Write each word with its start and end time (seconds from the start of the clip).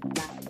Bye. 0.00 0.47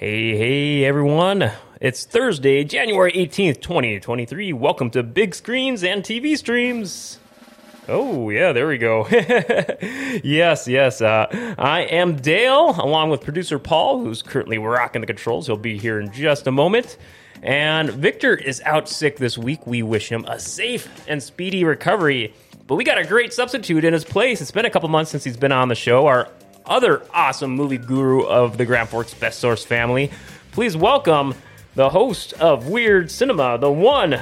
Hey, 0.00 0.34
hey, 0.34 0.84
everyone. 0.86 1.52
It's 1.78 2.06
Thursday, 2.06 2.64
January 2.64 3.12
18th, 3.12 3.60
2023. 3.60 4.54
Welcome 4.54 4.88
to 4.92 5.02
Big 5.02 5.34
Screens 5.34 5.84
and 5.84 6.02
TV 6.02 6.38
Streams. 6.38 7.18
Oh, 7.86 8.30
yeah, 8.30 8.54
there 8.54 8.66
we 8.66 8.78
go. 8.78 9.06
yes, 10.24 10.66
yes. 10.66 11.02
Uh, 11.02 11.26
I 11.58 11.82
am 11.82 12.16
Dale, 12.16 12.70
along 12.82 13.10
with 13.10 13.20
producer 13.20 13.58
Paul, 13.58 14.02
who's 14.02 14.22
currently 14.22 14.56
rocking 14.56 15.02
the 15.02 15.06
controls. 15.06 15.46
He'll 15.46 15.58
be 15.58 15.76
here 15.76 16.00
in 16.00 16.10
just 16.12 16.46
a 16.46 16.50
moment. 16.50 16.96
And 17.42 17.90
Victor 17.90 18.34
is 18.34 18.62
out 18.62 18.88
sick 18.88 19.18
this 19.18 19.36
week. 19.36 19.66
We 19.66 19.82
wish 19.82 20.08
him 20.08 20.24
a 20.24 20.40
safe 20.40 20.88
and 21.08 21.22
speedy 21.22 21.62
recovery. 21.62 22.32
But 22.66 22.76
we 22.76 22.84
got 22.84 22.96
a 22.96 23.04
great 23.04 23.34
substitute 23.34 23.84
in 23.84 23.92
his 23.92 24.06
place. 24.06 24.40
It's 24.40 24.50
been 24.50 24.64
a 24.64 24.70
couple 24.70 24.88
months 24.88 25.10
since 25.10 25.24
he's 25.24 25.36
been 25.36 25.52
on 25.52 25.68
the 25.68 25.74
show. 25.74 26.06
Our 26.06 26.30
other 26.70 27.02
awesome 27.12 27.50
movie 27.50 27.76
guru 27.76 28.22
of 28.22 28.56
the 28.56 28.64
Grand 28.64 28.88
Forks 28.88 29.12
Best 29.12 29.40
Source 29.40 29.64
family. 29.64 30.10
Please 30.52 30.76
welcome 30.76 31.34
the 31.74 31.90
host 31.90 32.32
of 32.34 32.68
Weird 32.68 33.10
Cinema, 33.10 33.58
the 33.58 33.70
one, 33.70 34.20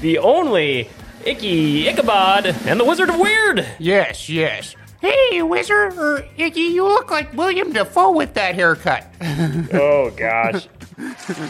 the 0.00 0.18
only, 0.18 0.88
Icky 1.24 1.88
Ichabod, 1.88 2.46
and 2.66 2.78
the 2.78 2.84
Wizard 2.84 3.08
of 3.08 3.18
Weird. 3.18 3.66
Yes, 3.78 4.28
yes. 4.28 4.76
Hey, 5.00 5.42
Wizard, 5.42 5.94
or 5.94 6.24
Icky, 6.36 6.60
you 6.60 6.84
look 6.84 7.10
like 7.10 7.32
William 7.32 7.72
Dafoe 7.72 8.12
with 8.12 8.34
that 8.34 8.54
haircut. 8.54 9.06
Oh 9.72 10.10
gosh, 10.10 10.68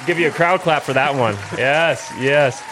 give 0.06 0.18
you 0.18 0.28
a 0.28 0.30
crowd 0.30 0.60
clap 0.60 0.82
for 0.82 0.92
that 0.92 1.14
one. 1.14 1.34
Yes, 1.58 2.10
yes. 2.20 2.62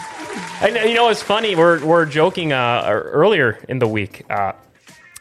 And 0.61 0.75
you 0.89 0.95
know 0.95 1.09
it's 1.09 1.21
funny. 1.21 1.55
We're 1.55 1.83
we're 1.85 2.05
joking 2.05 2.53
uh, 2.53 2.83
earlier 2.87 3.59
in 3.67 3.79
the 3.79 3.87
week. 3.87 4.23
Uh, 4.29 4.53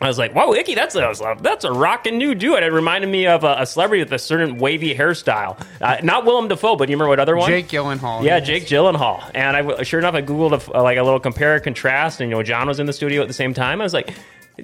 I 0.01 0.09
was 0.09 0.19
like, 0.19 0.33
"Whoa, 0.33 0.55
Icky, 0.55 0.75
that's 0.75 0.95
a 0.95 1.37
that's 1.43 1.65
a 1.65 1.73
rockin' 1.73 2.17
new 2.17 2.35
dude." 2.35 2.63
It 2.63 2.73
reminded 2.73 3.11
me 3.11 3.27
of 3.27 3.45
a, 3.45 3.57
a 3.59 3.67
celebrity 3.67 4.03
with 4.03 4.13
a 4.13 4.19
certain 4.19 4.57
wavy 4.57 4.95
hairstyle. 4.95 5.63
Uh, 5.81 5.99
not 6.03 6.25
Willem 6.25 6.49
Dafoe, 6.49 6.77
but 6.77 6.89
you 6.89 6.97
remember 6.97 7.11
what 7.11 7.21
other 7.21 7.37
one? 7.37 7.51
Jake 7.51 7.69
Gyllenhaal. 7.69 8.23
Yeah, 8.23 8.39
yes. 8.39 8.47
Jake 8.47 8.67
Gyllenhaal. 8.67 9.31
And 9.35 9.57
I, 9.57 9.83
sure 9.83 10.01
enough, 10.01 10.15
I 10.15 10.23
googled 10.23 10.69
a, 10.75 10.83
like 10.83 10.97
a 10.97 11.03
little 11.03 11.21
compare 11.21 11.55
and 11.57 11.63
contrast, 11.65 12.21
and 12.21 12.31
you 12.31 12.37
know, 12.37 12.43
John 12.43 12.67
was 12.67 12.81
in 12.81 12.87
the 12.87 12.93
studio 12.95 13.21
at 13.21 13.29
the 13.29 13.35
same 13.35 13.53
time. 13.53 13.81
I 13.81 13.85
was 13.85 13.93
like, 13.93 14.15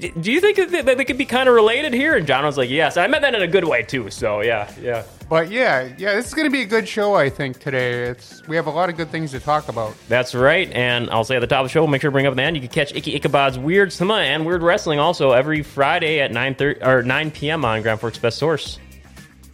"Do 0.00 0.32
you 0.32 0.40
think 0.40 0.56
that 0.70 0.84
they 0.96 1.04
could 1.04 1.18
be 1.18 1.24
kind 1.24 1.48
of 1.48 1.54
related 1.54 1.92
here?" 1.92 2.16
And 2.16 2.26
John 2.26 2.44
was 2.44 2.56
like, 2.58 2.70
"Yes." 2.70 2.96
And 2.96 3.04
I 3.04 3.06
meant 3.08 3.22
that 3.22 3.34
in 3.34 3.42
a 3.42 3.46
good 3.46 3.64
way 3.64 3.82
too. 3.82 4.10
So 4.10 4.40
yeah, 4.42 4.70
yeah. 4.80 5.02
But 5.28 5.50
yeah, 5.50 5.88
yeah, 5.98 6.14
this 6.14 6.28
is 6.28 6.34
going 6.34 6.46
to 6.46 6.52
be 6.52 6.62
a 6.62 6.66
good 6.66 6.86
show, 6.86 7.14
I 7.14 7.28
think, 7.30 7.58
today. 7.58 8.04
It's 8.04 8.46
We 8.46 8.54
have 8.54 8.66
a 8.66 8.70
lot 8.70 8.88
of 8.88 8.96
good 8.96 9.10
things 9.10 9.32
to 9.32 9.40
talk 9.40 9.68
about. 9.68 9.96
That's 10.08 10.34
right. 10.34 10.70
And 10.72 11.10
I'll 11.10 11.24
say 11.24 11.34
at 11.36 11.40
the 11.40 11.48
top 11.48 11.60
of 11.60 11.66
the 11.66 11.72
show, 11.72 11.80
we'll 11.80 11.88
make 11.88 12.00
sure 12.00 12.10
to 12.10 12.12
bring 12.12 12.26
up 12.26 12.32
at 12.32 12.36
the 12.36 12.42
end. 12.42 12.56
You 12.56 12.62
can 12.62 12.70
catch 12.70 12.94
Icky 12.94 13.14
Ichabod's 13.16 13.58
Weird 13.58 13.92
Cinema 13.92 14.20
and 14.20 14.46
Weird 14.46 14.62
Wrestling 14.62 15.00
also 15.00 15.32
every 15.32 15.62
Friday 15.62 16.20
at 16.20 16.30
9, 16.30 16.54
30, 16.54 16.82
or 16.82 17.02
9 17.02 17.30
p.m. 17.32 17.64
on 17.64 17.82
Grand 17.82 17.98
Forks 17.98 18.18
Best 18.18 18.38
Source. 18.38 18.78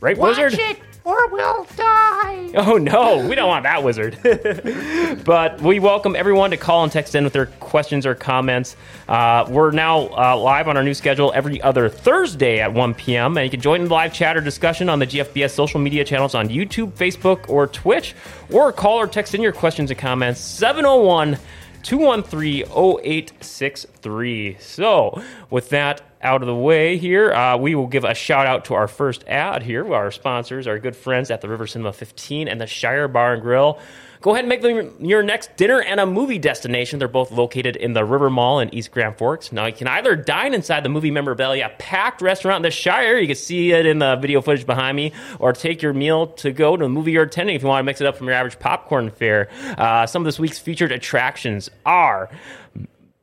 Right, 0.00 0.18
Watch 0.18 0.36
Wizard? 0.36 0.58
it, 0.60 0.78
or 1.04 1.28
we'll 1.28 1.64
die. 1.76 2.50
Oh 2.54 2.76
no, 2.76 3.26
we 3.26 3.34
don't 3.34 3.48
want 3.48 3.64
that 3.64 3.82
wizard. 3.82 4.18
but 5.24 5.60
we 5.60 5.80
welcome 5.80 6.14
everyone 6.14 6.50
to 6.50 6.56
call 6.56 6.82
and 6.84 6.92
text 6.92 7.14
in 7.14 7.24
with 7.24 7.32
their 7.32 7.46
questions 7.46 8.06
or 8.06 8.14
comments. 8.14 8.76
Uh, 9.08 9.46
we're 9.48 9.70
now 9.70 10.08
uh, 10.16 10.36
live 10.36 10.68
on 10.68 10.76
our 10.76 10.84
new 10.84 10.94
schedule 10.94 11.32
every 11.34 11.60
other 11.62 11.88
Thursday 11.88 12.60
at 12.60 12.72
1 12.72 12.94
p.m. 12.94 13.36
And 13.36 13.44
you 13.44 13.50
can 13.50 13.60
join 13.60 13.80
in 13.80 13.88
the 13.88 13.94
live 13.94 14.12
chat 14.12 14.36
or 14.36 14.40
discussion 14.40 14.88
on 14.88 14.98
the 14.98 15.06
GFBS 15.06 15.50
social 15.50 15.80
media 15.80 16.04
channels 16.04 16.34
on 16.34 16.48
YouTube, 16.48 16.92
Facebook, 16.92 17.48
or 17.48 17.66
Twitch, 17.66 18.14
or 18.50 18.72
call 18.72 18.98
or 18.98 19.06
text 19.06 19.34
in 19.34 19.42
your 19.42 19.52
questions 19.52 19.90
and 19.90 19.98
comments 19.98 20.40
701 20.40 21.38
213 21.82 22.64
0863. 22.64 24.56
So, 24.60 25.22
with 25.50 25.68
that 25.70 26.02
out 26.22 26.42
of 26.42 26.46
the 26.46 26.54
way 26.54 26.96
here, 26.96 27.32
uh, 27.32 27.56
we 27.56 27.74
will 27.74 27.86
give 27.86 28.04
a 28.04 28.14
shout 28.14 28.46
out 28.46 28.64
to 28.66 28.74
our 28.74 28.88
first 28.88 29.24
ad 29.26 29.62
here. 29.62 29.92
Our 29.92 30.10
sponsors, 30.10 30.66
our 30.66 30.78
good 30.78 30.96
friends 30.96 31.30
at 31.30 31.40
the 31.40 31.48
River 31.48 31.66
Cinema 31.66 31.92
15 31.92 32.48
and 32.48 32.60
the 32.60 32.66
Shire 32.66 33.08
Bar 33.08 33.34
and 33.34 33.42
Grill. 33.42 33.78
Go 34.22 34.30
ahead 34.30 34.44
and 34.44 34.48
make 34.48 34.62
them 34.62 35.04
your 35.04 35.24
next 35.24 35.56
dinner 35.56 35.82
and 35.82 35.98
a 35.98 36.06
movie 36.06 36.38
destination. 36.38 37.00
They're 37.00 37.08
both 37.08 37.32
located 37.32 37.74
in 37.74 37.92
the 37.92 38.04
River 38.04 38.30
Mall 38.30 38.60
in 38.60 38.72
East 38.72 38.92
Grand 38.92 39.18
Forks. 39.18 39.50
Now, 39.50 39.66
you 39.66 39.72
can 39.72 39.88
either 39.88 40.14
dine 40.14 40.54
inside 40.54 40.84
the 40.84 40.88
movie 40.88 41.10
memorabilia 41.10 41.72
packed 41.76 42.22
restaurant 42.22 42.58
in 42.58 42.62
the 42.62 42.70
Shire. 42.70 43.18
You 43.18 43.26
can 43.26 43.34
see 43.34 43.72
it 43.72 43.84
in 43.84 43.98
the 43.98 44.14
video 44.14 44.40
footage 44.40 44.64
behind 44.64 44.96
me, 44.96 45.12
or 45.40 45.52
take 45.52 45.82
your 45.82 45.92
meal 45.92 46.28
to 46.28 46.52
go 46.52 46.76
to 46.76 46.84
the 46.84 46.88
movie 46.88 47.10
you're 47.10 47.24
attending 47.24 47.56
if 47.56 47.62
you 47.62 47.68
want 47.68 47.80
to 47.80 47.84
mix 47.84 48.00
it 48.00 48.06
up 48.06 48.16
from 48.16 48.28
your 48.28 48.36
average 48.36 48.60
popcorn 48.60 49.10
fare. 49.10 49.48
Uh, 49.76 50.06
some 50.06 50.22
of 50.22 50.26
this 50.26 50.38
week's 50.38 50.60
featured 50.60 50.92
attractions 50.92 51.68
are 51.84 52.30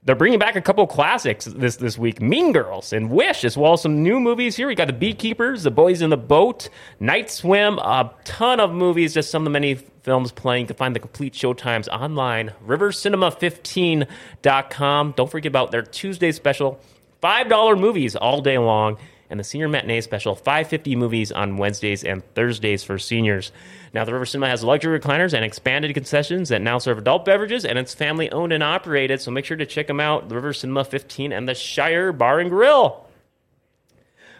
they're 0.09 0.15
bringing 0.15 0.39
back 0.39 0.55
a 0.55 0.61
couple 0.61 0.87
classics 0.87 1.45
this 1.45 1.75
this 1.75 1.95
week: 1.95 2.19
Mean 2.19 2.51
Girls 2.51 2.93
and 2.93 3.11
Wish, 3.11 3.43
as 3.43 3.55
well 3.55 3.73
as 3.73 3.83
some 3.83 4.01
new 4.01 4.19
movies 4.19 4.55
here. 4.55 4.67
We 4.67 4.73
got 4.73 4.87
The 4.87 4.93
Beekeepers, 4.93 5.61
The 5.61 5.69
Boys 5.69 6.01
in 6.01 6.09
the 6.09 6.17
Boat, 6.17 6.67
Night 6.99 7.29
Swim, 7.29 7.77
a 7.77 8.11
ton 8.23 8.59
of 8.59 8.73
movies. 8.73 9.13
Just 9.13 9.29
some 9.29 9.43
of 9.43 9.45
the 9.45 9.51
many 9.51 9.75
films 9.75 10.31
playing. 10.31 10.61
You 10.61 10.67
can 10.69 10.77
find 10.77 10.95
the 10.95 10.99
complete 10.99 11.33
showtimes 11.33 11.87
online. 11.89 12.53
RiverCinema15.com. 12.65 15.13
Don't 15.15 15.29
forget 15.29 15.51
about 15.51 15.69
their 15.69 15.83
Tuesday 15.83 16.31
special, 16.31 16.79
five 17.21 17.47
dollar 17.47 17.75
movies 17.75 18.15
all 18.15 18.41
day 18.41 18.57
long, 18.57 18.97
and 19.29 19.39
the 19.39 19.43
Senior 19.43 19.67
Matinee 19.67 20.01
special, 20.01 20.35
five 20.35 20.67
fifty 20.67 20.95
movies 20.95 21.31
on 21.31 21.57
Wednesdays 21.57 22.03
and 22.03 22.23
Thursdays 22.33 22.83
for 22.83 22.97
seniors. 22.97 23.51
Now, 23.93 24.05
the 24.05 24.13
River 24.13 24.25
Cinema 24.25 24.49
has 24.49 24.63
luxury 24.63 24.99
recliners 24.99 25.33
and 25.33 25.43
expanded 25.43 25.93
concessions 25.93 26.49
that 26.49 26.61
now 26.61 26.77
serve 26.77 26.97
adult 26.97 27.25
beverages, 27.25 27.65
and 27.65 27.77
it's 27.79 27.93
family 27.93 28.31
owned 28.31 28.53
and 28.53 28.63
operated. 28.63 29.21
So 29.21 29.31
make 29.31 29.45
sure 29.45 29.57
to 29.57 29.65
check 29.65 29.87
them 29.87 29.99
out, 29.99 30.29
the 30.29 30.35
River 30.35 30.53
Cinema 30.53 30.83
15 30.83 31.31
and 31.31 31.47
the 31.47 31.55
Shire 31.55 32.11
Bar 32.11 32.39
and 32.39 32.49
Grill. 32.49 33.05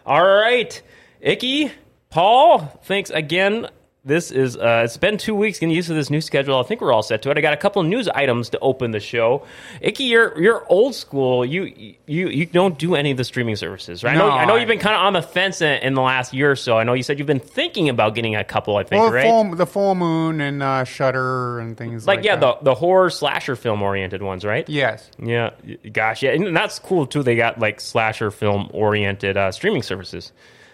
All 0.05 0.25
right, 0.25 0.81
Icky, 1.21 1.71
Paul, 2.09 2.59
thanks 2.83 3.09
again. 3.09 3.67
This 4.09 4.31
is 4.31 4.57
uh, 4.57 4.81
it's 4.83 4.97
been 4.97 5.17
two 5.19 5.35
weeks 5.35 5.59
getting 5.59 5.73
used 5.73 5.87
to 5.87 5.93
this 5.93 6.09
new 6.09 6.19
schedule. 6.19 6.57
I 6.59 6.63
think 6.63 6.81
we're 6.81 6.91
all 6.91 7.03
set 7.03 7.21
to 7.21 7.29
it. 7.29 7.37
I 7.37 7.41
got 7.41 7.53
a 7.53 7.57
couple 7.57 7.81
of 7.83 7.87
news 7.87 8.07
items 8.09 8.49
to 8.49 8.59
open 8.59 8.89
the 8.89 8.99
show. 8.99 9.45
Icky, 9.81 10.05
you're 10.05 10.41
you're 10.41 10.65
old 10.67 10.95
school. 10.95 11.45
You 11.45 11.65
you 12.07 12.27
you 12.27 12.45
don't 12.47 12.77
do 12.79 12.95
any 12.95 13.11
of 13.11 13.17
the 13.17 13.23
streaming 13.23 13.55
services, 13.55 14.03
right? 14.03 14.15
I 14.15 14.17
know 14.17 14.27
No, 14.27 14.33
I 14.33 14.45
know 14.45 14.55
you've 14.55 14.67
been 14.67 14.79
kind 14.79 14.95
of 14.95 15.03
on 15.03 15.13
the 15.13 15.21
fence 15.21 15.61
in, 15.61 15.81
in 15.83 15.93
the 15.93 16.01
last 16.01 16.33
year 16.33 16.49
or 16.51 16.55
so. 16.55 16.75
I 16.77 16.83
know 16.83 16.93
you 16.93 17.03
said 17.03 17.19
you've 17.19 17.27
been 17.27 17.39
thinking 17.39 17.87
about 17.87 18.15
getting 18.15 18.35
a 18.35 18.43
couple. 18.43 18.77
I 18.77 18.83
think 18.83 19.01
Well, 19.03 19.11
right. 19.11 19.25
full, 19.25 19.55
the 19.55 19.67
full 19.67 19.93
moon 19.93 20.41
and 20.41 20.63
uh, 20.63 20.83
Shudder 20.85 21.59
and 21.59 21.77
things 21.77 22.07
like, 22.07 22.17
like 22.17 22.25
yeah, 22.25 22.35
that. 22.35 22.63
the 22.63 22.71
the 22.71 22.75
horror 22.75 23.11
slasher 23.11 23.55
film 23.55 23.81
oriented 23.83 24.23
ones, 24.23 24.43
right? 24.43 24.67
yes. 24.67 25.09
Yeah, 25.21 25.51
gosh, 25.93 26.23
yeah, 26.23 26.31
and 26.31 26.57
that's 26.57 26.79
cool 26.79 27.05
too. 27.05 27.21
They 27.21 27.35
got 27.35 27.59
like 27.59 27.79
slasher 27.79 28.31
film 28.31 28.71
oriented 28.73 29.37
uh, 29.37 29.51
streaming 29.51 29.83
services. 29.83 30.31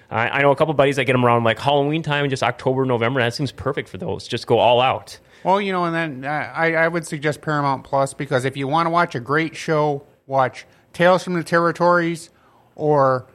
I, 0.10 0.30
I 0.30 0.42
know 0.42 0.52
a 0.52 0.56
couple 0.56 0.74
buddies 0.74 0.98
that 0.98 1.06
get 1.06 1.13
them 1.13 1.25
around 1.25 1.44
like 1.44 1.60
Halloween 1.60 2.04
time, 2.04 2.30
just 2.30 2.44
October, 2.44 2.86
November. 2.86 3.19
And 3.19 3.28
that 3.28 3.36
seems 3.36 3.52
perfect 3.52 3.90
for 3.90 3.98
those. 3.98 4.28
Just 4.28 4.48
go 4.48 4.60
all 4.60 4.81
out. 4.81 5.19
Well, 5.44 5.62
you 5.62 5.72
know, 5.72 5.86
and 5.86 5.96
then 5.96 6.25
uh, 6.25 6.52
I, 6.54 6.74
I 6.74 6.88
would 6.88 7.06
suggest 7.06 7.42
Paramount 7.42 7.84
Plus 7.84 8.13
because 8.13 8.46
if 8.46 8.57
you 8.57 8.68
want 8.68 8.88
to 8.88 8.90
watch 8.90 9.16
a 9.16 9.19
great 9.19 9.56
show, 9.56 10.04
watch 10.25 10.66
Tales 10.94 11.24
from 11.24 11.34
the 11.34 11.44
Territories 11.44 12.30
or 12.75 13.28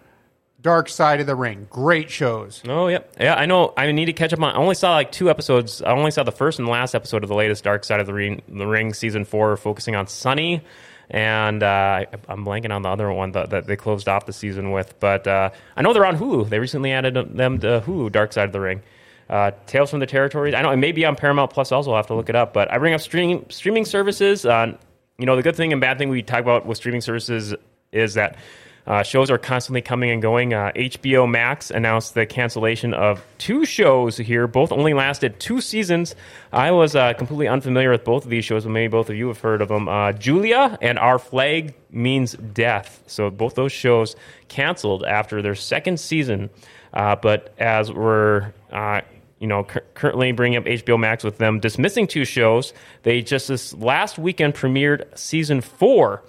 Dark 0.60 0.88
Side 0.88 1.20
of 1.20 1.26
the 1.26 1.36
Ring. 1.36 1.66
Great 1.70 2.10
shows. 2.10 2.62
Oh, 2.68 2.88
yep. 2.88 3.14
Yeah, 3.18 3.34
I 3.34 3.46
know. 3.46 3.72
I 3.76 3.90
need 3.92 4.06
to 4.06 4.12
catch 4.12 4.32
up 4.32 4.40
on. 4.40 4.54
I 4.54 4.58
only 4.58 4.74
saw 4.74 4.92
like 4.92 5.12
two 5.12 5.30
episodes. 5.30 5.82
I 5.82 5.92
only 5.92 6.10
saw 6.10 6.22
the 6.22 6.32
first 6.32 6.58
and 6.58 6.68
last 6.68 6.94
episode 6.94 7.22
of 7.22 7.28
the 7.28 7.34
latest 7.34 7.64
Dark 7.64 7.84
Side 7.84 8.00
of 8.00 8.06
the 8.06 8.14
Ring, 8.14 8.42
the 8.48 8.66
Ring 8.66 8.92
season 8.92 9.24
four, 9.24 9.56
focusing 9.56 9.94
on 9.94 10.06
Sunny. 10.06 10.62
And 11.10 11.62
uh, 11.62 12.04
I'm 12.28 12.44
blanking 12.44 12.70
on 12.70 12.82
the 12.82 12.88
other 12.88 13.12
one 13.12 13.32
that, 13.32 13.50
that 13.50 13.66
they 13.66 13.76
closed 13.76 14.08
off 14.08 14.26
the 14.26 14.32
season 14.32 14.70
with. 14.70 14.98
But 15.00 15.26
uh, 15.26 15.50
I 15.76 15.82
know 15.82 15.92
they're 15.92 16.06
on 16.06 16.16
Hulu. 16.16 16.48
They 16.48 16.60
recently 16.60 16.92
added 16.92 17.14
them 17.36 17.58
to 17.60 17.82
Hulu, 17.84 18.12
Dark 18.12 18.32
Side 18.32 18.44
of 18.44 18.52
the 18.52 18.60
Ring. 18.60 18.82
Uh, 19.28 19.52
Tales 19.66 19.90
from 19.90 20.00
the 20.00 20.06
Territories. 20.06 20.54
I 20.54 20.62
know 20.62 20.70
it 20.70 20.76
may 20.76 20.92
be 20.92 21.04
on 21.04 21.16
Paramount 21.16 21.52
Plus 21.52 21.72
also. 21.72 21.90
I'll 21.90 21.96
have 21.96 22.06
to 22.08 22.14
look 22.14 22.28
it 22.28 22.36
up. 22.36 22.52
But 22.52 22.72
I 22.72 22.78
bring 22.78 22.94
up 22.94 23.00
streaming 23.00 23.44
streaming 23.48 23.84
services. 23.84 24.44
Uh, 24.46 24.76
you 25.18 25.26
know, 25.26 25.36
the 25.36 25.42
good 25.42 25.56
thing 25.56 25.72
and 25.72 25.80
bad 25.80 25.98
thing 25.98 26.08
we 26.08 26.22
talk 26.22 26.40
about 26.40 26.64
with 26.64 26.78
streaming 26.78 27.00
services 27.00 27.54
is 27.92 28.14
that 28.14 28.36
uh, 28.90 29.04
shows 29.04 29.30
are 29.30 29.38
constantly 29.38 29.80
coming 29.80 30.10
and 30.10 30.20
going. 30.20 30.52
Uh, 30.52 30.72
HBO 30.74 31.30
Max 31.30 31.70
announced 31.70 32.14
the 32.14 32.26
cancellation 32.26 32.92
of 32.92 33.24
two 33.38 33.64
shows 33.64 34.16
here. 34.16 34.48
Both 34.48 34.72
only 34.72 34.94
lasted 34.94 35.38
two 35.38 35.60
seasons. 35.60 36.16
I 36.52 36.72
was 36.72 36.96
uh, 36.96 37.12
completely 37.12 37.46
unfamiliar 37.46 37.92
with 37.92 38.02
both 38.02 38.24
of 38.24 38.30
these 38.30 38.44
shows, 38.44 38.64
but 38.64 38.70
maybe 38.70 38.90
both 38.90 39.08
of 39.08 39.14
you 39.14 39.28
have 39.28 39.38
heard 39.38 39.62
of 39.62 39.68
them. 39.68 39.88
Uh, 39.88 40.10
Julia 40.10 40.76
and 40.82 40.98
Our 40.98 41.20
Flag 41.20 41.72
Means 41.92 42.32
Death. 42.32 43.04
So 43.06 43.30
both 43.30 43.54
those 43.54 43.70
shows 43.70 44.16
canceled 44.48 45.04
after 45.04 45.40
their 45.40 45.54
second 45.54 46.00
season. 46.00 46.50
Uh, 46.92 47.14
but 47.14 47.54
as 47.60 47.92
we're 47.92 48.52
uh, 48.72 49.02
you 49.38 49.46
know, 49.46 49.62
cu- 49.62 49.80
currently 49.94 50.32
bringing 50.32 50.58
up 50.58 50.64
HBO 50.64 50.98
Max 50.98 51.22
with 51.22 51.38
them 51.38 51.60
dismissing 51.60 52.08
two 52.08 52.24
shows. 52.24 52.74
They 53.04 53.22
just 53.22 53.46
this 53.46 53.72
last 53.72 54.18
weekend 54.18 54.54
premiered 54.56 55.16
season 55.16 55.60
four 55.60 56.24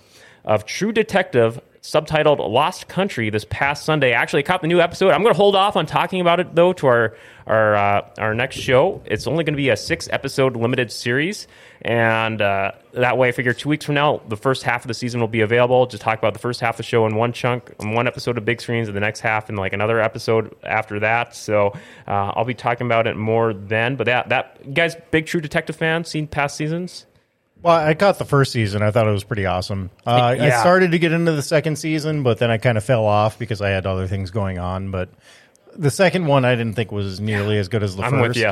of 0.46 0.66
True 0.66 0.92
Detective, 0.92 1.60
subtitled 1.81 2.38
Lost 2.48 2.88
Country, 2.88 3.30
this 3.30 3.45
past 3.50 3.86
Sunday. 3.86 4.13
Actually, 4.13 4.39
I 4.39 4.44
caught 4.44 4.62
the 4.62 4.68
new 4.68 4.80
episode. 4.80 5.12
I'm 5.12 5.24
going 5.24 5.33
to 5.33 5.38
hold 5.38 5.56
off 5.56 5.75
on 5.75 5.86
talking 5.86 6.22
about 6.22 6.39
it 6.39 6.54
though 6.54 6.74
to 6.74 6.88
our 6.88 7.18
our 7.48 7.75
uh, 7.75 8.07
our 8.19 8.36
next 8.36 8.57
show. 8.57 9.01
It's 9.06 9.25
only 9.25 9.44
going 9.44 9.54
to 9.54 9.57
be 9.57 9.69
a 9.69 9.78
six 9.78 10.07
episode 10.12 10.56
limited 10.56 10.92
series, 10.92 11.48
and 11.81 12.39
uh, 12.39 12.74
that 12.94 13.18
way, 13.18 13.30
I 13.30 13.31
figure 13.31 13.54
two 13.54 13.69
weeks 13.69 13.86
from 13.86 13.95
now, 13.95 14.22
the 14.28 14.38
first 14.38 14.62
half 14.63 14.83
of 14.83 14.88
the 14.88 14.94
season 14.94 15.19
will 15.19 15.28
be 15.28 15.42
available. 15.42 15.88
Just 15.88 16.04
talk 16.04 16.19
about 16.19 16.33
the 16.33 16.39
first 16.39 16.60
half 16.60 16.75
of 16.75 16.78
the 16.78 16.83
show 16.83 17.07
in 17.07 17.16
one 17.16 17.33
chunk, 17.33 17.74
in 17.80 17.94
one 17.94 18.07
episode 18.07 18.38
of 18.38 18.45
big 18.45 18.62
screens, 18.62 18.88
and 18.88 18.95
the 18.95 19.01
next 19.01 19.22
half 19.22 19.50
in 19.50 19.56
like 19.56 19.74
another 19.74 20.00
episode 20.00 20.56
after 20.63 21.00
that. 21.00 21.36
So 21.36 21.74
uh, 22.07 22.33
I'll 22.36 22.45
be 22.45 22.54
talking 22.54 22.86
about 22.86 23.07
it 23.07 23.18
more 23.18 23.54
then. 23.54 23.95
But 23.95 24.06
that 24.06 24.30
that 24.30 24.74
guys, 24.75 24.95
big 25.10 25.25
True 25.25 25.42
Detective 25.42 25.75
fan, 25.75 26.04
seen 26.04 26.28
past 26.28 26.56
seasons? 26.57 27.07
Well, 27.63 27.75
I 27.75 27.94
caught 27.94 28.18
the 28.18 28.25
first 28.25 28.52
season. 28.52 28.81
I 28.81 28.92
thought 28.92 29.08
it 29.08 29.12
was 29.12 29.24
pretty 29.24 29.46
awesome. 29.46 29.92
Uh, 30.06 30.36
Yeah. 30.38 30.58
I 30.58 30.62
started 30.62 30.92
to 30.92 31.00
get 31.00 31.12
into 31.12 31.31
the 31.31 31.42
second 31.44 31.75
season, 31.78 32.24
but 32.24 32.40
then 32.40 32.50
I 32.50 32.58
kind 32.58 32.78
of 32.78 32.84
fell 32.84 33.06
off 33.06 33.38
because 33.38 33.62
I 33.62 33.69
had 33.69 33.86
other 33.86 34.08
things 34.08 34.31
going 34.31 34.58
on. 34.58 34.90
But 34.92 35.10
the 35.75 35.92
second 35.92 36.25
one, 36.25 36.44
I 36.44 36.56
didn't 36.56 36.74
think 36.74 36.92
was 36.92 37.19
nearly 37.19 37.58
as 37.58 37.68
good 37.68 37.84
as 37.84 37.96
the 37.96 38.04
I'm 38.04 38.12
first. 38.12 38.28
with 38.30 38.38
you. 38.38 38.52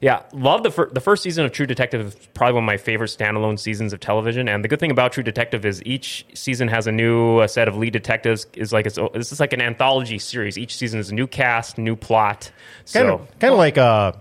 Yeah, 0.00 0.22
love 0.34 0.62
the 0.62 0.70
fir- 0.70 0.90
the 0.90 1.00
first 1.00 1.22
season 1.22 1.46
of 1.46 1.52
True 1.52 1.64
Detective. 1.64 2.00
is 2.06 2.14
Probably 2.34 2.52
one 2.54 2.64
of 2.64 2.66
my 2.66 2.76
favorite 2.76 3.08
standalone 3.08 3.58
seasons 3.58 3.94
of 3.94 4.00
television. 4.00 4.46
And 4.46 4.62
the 4.62 4.68
good 4.68 4.78
thing 4.78 4.90
about 4.90 5.12
True 5.12 5.22
Detective 5.22 5.64
is 5.64 5.82
each 5.84 6.26
season 6.34 6.68
has 6.68 6.86
a 6.86 6.92
new 6.92 7.38
uh, 7.38 7.46
set 7.46 7.66
of 7.66 7.76
lead 7.78 7.94
detectives. 7.94 8.46
Is 8.54 8.72
like 8.74 8.84
it's 8.86 8.98
this 9.14 9.32
is 9.32 9.40
like 9.40 9.54
an 9.54 9.62
anthology 9.62 10.18
series. 10.18 10.58
Each 10.58 10.76
season 10.76 11.00
is 11.00 11.10
a 11.10 11.14
new 11.14 11.26
cast, 11.26 11.78
new 11.78 11.96
plot. 11.96 12.50
Kind 12.92 13.06
So 13.08 13.14
of, 13.14 13.38
kind 13.38 13.52
of 13.54 13.58
like 13.58 13.78
uh, 13.78 14.12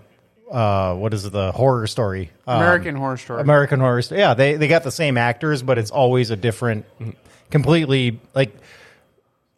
uh, 0.51 0.95
what 0.95 1.13
is 1.13 1.25
it, 1.25 1.31
the 1.31 1.51
horror 1.51 1.87
story? 1.87 2.29
Um, 2.47 2.57
American 2.57 2.95
Horror 2.95 3.17
Story. 3.17 3.41
American 3.41 3.79
Horror 3.79 4.01
Story. 4.01 4.19
Yeah, 4.21 4.33
they 4.33 4.55
they 4.55 4.67
got 4.67 4.83
the 4.83 4.91
same 4.91 5.17
actors, 5.17 5.61
but 5.63 5.77
it's 5.77 5.91
always 5.91 6.29
a 6.31 6.35
different, 6.35 6.85
completely 7.49 8.19
like. 8.33 8.55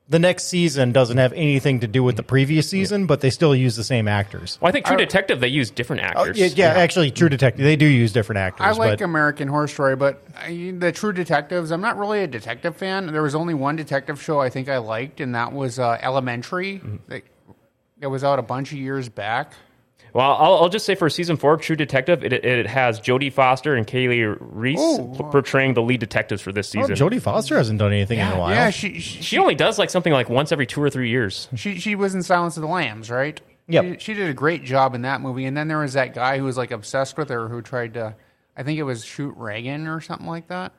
The 0.09 0.19
next 0.19 0.45
season 0.45 0.93
doesn't 0.93 1.17
have 1.17 1.33
anything 1.33 1.81
to 1.81 1.87
do 1.87 2.01
with 2.01 2.15
the 2.15 2.23
previous 2.23 2.69
season, 2.69 3.07
but 3.07 3.19
they 3.19 3.29
still 3.29 3.53
use 3.53 3.75
the 3.75 3.83
same 3.83 4.07
actors. 4.07 4.57
well, 4.61 4.69
I 4.69 4.71
think 4.71 4.85
True 4.85 4.95
Detective 4.95 5.41
they 5.41 5.49
use 5.49 5.69
different 5.69 6.01
Oh, 6.01 6.21
actors. 6.21 6.37
yeah, 6.39 6.47
yeah, 6.55 6.79
actually, 6.79 7.11
True 7.11 7.27
Detective 7.27 7.65
they 7.65 7.75
do 7.75 7.85
use 7.85 8.13
different 8.13 8.39
actors. 8.39 8.65
I 8.65 8.71
like 8.71 8.99
but 8.99 9.01
American 9.01 9.49
Horror 9.49 9.67
Story, 9.67 9.97
but 9.97 10.23
I, 10.37 10.73
the 10.77 10.93
True 10.93 11.11
Detectives, 11.11 11.71
I'm 11.71 11.81
not 11.81 11.97
really 11.97 12.23
a 12.23 12.27
detective 12.27 12.77
fan. 12.77 13.07
There 13.11 13.21
was 13.21 13.35
only 13.35 13.53
one 13.53 13.75
detective 13.75 14.21
show 14.21 14.39
I 14.39 14.49
think 14.49 14.69
I 14.69 14.77
liked, 14.77 15.19
and 15.19 15.35
that 15.35 15.51
was 15.51 15.77
uh, 15.77 15.97
Elementary. 16.01 16.75
Mm-hmm. 16.75 16.95
That, 17.09 17.23
that 17.99 18.09
was 18.09 18.23
out 18.23 18.39
a 18.39 18.43
bunch 18.43 18.71
of 18.71 18.77
years 18.77 19.09
back. 19.09 19.55
Well, 20.17 20.31
I'll, 20.31 20.53
I'll 20.63 20.69
just 20.69 20.87
say 20.87 20.95
for 20.95 21.11
season 21.11 21.37
four 21.37 21.53
of 21.53 21.61
True 21.61 21.75
Detective, 21.75 22.23
it, 22.23 22.33
it 22.33 22.65
has 22.65 22.99
Jodie 22.99 23.31
Foster 23.31 23.75
and 23.75 23.85
Kali 23.85 24.23
Reis 24.23 24.79
Oh. 24.81 25.15
portraying 25.29 25.75
the 25.75 25.83
lead 25.83 25.99
detectives 25.99 26.41
for 26.41 26.51
this 26.51 26.75
oh, 26.75 26.81
season. 26.81 26.95
Jodie 26.95 27.21
Foster 27.21 27.55
hasn't 27.55 27.77
done 27.77 27.93
anything 27.93 28.17
in 28.17 28.27
a 28.27 28.39
while. 28.39 28.49
Yeah, 28.49 28.71
she, 28.71 28.99
she 28.99 29.21
she 29.21 29.37
only 29.37 29.53
does 29.53 29.77
like 29.77 29.91
something 29.91 30.11
like 30.11 30.27
once 30.27 30.51
every 30.51 30.65
two 30.65 30.81
or 30.81 30.89
three 30.89 31.11
years. 31.11 31.47
she 31.53 31.79
she 31.79 31.93
was 31.93 32.15
in 32.15 32.23
Silence 32.23 32.57
of 32.57 32.61
the 32.61 32.67
Lambs, 32.67 33.11
right? 33.11 33.39
Yep. 33.67 33.83
She, 33.83 33.99
she 33.99 34.13
did 34.15 34.27
a 34.27 34.33
great 34.33 34.63
job 34.63 34.95
in 34.95 35.03
that 35.03 35.21
movie. 35.21 35.45
And 35.45 35.55
then 35.55 35.67
there 35.67 35.77
was 35.77 35.93
that 35.93 36.15
guy 36.15 36.39
who 36.39 36.45
was 36.45 36.57
like 36.57 36.71
obsessed 36.71 37.15
with 37.15 37.29
her, 37.29 37.47
who 37.47 37.61
tried 37.61 37.93
to, 37.93 38.15
I 38.55 38.63
think 38.63 38.79
it 38.79 38.83
was 38.83 39.05
shoot 39.05 39.35
Reagan 39.37 39.85
or 39.85 40.01
something 40.01 40.25
like 40.25 40.47
that. 40.47 40.73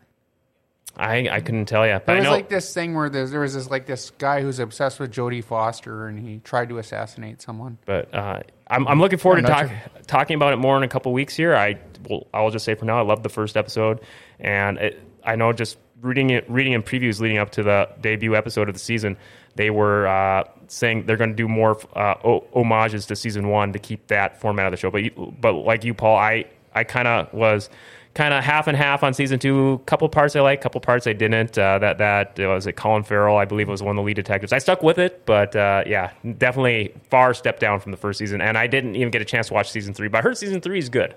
I, 0.97 1.29
I 1.29 1.41
couldn't 1.41 1.67
tell 1.67 1.87
you, 1.87 1.93
but 1.93 2.07
There 2.07 2.17
I 2.17 2.19
was 2.19 2.25
know 2.25 2.33
like 2.33 2.49
this 2.49 2.75
thing 2.75 2.95
where 2.95 3.09
there's, 3.09 3.31
there 3.31 3.41
was 3.41 3.55
this 3.55 3.71
like 3.71 3.87
this 3.87 4.11
guy 4.11 4.41
who's 4.41 4.59
obsessed 4.59 4.99
with 4.99 5.13
Jodie 5.13 5.45
Foster, 5.45 6.09
and 6.09 6.19
he 6.19 6.39
tried 6.39 6.71
to 6.71 6.79
assassinate 6.79 7.41
someone. 7.41 7.79
But 7.85 8.13
uh, 8.13 8.41
I'm, 8.71 8.87
I'm 8.87 9.01
looking 9.01 9.19
forward 9.19 9.45
to 9.47 9.53
I'm 9.53 9.69
talk, 9.69 9.79
talking 10.07 10.37
about 10.37 10.53
it 10.53 10.57
more 10.57 10.77
in 10.77 10.83
a 10.83 10.89
couple 10.89 11.13
weeks 11.13 11.35
here. 11.35 11.55
I 11.57 11.79
will 12.09 12.27
I'll 12.33 12.51
just 12.51 12.65
say 12.65 12.75
for 12.75 12.85
now, 12.85 12.99
I 12.99 13.03
love 13.03 13.23
the 13.23 13.29
first 13.29 13.57
episode, 13.57 14.01
and 14.39 14.79
it, 14.79 15.01
I 15.25 15.37
know 15.37 15.53
just 15.53 15.79
reading 16.01 16.31
it, 16.31 16.49
reading 16.51 16.73
in 16.73 16.83
previews 16.83 17.21
leading 17.21 17.39
up 17.39 17.51
to 17.51 17.63
the 17.63 17.89
debut 18.01 18.37
episode 18.37 18.69
of 18.69 18.75
the 18.75 18.81
season, 18.81 19.17
they 19.57 19.71
were 19.71 20.07
uh, 20.07 20.45
saying 20.69 21.07
they're 21.07 21.17
going 21.17 21.31
to 21.31 21.37
do 21.37 21.49
more 21.49 21.79
uh, 21.95 22.15
homages 22.55 23.07
to 23.07 23.17
season 23.17 23.49
one 23.49 23.73
to 23.73 23.79
keep 23.79 24.07
that 24.09 24.41
format 24.41 24.67
of 24.67 24.73
the 24.73 24.77
show. 24.77 24.91
But 24.91 25.05
you, 25.05 25.35
but 25.41 25.53
like 25.53 25.85
you, 25.85 25.95
Paul, 25.95 26.17
I 26.17 26.47
I 26.75 26.85
kind 26.85 27.09
of 27.09 27.33
was 27.33 27.71
kind 28.19 28.35
of 28.35 28.43
half 28.43 28.67
and 28.67 28.77
half 28.77 29.05
on 29.05 29.15
season 29.15 29.39
two. 29.39 29.81
Couple 29.87 30.09
parts 30.09 30.35
I 30.35 30.41
liked, 30.41 30.61
couple 30.61 30.81
parts 30.81 31.07
I 31.07 31.13
didn't. 31.13 31.57
Uh, 31.57 31.79
that 31.79 31.99
that 31.99 32.41
uh, 32.41 32.49
was 32.49 32.67
it. 32.67 32.73
Colin 32.73 33.05
Farrell, 33.05 33.37
I 33.37 33.45
believe, 33.45 33.69
was 33.69 33.81
one 33.81 33.97
of 33.97 34.03
the 34.03 34.05
lead 34.05 34.17
detectives. 34.17 34.53
I 34.53 34.59
stuck 34.59 34.83
with 34.83 34.99
it, 34.99 35.25
but 35.25 35.55
uh, 35.55 35.85
yeah, 35.87 36.11
definitely 36.37 36.93
far 37.11 37.33
step 37.33 37.61
down 37.61 37.79
from 37.79 37.93
the 37.93 37.97
first 37.97 38.19
season. 38.19 38.41
And 38.41 38.59
I 38.59 38.67
didn't 38.67 38.97
even 38.97 39.13
get 39.13 39.23
a 39.23 39.25
chance 39.25 39.47
to 39.49 39.55
watch 39.55 39.71
season 39.71 39.95
three, 39.95 40.09
but 40.09 40.19
I 40.19 40.23
heard 40.23 40.37
season 40.37 40.61
three 40.61 40.81
is 40.81 40.89
good. 40.89 41.15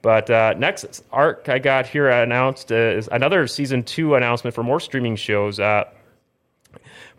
But 0.00 0.30
uh, 0.30 0.54
next 0.56 1.04
arc 1.12 1.50
I 1.50 1.58
got 1.58 1.86
here 1.86 2.08
announced 2.08 2.72
uh, 2.72 2.74
is 2.74 3.06
another 3.12 3.46
season 3.46 3.82
two 3.82 4.14
announcement 4.14 4.54
for 4.54 4.62
more 4.62 4.80
streaming 4.80 5.16
shows. 5.16 5.60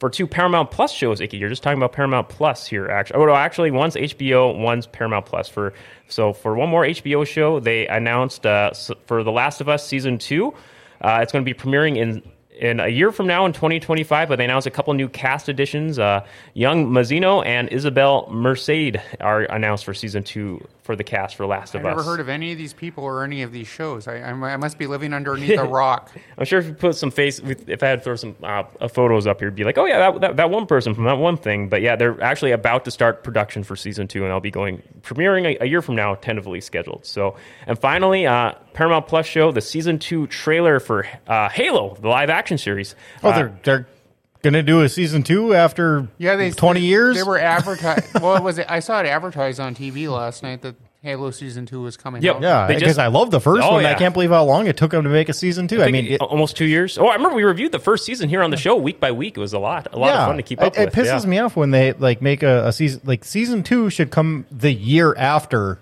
For 0.01 0.09
two 0.09 0.25
Paramount 0.25 0.71
Plus 0.71 0.91
shows, 0.91 1.21
Icky. 1.21 1.37
You're 1.37 1.49
just 1.49 1.61
talking 1.61 1.77
about 1.77 1.91
Paramount 1.91 2.27
Plus 2.27 2.65
here. 2.65 2.87
Actually, 2.87 3.19
oh 3.19 3.25
no, 3.27 3.35
actually, 3.35 3.69
one's 3.69 3.93
HBO, 3.93 4.59
one's 4.59 4.87
Paramount 4.87 5.27
Plus. 5.27 5.47
For 5.47 5.73
so 6.07 6.33
for 6.33 6.55
one 6.55 6.69
more 6.69 6.83
HBO 6.83 7.23
show, 7.23 7.59
they 7.59 7.85
announced 7.85 8.43
uh, 8.47 8.71
for 9.05 9.23
The 9.23 9.31
Last 9.31 9.61
of 9.61 9.69
Us 9.69 9.85
season 9.85 10.17
two. 10.17 10.55
Uh, 11.01 11.19
it's 11.21 11.31
going 11.31 11.45
to 11.45 11.53
be 11.53 11.53
premiering 11.53 11.97
in 11.97 12.23
in 12.49 12.79
a 12.79 12.87
year 12.87 13.11
from 13.11 13.27
now 13.27 13.45
in 13.45 13.53
2025. 13.53 14.27
But 14.27 14.37
they 14.37 14.45
announced 14.45 14.65
a 14.65 14.71
couple 14.71 14.91
new 14.95 15.07
cast 15.07 15.49
additions. 15.49 15.99
Uh, 15.99 16.25
Young 16.55 16.87
Mazino 16.87 17.45
and 17.45 17.69
Isabel 17.69 18.27
Merced 18.31 18.97
are 19.19 19.41
announced 19.43 19.85
for 19.85 19.93
season 19.93 20.23
two 20.23 20.67
for 20.81 20.95
the 20.95 21.03
cast 21.03 21.35
for 21.35 21.45
Last 21.45 21.75
of 21.75 21.81
Us. 21.85 21.91
I've 21.91 21.97
never 21.97 22.03
heard 22.03 22.19
of 22.19 22.27
any 22.27 22.51
of 22.51 22.57
these 22.57 22.73
people 22.73 23.03
or 23.03 23.23
any 23.23 23.43
of 23.43 23.51
these 23.51 23.67
shows. 23.67 24.07
I, 24.07 24.17
I, 24.17 24.31
I 24.31 24.57
must 24.57 24.77
be 24.77 24.87
living 24.87 25.13
underneath 25.13 25.59
a 25.59 25.63
rock. 25.67 26.11
I'm 26.37 26.45
sure 26.45 26.59
if 26.59 26.65
you 26.65 26.73
put 26.73 26.95
some 26.95 27.11
face, 27.11 27.39
if 27.39 27.83
I 27.83 27.87
had 27.87 27.99
to 27.99 28.03
throw 28.03 28.15
some 28.15 28.35
uh, 28.41 28.63
uh, 28.79 28.87
photos 28.87 29.27
up 29.27 29.39
here, 29.39 29.49
it'd 29.49 29.55
be 29.55 29.63
like, 29.63 29.77
oh 29.77 29.85
yeah, 29.85 30.11
that, 30.11 30.21
that, 30.21 30.37
that 30.37 30.49
one 30.49 30.65
person 30.65 30.95
from 30.95 31.03
that 31.05 31.17
one 31.17 31.37
thing. 31.37 31.69
But 31.69 31.81
yeah, 31.81 31.95
they're 31.95 32.21
actually 32.21 32.51
about 32.51 32.85
to 32.85 32.91
start 32.91 33.23
production 33.23 33.63
for 33.63 33.75
season 33.75 34.07
two, 34.07 34.23
and 34.23 34.31
I'll 34.33 34.39
be 34.39 34.51
going 34.51 34.81
premiering 35.01 35.45
a, 35.45 35.63
a 35.63 35.67
year 35.67 35.81
from 35.81 35.95
now, 35.95 36.15
tentatively 36.15 36.61
scheduled. 36.61 37.05
So, 37.05 37.35
and 37.67 37.77
finally, 37.77 38.25
uh, 38.25 38.53
Paramount 38.73 39.07
Plus 39.07 39.25
show 39.27 39.51
the 39.51 39.61
season 39.61 39.99
two 39.99 40.25
trailer 40.27 40.79
for 40.79 41.07
uh, 41.27 41.49
Halo, 41.49 41.95
the 42.01 42.07
live 42.07 42.29
action 42.31 42.57
series. 42.57 42.95
Oh, 43.23 43.29
Uh, 43.29 43.49
they're 43.63 43.87
they're 44.41 44.51
gonna 44.51 44.63
do 44.63 44.81
a 44.81 44.89
season 44.89 45.23
two 45.23 45.53
after 45.53 46.07
Yeah, 46.17 46.35
they 46.35 46.51
twenty 46.51 46.81
years. 46.81 47.15
They 47.17 47.23
were 47.23 47.39
advertised. 47.39 48.19
well, 48.21 48.41
was 48.43 48.57
it? 48.57 48.65
I 48.69 48.79
saw 48.79 48.99
it 48.99 49.05
advertised 49.05 49.59
on 49.59 49.75
TV 49.75 50.11
last 50.11 50.43
night 50.43 50.61
that 50.63 50.75
Halo 51.03 51.31
season 51.31 51.65
two 51.65 51.81
was 51.81 51.97
coming 51.97 52.21
Yep. 52.21 52.35
out. 52.35 52.41
yeah, 52.43 52.67
They 52.67 52.75
because 52.75 52.89
just- 52.89 52.99
I 52.99 53.07
love 53.07 53.31
the 53.31 53.39
first 53.41 53.63
Oh, 53.63 53.73
one. 53.73 53.85
I 53.87 53.95
can't 53.95 54.13
believe 54.13 54.29
how 54.29 54.43
long 54.43 54.67
it 54.67 54.77
took 54.77 54.91
them 54.91 55.03
to 55.03 55.09
make 55.09 55.29
a 55.29 55.33
season 55.33 55.67
two. 55.67 55.81
I, 55.81 55.87
I 55.87 55.91
mean, 55.91 56.05
it, 56.05 56.21
almost 56.21 56.55
two 56.55 56.65
years. 56.65 56.97
Oh, 56.99 57.07
I 57.07 57.15
remember 57.15 57.35
we 57.35 57.43
reviewed 57.43 57.71
the 57.71 57.79
first 57.79 58.05
season 58.05 58.29
here 58.29 58.43
on 58.43 58.51
the 58.51 58.57
show 58.57 58.75
week 58.75 58.99
by 58.99 59.11
week. 59.11 59.35
It 59.35 59.39
was 59.39 59.53
a 59.53 59.59
lot, 59.59 59.87
a 59.93 59.97
lot 59.97 60.07
yeah, 60.07 60.21
of 60.21 60.27
fun 60.27 60.37
to 60.37 60.43
keep 60.43 60.61
it, 60.61 60.65
up 60.65 60.77
it 60.77 60.85
with. 60.85 60.97
It 60.97 61.01
pisses 61.01 61.23
yeah. 61.23 61.29
me 61.29 61.39
off 61.39 61.55
when 61.55 61.71
they 61.71 61.93
like 61.93 62.21
make 62.21 62.43
a, 62.43 62.67
a 62.67 62.71
season 62.71 63.01
like 63.03 63.25
season 63.25 63.63
two 63.63 63.89
should 63.89 64.11
come 64.11 64.45
the 64.51 64.71
year 64.71 65.15
after 65.17 65.79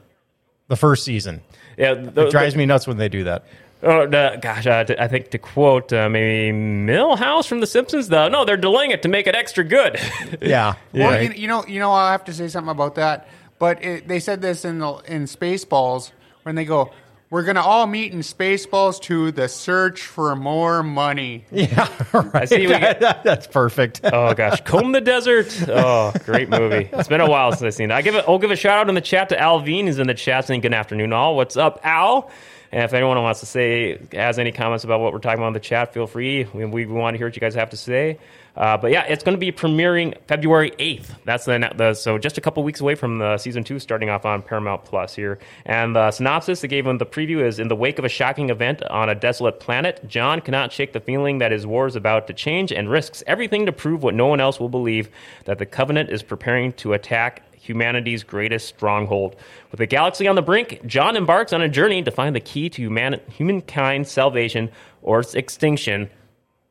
the 0.69 0.77
first 0.77 1.03
season. 1.03 1.41
Yeah, 1.77 1.95
the, 1.95 2.27
It 2.27 2.31
drives 2.31 2.55
me 2.55 2.65
nuts 2.65 2.87
when 2.87 2.95
they 2.97 3.09
do 3.09 3.25
that. 3.25 3.43
Oh, 3.81 4.05
the, 4.07 4.37
gosh, 4.41 4.67
uh, 4.67 4.83
I 4.99 5.07
think 5.07 5.29
to 5.31 5.37
quote 5.37 5.93
uh, 5.93 6.09
maybe 6.09 6.57
Milhouse 6.57 7.47
from 7.47 7.61
The 7.61 7.67
Simpsons, 7.67 8.09
though, 8.09 8.27
no, 8.27 8.43
they're 8.43 8.57
delaying 8.57 8.91
it 8.91 9.03
to 9.03 9.07
make 9.07 9.25
it 9.25 9.35
extra 9.35 9.63
good. 9.63 9.97
Yeah. 10.41 10.75
Well, 10.93 11.09
Right. 11.11 11.33
you, 11.35 11.41
you 11.43 11.47
know, 11.47 11.65
you 11.65 11.79
know, 11.79 11.91
I'll 11.91 12.11
have 12.11 12.25
to 12.25 12.33
say 12.33 12.47
something 12.49 12.69
about 12.71 12.95
that. 12.95 13.27
But 13.57 13.83
it, 13.83 14.07
they 14.07 14.19
said 14.19 14.41
this 14.41 14.63
in 14.65 14.79
the 14.79 14.93
in 15.07 15.23
Spaceballs 15.25 16.11
when 16.43 16.55
they 16.55 16.63
go, 16.65 16.91
"We're 17.29 17.43
going 17.43 17.55
to 17.57 17.61
all 17.61 17.87
meet 17.87 18.13
in 18.13 18.19
Spaceballs 18.19 19.01
to 19.03 19.31
the 19.33 19.49
search 19.49 20.01
for 20.01 20.33
more 20.35 20.81
money." 20.83 21.43
Yeah. 21.51 21.87
Right. 22.13 22.47
see 22.47 22.67
we 22.67 22.67
get- 22.67 22.99
That's 23.23 23.47
perfect. 23.47 24.01
oh 24.03 24.33
gosh, 24.33 24.61
Comb 24.61 24.91
the 24.93 25.01
Desert. 25.01 25.53
Oh, 25.67 26.13
great 26.25 26.47
movie. 26.49 26.89
It's 26.93 27.09
been 27.09 27.19
a 27.21 27.29
while 27.29 27.51
since 27.51 27.63
I've 27.63 27.73
seen 27.73 27.91
it. 27.91 27.93
I 27.93 28.01
give 28.01 28.15
it. 28.15 28.23
I'll 28.27 28.39
give 28.39 28.51
a 28.51 28.55
shout 28.55 28.77
out 28.79 28.87
in 28.89 28.95
the 28.95 29.01
chat 29.01 29.29
to 29.29 29.39
Alvin. 29.39 29.87
He's 29.87 29.99
in 29.99 30.07
the 30.07 30.13
chat 30.13 30.45
saying 30.47 30.61
good 30.61 30.73
afternoon, 30.73 31.11
all. 31.11 31.35
What's 31.35 31.57
up, 31.57 31.79
Al? 31.83 32.29
And 32.71 32.83
if 32.83 32.93
anyone 32.93 33.21
wants 33.21 33.39
to 33.39 33.45
say 33.45 33.99
has 34.13 34.37
any 34.37 34.51
comments 34.51 34.83
about 34.83 34.99
what 34.99 35.11
we're 35.11 35.19
talking 35.19 35.39
about 35.39 35.47
in 35.47 35.53
the 35.53 35.59
chat, 35.59 35.93
feel 35.93 36.07
free. 36.07 36.45
We, 36.53 36.65
we 36.65 36.85
want 36.85 37.15
to 37.15 37.17
hear 37.17 37.27
what 37.27 37.35
you 37.35 37.39
guys 37.39 37.55
have 37.55 37.71
to 37.71 37.77
say. 37.77 38.19
Uh, 38.55 38.75
but 38.77 38.91
yeah, 38.91 39.03
it's 39.03 39.23
going 39.23 39.35
to 39.35 39.39
be 39.39 39.51
premiering 39.51 40.17
February 40.27 40.73
eighth. 40.79 41.15
That's 41.23 41.45
the, 41.45 41.71
the 41.75 41.93
so 41.93 42.17
just 42.17 42.37
a 42.37 42.41
couple 42.41 42.61
weeks 42.63 42.81
away 42.81 42.95
from 42.95 43.19
the 43.19 43.37
season 43.37 43.63
two 43.63 43.79
starting 43.79 44.09
off 44.09 44.25
on 44.25 44.41
Paramount 44.41 44.83
Plus 44.83 45.15
here. 45.15 45.39
And 45.65 45.95
the 45.95 46.11
synopsis 46.11 46.61
they 46.61 46.67
gave 46.67 46.85
him 46.85 46.97
the 46.97 47.05
preview 47.05 47.43
is: 47.43 47.57
in 47.57 47.69
the 47.69 47.75
wake 47.75 47.99
of 47.99 48.05
a 48.05 48.09
shocking 48.09 48.49
event 48.49 48.83
on 48.83 49.07
a 49.07 49.15
desolate 49.15 49.59
planet, 49.59 50.01
John 50.07 50.41
cannot 50.41 50.73
shake 50.73 50.93
the 50.93 50.99
feeling 50.99 51.37
that 51.37 51.51
his 51.51 51.65
war 51.65 51.87
is 51.87 51.95
about 51.95 52.27
to 52.27 52.33
change 52.33 52.71
and 52.71 52.89
risks 52.89 53.23
everything 53.25 53.65
to 53.65 53.71
prove 53.71 54.03
what 54.03 54.13
no 54.13 54.27
one 54.27 54.41
else 54.41 54.59
will 54.59 54.69
believe 54.69 55.09
that 55.45 55.57
the 55.57 55.65
Covenant 55.65 56.09
is 56.09 56.21
preparing 56.21 56.73
to 56.73 56.93
attack 56.93 57.43
humanity's 57.69 58.23
greatest 58.23 58.67
stronghold. 58.67 59.35
With 59.71 59.77
the 59.77 59.85
galaxy 59.85 60.27
on 60.27 60.35
the 60.35 60.41
brink, 60.41 60.85
John 60.85 61.15
embarks 61.15 61.53
on 61.53 61.61
a 61.61 61.69
journey 61.69 62.01
to 62.03 62.11
find 62.11 62.35
the 62.35 62.39
key 62.41 62.69
to 62.69 62.81
human- 62.81 63.21
humankind's 63.29 64.09
salvation 64.11 64.71
or 65.01 65.19
its 65.21 65.35
extinction. 65.35 66.09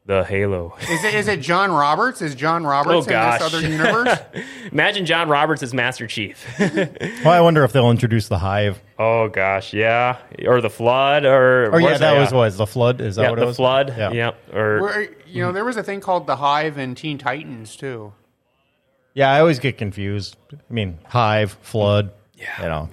The 0.07 0.25
Halo. 0.25 0.75
Is 0.91 1.05
it 1.05 1.15
is 1.15 1.29
it 1.29 1.41
John 1.43 1.71
Roberts? 1.71 2.23
Is 2.23 2.35
John 2.35 2.65
Roberts 2.65 2.95
Oh, 2.95 3.01
in 3.03 3.09
gosh. 3.11 3.41
this 3.41 3.53
other 3.55 3.69
universe? 3.69 4.19
Imagine 4.73 5.05
John 5.05 5.29
Roberts 5.29 5.63
as 5.63 5.75
Master 5.75 6.07
Chief. 6.07 6.43
Well, 6.59 7.35
I 7.35 7.41
wonder 7.43 7.63
if 7.63 7.73
they'll 7.73 7.91
introduce 7.91 8.29
the 8.29 8.39
hive. 8.39 8.81
oh 8.99 9.29
gosh, 9.29 9.75
yeah, 9.75 10.17
or 10.47 10.63
the 10.63 10.71
flood, 10.71 11.27
or 11.27 11.75
Oh 11.75 11.77
yeah, 11.79 11.99
that 11.99 12.15
yeah. 12.15 12.21
was 12.23 12.33
was 12.33 12.57
the 12.57 12.67
flood. 12.67 13.03
Is 13.03 13.17
that 13.17 13.23
yeah, 13.25 13.31
what 13.31 13.39
it 13.39 13.43
the 13.43 13.47
was? 13.49 13.57
flood. 13.57 13.95
Yeah. 13.99 14.13
Yeah, 14.13 14.31
or 14.59 14.81
Where, 14.81 15.09
you 15.27 15.43
know, 15.43 15.53
there 15.53 15.65
was 15.67 15.77
a 15.77 15.83
thing 15.83 16.01
called 16.01 16.27
the 16.27 16.37
Hive 16.37 16.79
in 16.79 16.95
Teen 16.95 17.19
Titans 17.19 17.77
too. 17.77 18.15
Yeah, 19.19 19.33
I 19.33 19.41
always 19.41 19.59
get 19.59 19.79
confused. 19.79 20.37
I 20.53 20.73
mean, 20.73 20.99
hive, 21.07 21.53
flood. 21.63 22.13
Yeah. 22.37 22.63
You 22.63 22.69
know. 22.69 22.89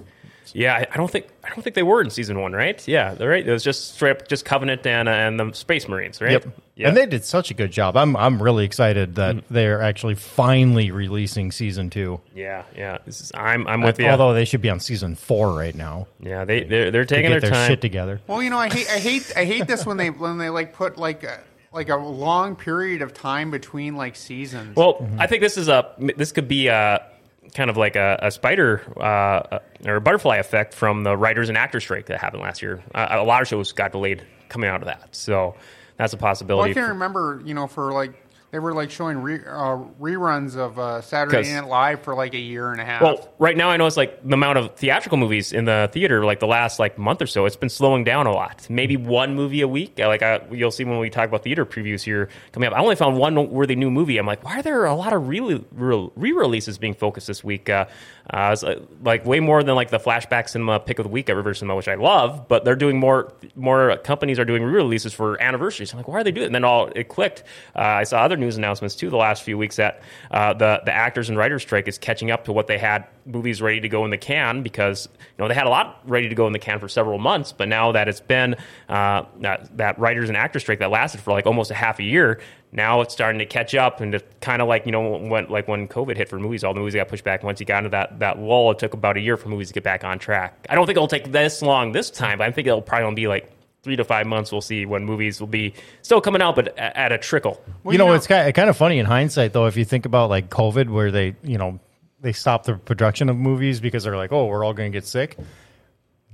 Yeah, 0.52 0.74
I- 0.74 0.86
I 0.92 0.96
don't 0.96 1.10
think 1.10 1.26
I 1.44 1.50
don't 1.50 1.62
think 1.62 1.74
they 1.76 1.82
were 1.82 2.00
in 2.00 2.08
season 2.10 2.40
one, 2.40 2.52
right? 2.52 2.86
Yeah, 2.88 3.14
they're 3.14 3.28
right. 3.28 3.46
It 3.46 3.52
was 3.52 3.62
just 3.62 3.94
straight 3.94 4.10
up 4.12 4.26
just 4.28 4.44
Covenant 4.44 4.86
and 4.86 5.06
uh, 5.08 5.12
and 5.12 5.38
the 5.38 5.52
Space 5.52 5.86
Marines, 5.86 6.20
right? 6.20 6.32
Yep. 6.32 6.46
Yeah. 6.76 6.88
And 6.88 6.96
they 6.96 7.04
did 7.06 7.24
such 7.24 7.50
a 7.50 7.54
good 7.54 7.70
job. 7.70 7.96
I'm 7.96 8.16
I'm 8.16 8.42
really 8.42 8.64
excited 8.64 9.14
that 9.16 9.44
they're 9.50 9.82
actually 9.82 10.14
finally 10.14 10.90
releasing 10.90 11.52
season 11.52 11.90
two. 11.90 12.20
yeah, 12.34 12.62
yeah. 12.74 12.98
This 13.04 13.20
is, 13.20 13.32
I'm 13.34 13.66
I'm 13.68 13.82
with 13.82 13.98
you. 14.00 14.06
Although 14.08 14.32
they 14.34 14.44
should 14.46 14.62
be 14.62 14.70
on 14.70 14.80
season 14.80 15.14
four 15.14 15.52
right 15.52 15.74
now. 15.74 16.06
yeah, 16.20 16.44
they 16.44 16.64
they're, 16.64 16.90
they're 16.90 17.04
To 17.04 17.14
taking 17.14 17.30
get 17.30 17.40
their 17.42 17.50
their 17.50 17.50
time. 17.50 17.68
shit 17.68 17.80
together. 17.82 18.20
Well, 18.26 18.42
you 18.42 18.50
know, 18.50 18.58
I 18.58 18.68
hate 18.68 18.88
I 18.90 18.98
hate 18.98 19.32
I 19.36 19.44
hate 19.44 19.66
this 19.66 19.84
when 19.86 19.96
they 19.98 20.10
when 20.10 20.38
they 20.38 20.48
like 20.50 20.72
put 20.74 20.96
like 20.96 21.22
a, 21.22 21.40
like 21.76 21.90
a 21.90 21.96
long 21.96 22.56
period 22.56 23.02
of 23.02 23.14
time 23.14 23.50
between 23.52 23.94
like 23.94 24.16
seasons. 24.16 24.74
Well, 24.74 25.08
I 25.18 25.28
think 25.28 25.42
this 25.42 25.56
is 25.56 25.68
a 25.68 25.94
this 26.16 26.32
could 26.32 26.48
be 26.48 26.66
a 26.68 27.06
kind 27.54 27.70
of 27.70 27.76
like 27.76 27.94
a, 27.94 28.18
a 28.22 28.30
spider 28.30 28.82
uh, 28.98 29.60
or 29.84 29.96
a 29.96 30.00
butterfly 30.00 30.38
effect 30.38 30.74
from 30.74 31.04
the 31.04 31.16
writers 31.16 31.48
and 31.48 31.56
actors 31.56 31.84
strike 31.84 32.06
that 32.06 32.20
happened 32.20 32.42
last 32.42 32.62
year. 32.62 32.82
Uh, 32.94 33.06
a 33.10 33.24
lot 33.24 33.42
of 33.42 33.46
shows 33.48 33.72
got 33.72 33.92
delayed 33.92 34.26
coming 34.48 34.68
out 34.68 34.80
of 34.80 34.86
that, 34.86 35.14
so 35.14 35.54
that's 35.96 36.12
a 36.12 36.16
Well, 36.16 36.22
possibility. 36.22 36.70
I 36.72 36.74
can't 36.74 36.88
remember, 36.88 37.42
you 37.44 37.54
know, 37.54 37.66
for 37.66 37.92
like 37.92 38.14
they 38.50 38.58
were 38.58 38.72
like 38.72 38.90
showing 38.90 39.18
re, 39.18 39.40
uh, 39.40 39.78
reruns 40.00 40.56
of 40.56 40.78
uh, 40.78 41.00
Saturday 41.00 41.52
Night 41.52 41.66
Live 41.66 42.02
for 42.02 42.14
like 42.14 42.34
a 42.34 42.38
year 42.38 42.72
and 42.72 42.80
a 42.80 42.84
half. 42.84 43.02
Well, 43.02 43.34
right 43.38 43.56
now 43.56 43.70
I 43.70 43.76
know 43.76 43.86
it's 43.86 43.96
like 43.96 44.22
the 44.22 44.34
amount 44.34 44.58
of 44.58 44.74
theatrical 44.76 45.18
movies 45.18 45.52
in 45.52 45.64
the 45.64 45.90
theater, 45.92 46.24
like 46.24 46.40
the 46.40 46.46
last 46.46 46.78
like 46.78 46.96
month 46.96 47.20
or 47.20 47.26
so, 47.26 47.44
it's 47.44 47.56
been 47.56 47.68
slowing 47.68 48.04
down 48.04 48.26
a 48.26 48.32
lot. 48.32 48.66
Maybe 48.70 48.96
one 48.96 49.34
movie 49.34 49.62
a 49.62 49.68
week. 49.68 49.98
Like 49.98 50.22
I, 50.22 50.40
you'll 50.50 50.70
see 50.70 50.84
when 50.84 50.98
we 50.98 51.10
talk 51.10 51.28
about 51.28 51.42
theater 51.42 51.66
previews 51.66 52.02
here 52.02 52.28
coming 52.52 52.68
up. 52.68 52.74
I 52.74 52.80
only 52.80 52.96
found 52.96 53.18
one 53.18 53.50
worthy 53.50 53.74
new 53.76 53.90
movie. 53.90 54.16
I'm 54.18 54.26
like, 54.26 54.44
why 54.44 54.60
are 54.60 54.62
there 54.62 54.84
a 54.84 54.94
lot 54.94 55.12
of 55.12 55.28
re 55.28 55.40
re-releases 55.70 56.78
being 56.78 56.94
focused 56.94 57.26
this 57.26 57.42
week? 57.42 57.68
Uh, 57.68 57.86
uh, 58.30 58.50
it's, 58.52 58.64
uh, 58.64 58.80
like 59.02 59.24
way 59.24 59.40
more 59.40 59.62
than 59.62 59.74
like 59.74 59.90
the 59.90 59.98
flashback 59.98 60.48
cinema 60.48 60.80
pick 60.80 60.98
of 60.98 61.04
the 61.04 61.10
week 61.10 61.30
at 61.30 61.36
River 61.36 61.54
Cinema, 61.54 61.76
which 61.76 61.88
I 61.88 61.94
love. 61.94 62.48
But 62.48 62.64
they're 62.64 62.76
doing 62.76 62.98
more. 62.98 63.32
More 63.54 63.96
companies 63.98 64.38
are 64.38 64.44
doing 64.44 64.62
re-releases 64.64 65.14
for 65.14 65.40
anniversaries. 65.40 65.92
I'm 65.92 65.98
like, 65.98 66.08
why 66.08 66.20
are 66.20 66.24
they 66.24 66.32
doing? 66.32 66.44
it? 66.44 66.46
And 66.46 66.54
then 66.54 66.64
all 66.64 66.90
it 66.94 67.08
clicked. 67.08 67.44
Uh, 67.74 67.80
I 67.80 68.04
saw 68.04 68.22
other 68.22 68.36
news 68.36 68.56
announcements 68.56 68.96
too 68.96 69.10
the 69.10 69.16
last 69.16 69.42
few 69.42 69.56
weeks 69.56 69.76
that 69.76 70.02
uh, 70.30 70.52
the 70.54 70.82
the 70.84 70.92
actors 70.92 71.28
and 71.28 71.38
writers 71.38 71.62
strike 71.62 71.86
is 71.88 71.98
catching 71.98 72.30
up 72.30 72.44
to 72.46 72.52
what 72.52 72.66
they 72.66 72.78
had 72.78 73.06
movies 73.26 73.60
ready 73.60 73.80
to 73.80 73.88
go 73.88 74.04
in 74.04 74.10
the 74.10 74.18
can 74.18 74.62
because 74.62 75.08
you 75.16 75.34
know 75.38 75.48
they 75.48 75.54
had 75.54 75.66
a 75.66 75.70
lot 75.70 76.00
ready 76.04 76.28
to 76.28 76.34
go 76.34 76.46
in 76.46 76.52
the 76.52 76.58
can 76.58 76.78
for 76.78 76.88
several 76.88 77.18
months, 77.18 77.52
but 77.52 77.68
now 77.68 77.92
that 77.92 78.08
it's 78.08 78.20
been 78.20 78.56
uh, 78.88 79.24
that, 79.40 79.76
that 79.76 79.98
writers 79.98 80.28
and 80.28 80.36
actors 80.36 80.62
strike 80.62 80.78
that 80.78 80.90
lasted 80.90 81.20
for 81.20 81.32
like 81.32 81.46
almost 81.46 81.70
a 81.70 81.74
half 81.74 81.98
a 81.98 82.02
year, 82.02 82.40
now 82.76 83.00
it's 83.00 83.12
starting 83.12 83.38
to 83.40 83.46
catch 83.46 83.74
up 83.74 84.00
and 84.00 84.14
it 84.14 84.40
kind 84.40 84.62
of 84.62 84.68
like 84.68 84.86
you 84.86 84.92
know 84.92 85.16
when 85.16 85.48
like 85.48 85.66
when 85.66 85.88
COVID 85.88 86.16
hit 86.16 86.28
for 86.28 86.38
movies, 86.38 86.62
all 86.62 86.74
the 86.74 86.80
movies 86.80 86.94
got 86.94 87.08
pushed 87.08 87.24
back. 87.24 87.42
Once 87.42 87.58
you 87.58 87.66
got 87.66 87.78
into 87.78 87.90
that 87.90 88.20
that 88.20 88.38
lull, 88.38 88.70
it 88.70 88.78
took 88.78 88.94
about 88.94 89.16
a 89.16 89.20
year 89.20 89.36
for 89.36 89.48
movies 89.48 89.68
to 89.68 89.74
get 89.74 89.82
back 89.82 90.04
on 90.04 90.18
track. 90.18 90.66
I 90.70 90.74
don't 90.76 90.86
think 90.86 90.96
it'll 90.96 91.08
take 91.08 91.32
this 91.32 91.62
long 91.62 91.92
this 91.92 92.10
time, 92.10 92.38
but 92.38 92.46
I 92.46 92.52
think 92.52 92.68
it'll 92.68 92.82
probably 92.82 93.14
be 93.14 93.26
like. 93.26 93.50
Three 93.82 93.94
to 93.94 94.04
five 94.04 94.26
months, 94.26 94.50
we'll 94.50 94.62
see 94.62 94.84
when 94.84 95.04
movies 95.04 95.38
will 95.38 95.46
be 95.46 95.72
still 96.02 96.20
coming 96.20 96.42
out, 96.42 96.56
but 96.56 96.76
at 96.76 97.12
a 97.12 97.18
trickle. 97.18 97.62
Well, 97.84 97.92
you 97.92 97.98
know, 97.98 98.14
it's 98.14 98.26
kind 98.26 98.48
of, 98.48 98.52
kind 98.52 98.68
of 98.68 98.76
funny 98.76 98.98
in 98.98 99.06
hindsight, 99.06 99.52
though, 99.52 99.66
if 99.66 99.76
you 99.76 99.84
think 99.84 100.06
about 100.06 100.28
like 100.28 100.50
COVID, 100.50 100.88
where 100.88 101.12
they, 101.12 101.36
you 101.44 101.56
know, 101.56 101.78
they 102.20 102.32
stopped 102.32 102.66
the 102.66 102.74
production 102.74 103.28
of 103.28 103.36
movies 103.36 103.78
because 103.78 104.02
they're 104.02 104.16
like, 104.16 104.32
oh, 104.32 104.46
we're 104.46 104.64
all 104.64 104.74
going 104.74 104.90
to 104.90 104.96
get 104.96 105.06
sick. 105.06 105.38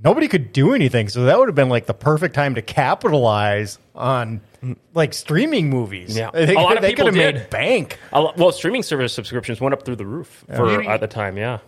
Nobody 0.03 0.27
could 0.27 0.51
do 0.51 0.73
anything, 0.73 1.09
so 1.09 1.25
that 1.25 1.37
would 1.37 1.47
have 1.47 1.53
been 1.53 1.69
like 1.69 1.85
the 1.85 1.93
perfect 1.93 2.33
time 2.33 2.55
to 2.55 2.63
capitalize 2.63 3.77
on 3.93 4.41
like 4.93 5.13
streaming 5.13 5.69
movies. 5.69 6.15
Yeah. 6.17 6.29
they, 6.33 6.53
A 6.55 6.59
lot 6.59 6.75
of 6.77 6.81
they 6.81 6.89
people 6.91 7.05
could 7.05 7.15
have 7.15 7.33
did. 7.33 7.41
made 7.41 7.49
bank. 7.49 7.99
A 8.11 8.21
lo- 8.21 8.33
Well, 8.37 8.51
streaming 8.51 8.83
service 8.83 9.13
subscriptions 9.13 9.59
went 9.61 9.73
up 9.73 9.83
through 9.85 9.97
the 9.97 10.05
roof 10.05 10.43
for 10.55 10.81
Yeah. 10.83 10.93
at 10.93 10.99
the 11.01 11.07
time. 11.07 11.37
Yeah, 11.37 11.59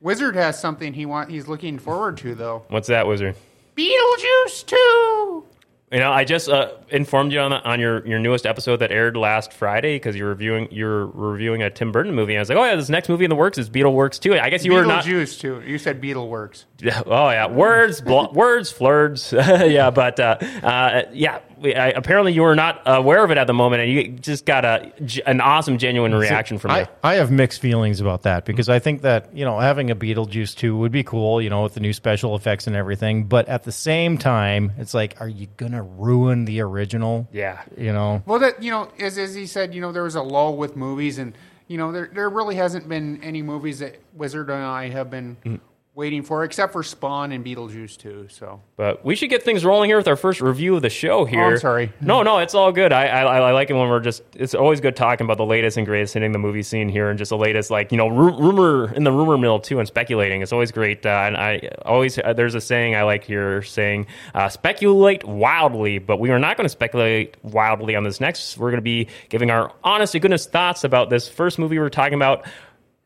Wizard 0.00 0.34
has 0.36 0.58
something 0.60 0.92
he 0.94 1.06
want 1.06 1.30
he's 1.30 1.46
looking 1.48 1.78
forward 1.78 2.16
to 2.18 2.34
though. 2.34 2.64
what's 2.68 2.88
that, 2.88 3.06
Wizard? 3.06 3.36
Beetlejuice 3.76 4.66
two. 4.66 5.44
You 5.92 5.98
know, 5.98 6.12
I 6.12 6.22
just 6.24 6.48
uh, 6.48 6.68
informed 6.90 7.32
you 7.32 7.40
on, 7.40 7.52
on 7.52 7.80
your, 7.80 8.06
your 8.06 8.20
newest 8.20 8.46
episode 8.46 8.76
that 8.76 8.92
aired 8.92 9.16
last 9.16 9.52
Friday 9.52 9.96
because 9.96 10.14
you're 10.14 10.28
reviewing 10.28 10.68
you're 10.70 11.06
reviewing 11.06 11.62
a 11.64 11.70
Tim 11.70 11.90
Burton 11.90 12.14
movie. 12.14 12.34
And 12.34 12.38
I 12.38 12.42
was 12.42 12.48
like, 12.48 12.58
oh 12.58 12.64
yeah, 12.64 12.76
this 12.76 12.88
next 12.88 13.08
movie 13.08 13.24
in 13.24 13.28
the 13.28 13.34
works 13.34 13.58
is 13.58 13.68
Beetleworks 13.68 14.20
too. 14.20 14.38
I 14.38 14.50
guess 14.50 14.64
you 14.64 14.72
were 14.72 14.84
not. 14.86 15.04
Beetlejuice 15.04 15.40
too. 15.40 15.62
You 15.66 15.78
said 15.78 16.00
Beetleworks. 16.00 16.64
Yeah, 16.80 17.02
Oh 17.04 17.28
yeah, 17.30 17.48
words, 17.48 18.00
bl- 18.00 18.30
words, 18.32 18.70
flirts. 18.70 19.32
yeah, 19.32 19.90
but 19.90 20.20
uh, 20.20 20.36
uh, 20.62 21.02
yeah, 21.12 21.40
we, 21.49 21.49
I, 21.62 21.90
apparently 21.90 22.32
you 22.32 22.42
were 22.42 22.54
not 22.56 22.82
aware 22.86 23.22
of 23.24 23.30
it 23.30 23.38
at 23.38 23.46
the 23.46 23.52
moment, 23.54 23.82
and 23.82 23.92
you 23.92 24.08
just 24.08 24.46
got 24.46 24.64
a 24.64 24.92
g- 25.04 25.22
an 25.26 25.40
awesome, 25.40 25.78
genuine 25.78 26.14
reaction 26.14 26.58
from 26.58 26.72
me. 26.72 26.80
I, 26.80 26.88
I 27.02 27.14
have 27.16 27.30
mixed 27.30 27.60
feelings 27.60 28.00
about 28.00 28.22
that 28.22 28.44
because 28.44 28.68
I 28.68 28.78
think 28.78 29.02
that 29.02 29.34
you 29.36 29.44
know 29.44 29.58
having 29.58 29.90
a 29.90 29.96
Beetlejuice 29.96 30.54
two 30.56 30.76
would 30.78 30.92
be 30.92 31.02
cool, 31.02 31.40
you 31.42 31.50
know, 31.50 31.62
with 31.62 31.74
the 31.74 31.80
new 31.80 31.92
special 31.92 32.34
effects 32.36 32.66
and 32.66 32.74
everything. 32.74 33.24
But 33.24 33.48
at 33.48 33.64
the 33.64 33.72
same 33.72 34.16
time, 34.18 34.72
it's 34.78 34.94
like, 34.94 35.20
are 35.20 35.28
you 35.28 35.48
gonna 35.56 35.82
ruin 35.82 36.44
the 36.44 36.60
original? 36.60 37.28
Yeah. 37.32 37.62
you 37.76 37.92
know. 37.92 38.22
Well, 38.26 38.38
that 38.40 38.62
you 38.62 38.70
know, 38.70 38.88
as 38.98 39.18
as 39.18 39.34
he 39.34 39.46
said, 39.46 39.74
you 39.74 39.80
know, 39.80 39.92
there 39.92 40.04
was 40.04 40.14
a 40.14 40.22
lull 40.22 40.56
with 40.56 40.76
movies, 40.76 41.18
and 41.18 41.34
you 41.68 41.78
know, 41.78 41.92
there 41.92 42.10
there 42.12 42.28
really 42.30 42.56
hasn't 42.56 42.88
been 42.88 43.22
any 43.22 43.42
movies 43.42 43.78
that 43.80 44.00
Wizard 44.14 44.50
and 44.50 44.62
I 44.64 44.88
have 44.88 45.10
been 45.10 45.36
Mm. 45.44 45.60
Waiting 46.00 46.22
for, 46.22 46.42
except 46.42 46.72
for 46.72 46.82
Spawn 46.82 47.30
and 47.30 47.44
Beetlejuice 47.44 47.96
too. 47.96 48.26
So 48.30 48.60
But 48.76 49.04
we 49.04 49.14
should 49.14 49.30
get 49.30 49.42
things 49.42 49.64
rolling 49.64 49.88
here 49.90 49.98
with 49.98 50.08
our 50.08 50.16
first 50.16 50.40
review 50.40 50.74
of 50.74 50.82
the 50.82 50.90
show 50.90 51.26
here. 51.26 51.44
Oh, 51.44 51.50
I'm 51.50 51.58
sorry. 51.58 51.92
No, 52.00 52.22
no, 52.22 52.38
it's 52.38 52.54
all 52.54 52.72
good. 52.72 52.92
I, 52.92 53.06
I 53.06 53.38
I 53.38 53.52
like 53.52 53.70
it 53.70 53.74
when 53.74 53.88
we're 53.88 54.00
just. 54.00 54.22
It's 54.34 54.54
always 54.54 54.80
good 54.80 54.96
talking 54.96 55.26
about 55.26 55.36
the 55.36 55.44
latest 55.44 55.76
and 55.76 55.86
greatest 55.86 56.14
hitting 56.14 56.32
the 56.32 56.38
movie 56.38 56.62
scene 56.62 56.88
here, 56.88 57.10
and 57.10 57.18
just 57.18 57.28
the 57.28 57.36
latest, 57.36 57.70
like 57.70 57.92
you 57.92 57.98
know, 57.98 58.08
ru- 58.08 58.36
rumor 58.36 58.92
in 58.94 59.04
the 59.04 59.12
rumor 59.12 59.38
mill 59.38 59.60
too, 59.60 59.78
and 59.78 59.86
speculating. 59.86 60.42
It's 60.42 60.52
always 60.52 60.72
great. 60.72 61.04
Uh, 61.04 61.10
and 61.10 61.36
I 61.36 61.68
always 61.84 62.18
uh, 62.18 62.32
there's 62.32 62.54
a 62.54 62.60
saying 62.60 62.96
I 62.96 63.02
like 63.02 63.22
here 63.22 63.62
saying, 63.62 64.06
uh, 64.34 64.48
"Speculate 64.48 65.22
wildly," 65.24 65.98
but 65.98 66.18
we 66.18 66.30
are 66.30 66.38
not 66.38 66.56
going 66.56 66.64
to 66.64 66.70
speculate 66.70 67.36
wildly 67.44 67.94
on 67.94 68.04
this 68.04 68.20
next. 68.20 68.56
We're 68.56 68.70
going 68.70 68.78
to 68.78 68.82
be 68.82 69.08
giving 69.28 69.50
our 69.50 69.72
honest 69.84 70.12
to 70.12 70.18
goodness 70.20 70.46
thoughts 70.46 70.82
about 70.82 71.10
this 71.10 71.28
first 71.28 71.58
movie 71.58 71.78
we're 71.78 71.90
talking 71.90 72.14
about. 72.14 72.46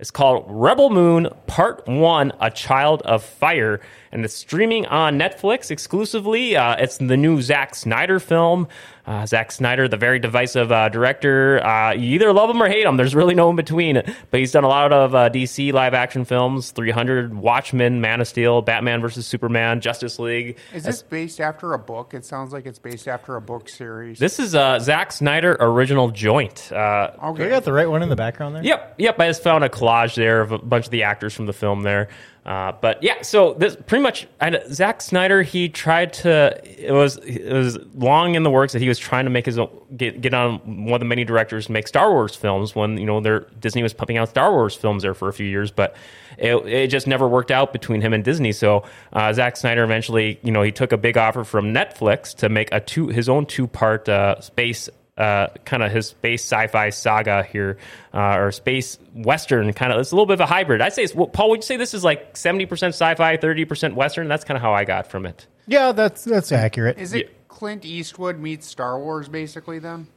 It's 0.04 0.11
called 0.11 0.44
Rebel 0.46 0.90
Moon 0.90 1.30
Part 1.46 1.88
1 1.88 2.32
A 2.38 2.50
Child 2.50 3.00
of 3.06 3.25
Fire, 3.25 3.80
and 4.12 4.23
it's 4.23 4.34
streaming 4.34 4.84
on 4.84 5.18
Netflix 5.18 5.70
exclusively. 5.70 6.54
Uh, 6.54 6.76
it's 6.76 6.99
the 6.99 7.16
new 7.16 7.40
Zack 7.40 7.75
Snyder 7.75 8.20
film. 8.20 8.68
Uh, 9.06 9.26
Zack 9.26 9.52
Snyder, 9.52 9.87
the 9.87 9.99
very 9.99 10.18
divisive 10.18 10.73
uh, 10.73 10.88
director, 10.88 11.64
uh, 11.64 11.92
you 11.92 12.14
either 12.14 12.32
love 12.32 12.49
him 12.49 12.62
or 12.62 12.68
hate 12.68 12.87
him. 12.87 12.96
There's 12.96 13.14
really 13.14 13.34
no 13.34 13.50
in 13.50 13.56
between. 13.56 14.02
But 14.30 14.40
he's 14.40 14.52
done 14.52 14.64
a 14.64 14.68
lot 14.68 14.92
of 14.92 15.14
uh, 15.14 15.28
DC 15.28 15.73
live 15.73 15.92
action 15.92 16.25
films: 16.25 16.70
300, 16.70 17.34
Watchmen, 17.34 18.00
Man 18.00 18.20
of 18.20 18.28
Steel, 18.28 18.62
Batman 18.62 19.00
versus 19.02 19.26
Superman, 19.26 19.80
Justice 19.80 20.18
League. 20.18 20.56
Is 20.73 20.84
this 20.84 21.02
based 21.02 21.40
after 21.40 21.75
a 21.75 21.78
book? 21.78 22.14
It 22.14 22.25
sounds 22.25 22.52
like 22.52 22.64
it's 22.64 22.78
based 22.78 23.06
after 23.06 23.37
a 23.37 23.40
book 23.42 23.68
series. 23.68 24.18
This 24.18 24.38
is 24.38 24.54
uh, 24.54 24.78
Zack 24.78 25.12
Snyder 25.12 25.56
original 25.61 26.11
joint. 26.11 26.73
Uh, 26.73 27.11
okay. 27.23 27.44
We 27.44 27.50
got 27.50 27.64
the 27.64 27.73
right 27.73 27.88
one 27.88 28.02
in 28.02 28.08
the 28.08 28.16
background 28.16 28.56
there. 28.56 28.64
Yep, 28.64 28.94
yep. 28.99 29.20
I 29.20 29.26
just 29.26 29.42
found 29.42 29.64
a 29.64 29.68
collage 29.68 30.14
there 30.14 30.40
of 30.40 30.52
a 30.52 30.58
bunch 30.58 30.87
of 30.87 30.90
the 30.90 31.02
actors 31.02 31.34
from 31.34 31.46
the 31.46 31.52
film 31.52 31.82
there. 31.82 32.08
Uh, 32.44 32.72
but 32.78 33.02
yeah, 33.02 33.22
so 33.22 33.54
this 33.54 33.74
pretty 33.74 34.02
much 34.02 34.26
I, 34.38 34.60
Zack 34.70 35.00
Snyder. 35.00 35.42
He 35.42 35.70
tried 35.70 36.12
to. 36.14 36.60
It 36.64 36.92
was 36.92 37.16
it 37.16 37.52
was 37.52 37.78
long 37.94 38.34
in 38.34 38.42
the 38.42 38.50
works 38.50 38.74
that 38.74 38.82
he 38.82 38.88
was 38.88 38.98
trying 38.98 39.24
to 39.24 39.30
make 39.30 39.46
his 39.46 39.58
own, 39.58 39.70
get 39.96 40.20
get 40.20 40.34
on 40.34 40.84
one 40.84 40.94
of 40.94 41.00
the 41.00 41.06
many 41.06 41.24
directors 41.24 41.66
to 41.66 41.72
make 41.72 41.88
Star 41.88 42.12
Wars 42.12 42.36
films 42.36 42.74
when 42.74 42.98
you 42.98 43.06
know 43.06 43.20
their 43.20 43.40
Disney 43.60 43.82
was 43.82 43.94
pumping 43.94 44.18
out 44.18 44.28
Star 44.28 44.52
Wars 44.52 44.74
films 44.74 45.02
there 45.02 45.14
for 45.14 45.28
a 45.30 45.32
few 45.32 45.46
years, 45.46 45.70
but 45.70 45.96
it, 46.36 46.54
it 46.66 46.88
just 46.88 47.06
never 47.06 47.26
worked 47.26 47.50
out 47.50 47.72
between 47.72 48.02
him 48.02 48.12
and 48.12 48.22
Disney. 48.22 48.52
So 48.52 48.84
uh, 49.14 49.32
Zack 49.32 49.56
Snyder 49.56 49.82
eventually, 49.82 50.38
you 50.42 50.52
know, 50.52 50.62
he 50.62 50.70
took 50.72 50.92
a 50.92 50.98
big 50.98 51.16
offer 51.16 51.44
from 51.44 51.72
Netflix 51.72 52.34
to 52.36 52.50
make 52.50 52.68
a 52.72 52.80
two 52.80 53.08
his 53.08 53.26
own 53.26 53.46
two 53.46 53.66
part 53.66 54.06
uh, 54.06 54.38
space 54.42 54.90
uh, 55.16 55.49
kind 55.64 55.83
of 55.83 55.92
his 55.92 56.09
space 56.09 56.42
sci-fi 56.42 56.90
saga 56.90 57.42
here, 57.44 57.78
uh, 58.12 58.37
or 58.38 58.52
space 58.52 58.99
western 59.14 59.73
kind 59.73 59.92
of. 59.92 60.00
It's 60.00 60.12
a 60.12 60.14
little 60.14 60.26
bit 60.26 60.35
of 60.35 60.40
a 60.40 60.47
hybrid. 60.47 60.80
I'd 60.80 60.92
say, 60.92 61.04
it's, 61.04 61.14
well, 61.14 61.26
Paul, 61.28 61.50
would 61.50 61.59
you 61.59 61.62
say 61.62 61.76
this 61.76 61.94
is 61.94 62.02
like 62.04 62.37
seventy 62.37 62.66
percent 62.66 62.94
sci-fi, 62.94 63.37
thirty 63.37 63.64
percent 63.64 63.94
western? 63.94 64.28
That's 64.28 64.44
kind 64.44 64.56
of 64.56 64.62
how 64.62 64.73
I 64.73 64.85
got 64.85 65.06
from 65.06 65.26
it. 65.26 65.47
Yeah, 65.66 65.92
that's 65.92 66.25
that's 66.25 66.52
accurate. 66.52 66.99
Is 66.99 67.14
it 67.14 67.49
Clint 67.49 67.85
Eastwood 67.85 68.38
meets 68.38 68.66
Star 68.66 68.99
Wars, 68.99 69.28
basically? 69.28 69.78
Then 69.78 70.09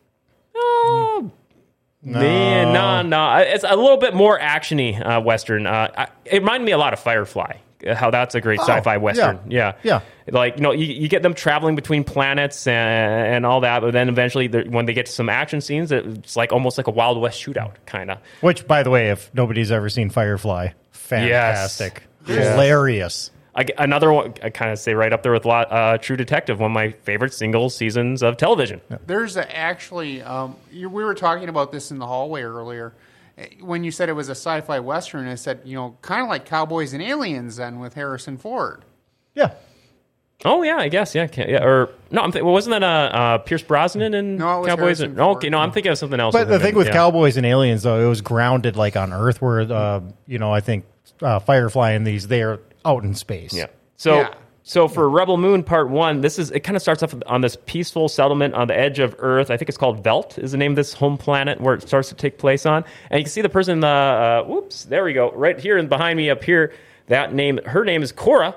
Oh, 0.56 1.32
man, 2.02 2.74
no, 2.74 3.02
no. 3.04 3.38
It's 3.38 3.64
a 3.64 3.76
little 3.76 3.98
bit 3.98 4.16
more 4.16 4.40
actiony 4.40 5.00
uh, 5.00 5.22
western. 5.22 5.68
Uh, 5.68 5.90
I, 5.96 6.08
it 6.26 6.40
reminded 6.40 6.66
me 6.66 6.72
a 6.72 6.78
lot 6.78 6.94
of 6.94 7.00
Firefly. 7.00 7.58
How 7.86 8.10
that's 8.10 8.34
a 8.34 8.42
great 8.42 8.60
sci-fi 8.60 8.98
western. 8.98 9.40
Yeah. 9.50 9.74
Yeah. 9.84 10.02
Like 10.30 10.56
you 10.58 10.62
know, 10.64 10.72
you, 10.72 10.86
you 10.86 11.08
get 11.08 11.22
them 11.22 11.34
traveling 11.36 11.76
between 11.76 12.04
planets 12.04 12.66
and, 12.68 13.36
and 13.36 13.46
all 13.46 13.62
that, 13.62 13.82
but 13.82 13.92
then 13.94 14.10
eventually, 14.10 14.48
when 14.48 14.86
they 14.88 14.94
get 14.94 15.06
to 15.06 15.12
some 15.12 15.30
action 15.30 15.62
scenes, 15.62 15.92
it's 15.92 16.36
like 16.36 16.52
almost 16.52 16.78
like 16.78 16.88
a 16.88 16.92
Wild 16.92 17.20
West 17.22 17.40
shootout, 17.44 17.76
kind 17.86 18.10
of. 18.12 18.18
Which, 18.42 18.68
by 18.68 18.82
the 18.84 18.90
way, 18.90 19.12
if 19.12 19.30
nobody's 19.34 19.72
ever 19.72 19.90
seen 19.90 20.10
Firefly, 20.10 20.70
fantastic, 20.92 22.04
Yes. 22.28 22.52
hilarious. 22.52 23.32
I, 23.56 23.66
another 23.80 24.12
one, 24.14 24.36
I 24.44 24.52
kind 24.52 24.72
of 24.72 24.78
say 24.78 24.94
right 24.94 25.12
up 25.12 25.24
there 25.24 25.32
with 25.32 25.44
lot, 25.46 25.72
uh, 25.72 25.98
True 25.98 26.16
Detective, 26.16 26.60
one 26.60 26.70
of 26.72 26.76
my 26.76 26.92
favorite 26.92 27.34
single 27.34 27.72
seasons 27.72 28.22
of 28.22 28.38
television. 28.38 28.82
there's 29.08 29.36
a, 29.36 29.56
actually 29.56 30.22
um, 30.22 30.56
you, 30.72 30.90
we 30.90 31.04
were 31.04 31.16
talking 31.16 31.50
about 31.50 31.72
this 31.72 31.90
in 31.90 31.98
the 31.98 32.06
hallway 32.06 32.44
earlier. 32.44 32.94
When 33.62 33.84
you 33.84 33.92
said 33.92 34.10
it 34.10 34.14
was 34.14 34.30
a 34.30 34.32
sci-fi 34.32 34.80
western, 34.80 35.28
I 35.28 35.36
said 35.36 35.62
you 35.64 35.76
know 35.76 35.98
kind 36.02 36.22
of 36.24 36.28
like 36.30 36.46
Cowboys 36.46 36.94
and 36.94 37.04
Aliens 37.04 37.58
then 37.58 37.80
with 37.80 37.94
Harrison 37.94 38.38
Ford. 38.38 38.84
Yeah. 39.36 39.52
Oh 40.46 40.62
yeah, 40.64 40.78
I 40.78 40.88
guess 40.90 41.16
yeah, 41.16 41.28
ca- 41.28 41.46
yeah. 41.48 41.64
Or 41.64 41.90
no, 42.12 42.22
I'm 42.22 42.32
th- 42.32 42.44
well, 42.44 42.54
wasn't 42.54 42.80
that 42.80 42.84
uh, 42.84 43.16
uh, 43.18 43.38
Pierce 43.40 43.64
Brosnan 43.64 44.14
and 44.14 44.38
No, 44.38 44.58
it 44.58 44.62
was 44.62 44.68
Cowboys? 44.68 45.00
And, 45.02 45.18
Ford. 45.18 45.38
okay, 45.38 45.50
no, 45.50 45.58
I'm 45.58 45.72
thinking 45.72 45.92
of 45.92 45.98
something 45.98 46.20
else. 46.20 46.34
But 46.34 46.48
the 46.48 46.56
him 46.56 46.62
thing 46.62 46.76
with 46.76 46.88
yeah. 46.88 46.94
Cowboys 46.94 47.38
and 47.38 47.46
Aliens, 47.46 47.84
though, 47.84 48.04
it 48.04 48.08
was 48.08 48.22
grounded 48.22 48.76
like 48.76 48.96
on 48.96 49.12
Earth, 49.14 49.42
where 49.42 49.62
uh, 49.62 50.02
you 50.28 50.38
know 50.38 50.54
I 50.54 50.60
think 50.62 50.86
uh, 51.22 51.40
Firefly 51.40 51.92
and 51.92 52.06
these 52.06 52.28
they're 52.28 52.60
out 52.86 53.04
in 53.04 53.16
space. 53.16 53.54
Yeah. 53.54 53.66
So 53.96 54.20
Yeah. 54.20 54.34
So 54.68 54.90
for 54.90 55.10
Rebel 55.10 55.38
Moon 55.38 55.64
Part 55.64 55.90
One, 55.90 56.20
this 56.20 56.38
is 56.38 56.52
it. 56.52 56.60
Kind 56.60 56.76
of 56.76 56.82
starts 56.82 57.02
off 57.02 57.16
on 57.28 57.40
this 57.40 57.58
peaceful 57.68 58.10
settlement 58.10 58.54
on 58.54 58.68
the 58.68 58.78
edge 58.78 59.00
of 59.00 59.16
Earth. 59.20 59.50
I 59.50 59.56
think 59.56 59.70
it's 59.70 59.78
called 59.78 60.04
Veldt. 60.04 60.38
Is 60.38 60.52
the 60.52 60.58
name 60.58 60.74
of 60.74 60.76
this 60.76 60.92
home 60.92 61.18
planet 61.18 61.62
where 61.62 61.74
it 61.74 61.88
starts 61.88 62.10
to 62.10 62.16
take 62.16 62.38
place 62.38 62.66
on. 62.66 62.84
And 63.10 63.20
you 63.20 63.24
can 63.24 63.32
see 63.32 63.40
the 63.40 63.48
person. 63.48 63.82
Uh, 63.82 63.88
uh, 63.88 64.44
whoops, 64.44 64.84
there 64.84 65.06
we 65.06 65.14
go. 65.14 65.32
Right 65.32 65.58
here 65.58 65.78
and 65.78 65.88
behind 65.88 66.18
me 66.18 66.30
up 66.30 66.44
here. 66.44 66.74
That 67.06 67.34
name. 67.34 67.62
Her 67.66 67.86
name 67.86 68.04
is 68.04 68.12
Kora. 68.12 68.56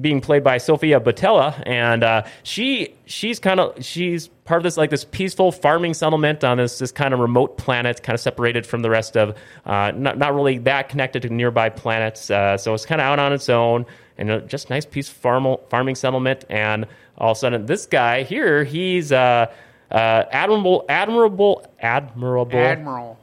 Being 0.00 0.20
played 0.20 0.44
by 0.44 0.58
Sofia 0.58 1.00
Boutella, 1.00 1.62
and 1.64 2.04
uh, 2.04 2.24
she 2.42 2.94
she's 3.06 3.38
kind 3.38 3.58
of 3.58 3.82
she's 3.82 4.28
part 4.44 4.58
of 4.58 4.64
this 4.64 4.76
like 4.76 4.90
this 4.90 5.04
peaceful 5.04 5.50
farming 5.50 5.94
settlement 5.94 6.44
on 6.44 6.58
this 6.58 6.78
this 6.78 6.92
kind 6.92 7.14
of 7.14 7.20
remote 7.20 7.56
planet, 7.56 8.02
kind 8.02 8.14
of 8.14 8.20
separated 8.20 8.66
from 8.66 8.82
the 8.82 8.90
rest 8.90 9.16
of 9.16 9.34
uh, 9.64 9.90
not 9.94 10.18
not 10.18 10.34
really 10.34 10.58
that 10.58 10.90
connected 10.90 11.22
to 11.22 11.30
nearby 11.30 11.70
planets. 11.70 12.30
Uh, 12.30 12.58
so 12.58 12.74
it's 12.74 12.84
kind 12.84 13.00
of 13.00 13.06
out 13.06 13.18
on 13.18 13.32
its 13.32 13.48
own 13.48 13.86
and 14.18 14.30
uh, 14.30 14.40
just 14.40 14.70
nice 14.70 14.84
piece 14.84 15.08
of 15.08 15.16
farm- 15.16 15.56
farming 15.68 15.94
settlement. 15.94 16.44
And 16.50 16.86
all 17.18 17.32
of 17.32 17.36
a 17.36 17.40
sudden, 17.40 17.66
this 17.66 17.86
guy 17.86 18.22
here, 18.24 18.64
he's 18.64 19.10
uh, 19.12 19.46
uh, 19.90 20.24
admirable, 20.30 20.84
admirable, 20.88 21.66
admirable, 21.80 22.58
Admiral. 22.58 23.18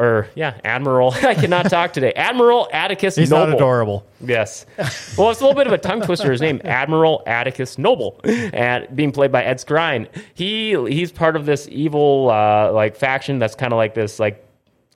Or 0.00 0.28
yeah, 0.34 0.58
admiral. 0.64 1.12
I 1.22 1.34
cannot 1.34 1.68
talk 1.70 1.92
today. 1.92 2.12
Admiral 2.14 2.68
Atticus 2.72 3.16
He's 3.16 3.30
Noble. 3.30 3.46
not 3.48 3.56
adorable. 3.56 4.06
Yes. 4.20 4.66
Well, 5.16 5.30
it's 5.30 5.40
a 5.40 5.44
little 5.44 5.54
bit 5.54 5.66
of 5.66 5.72
a 5.72 5.78
tongue 5.78 6.00
twister. 6.00 6.32
His 6.32 6.40
name, 6.40 6.60
Admiral 6.64 7.22
Atticus 7.26 7.78
Noble, 7.78 8.20
and 8.24 8.88
being 8.94 9.12
played 9.12 9.30
by 9.30 9.44
Ed 9.44 9.58
Skrein. 9.58 10.08
He 10.34 10.70
he's 10.88 11.12
part 11.12 11.36
of 11.36 11.46
this 11.46 11.68
evil 11.70 12.30
uh, 12.30 12.72
like 12.72 12.96
faction 12.96 13.38
that's 13.38 13.54
kind 13.54 13.72
of 13.72 13.76
like 13.76 13.94
this 13.94 14.18
like 14.18 14.44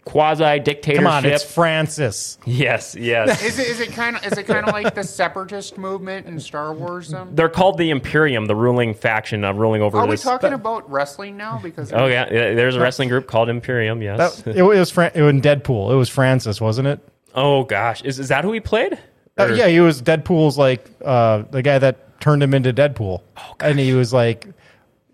quasi 0.04 0.60
dictatorship. 0.60 1.04
Come 1.04 1.06
on, 1.06 1.24
it's 1.24 1.44
Francis. 1.44 2.38
yes, 2.44 2.94
yes. 2.94 3.42
Is 3.44 3.58
it 3.58 3.66
is 3.68 3.80
it 3.80 3.92
kind 3.92 4.16
of 4.16 4.24
is 4.26 4.36
it 4.38 4.46
kind 4.46 4.66
of 4.66 4.72
like 4.72 4.94
the 4.94 5.04
separatist 5.04 5.78
movement 5.78 6.26
in 6.26 6.38
Star 6.40 6.72
Wars? 6.74 7.08
Then 7.08 7.34
They're 7.34 7.48
called 7.48 7.78
the 7.78 7.90
Imperium, 7.90 8.46
the 8.46 8.56
ruling 8.56 8.94
faction 8.94 9.44
uh, 9.44 9.52
ruling 9.52 9.82
over 9.82 9.98
are 9.98 10.06
we 10.06 10.12
this. 10.12 10.22
talking 10.22 10.52
about 10.52 10.90
wrestling 10.90 11.36
now? 11.36 11.58
Because 11.62 11.92
Oh 11.92 12.06
yeah, 12.06 12.26
yeah, 12.32 12.54
there's 12.54 12.76
a 12.76 12.80
wrestling 12.80 13.08
group 13.08 13.26
called 13.26 13.48
Imperium. 13.48 14.02
Yes. 14.02 14.42
That, 14.42 14.56
it 14.56 14.62
was 14.62 14.90
Fran- 14.90 15.12
it 15.14 15.22
was 15.22 15.30
in 15.30 15.40
Deadpool. 15.40 15.92
It 15.92 15.96
was 15.96 16.08
Francis, 16.08 16.60
wasn't 16.60 16.88
it? 16.88 17.00
oh 17.34 17.64
gosh, 17.64 18.02
is 18.02 18.18
is 18.18 18.28
that 18.28 18.44
who 18.44 18.52
he 18.52 18.60
played? 18.60 18.98
Uh, 19.36 19.46
yeah, 19.46 19.66
he 19.66 19.80
was 19.80 20.00
Deadpool's 20.00 20.56
like 20.56 20.88
uh, 21.04 21.42
the 21.50 21.62
guy 21.62 21.78
that 21.78 22.20
turned 22.20 22.42
him 22.42 22.54
into 22.54 22.72
Deadpool, 22.72 23.20
oh, 23.36 23.54
and 23.58 23.78
he 23.78 23.92
was 23.92 24.12
like 24.12 24.46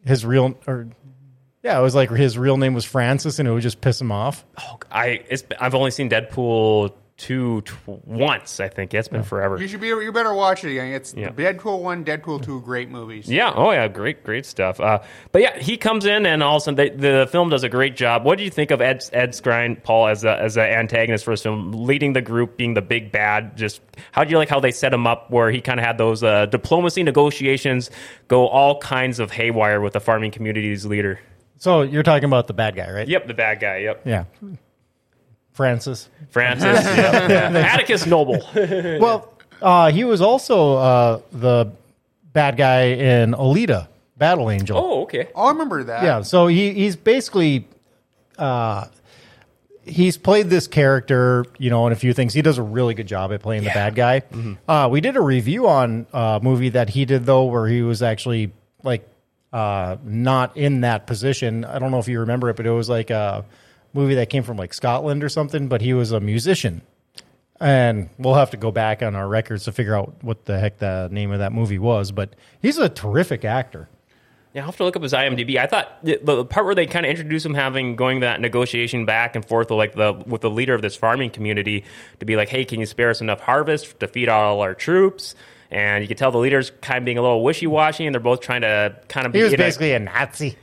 his 0.05 0.27
real 0.27 0.59
or 0.67 0.89
yeah, 1.63 1.79
it 1.79 1.83
was 1.83 1.95
like 1.95 2.11
his 2.11 2.39
real 2.39 2.57
name 2.57 2.75
was 2.75 2.85
Francis, 2.85 3.39
and 3.39 3.49
it 3.49 3.53
would 3.53 3.63
just 3.63 3.81
piss 3.81 4.01
him 4.01 4.13
off. 4.13 4.45
Oh, 4.59 4.79
I 4.91 5.25
it's, 5.29 5.45
I've 5.61 5.75
only 5.75 5.91
seen 5.91 6.09
Deadpool 6.11 6.95
two 7.19 7.61
tw- 7.61 8.07
once. 8.07 8.61
I 8.61 8.69
think 8.69 8.95
yeah, 8.95 9.01
it's 9.01 9.09
been 9.09 9.23
forever. 9.23 9.61
you 9.61 9.69
should 9.69 9.83
be 9.83 9.89
you 9.89 10.11
better 10.11 10.33
watch 10.33 10.65
it 10.65 10.71
again. 10.71 10.95
It's 10.95 11.13
Yeah. 11.13 11.29
Deadpool 11.29 11.83
one, 11.83 12.03
Deadpool 12.03 12.43
two, 12.43 12.63
great 12.63 12.89
movies. 12.89 13.29
Yeah. 13.29 13.53
Oh, 13.55 13.73
yeah. 13.73 13.89
Great, 13.89 14.25
great 14.25 14.47
stuff. 14.47 14.81
Uh, 14.81 15.01
but 15.31 15.43
yeah, 15.43 15.59
he 15.59 15.77
comes 15.77 16.07
in, 16.07 16.25
and 16.25 16.43
all 16.43 16.57
of 16.57 16.63
a 16.63 16.65
sudden, 16.65 16.77
they, 16.77 16.89
the 16.89 17.29
film 17.31 17.51
does 17.51 17.63
a 17.63 17.69
great 17.69 17.95
job. 17.95 18.25
What 18.25 18.39
do 18.39 18.45
you 18.45 18.49
think 18.49 18.71
of 18.71 18.81
Ed 18.81 19.05
Ed 19.13 19.33
Skrein, 19.33 19.83
Paul, 19.83 20.09
as 20.09 20.25
a, 20.25 20.41
as 20.41 20.57
an 20.57 20.65
antagonist 20.65 21.27
for 21.27 21.33
this 21.35 21.43
film, 21.43 21.73
leading 21.73 22.15
the 22.15 22.23
group, 22.23 22.57
being 22.57 22.73
the 22.73 22.81
big 22.81 23.13
bad? 23.13 23.55
Just 23.55 23.83
how 24.13 24.25
do 24.25 24.31
you 24.31 24.39
like 24.39 24.49
how 24.49 24.61
they 24.61 24.71
set 24.73 24.95
him 24.95 25.07
up, 25.07 25.31
where 25.31 25.51
he 25.51 25.61
kind 25.61 25.79
of 25.79 25.85
had 25.85 25.99
those 25.99 26.23
uh, 26.25 26.47
diplomacy 26.47 27.03
negotiations 27.03 27.91
go 28.29 28.49
all 28.49 28.79
kinds 28.79 29.19
of 29.21 29.31
haywire 29.31 29.83
with 29.83 29.93
the 29.93 30.01
farming 30.01 30.31
community's 30.31 30.87
leader? 30.87 31.21
So 31.61 31.83
you're 31.83 32.03
talking 32.03 32.25
about 32.25 32.47
the 32.47 32.55
bad 32.55 32.75
guy, 32.75 32.91
right? 32.91 33.07
Yep, 33.07 33.27
the 33.29 33.35
bad 33.35 33.61
guy. 33.61 33.77
Yep, 33.79 34.01
Yeah, 34.07 34.25
Francis. 35.53 36.09
Francis. 36.31 36.85
yep. 36.97 37.31
Atticus 37.55 38.07
Noble. 38.07 38.41
Well, 39.01 39.33
uh, 39.61 39.91
he 39.91 40.05
was 40.05 40.23
also 40.23 40.77
uh, 40.77 41.21
the 41.33 41.71
bad 42.33 42.57
guy 42.57 42.85
in 42.85 43.33
Alita, 43.33 43.89
Battle 44.17 44.51
Angel. 44.51 44.79
oh, 44.79 45.03
okay. 45.03 45.29
Oh, 45.35 45.47
I 45.49 45.51
remember 45.53 45.85
that. 45.85 46.03
Yeah, 46.03 46.23
so 46.23 46.47
he 46.47 46.73
he's 46.73 46.97
basically 46.97 47.67
uh 48.39 48.87
he's 49.85 50.17
played 50.17 50.49
this 50.49 50.67
character, 50.67 51.45
you 51.59 51.69
know, 51.69 51.87
in 51.87 51.93
a 51.93 51.97
few 51.97 52.15
things. 52.15 52.33
He 52.33 52.41
does 52.41 52.57
a 52.57 52.63
really 52.63 52.95
good 52.95 53.07
job 53.07 53.33
at 53.33 53.43
playing 53.43 53.65
the 53.65 53.71
bad 53.71 53.95
guy. 53.95 54.23
Uh 54.67 54.89
we 54.91 55.03
did 55.03 55.17
a 55.17 55.21
review 55.21 55.69
on 55.69 56.07
a 56.15 56.41
movie 56.43 56.71
that 56.71 56.89
he 56.91 57.05
did 57.05 57.27
though 57.27 57.45
where 57.45 57.67
he 57.67 57.83
was 57.83 58.03
actually 58.03 58.53
like 58.83 59.07
uh 59.53 59.97
not 60.05 60.57
in 60.57 60.83
that 60.83 61.07
position. 61.07 61.65
I 61.65 61.79
don't 61.79 61.91
know 61.91 61.99
if 61.99 62.09
you 62.09 62.21
remember 62.21 62.49
it, 62.51 62.57
but 62.57 62.67
it 62.67 62.71
was 62.71 62.89
like 62.89 63.11
a 63.11 63.45
movie 63.93 64.15
that 64.17 64.31
came 64.31 64.43
from 64.43 64.57
like 64.57 64.75
Scotland 64.75 65.25
or 65.25 65.29
something, 65.29 65.69
but 65.69 65.81
he 65.81 65.95
was 65.95 66.13
a 66.13 66.21
musician. 66.21 66.83
And 67.61 68.09
we'll 68.19 68.35
have 68.35 68.51
to 68.53 68.57
go 68.57 68.71
back 68.71 69.03
on 69.03 69.15
our 69.15 69.29
records 69.29 69.65
to 69.65 69.73
figure 69.73 69.95
out 69.95 70.15
what 70.23 70.47
the 70.47 70.59
heck 70.59 70.79
the 70.79 71.09
name 71.13 71.31
of 71.31 71.41
that 71.41 71.53
movie 71.53 71.79
was, 71.79 72.11
but 72.11 72.35
he's 72.63 72.79
a 72.79 72.89
terrific 72.89 73.45
actor. 73.45 73.89
Yeah, 74.55 74.63
I'll 74.63 74.67
have 74.67 74.77
to 74.79 74.85
look 74.85 74.97
up 74.97 75.03
his 75.03 75.13
IMDb. 75.13 75.59
I 75.59 75.67
thought 75.67 76.05
the, 76.05 76.19
the 76.23 76.45
part 76.45 76.67
where 76.67 76.75
they 76.75 76.87
kind 76.87 77.07
of 77.07 77.11
introduce 77.11 77.45
him 77.45 77.55
having 77.55 77.95
going 77.95 78.21
that 78.21 78.41
negotiation 78.41 79.05
back 79.05 79.37
and 79.37 79.45
forth 79.45 79.71
with 79.71 79.77
like 79.77 79.95
the 79.95 80.13
with 80.27 80.41
the 80.41 80.51
leader 80.51 80.75
of 80.75 80.83
this 80.83 80.97
farming 80.97 81.31
community 81.31 81.85
to 82.19 82.27
be 82.27 82.35
like, 82.35 82.49
hey, 82.49 82.65
can 82.65 82.81
you 82.81 82.87
spare 82.87 83.11
us 83.11 83.21
enough 83.21 83.41
harvest 83.41 84.01
to 84.01 84.09
feed 84.09 84.29
all 84.29 84.61
our 84.61 84.75
troops? 84.75 85.37
And 85.71 86.03
you 86.03 86.09
can 86.09 86.17
tell 86.17 86.31
the 86.33 86.39
leader's 86.39 86.71
kind 86.81 86.99
of 86.99 87.05
being 87.05 87.19
a 87.19 87.23
little 87.23 87.45
wishy 87.45 87.67
washy, 87.67 88.05
and 88.07 88.15
they're 88.15 88.21
both 88.21 88.41
trying 88.41 88.63
to 88.63 88.97
kind 89.09 89.27
of 89.27 89.33
be. 89.33 89.39
He 89.39 89.45
was 89.45 89.53
in 89.53 89.61
a- 89.61 89.63
basically 89.65 89.93
a 89.93 89.99
Nazi. 90.01 90.57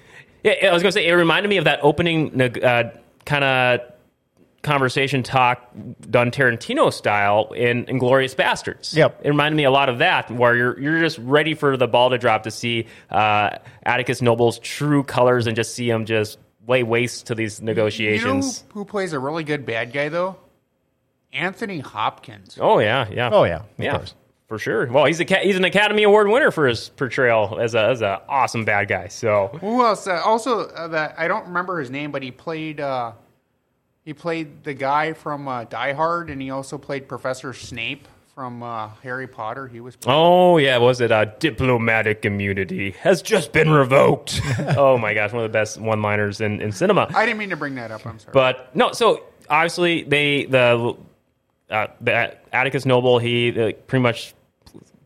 yeah, 0.44 0.52
I 0.70 0.74
was 0.74 0.84
going 0.84 0.90
to 0.90 0.92
say 0.92 1.08
it 1.08 1.14
reminded 1.14 1.48
me 1.50 1.58
of 1.58 1.64
that 1.66 1.80
opening 1.82 2.42
uh, 2.42 2.92
kind 3.26 3.44
of 3.44 3.80
conversation 4.64 5.24
talk 5.24 5.66
done 6.10 6.30
Tarantino 6.32 6.92
style 6.92 7.54
in 7.56 7.86
Inglourious 7.86 8.36
Basterds. 8.36 8.94
Yep. 8.96 9.22
It 9.24 9.30
reminded 9.30 9.56
me 9.56 9.64
a 9.64 9.72
lot 9.72 9.88
of 9.88 10.00
that, 10.00 10.30
where 10.30 10.56
you're 10.56 10.78
you're 10.80 11.00
just 11.00 11.18
ready 11.20 11.54
for 11.54 11.78
the 11.78 11.88
ball 11.88 12.10
to 12.10 12.18
drop 12.18 12.44
to 12.44 12.52
see 12.52 12.88
uh, 13.10 13.52
Atticus 13.84 14.22
Noble's 14.22 14.60
true 14.60 15.04
colors 15.04 15.48
and 15.48 15.56
just 15.56 15.74
see 15.74 15.90
him 15.90 16.06
just 16.06 16.38
lay 16.68 16.84
waste 16.84 17.28
to 17.28 17.36
these 17.36 17.60
You 17.60 17.66
know 17.68 17.72
negotiations. 17.72 18.66
who, 18.74 18.80
who 18.80 18.86
plays 18.86 19.14
a 19.14 19.20
really 19.20 19.46
good 19.46 19.66
bad 19.66 19.94
guy 19.94 20.10
though? 20.10 20.36
Anthony 21.32 21.80
Hopkins. 21.80 22.58
Oh 22.60 22.80
yeah, 22.80 23.08
yeah. 23.10 23.30
Oh, 23.32 23.44
yeah, 23.46 23.58
of 23.60 23.66
yeah, 23.78 23.98
course. 23.98 24.14
For 24.48 24.58
sure. 24.58 24.88
Well, 24.88 25.06
he's 25.06 25.20
a 25.20 25.26
he's 25.42 25.58
an 25.58 25.66
Academy 25.66 26.04
Award 26.04 26.30
winner 26.30 26.52
for 26.52 26.68
his 26.68 26.90
portrayal 26.90 27.60
as 27.60 27.76
a 27.76 27.90
as 27.90 28.02
a 28.02 28.22
awesome 28.30 28.66
bad 28.66 28.88
guy. 28.88 29.08
So 29.10 29.50
Who 29.60 29.84
else? 29.86 30.08
Uh, 30.08 30.22
also, 30.24 30.62
uh, 30.70 30.88
that 30.90 31.16
I 31.18 31.28
don't 31.28 31.48
remember 31.48 31.80
his 31.80 31.90
name, 31.90 32.12
but 32.12 32.24
he 32.24 32.32
played 32.32 32.80
uh, 32.80 33.12
he 34.06 34.14
played 34.14 34.64
the 34.64 34.74
guy 34.74 35.14
from 35.14 35.48
uh, 35.48 35.66
Die 35.66 35.94
Hard, 35.94 36.30
and 36.30 36.42
he 36.42 36.50
also 36.50 36.78
played 36.78 37.10
Professor 37.10 37.52
Snape 37.52 38.08
from 38.34 38.64
uh, 38.64 38.90
Harry 39.04 39.28
Potter. 39.28 39.68
He 39.68 39.82
was. 39.82 39.98
Oh 40.06 40.58
yeah, 40.58 40.78
was 40.78 41.02
it 41.02 41.12
uh, 41.12 41.26
diplomatic 41.26 42.24
immunity 42.24 42.92
has 43.02 43.22
just 43.22 43.52
been 43.52 43.70
revoked? 43.70 44.40
oh 44.78 44.98
my 44.98 45.14
gosh, 45.14 45.34
one 45.34 45.44
of 45.44 45.52
the 45.52 45.54
best 45.54 45.78
one-liners 45.78 46.40
in, 46.40 46.62
in 46.62 46.72
cinema. 46.72 47.12
I 47.14 47.26
didn't 47.26 47.40
mean 47.40 47.50
to 47.50 47.58
bring 47.58 47.76
that 47.76 47.92
up. 47.92 48.06
I'm 48.06 48.18
sorry. 48.18 48.32
But 48.32 48.74
no, 48.74 48.94
so 48.94 49.26
obviously 49.50 50.04
they 50.04 50.46
the 50.46 50.96
uh, 51.70 51.88
the 52.00 52.38
Atticus 52.54 52.86
Noble 52.86 53.20
he 53.20 53.52
pretty 53.52 54.04
much 54.04 54.36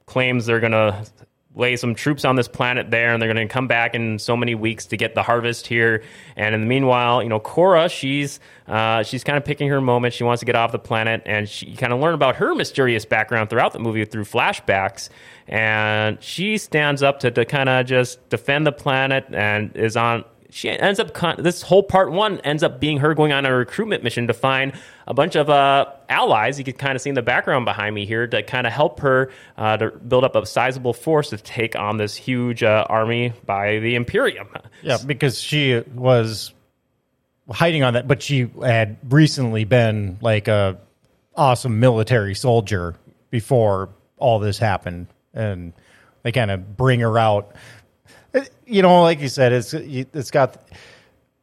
claims 0.06 0.46
they're 0.46 0.60
gonna 0.60 1.06
lay 1.54 1.76
some 1.76 1.94
troops 1.94 2.24
on 2.24 2.36
this 2.36 2.48
planet 2.48 2.90
there, 2.92 3.14
and 3.14 3.22
they're 3.22 3.28
gonna 3.28 3.48
come 3.48 3.68
back 3.68 3.94
in 3.94 4.20
so 4.20 4.38
many 4.38 4.56
weeks 4.56 4.86
to 4.86 4.98
get 4.98 5.16
the 5.16 5.24
harvest 5.24 5.68
here. 5.68 6.04
And 6.36 6.56
in 6.56 6.62
the 6.62 6.68
meanwhile, 6.68 7.22
you 7.22 7.30
know, 7.30 7.40
Kora 7.40 7.90
she's 7.90 8.40
uh, 8.68 9.04
she's 9.04 9.24
kind 9.24 9.38
of 9.38 9.44
picking 9.44 9.68
her 9.70 9.82
moment. 9.82 10.14
She 10.14 10.24
wants 10.24 10.40
to 10.40 10.46
get 10.46 10.56
off 10.56 10.72
the 10.72 10.80
planet, 10.80 11.22
and 11.26 11.48
she 11.50 11.76
kind 11.76 11.92
of 11.92 12.00
learn 12.00 12.14
about 12.14 12.38
her 12.38 12.56
mysterious 12.56 13.06
background 13.06 13.50
throughout 13.50 13.74
the 13.74 13.80
movie 13.80 14.06
through 14.06 14.24
flashbacks. 14.24 15.10
And 15.48 16.22
she 16.24 16.58
stands 16.58 17.04
up 17.04 17.20
to, 17.22 17.32
to 17.32 17.44
kind 17.44 17.68
of 17.68 17.86
just 17.86 18.30
defend 18.30 18.66
the 18.66 18.72
planet 18.72 19.26
and 19.34 19.76
is 19.76 19.98
on 19.98 20.24
she 20.52 20.70
ends 20.70 21.00
up 21.00 21.14
con- 21.14 21.38
this 21.40 21.62
whole 21.62 21.82
part 21.82 22.12
one 22.12 22.40
ends 22.42 22.62
up 22.62 22.80
being 22.80 22.98
her 22.98 23.14
going 23.14 23.32
on 23.32 23.46
a 23.46 23.54
recruitment 23.54 24.04
mission 24.04 24.28
to 24.28 24.34
find 24.34 24.74
a 25.08 25.14
bunch 25.14 25.36
of 25.36 25.50
uh, 25.50 25.86
allies. 26.10 26.60
You 26.60 26.66
can 26.66 26.74
kind 26.76 26.96
of 26.96 27.02
see 27.02 27.10
in 27.10 27.16
the 27.16 27.22
background 27.22 27.66
behind 27.66 27.96
me 27.96 28.06
here 28.06 28.28
to 28.28 28.44
kind 28.44 28.68
of 28.68 28.74
help 28.74 29.00
her 29.00 29.32
uh, 29.58 29.78
to 29.78 29.92
build 29.92 30.24
up 30.26 30.36
a 30.36 30.46
sizable 30.46 30.94
force 30.94 31.30
to 31.30 31.38
take 31.38 31.76
on 31.78 31.98
this 31.98 32.16
huge 32.16 32.64
uh, 32.64 32.86
army 32.90 33.34
by 33.46 33.80
the 33.80 33.96
Imperium. 33.96 34.48
Yeah, 34.84 34.98
because 35.06 35.40
she 35.40 35.80
was 35.94 36.56
hiding 37.48 37.84
on 37.84 37.94
that, 37.94 38.08
but 38.08 38.24
she 38.24 38.50
had 38.64 38.98
recently 39.08 39.64
been 39.64 40.18
like 40.22 40.48
a 40.48 40.80
awesome 41.36 41.80
military 41.80 42.34
soldier 42.34 42.96
before 43.30 43.90
all 44.18 44.40
this 44.40 44.58
happened, 44.58 45.06
and 45.36 45.74
they 46.24 46.32
kind 46.32 46.50
of 46.50 46.76
bring 46.76 47.02
her 47.02 47.16
out. 47.18 47.56
It- 48.72 48.76
you 48.76 48.82
know, 48.82 49.02
like 49.02 49.20
you 49.22 49.28
said, 49.28 49.54
it's 49.54 49.74
it's 49.74 50.32
got 50.32 50.58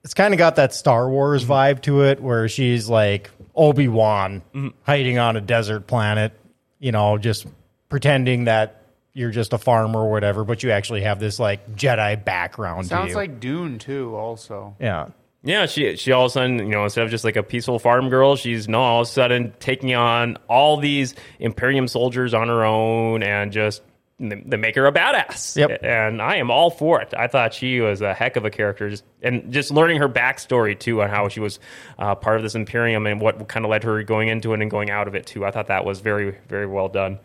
it's 0.05 0.15
kind 0.15 0.33
of 0.33 0.39
got 0.39 0.57
that 0.57 0.75
Star 0.75 1.09
Wars 1.09 1.43
mm-hmm. 1.43 1.53
vibe 1.53 1.83
to 1.83 2.03
it, 2.03 2.21
where 2.21 2.49
she's 2.49 2.89
like 2.89 3.31
Obi 3.55 3.89
Wan 3.89 4.43
mm-hmm. 4.55 4.69
hiding 4.83 5.19
on 5.19 5.37
a 5.37 5.41
desert 5.41 5.87
planet, 5.87 6.33
you 6.79 6.93
know, 6.93 7.19
just 7.19 7.47
pretending 7.89 8.45
that 8.45 8.83
you're 9.13 9.31
just 9.31 9.53
a 9.53 9.59
farmer 9.59 10.01
or 10.01 10.11
whatever, 10.11 10.45
but 10.45 10.63
you 10.63 10.71
actually 10.71 11.03
have 11.03 11.19
this 11.19 11.39
like 11.41 11.75
Jedi 11.75 12.25
background. 12.25 12.85
to 12.85 12.89
Sounds 12.89 13.11
you. 13.11 13.17
like 13.17 13.41
Dune 13.41 13.79
too. 13.79 14.15
Also, 14.17 14.77
yeah. 14.81 15.09
Yeah, 15.45 15.67
she 15.67 15.97
she 15.97 16.13
all 16.13 16.25
of 16.27 16.31
a 16.31 16.33
sudden, 16.33 16.59
you 16.59 16.69
know, 16.69 16.85
instead 16.85 17.05
of 17.05 17.11
just 17.11 17.25
like 17.25 17.37
a 17.37 17.43
peaceful 17.43 17.79
farm 17.79 18.11
girl, 18.11 18.37
she's 18.37 18.69
no 18.69 18.81
all 18.81 19.03
of 19.03 19.09
a 19.09 19.11
sudden 19.11 19.55
taking 19.61 19.95
on 19.95 20.37
all 20.49 20.79
these 20.79 21.15
Imperium 21.39 21.87
soldiers 21.89 22.35
on 22.35 22.49
her 22.49 22.65
own 22.65 23.23
and 23.23 23.53
just 23.53 23.83
they 24.21 24.57
make 24.57 24.75
her 24.75 24.87
a 24.87 24.93
badass. 24.93 25.57
Yep. 25.57 25.81
And 25.83 26.21
I 26.21 26.37
am 26.37 26.51
all 26.51 26.71
for 26.71 27.01
it. 27.01 27.15
I 27.17 27.29
thought 27.29 27.55
she 27.55 27.81
was 27.81 28.01
a 28.01 28.13
heck 28.13 28.37
of 28.37 28.45
a 28.45 28.51
character, 28.51 28.91
just, 28.91 29.05
and 29.23 29.53
just 29.53 29.71
learning 29.71 29.99
her 29.99 30.09
backstory 30.09 30.79
too, 30.79 31.03
on 31.03 31.09
how 31.09 31.29
she 31.29 31.41
was 31.41 31.61
uh, 31.99 32.15
part 32.15 32.37
of 32.37 32.43
this 32.43 32.55
Imperium 32.55 33.07
and 33.07 33.21
what 33.21 33.49
kind 33.49 33.65
of 33.65 33.71
led 33.71 33.85
her 33.85 34.03
going 34.03 34.29
into 34.29 34.53
it 34.55 34.61
and 34.61 34.71
going 34.71 34.91
out 34.91 35.07
of 35.07 35.15
it 35.15 35.27
too. 35.27 35.45
I 35.45 35.51
thought 35.51 35.69
that 35.69 35.85
was 35.85 36.01
very 36.01 36.37
very 36.49 36.67
well 36.67 36.89
done. 36.89 37.21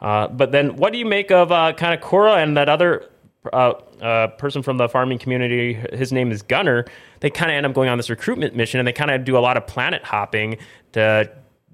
Uh, 0.00 0.28
but 0.28 0.52
then, 0.52 0.76
what 0.76 0.92
do 0.92 0.98
you 0.98 1.06
make 1.06 1.30
of 1.30 1.50
uh, 1.50 1.72
kind 1.72 1.94
of 1.94 2.00
Kora 2.00 2.34
and 2.34 2.56
that 2.56 2.68
other 2.68 3.08
uh, 3.52 3.72
uh, 4.00 4.28
person 4.28 4.62
from 4.62 4.76
the 4.76 4.88
farming 4.88 5.18
community? 5.18 5.72
His 5.92 6.12
name 6.12 6.30
is 6.30 6.42
Gunner. 6.42 6.84
They 7.20 7.30
kind 7.30 7.50
of 7.50 7.56
end 7.56 7.66
up 7.66 7.72
going 7.72 7.88
on 7.88 7.96
this 7.96 8.10
recruitment 8.10 8.54
mission, 8.54 8.78
and 8.78 8.86
they 8.86 8.92
kind 8.92 9.10
of 9.10 9.24
do 9.24 9.36
a 9.36 9.40
lot 9.40 9.56
of 9.56 9.66
planet 9.66 10.04
hopping 10.04 10.58
to 10.92 11.30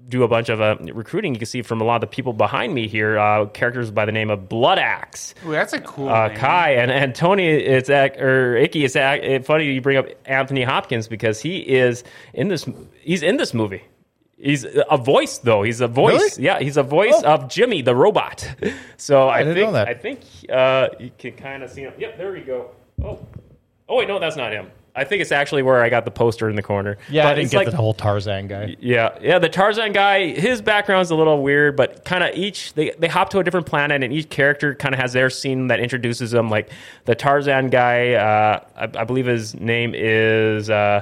do 0.09 0.23
a 0.23 0.27
bunch 0.27 0.49
of 0.49 0.61
uh, 0.61 0.75
recruiting. 0.93 1.33
You 1.33 1.39
can 1.39 1.45
see 1.45 1.61
from 1.61 1.81
a 1.81 1.83
lot 1.83 1.95
of 1.95 2.01
the 2.01 2.07
people 2.07 2.33
behind 2.33 2.73
me 2.73 2.87
here, 2.87 3.17
uh, 3.17 3.45
characters 3.47 3.89
by 3.91 4.05
the 4.05 4.11
name 4.11 4.29
of 4.29 4.47
Bloodaxe. 4.49 5.33
Ooh, 5.45 5.51
that's 5.51 5.73
a 5.73 5.79
cool. 5.81 6.09
Uh, 6.09 6.27
name. 6.27 6.37
Kai 6.37 6.71
and, 6.75 6.91
and 6.91 7.15
Tony, 7.15 7.47
it's 7.47 7.89
ac- 7.89 8.19
or 8.19 8.55
Icky. 8.57 8.85
It's 8.85 8.95
it's 8.95 9.47
funny 9.47 9.65
you 9.65 9.81
bring 9.81 9.97
up 9.97 10.07
Anthony 10.25 10.63
Hopkins 10.63 11.07
because 11.07 11.39
he 11.39 11.57
is 11.59 12.03
in 12.33 12.47
this. 12.49 12.67
He's 13.01 13.23
in 13.23 13.37
this 13.37 13.53
movie. 13.53 13.83
He's 14.37 14.65
a 14.89 14.97
voice 14.97 15.37
though. 15.37 15.63
He's 15.63 15.79
a 15.79 15.87
voice. 15.87 16.37
Really? 16.37 16.43
Yeah, 16.43 16.59
he's 16.59 16.75
a 16.75 16.83
voice 16.83 17.13
Oh. 17.23 17.35
of 17.35 17.47
Jimmy 17.47 17.81
the 17.81 17.95
robot. 17.95 18.45
So 18.97 19.27
I, 19.29 19.39
didn't 19.39 19.55
think 19.55 19.65
know 19.67 19.73
that. 19.73 19.87
I 19.89 19.93
think 19.95 20.19
uh, 20.49 20.87
you 20.99 21.11
can 21.17 21.33
kind 21.33 21.61
of 21.63 21.69
see 21.69 21.81
him. 21.81 21.93
Yep, 21.97 22.17
there 22.17 22.31
we 22.31 22.41
go. 22.41 22.71
Oh, 23.03 23.25
oh 23.89 23.97
wait, 23.97 24.07
no, 24.07 24.17
that's 24.19 24.35
not 24.37 24.51
him. 24.53 24.71
I 24.95 25.03
think 25.05 25.21
it's 25.21 25.31
actually 25.31 25.63
where 25.63 25.81
I 25.81 25.89
got 25.89 26.05
the 26.05 26.11
poster 26.11 26.49
in 26.49 26.55
the 26.55 26.61
corner. 26.61 26.97
Yeah, 27.09 27.27
I 27.27 27.33
didn't 27.33 27.49
get 27.51 27.57
like- 27.57 27.71
the 27.71 27.75
whole 27.77 27.93
Tarzan 27.95 28.47
guy. 28.47 28.75
yeah, 28.79 29.17
yeah. 29.21 29.39
The 29.39 29.49
Tarzan 29.49 29.91
guy, 29.91 30.27
his 30.27 30.61
background's 30.61 31.09
a 31.09 31.15
little 31.15 31.41
weird, 31.41 31.75
but 31.75 32.05
kind 32.05 32.23
of 32.23 32.35
each 32.35 32.73
they 32.73 32.91
they 32.99 33.07
hop 33.07 33.29
to 33.29 33.39
a 33.39 33.43
different 33.43 33.65
planet, 33.65 34.03
and 34.03 34.13
each 34.13 34.29
character 34.29 34.75
kind 34.75 34.93
of 34.93 35.01
has 35.01 35.13
their 35.13 35.29
scene 35.31 35.67
that 35.67 35.79
introduces 35.79 36.29
them. 36.31 36.49
Like 36.49 36.69
the 37.05 37.15
Tarzan 37.15 37.69
guy, 37.69 38.13
uh, 38.13 38.59
I, 38.75 38.83
I 39.01 39.03
believe 39.05 39.25
his 39.25 39.55
name 39.55 39.93
is. 39.95 40.69
Uh, 40.69 41.01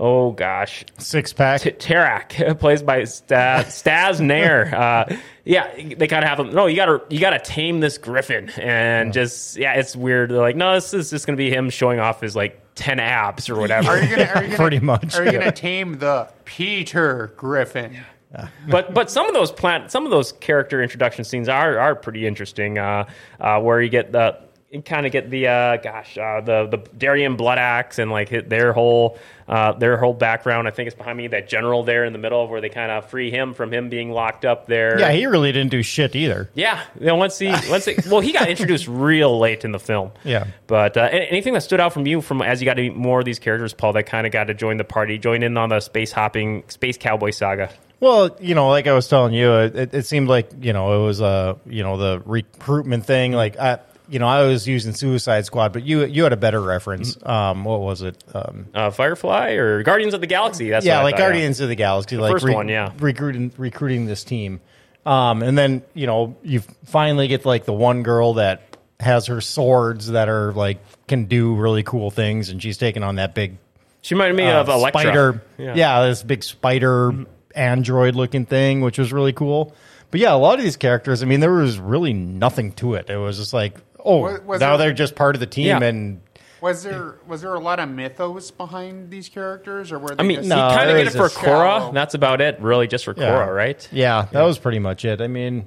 Oh 0.00 0.30
gosh, 0.30 0.84
Six 0.98 1.32
pack. 1.32 1.60
T- 1.62 1.72
Tarak, 1.72 2.56
plays 2.60 2.84
by 2.84 3.02
Sta- 3.02 3.64
Staz 3.64 4.20
Nair. 4.20 4.72
Uh, 4.72 5.16
yeah, 5.44 5.74
they 5.74 6.06
kind 6.06 6.22
of 6.22 6.28
have 6.30 6.38
him. 6.38 6.54
No, 6.54 6.66
you 6.66 6.76
gotta 6.76 7.02
you 7.08 7.18
gotta 7.18 7.40
tame 7.40 7.80
this 7.80 7.98
griffin, 7.98 8.48
and 8.50 9.12
just 9.12 9.56
yeah, 9.56 9.72
it's 9.74 9.96
weird. 9.96 10.30
They're 10.30 10.38
like, 10.38 10.54
no, 10.54 10.74
this 10.74 10.94
is 10.94 11.10
just 11.10 11.26
gonna 11.26 11.36
be 11.36 11.50
him 11.50 11.68
showing 11.68 11.98
off 11.98 12.20
his 12.20 12.36
like 12.36 12.60
ten 12.78 13.00
abs 13.00 13.50
or 13.50 13.56
whatever. 13.56 13.90
Are 13.90 14.02
you 14.02 14.08
gonna? 14.08 14.30
Are 14.34 14.42
you 14.42 14.48
gonna 14.56 14.56
Pretty 14.56 14.80
much, 14.80 15.16
Are 15.16 15.24
you 15.24 15.32
gonna 15.32 15.52
tame 15.52 15.98
the 15.98 16.28
Peter 16.44 17.32
Griffin? 17.36 17.98
but 18.68 18.94
but 18.94 19.10
some 19.10 19.26
of 19.26 19.34
those 19.34 19.50
plant 19.50 19.90
some 19.90 20.04
of 20.04 20.10
those 20.10 20.32
character 20.32 20.82
introduction 20.82 21.24
scenes 21.24 21.48
are 21.48 21.78
are 21.78 21.94
pretty 21.94 22.26
interesting. 22.26 22.78
Uh, 22.78 23.08
uh, 23.40 23.60
where 23.60 23.82
you 23.82 23.88
get 23.88 24.12
the 24.12 24.38
you 24.40 24.47
kind 24.84 25.06
of 25.06 25.12
get 25.12 25.30
the 25.30 25.46
uh, 25.46 25.76
gosh 25.78 26.18
uh, 26.18 26.40
the 26.42 26.66
the 26.66 26.78
Darrian 26.96 27.36
Bloodaxe 27.36 27.98
and 27.98 28.10
like 28.10 28.28
hit 28.28 28.50
their 28.50 28.72
whole 28.72 29.18
uh, 29.48 29.72
their 29.72 29.96
whole 29.96 30.12
background. 30.12 30.68
I 30.68 30.70
think 30.72 30.88
it's 30.88 30.96
behind 30.96 31.16
me 31.16 31.28
that 31.28 31.48
general 31.48 31.84
there 31.84 32.04
in 32.04 32.12
the 32.12 32.18
middle 32.18 32.44
of 32.44 32.50
where 32.50 32.60
they 32.60 32.68
kind 32.68 32.90
of 32.90 33.08
free 33.08 33.30
him 33.30 33.54
from 33.54 33.72
him 33.72 33.88
being 33.88 34.10
locked 34.10 34.44
up 34.44 34.66
there. 34.66 34.98
Yeah, 35.00 35.10
he 35.12 35.26
really 35.26 35.52
didn't 35.52 35.70
do 35.70 35.82
shit 35.82 36.14
either. 36.14 36.50
Yeah, 36.54 36.82
you 37.00 37.06
know, 37.06 37.16
once 37.16 37.38
he 37.38 37.48
once 37.70 37.86
he, 37.86 37.96
well, 38.10 38.20
he 38.20 38.32
got 38.32 38.48
introduced 38.48 38.86
real 38.88 39.38
late 39.38 39.64
in 39.64 39.72
the 39.72 39.78
film. 39.78 40.12
Yeah. 40.22 40.46
but 40.66 40.96
uh, 40.96 41.08
anything 41.10 41.54
that 41.54 41.62
stood 41.62 41.80
out 41.80 41.94
from 41.94 42.06
you 42.06 42.20
from 42.20 42.42
as 42.42 42.60
you 42.60 42.66
got 42.66 42.74
to 42.74 42.82
meet 42.82 42.96
more 42.96 43.20
of 43.20 43.24
these 43.24 43.38
characters, 43.38 43.72
Paul, 43.72 43.94
that 43.94 44.04
kind 44.04 44.26
of 44.26 44.32
got 44.32 44.44
to 44.44 44.54
join 44.54 44.76
the 44.76 44.84
party, 44.84 45.16
join 45.18 45.42
in 45.42 45.56
on 45.56 45.70
the 45.70 45.80
space 45.80 46.12
hopping, 46.12 46.64
space 46.68 46.98
cowboy 46.98 47.30
saga. 47.30 47.70
Well, 48.00 48.36
you 48.38 48.54
know, 48.54 48.68
like 48.68 48.86
I 48.86 48.92
was 48.92 49.08
telling 49.08 49.34
you, 49.34 49.54
it, 49.56 49.92
it, 49.92 50.06
seemed 50.06 50.28
like 50.28 50.50
you 50.60 50.72
know 50.72 51.02
it 51.02 51.04
was 51.04 51.20
uh, 51.20 51.54
you 51.66 51.82
know 51.82 51.96
the 51.96 52.22
recruitment 52.24 53.06
thing. 53.06 53.32
Like 53.32 53.58
I, 53.58 53.80
you 54.08 54.18
know, 54.18 54.26
I 54.26 54.44
was 54.44 54.66
using 54.66 54.92
Suicide 54.94 55.44
Squad, 55.46 55.72
but 55.72 55.84
you 55.84 56.04
you 56.04 56.22
had 56.22 56.32
a 56.32 56.36
better 56.36 56.60
reference. 56.60 57.16
Mm-hmm. 57.16 57.28
Um, 57.28 57.64
what 57.64 57.80
was 57.80 58.02
it? 58.02 58.22
Um, 58.34 58.66
Uh, 58.74 58.90
Firefly 58.90 59.52
or 59.52 59.82
Guardians 59.82 60.14
of 60.14 60.20
the 60.20 60.26
Galaxy? 60.26 60.70
That's 60.70 60.86
yeah, 60.86 60.96
what 60.96 61.00
I 61.00 61.04
like 61.04 61.14
thought, 61.14 61.20
Guardians 61.20 61.60
of 61.60 61.68
the 61.68 61.74
Galaxy, 61.74 62.16
like 62.16 62.32
first 62.32 62.48
one, 62.48 62.68
yeah. 62.68 62.92
recruiting 62.98 63.52
recruiting 63.56 64.06
this 64.06 64.24
team, 64.24 64.60
um, 65.06 65.42
and 65.42 65.56
then 65.56 65.82
you 65.94 66.06
know 66.06 66.36
you 66.42 66.60
finally 66.84 67.28
get 67.28 67.44
like 67.44 67.64
the 67.64 67.72
one 67.72 68.02
girl 68.02 68.34
that 68.34 68.76
has 69.00 69.26
her 69.26 69.40
swords 69.40 70.08
that 70.08 70.28
are 70.28 70.52
like 70.52 70.78
can 71.06 71.26
do 71.26 71.54
really 71.54 71.82
cool 71.82 72.10
things, 72.10 72.48
and 72.48 72.62
she's 72.62 72.78
taking 72.78 73.02
on 73.02 73.16
that 73.16 73.34
big 73.34 73.58
She 74.00 74.14
reminded 74.14 74.36
me 74.36 74.46
uh, 74.48 74.60
of 74.60 74.68
Elektra. 74.68 75.00
spider. 75.02 75.42
Yeah. 75.58 75.74
Yeah. 75.76 76.06
this 76.06 76.22
big 76.22 76.42
spider 76.42 77.12
android 77.54 78.14
looking 78.14 78.46
thing, 78.46 78.80
which 78.80 78.98
was 78.98 79.12
really 79.12 79.32
cool. 79.32 79.74
But 80.10 80.20
yeah, 80.20 80.32
a 80.32 80.36
lot 80.36 80.58
of 80.58 80.64
these 80.64 80.76
characters, 80.76 81.22
I 81.22 81.26
mean, 81.26 81.40
there 81.40 81.52
was 81.52 81.78
really 81.78 82.14
nothing 82.14 82.72
to 82.72 82.94
it. 82.94 83.10
It 83.10 83.16
was 83.18 83.36
just 83.36 83.52
like, 83.52 83.74
oh, 84.04 84.18
Was- 84.18 84.40
was 84.42 84.60
now 84.60 84.76
there- 84.76 84.88
they're 84.88 84.94
just 84.94 85.14
part 85.14 85.36
of 85.36 85.40
the 85.40 85.46
team, 85.46 85.66
Yeah. 85.66 85.82
and 85.82 86.20
Was 86.60 86.82
there 86.82 87.14
was 87.26 87.42
there 87.42 87.54
a 87.54 87.60
lot 87.60 87.78
of 87.80 87.88
mythos 87.88 88.50
behind 88.50 89.10
these 89.10 89.28
characters, 89.28 89.92
or 89.92 89.98
were 89.98 90.08
they 90.14 90.22
I 90.22 90.26
mean, 90.26 90.38
just 90.38 90.48
you 90.48 90.56
No, 90.56 90.68
kind 90.68 90.90
of 90.90 90.96
there 90.96 91.04
get 91.04 91.14
it 91.14 91.16
for 91.16 91.28
just 91.28 91.36
Kora. 91.36 91.50
shallow. 91.80 91.92
That's 91.92 92.14
about 92.14 92.40
it, 92.40 92.60
really, 92.60 92.86
just 92.88 93.04
for 93.04 93.14
yeah. 93.16 93.30
Kora, 93.30 93.52
right? 93.52 93.88
Yeah, 93.92 94.26
that 94.32 94.42
was 94.42 94.58
pretty 94.58 94.78
much 94.80 95.04
it. 95.04 95.20
I 95.20 95.28
mean, 95.28 95.66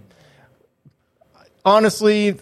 honestly, 1.66 2.38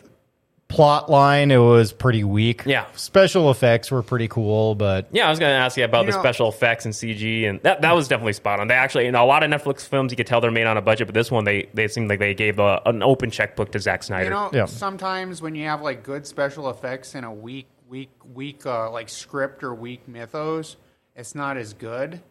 plot 0.70 1.10
line, 1.10 1.52
it 1.52 1.58
was 1.58 1.92
pretty 1.92 2.24
weak. 2.24 2.64
Yeah. 2.66 2.86
Special 2.96 3.52
effects 3.52 3.92
were 3.92 4.02
pretty 4.04 4.28
cool, 4.30 4.76
but 4.76 5.08
Yeah, 5.12 5.28
I 5.28 5.30
was 5.30 5.40
going 5.40 5.50
to 5.52 5.56
ask 5.58 5.76
you 5.76 5.84
about 5.84 6.06
You 6.06 6.12
the 6.12 6.18
know- 6.18 6.24
special 6.24 6.48
effects 6.48 6.86
and 6.86 6.94
CG, 6.94 7.46
and 7.50 7.60
that 7.64 7.82
that 7.82 7.94
was 7.96 8.08
definitely 8.08 8.34
spot 8.34 8.60
on. 8.60 8.68
They 8.68 8.76
actually, 8.76 9.08
in 9.08 9.16
a 9.16 9.26
lot 9.26 9.44
of 9.44 9.50
Netflix 9.52 9.82
films, 9.88 10.12
you 10.12 10.16
could 10.16 10.28
tell 10.28 10.40
they're 10.40 10.52
made 10.52 10.68
on 10.68 10.78
a 10.78 10.82
budget, 10.82 11.08
but 11.08 11.14
this 11.16 11.30
one, 11.32 11.44
they 11.44 11.68
they 11.74 11.88
seemed 11.90 12.10
like 12.10 12.20
they 12.20 12.34
gave 12.34 12.60
a, 12.60 12.82
an 12.86 13.04
open 13.04 13.30
checkbook 13.32 13.72
to 13.74 13.80
Zack 13.80 14.04
Snyder. 14.04 14.26
You 14.26 14.30
know, 14.30 14.50
Yeah. 14.54 14.66
sometimes 14.66 15.42
when 15.42 15.56
you 15.56 15.66
have 15.66 15.82
like 15.82 16.04
good 16.04 16.26
special 16.26 16.70
effects 16.70 17.16
and 17.16 17.26
a 17.26 17.32
weak, 17.32 17.68
weak, 17.90 18.12
weak 18.34 18.66
uh, 18.66 18.90
like 18.92 19.10
script 19.10 19.64
or 19.64 19.74
weak 19.74 20.08
mythos, 20.08 20.78
it's 21.16 21.34
not 21.36 21.58
as 21.58 21.74
good. 21.74 22.22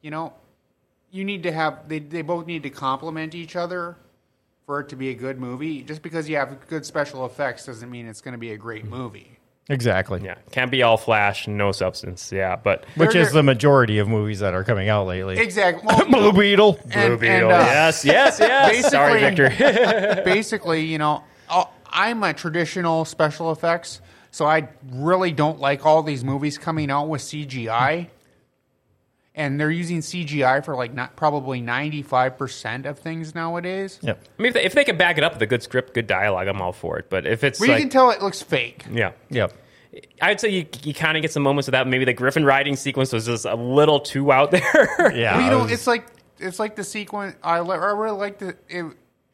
You 0.00 0.10
know, 0.10 0.32
you 1.10 1.22
need 1.24 1.42
to 1.44 1.52
have 1.52 1.86
they 1.88 1.98
they 1.98 2.22
both 2.22 2.46
need 2.46 2.62
to 2.62 2.70
complement 2.70 3.34
each 3.34 3.54
other 3.56 3.96
for 4.66 4.80
it 4.80 4.88
to 4.90 4.96
be 4.96 5.10
a 5.10 5.14
good 5.14 5.38
movie. 5.38 5.82
Just 5.82 6.02
because 6.02 6.28
you 6.28 6.36
have 6.36 6.66
good 6.68 6.86
special 6.86 7.26
effects 7.26 7.66
doesn't 7.66 7.90
mean 7.90 8.06
it's 8.06 8.20
going 8.20 8.32
to 8.32 8.38
be 8.38 8.52
a 8.52 8.56
great 8.56 8.84
movie. 8.84 9.38
exactly. 9.68 10.20
yeah, 10.24 10.34
can't 10.50 10.70
be 10.70 10.82
all 10.82 10.96
flash, 10.96 11.46
no 11.48 11.72
substance. 11.72 12.30
Yeah, 12.32 12.56
but 12.56 12.84
Which 12.96 13.12
They're- 13.12 13.22
is 13.22 13.32
the 13.32 13.42
majority 13.42 13.98
of 13.98 14.08
movies 14.08 14.40
that 14.40 14.54
are 14.54 14.64
coming 14.64 14.88
out 14.88 15.06
lately. 15.06 15.38
Exactly. 15.38 15.82
Well, 15.86 16.06
Blue 16.10 16.32
Beetle. 16.32 16.78
and- 16.84 16.92
Blue 16.92 17.02
and, 17.12 17.20
Beetle. 17.20 17.50
uh, 17.52 17.58
yes, 17.64 18.04
yes, 18.04 18.38
yes. 18.40 18.90
Sorry, 18.90 19.20
Victor. 19.20 19.50
basically, 20.24 20.84
you 20.84 20.98
know, 20.98 21.24
uh, 21.48 21.64
I'm 21.88 22.22
a 22.24 22.32
traditional 22.34 23.04
special 23.04 23.52
effects, 23.52 24.00
so 24.30 24.46
I 24.46 24.68
really 24.90 25.32
don't 25.32 25.60
like 25.60 25.84
all 25.86 26.02
these 26.02 26.24
movies 26.24 26.58
coming 26.58 26.90
out 26.90 27.08
with 27.08 27.20
CGI. 27.22 28.08
And 29.36 29.58
they're 29.58 29.70
using 29.70 29.98
CGI 29.98 30.64
for 30.64 30.76
like 30.76 30.94
not 30.94 31.16
probably 31.16 31.60
95% 31.60 32.86
of 32.86 32.98
things 33.00 33.34
nowadays. 33.34 33.98
Yep. 34.02 34.22
I 34.38 34.42
mean, 34.42 34.48
if 34.48 34.54
they, 34.54 34.62
if 34.64 34.74
they 34.74 34.84
can 34.84 34.96
back 34.96 35.18
it 35.18 35.24
up 35.24 35.32
with 35.34 35.42
a 35.42 35.46
good 35.46 35.62
script, 35.62 35.92
good 35.94 36.06
dialogue, 36.06 36.46
I'm 36.46 36.60
all 36.62 36.72
for 36.72 36.98
it. 36.98 37.10
But 37.10 37.26
if 37.26 37.42
it's 37.42 37.58
Where 37.58 37.68
you 37.70 37.72
like, 37.74 37.80
can 37.82 37.88
tell 37.90 38.10
it 38.10 38.22
looks 38.22 38.42
fake. 38.42 38.84
yeah, 38.90 39.12
Yep. 39.30 39.52
I'd 40.20 40.40
say 40.40 40.48
you, 40.48 40.66
you 40.82 40.92
kind 40.92 41.16
of 41.16 41.22
get 41.22 41.30
some 41.32 41.44
moments 41.44 41.68
of 41.68 41.72
that. 41.72 41.86
Maybe 41.86 42.04
the 42.04 42.12
Griffin 42.12 42.44
riding 42.44 42.74
sequence 42.74 43.12
was 43.12 43.26
just 43.26 43.44
a 43.44 43.54
little 43.54 44.00
too 44.00 44.32
out 44.32 44.50
there. 44.50 44.62
Yeah. 45.14 45.36
Well, 45.36 45.44
you 45.44 45.50
know, 45.50 45.58
was- 45.64 45.72
it's 45.72 45.86
like 45.86 46.06
it's 46.40 46.58
like 46.58 46.74
the 46.76 46.82
sequence. 46.84 47.36
I, 47.44 47.58
I 47.58 47.92
really 47.92 48.16
like 48.16 48.38
the. 48.38 48.56
It, 48.68 48.84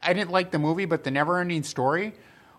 I 0.03 0.13
didn't 0.13 0.31
like 0.31 0.51
the 0.51 0.59
movie, 0.59 0.85
but 0.85 1.03
the 1.05 1.11
never-ending 1.11 1.63
story 1.63 2.13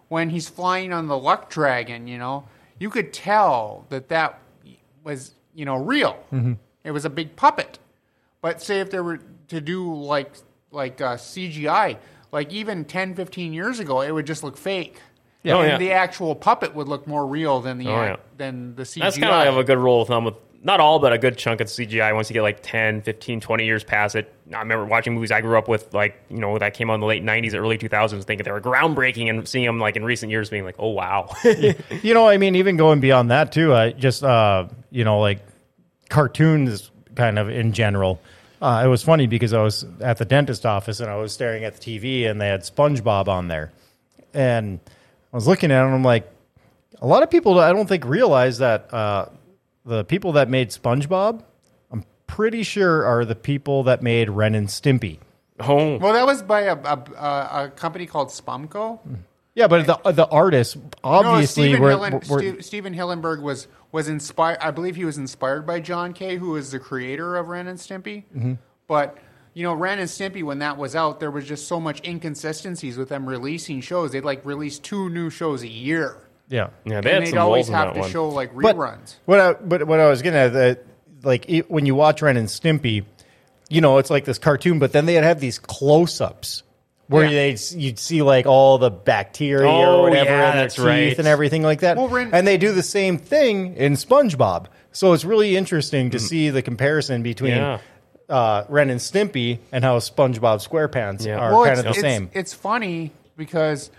when 0.08 0.30
he's 0.32 0.50
flying 0.50 0.94
on 0.94 1.08
the 1.08 1.18
luck 1.18 1.50
dragon. 1.52 2.08
You 2.08 2.18
know, 2.18 2.48
you 2.80 2.90
could 2.90 3.14
tell 3.14 3.86
that 3.90 4.10
that 4.10 4.40
was 5.04 5.36
you 5.54 5.66
know 5.66 5.76
real. 5.76 6.14
Mm-hmm. 6.34 6.54
It 6.84 6.92
was 6.92 7.06
a 7.06 7.10
big 7.10 7.36
puppet. 7.36 7.80
But 8.42 8.62
say 8.62 8.80
if 8.80 8.90
they 8.90 9.00
were 9.00 9.20
to 9.50 9.62
do 9.62 9.94
like 9.94 10.34
like 10.72 11.02
uh, 11.02 11.16
CGI, 11.16 11.98
like 12.32 12.52
even 12.52 12.86
10, 12.86 13.16
15 13.16 13.54
years 13.54 13.80
ago, 13.80 14.02
it 14.02 14.12
would 14.12 14.26
just 14.26 14.44
look 14.44 14.58
fake. 14.58 15.00
Yeah. 15.44 15.56
Oh, 15.56 15.62
and 15.62 15.72
yeah. 15.72 15.78
the 15.78 15.92
actual 15.92 16.36
puppet 16.36 16.76
would 16.76 16.88
look 16.88 17.08
more 17.08 17.26
real 17.26 17.62
than 17.62 17.78
the 17.78 17.88
Oh, 17.88 18.04
yeah. 18.04 18.16
than 18.38 18.76
the 18.76 18.84
CGI. 18.84 19.02
That's 19.02 19.18
kind 19.18 19.50
of 19.50 19.58
a 19.58 19.64
good 19.64 19.78
rule 19.78 20.02
of 20.02 20.08
thumb 20.08 20.24
with 20.24 20.36
not 20.64 20.80
all, 20.80 21.00
but 21.00 21.12
a 21.12 21.18
good 21.18 21.38
chunk 21.38 21.60
of 21.60 21.68
CGI. 21.68 22.14
Once 22.14 22.30
you 22.30 22.36
get 22.36 22.44
like 22.44 22.60
10, 22.62 23.02
15, 23.02 23.42
20 23.42 23.66
years 23.66 23.84
past 23.84 24.16
it, 24.16 24.32
I 24.54 24.60
remember 24.60 24.86
watching 24.86 25.16
movies 25.16 25.32
I 25.32 25.42
grew 25.42 25.58
up 25.58 25.68
with, 25.68 25.92
like, 25.94 26.22
you 26.30 26.38
know, 26.38 26.58
that 26.60 26.76
came 26.76 26.92
out 26.92 26.96
in 26.96 27.00
the 27.00 27.08
late 27.08 27.24
90s, 27.24 27.56
early 27.56 27.80
2000s, 27.80 28.24
thinking 28.24 28.44
they 28.44 28.52
were 28.52 28.62
groundbreaking 28.62 29.28
and 29.30 29.48
seeing 29.48 29.66
them 29.66 29.80
like 29.80 29.96
in 29.96 30.06
recent 30.06 30.32
years 30.32 30.52
being 30.52 30.64
like, 30.64 30.76
oh, 30.78 30.90
wow. 30.90 31.34
You 32.04 32.14
know, 32.14 32.28
I 32.30 32.38
mean, 32.38 32.56
even 32.56 32.78
going 32.78 33.00
beyond 33.00 33.32
that 33.32 33.52
too, 33.52 33.74
I 33.74 33.92
just, 33.92 34.24
uh, 34.24 34.68
you 34.92 35.04
know, 35.04 35.20
like 35.20 35.40
cartoons 36.12 36.92
kind 37.16 37.40
of 37.40 37.50
in 37.50 37.74
general. 37.74 38.22
Uh, 38.62 38.84
it 38.86 38.88
was 38.88 39.02
funny 39.02 39.26
because 39.26 39.54
I 39.54 39.64
was 39.64 39.86
at 40.02 40.18
the 40.20 40.26
dentist 40.26 40.68
office 40.68 41.00
and 41.00 41.10
I 41.10 41.16
was 41.16 41.34
staring 41.34 41.64
at 41.64 41.78
the 41.78 42.00
TV 42.00 42.30
and 42.30 42.40
they 42.40 42.48
had 42.48 42.62
SpongeBob 42.62 43.28
on 43.28 43.48
there. 43.48 43.72
And 44.36 44.80
I 45.34 45.36
was 45.36 45.48
looking 45.48 45.72
at 45.72 45.82
it 45.82 45.86
and 45.86 45.96
I'm 45.96 46.04
like, 46.04 46.30
a 47.02 47.08
lot 47.08 47.24
of 47.24 47.32
people 47.32 47.60
I 47.60 47.72
don't 47.74 47.88
think 47.88 48.06
realize 48.06 48.60
that 48.60 48.94
uh, 48.94 49.30
the 49.84 50.04
people 50.04 50.34
that 50.34 50.48
made 50.48 50.70
SpongeBob, 50.70 51.42
I'm 51.92 52.06
pretty 52.28 52.62
sure 52.62 53.04
are 53.04 53.26
the 53.26 53.36
people 53.36 53.84
that 53.84 54.04
made 54.04 54.30
Ren 54.30 54.54
and 54.54 54.68
Stimpy. 54.68 55.18
oh, 55.60 55.98
Well, 55.98 56.14
that 56.14 56.28
was 56.28 56.44
by 56.44 56.62
a, 56.62 56.76
a, 56.76 57.04
a, 57.18 57.64
a 57.66 57.72
company 57.76 58.06
called 58.06 58.28
Spumco. 58.28 59.00
Yeah, 59.54 59.68
but 59.68 59.86
the 59.86 60.12
the 60.14 60.28
artists 60.28 60.78
obviously 61.04 61.64
Stephen, 61.74 61.82
were, 61.82 61.90
Hillen, 61.92 62.30
were, 62.30 62.62
Ste- 62.62 62.66
Stephen 62.66 62.94
Hillenburg 62.94 63.42
was 63.42 63.68
was 63.92 64.08
inspired. 64.08 64.60
I 64.62 64.72
believe 64.72 64.96
he 64.96 65.04
was 65.06 65.18
inspired 65.18 65.68
by 65.68 65.82
John 65.82 66.14
Kay, 66.14 66.38
who 66.38 66.52
was 66.52 66.72
the 66.72 66.80
creator 66.80 67.36
of 67.36 67.48
Ren 67.50 67.68
and 67.68 67.78
Stimpy. 67.78 68.24
Mm-hmm. 68.36 68.54
But 68.88 69.18
you 69.54 69.64
know, 69.64 69.74
Ren 69.74 70.00
and 70.00 70.08
Stimpy, 70.10 70.44
when 70.44 70.60
that 70.60 70.78
was 70.78 70.96
out, 70.96 71.20
there 71.20 71.32
was 71.32 71.46
just 71.46 71.68
so 71.68 71.82
much 71.82 72.08
inconsistencies 72.08 72.98
with 72.98 73.10
them 73.10 73.28
releasing 73.28 73.82
shows. 73.82 74.14
They'd 74.14 74.24
like 74.24 74.46
release 74.46 74.80
two 74.80 75.10
new 75.10 75.30
shows 75.30 75.64
a 75.64 75.68
year, 75.68 76.16
yeah. 76.48 76.70
yeah, 76.86 77.02
they 77.02 77.10
and 77.12 77.16
had 77.16 77.24
they'd 77.24 77.30
some 77.32 77.40
always 77.40 77.68
roles 77.68 77.70
in 77.70 77.76
have 77.76 77.88
that 77.90 77.94
to 77.96 78.00
one. 78.00 78.10
show 78.10 78.30
like 78.30 78.54
But 78.56 78.78
reruns. 78.78 79.16
what 79.26 79.40
I, 79.42 79.54
but 79.54 79.86
what 79.86 80.00
I 80.00 80.08
was 80.10 80.22
getting 80.22 80.40
at, 80.40 80.54
that 80.54 80.86
like 81.24 81.50
e- 81.50 81.64
when 81.68 81.86
you 81.86 81.96
watch 81.96 82.22
Ren 82.22 82.38
and 82.38 82.48
Stimpy, 82.48 83.04
you 83.70 83.82
know, 83.82 83.98
it's 83.98 84.10
like 84.10 84.24
this 84.24 84.40
cartoon, 84.40 84.80
but 84.80 84.94
then 84.94 85.06
they'd 85.06 85.16
have 85.16 85.42
these 85.42 85.60
close-ups 85.60 86.64
where 87.12 87.26
Yeah. 87.26 87.30
they 87.54 87.58
you'd 87.78 88.00
see 88.00 88.22
like 88.22 88.46
all 88.46 88.78
the 88.78 88.90
bacteria 88.90 89.70
Oh, 89.70 90.00
or 90.00 90.10
whatever 90.10 90.30
yeah, 90.30 90.52
in 90.52 90.58
their 90.58 90.68
teeth 90.70 90.80
right. 90.80 91.20
and 91.20 91.28
everything 91.28 91.62
like 91.62 91.82
that. 91.82 91.98
Well, 91.98 92.08
Ren- 92.08 92.30
and 92.34 92.48
they 92.48 92.58
do 92.58 92.72
the 92.72 92.84
same 92.84 93.18
thing 93.18 93.76
in 93.76 93.94
SpongeBob. 93.94 94.68
So 94.94 95.14
it's 95.14 95.26
really 95.26 95.56
interesting 95.58 96.10
to 96.12 96.20
see 96.20 96.50
the 96.50 96.62
comparison 96.62 97.22
between 97.24 97.56
Yeah. 97.58 97.80
uh, 98.30 98.64
Ren 98.70 98.90
and 98.90 99.00
Stimpy 99.00 99.60
and 99.72 99.84
how 99.84 100.00
SpongeBob 100.00 100.66
SquarePants 100.68 101.26
Yeah. 101.26 101.38
are 101.38 101.52
well, 101.52 101.66
kind 101.66 101.78
of 101.80 101.84
the 101.86 101.90
it's, 101.92 102.00
same. 102.02 102.30
It's 102.34 102.54
funny 102.54 103.12
because 103.38 103.92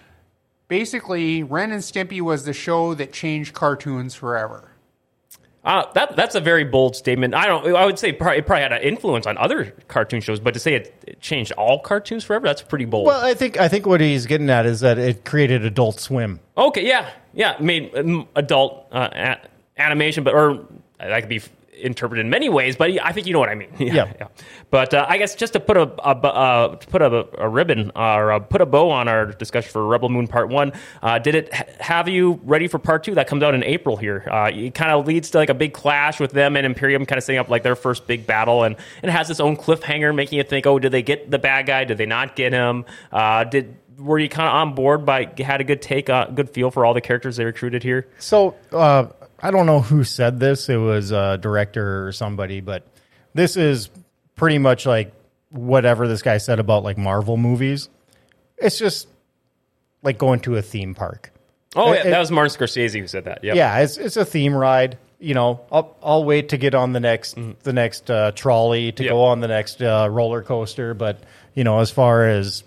basically, 0.69 1.43
Ren 1.43 1.71
and 1.73 1.83
Stimpy 1.83 2.21
was 2.21 2.45
the 2.45 2.53
show 2.53 2.95
that 2.95 3.13
changed 3.13 3.53
cartoons 3.55 4.15
forever. 4.15 4.72
Uh, 5.65 5.85
that 5.93 6.17
that's 6.17 6.35
a 6.35 6.41
very 6.41 6.65
bold 6.65 6.97
statement. 6.97 7.35
I 7.35 7.47
don't. 7.47 7.65
I 7.77 7.87
would 7.87 7.97
say 7.99 8.13
probably, 8.13 8.39
it 8.39 8.47
probably 8.47 8.63
had 8.65 8.73
an 8.73 8.83
influence 8.83 9.27
on 9.27 9.39
other 9.39 9.67
cartoon 9.87 10.21
shows, 10.21 10.41
but 10.41 10.55
to 10.55 10.61
say 10.61 10.75
it, 10.75 11.05
it 11.07 11.21
changed 11.21 11.53
all 11.53 11.79
cartoons 11.79 12.25
forever, 12.25 12.47
that's 12.47 12.63
pretty 12.63 12.85
bold. 12.85 13.07
well, 13.07 13.25
I 13.25 13.35
think 13.35 13.61
I 13.61 13.69
think 13.69 13.87
what 13.87 14.01
he's 14.01 14.27
getting 14.27 14.51
at 14.51 14.67
is 14.67 14.81
that 14.81 14.99
it 14.99 15.25
created 15.25 15.65
Adult 15.65 16.01
Swim. 16.01 16.41
Okay, 16.59 16.85
yeah, 16.85 17.11
yeah, 17.33 17.57
made 17.61 17.97
um, 17.97 18.27
adult 18.35 18.89
uh, 18.91 19.09
a- 19.13 19.81
animation, 19.81 20.25
but 20.25 20.35
or 20.35 20.67
that 20.99 21.21
could 21.21 21.29
be 21.29 21.41
interpreted 21.83 22.25
in 22.25 22.31
many 22.31 22.49
ways. 22.49 22.77
But 22.77 22.91
I 23.03 23.13
think 23.13 23.27
you 23.27 23.33
know 23.33 23.39
what 23.39 23.49
I 23.49 23.55
mean. 23.55 23.71
Yeah. 23.83 24.13
yeah. 24.19 24.29
But 24.71 24.95
uh, 24.95 25.05
I 25.09 25.19
guess 25.19 25.35
just 25.35 25.53
to 25.55 25.61
put 25.61 25.77
a, 25.77 25.83
a 25.83 26.17
uh, 26.17 26.77
to 26.77 26.87
put 26.87 27.03
a, 27.03 27.27
a 27.37 27.49
ribbon 27.49 27.91
uh, 27.95 28.15
or 28.15 28.41
put 28.41 28.61
a 28.61 28.67
bow 28.67 28.91
on 28.91 29.09
our 29.09 29.27
discussion 29.27 29.71
for 29.71 29.85
Rebel 29.85 30.09
Moon 30.09 30.29
Part 30.29 30.49
One, 30.49 30.73
uh, 31.03 31.19
did 31.19 31.35
it 31.35 31.53
ha- 31.53 31.65
have 31.81 32.09
you 32.09 32.41
ready 32.45 32.69
for 32.69 32.79
Part 32.79 33.05
Two? 33.05 33.17
That 33.17 33.27
comes 33.27 33.43
out 33.43 33.55
in 33.55 33.65
April 33.65 33.97
here. 33.97 34.27
Uh, 34.31 34.51
it 34.53 34.75
kind 34.75 34.93
of 34.93 35.07
leads 35.07 35.31
to 35.31 35.39
like 35.39 35.51
a 35.51 35.55
big 35.55 35.75
clash 35.75 36.21
with 36.21 36.31
them 36.31 36.57
and 36.57 36.65
Imperium, 36.65 37.05
kind 37.05 37.19
of 37.19 37.25
setting 37.25 37.41
up 37.41 37.49
like 37.49 37.65
their 37.65 37.77
first 37.77 38.07
big 38.07 38.27
battle, 38.27 38.63
and 38.63 38.77
and 39.03 39.11
it 39.11 39.13
has 39.13 39.29
its 39.29 39.41
own 39.41 39.57
cliffhanger, 39.57 40.15
making 40.15 40.39
you 40.39 40.45
think, 40.45 40.67
oh, 40.67 40.79
did 40.79 40.93
they 40.93 41.03
get 41.03 41.31
the 41.31 41.39
bad 41.39 41.67
guy? 41.67 41.85
Did 41.85 41.99
they 41.99 42.07
not 42.07 42.37
get 42.37 42.53
him? 42.53 42.85
Uh, 43.11 43.45
did 43.45 43.77
were 43.99 44.19
you 44.19 44.29
kind 44.29 44.49
of 44.49 44.55
on 44.55 44.75
board 44.75 45.05
by 45.05 45.33
had 45.39 45.61
a 45.61 45.65
good 45.65 45.83
take, 45.83 46.09
uh, 46.09 46.27
good 46.27 46.51
feel 46.51 46.71
for 46.71 46.85
all 46.85 46.95
the 46.95 47.01
characters 47.01 47.37
they 47.37 47.45
recruited 47.45 47.83
here? 47.83 48.09
So 48.19 48.57
uh, 48.73 49.07
I 49.43 49.51
don't 49.51 49.67
know 49.67 49.81
who 49.81 50.05
said 50.05 50.39
this. 50.41 50.69
It 50.69 50.77
was 50.77 51.11
a 51.11 51.37
director 51.39 52.07
or 52.07 52.13
somebody, 52.13 52.61
but 52.61 52.87
this 53.35 53.57
is 53.57 53.91
pretty 54.37 54.59
much 54.59 54.87
like 54.87 55.13
whatever 55.51 56.07
this 56.09 56.23
guy 56.23 56.39
said 56.39 56.59
about 56.61 56.85
like 56.85 56.97
Marvel 56.97 57.37
movies. 57.37 57.89
It's 58.57 58.79
just 58.79 59.09
like 60.03 60.17
going 60.19 60.41
to 60.41 60.57
a 60.57 60.63
theme 60.63 60.95
park. 60.95 61.33
Oh, 61.75 61.93
yeah, 61.93 62.01
It- 62.07 62.11
that 62.11 62.19
was 62.21 62.31
Martin 62.31 62.55
Scorsese 62.57 63.01
who 63.01 63.07
said 63.07 63.25
that. 63.25 63.43
Yep. 63.43 63.57
Yeah, 63.57 63.79
it's 63.81 63.97
it's 63.97 64.17
a 64.17 64.25
theme 64.25 64.55
ride. 64.55 64.99
You 65.19 65.35
know, 65.35 65.61
I'll 65.71 65.97
I'll 66.03 66.25
wait 66.25 66.51
to 66.51 66.57
get 66.57 66.75
on 66.75 66.93
the 66.93 67.01
next 67.01 67.37
the 67.63 67.73
next 67.73 68.11
uh, 68.11 68.33
trolley 68.33 68.93
to 68.93 69.03
Yep. 69.05 69.11
go 69.11 69.25
on 69.25 69.41
the 69.41 69.49
next 69.49 69.81
uh, 69.83 70.09
roller 70.11 70.43
coaster. 70.43 70.95
But 70.95 71.21
you 71.55 71.65
know, 71.65 71.79
as 71.81 71.91
far 71.91 72.29
as 72.29 72.63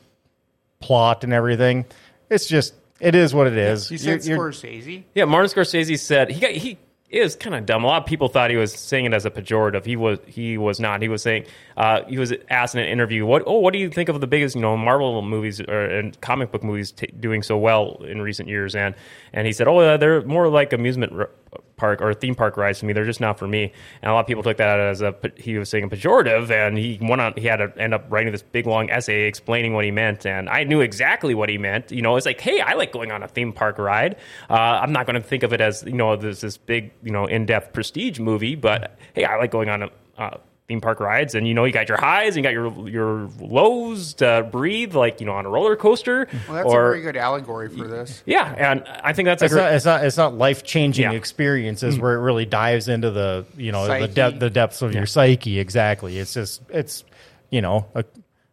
plot 0.79 1.23
and 1.23 1.33
everything, 1.33 1.85
it's 2.29 2.47
just 2.47 2.73
it 2.99 3.15
is 3.15 3.33
what 3.33 3.47
it 3.47 3.57
is. 3.57 3.89
He 3.89 3.95
You're- 3.97 4.19
said 4.19 4.29
you're- 4.29 4.39
Scorsese. 4.51 5.03
Yeah, 5.13 5.25
Martin 5.25 5.49
Scorsese 5.51 5.99
said 5.99 6.31
he 6.31 6.39
got 6.39 6.51
he 6.51 6.77
is 7.09 7.35
kind 7.35 7.55
of 7.55 7.65
dumb. 7.65 7.83
A 7.83 7.87
lot 7.87 8.01
of 8.01 8.07
people 8.07 8.27
thought 8.29 8.49
he 8.49 8.57
was 8.57 8.73
saying 8.73 9.05
it 9.05 9.13
as 9.13 9.25
a 9.25 9.31
pejorative. 9.31 9.85
He 9.85 9.95
was 9.95 10.19
he 10.25 10.57
was 10.57 10.79
not. 10.79 11.01
He 11.01 11.07
was 11.07 11.21
saying 11.21 11.45
uh, 11.77 12.01
he 12.07 12.17
was 12.17 12.33
asked 12.49 12.75
in 12.75 12.81
an 12.81 12.87
interview, 12.87 13.25
"What 13.25 13.43
oh 13.45 13.59
what 13.59 13.73
do 13.73 13.79
you 13.79 13.89
think 13.89 14.09
of 14.09 14.19
the 14.21 14.27
biggest 14.27 14.55
you 14.55 14.61
know 14.61 14.75
Marvel 14.75 15.21
movies 15.21 15.61
or 15.61 15.85
and 15.85 16.19
comic 16.21 16.51
book 16.51 16.63
movies 16.63 16.91
t- 16.91 17.07
doing 17.19 17.43
so 17.43 17.57
well 17.57 18.01
in 18.07 18.21
recent 18.21 18.49
years?" 18.49 18.75
And 18.75 18.95
and 19.33 19.45
he 19.45 19.53
said, 19.53 19.67
"Oh, 19.67 19.77
uh, 19.79 19.97
they're 19.97 20.23
more 20.23 20.47
like 20.49 20.73
amusement." 20.73 21.13
r- 21.13 21.29
Park 21.77 22.01
or 22.01 22.13
theme 22.13 22.35
park 22.35 22.57
rides 22.57 22.79
to 22.79 22.85
me, 22.85 22.93
they're 22.93 23.05
just 23.05 23.19
not 23.19 23.37
for 23.37 23.47
me. 23.47 23.71
And 24.01 24.09
a 24.09 24.13
lot 24.13 24.21
of 24.21 24.27
people 24.27 24.43
took 24.43 24.57
that 24.57 24.79
as 24.79 25.01
a 25.01 25.13
he 25.35 25.57
was 25.57 25.69
saying 25.69 25.83
a 25.83 25.89
pejorative, 25.89 26.49
and 26.49 26.77
he 26.77 26.97
went 27.01 27.21
on. 27.21 27.33
He 27.35 27.47
had 27.47 27.57
to 27.57 27.73
end 27.77 27.93
up 27.93 28.05
writing 28.09 28.31
this 28.31 28.43
big 28.43 28.65
long 28.65 28.89
essay 28.89 29.27
explaining 29.27 29.73
what 29.73 29.85
he 29.85 29.91
meant, 29.91 30.25
and 30.25 30.49
I 30.49 30.63
knew 30.63 30.81
exactly 30.81 31.35
what 31.35 31.49
he 31.49 31.57
meant. 31.57 31.91
You 31.91 32.01
know, 32.01 32.15
it's 32.15 32.25
like, 32.25 32.39
hey, 32.39 32.61
I 32.61 32.73
like 32.73 32.91
going 32.91 33.11
on 33.11 33.23
a 33.23 33.27
theme 33.27 33.51
park 33.51 33.77
ride. 33.77 34.15
Uh, 34.49 34.53
I'm 34.53 34.93
not 34.93 35.05
going 35.05 35.21
to 35.21 35.27
think 35.27 35.43
of 35.43 35.53
it 35.53 35.61
as 35.61 35.83
you 35.83 35.93
know 35.93 36.15
this 36.15 36.41
this 36.41 36.57
big 36.57 36.91
you 37.03 37.11
know 37.11 37.25
in 37.25 37.45
depth 37.45 37.73
prestige 37.73 38.19
movie, 38.19 38.55
but 38.55 38.97
hey, 39.13 39.25
I 39.25 39.37
like 39.37 39.51
going 39.51 39.69
on 39.69 39.83
a 39.83 39.89
uh, 40.17 40.37
theme 40.67 40.81
park 40.81 40.99
rides, 40.99 41.35
and 41.35 41.47
you 41.47 41.53
know 41.53 41.63
you 41.65 41.71
got 41.71 41.87
your 41.89 41.99
highs 41.99 42.35
and 42.35 42.37
you 42.37 42.43
got 42.43 42.53
your 42.53 42.89
your 42.89 43.29
lows 43.39 44.15
to 44.15 44.47
breathe, 44.51 44.95
like 44.95 45.19
you 45.19 45.25
know 45.25 45.33
on 45.33 45.45
a 45.45 45.49
roller 45.49 45.75
coaster. 45.75 46.27
Well, 46.47 46.55
that's 46.55 46.65
or 46.67 46.87
a 46.87 46.89
very 46.91 47.01
good 47.01 47.17
allegory 47.17 47.69
for 47.69 47.87
this. 47.87 48.23
yeah, 48.25 48.53
and 48.57 48.83
I 48.87 49.13
think 49.13 49.27
that's 49.27 49.41
a 49.41 49.45
It's 49.45 49.53
great. 49.53 49.63
not, 49.63 49.73
it's 49.73 49.85
not 49.85 50.03
it's 50.03 50.17
not 50.17 50.35
life 50.35 50.63
changing 50.63 51.03
Yeah. 51.11 51.17
experiences 51.17 51.97
mm. 51.97 52.01
where 52.01 52.15
it 52.15 52.21
really 52.21 52.45
dives 52.45 52.87
into 52.89 53.11
the 53.11 53.45
you 53.57 53.71
know 53.71 53.83
the 53.83 53.99
Psyche. 53.99 54.13
depth 54.13 54.39
the 54.39 54.49
depths 54.49 54.81
of 54.81 54.93
your 54.93 55.05
psyche 55.05 55.59
exactly. 55.59 56.17
It's 56.17 56.33
just 56.33 56.61
it's 56.69 57.03
you 57.51 57.61
know 57.61 57.85
a, 57.93 58.03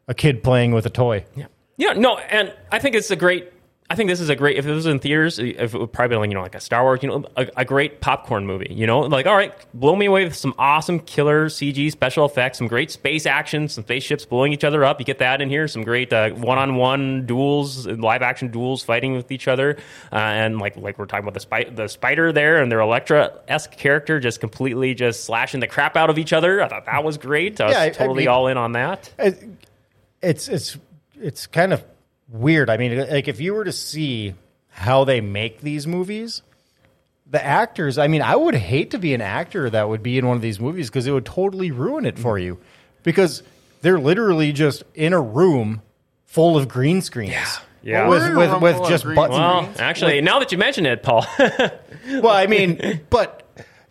a 0.08 0.14
kid 0.14 0.42
playing 0.42 0.72
with 0.72 0.86
a 0.86 0.90
toy. 0.90 1.24
Yeah. 1.34 1.46
Yeah, 1.78 1.94
no, 1.94 2.18
and 2.18 2.52
I 2.70 2.78
think 2.78 2.94
it's 2.94 3.10
a 3.10 3.16
great. 3.16 3.50
I 3.90 3.94
think 3.94 4.08
this 4.08 4.20
is 4.20 4.30
a 4.30 4.36
great. 4.36 4.56
If 4.56 4.64
it 4.64 4.70
was 4.72 4.86
in 4.86 5.00
theaters, 5.00 5.38
if 5.38 5.74
it 5.74 5.78
would 5.78 5.92
probably 5.92 6.14
be 6.16 6.20
like 6.20 6.28
you 6.30 6.34
know 6.34 6.40
like 6.40 6.54
a 6.54 6.60
Star 6.60 6.82
Wars, 6.82 7.00
you 7.02 7.10
know, 7.10 7.26
a, 7.36 7.46
a 7.58 7.64
great 7.66 8.00
popcorn 8.00 8.46
movie. 8.46 8.68
You 8.70 8.86
know, 8.86 9.00
like 9.00 9.26
all 9.26 9.36
right, 9.36 9.52
blow 9.74 9.94
me 9.94 10.06
away 10.06 10.24
with 10.24 10.34
some 10.34 10.54
awesome 10.56 10.98
killer 10.98 11.50
CG 11.50 11.90
special 11.92 12.24
effects, 12.24 12.56
some 12.56 12.68
great 12.68 12.90
space 12.90 13.26
action, 13.26 13.68
some 13.68 13.84
spaceships 13.84 14.24
blowing 14.24 14.54
each 14.54 14.64
other 14.64 14.82
up. 14.82 14.98
You 14.98 15.04
get 15.04 15.18
that 15.18 15.42
in 15.42 15.50
here. 15.50 15.68
Some 15.68 15.82
great 15.82 16.10
uh, 16.10 16.30
one-on-one 16.30 17.26
duels, 17.26 17.86
live 17.86 18.22
action 18.22 18.48
duels, 18.48 18.82
fighting 18.82 19.12
with 19.14 19.30
each 19.30 19.46
other, 19.46 19.76
uh, 20.10 20.16
and 20.16 20.58
like 20.58 20.76
like 20.78 20.98
we're 20.98 21.04
talking 21.04 21.24
about 21.24 21.34
the 21.34 21.40
spy, 21.40 21.64
the 21.64 21.88
spider 21.88 22.32
there 22.32 22.62
and 22.62 22.72
their 22.72 22.80
Elektra 22.80 23.40
esque 23.46 23.72
character 23.72 24.20
just 24.20 24.40
completely 24.40 24.94
just 24.94 25.24
slashing 25.24 25.60
the 25.60 25.66
crap 25.66 25.96
out 25.98 26.08
of 26.08 26.16
each 26.16 26.32
other. 26.32 26.62
I 26.62 26.68
thought 26.68 26.86
that 26.86 27.04
was 27.04 27.18
great. 27.18 27.60
I 27.60 27.66
was 27.66 27.74
Yeah, 27.74 27.80
I- 27.82 27.84
I 27.86 27.90
totally 27.90 28.20
mean- 28.20 28.28
all 28.28 28.46
in 28.46 28.56
on 28.56 28.72
that. 28.72 29.12
It's 30.22 30.48
it's 30.48 30.78
it's 31.20 31.46
kind 31.46 31.74
of 31.74 31.84
weird. 32.32 32.70
I 32.70 32.76
mean, 32.76 32.98
like 33.08 33.28
if 33.28 33.40
you 33.40 33.54
were 33.54 33.64
to 33.64 33.72
see 33.72 34.34
how 34.68 35.04
they 35.04 35.20
make 35.20 35.60
these 35.60 35.86
movies, 35.86 36.42
the 37.32 37.44
actors. 37.44 37.98
I 37.98 38.08
mean, 38.08 38.22
I 38.22 38.36
would 38.36 38.54
hate 38.54 38.90
to 38.92 38.98
be 38.98 39.14
an 39.14 39.20
actor 39.20 39.68
that 39.70 39.88
would 39.88 40.02
be 40.02 40.18
in 40.18 40.26
one 40.26 40.36
of 40.36 40.42
these 40.42 40.60
movies 40.60 40.88
because 40.88 41.06
it 41.06 41.12
would 41.12 41.26
totally 41.26 41.70
ruin 41.70 42.04
it 42.04 42.18
for 42.18 42.38
you 42.38 42.58
because 43.02 43.42
they're 43.80 43.98
literally 43.98 44.52
just 44.52 44.84
in 44.94 45.12
a 45.12 45.20
room 45.20 45.82
full 46.26 46.56
of 46.56 46.68
green 46.68 47.00
screens. 47.00 47.32
Yeah. 47.82 48.08
Well, 48.08 48.36
with 48.36 48.62
with, 48.62 48.62
with 48.62 48.88
just 48.88 49.04
buttons. 49.04 49.38
Well, 49.38 49.62
Screens? 49.62 49.80
actually, 49.80 50.20
now 50.20 50.38
that 50.38 50.52
you 50.52 50.58
mention 50.58 50.86
it, 50.86 51.02
Paul, 51.02 51.26
well, 51.38 52.28
I 52.28 52.46
mean, 52.46 53.00
but 53.10 53.41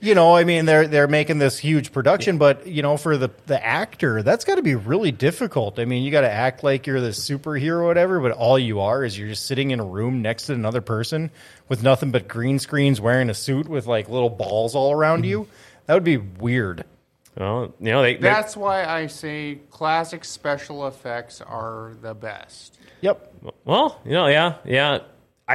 you 0.02 0.16
know, 0.16 0.36
I 0.36 0.44
mean, 0.44 0.66
they're 0.66 0.88
they're 0.88 1.08
making 1.08 1.38
this 1.38 1.60
huge 1.60 1.92
production, 1.92 2.40
but 2.40 2.66
you 2.66 2.82
know, 2.82 2.98
for 2.98 3.18
the 3.18 3.30
the 3.46 3.64
actor, 3.64 4.24
that's 4.24 4.46
got 4.46 4.56
to 4.56 4.64
be 4.64 4.74
really 4.74 5.12
difficult. 5.12 5.78
I 5.78 5.86
mean, 5.86 6.04
you 6.04 6.10
got 6.10 6.22
to 6.22 6.32
act 6.32 6.64
like 6.64 6.88
you're 6.88 7.00
the 7.00 7.10
superhero, 7.10 7.82
or 7.82 7.86
whatever, 7.86 8.20
but 8.20 8.32
all 8.32 8.58
you 8.58 8.80
are 8.82 9.04
is 9.04 9.18
you're 9.18 9.30
just 9.30 9.46
sitting 9.46 9.70
in 9.70 9.80
a 9.80 9.86
room 9.86 10.24
next 10.24 10.48
to 10.48 10.54
another 10.54 10.82
person 10.82 11.30
with 11.70 11.84
nothing 11.84 12.10
but 12.10 12.28
green 12.28 12.58
screens, 12.58 13.00
wearing 13.00 13.30
a 13.30 13.36
suit 13.36 13.68
with 13.68 13.86
like 13.86 14.10
little 14.10 14.32
balls 14.32 14.74
all 14.74 14.92
around 14.92 15.20
mm-hmm. 15.20 15.30
you. 15.30 15.48
That 15.86 15.94
would 15.94 16.04
be 16.04 16.18
weird. 16.18 16.84
well, 17.38 17.74
you 17.80 17.92
know, 17.92 18.02
they, 18.02 18.16
they 18.16 18.22
That's 18.22 18.58
why 18.58 18.84
I 18.84 19.06
say 19.06 19.60
classic 19.70 20.26
special 20.26 20.88
effects 20.88 21.42
are 21.42 21.94
the 22.02 22.16
best. 22.16 22.80
Yep. 23.02 23.34
well, 23.66 24.02
you 24.04 24.14
know, 24.14 24.28
yeah, 24.28 24.56
yeah. 24.66 25.00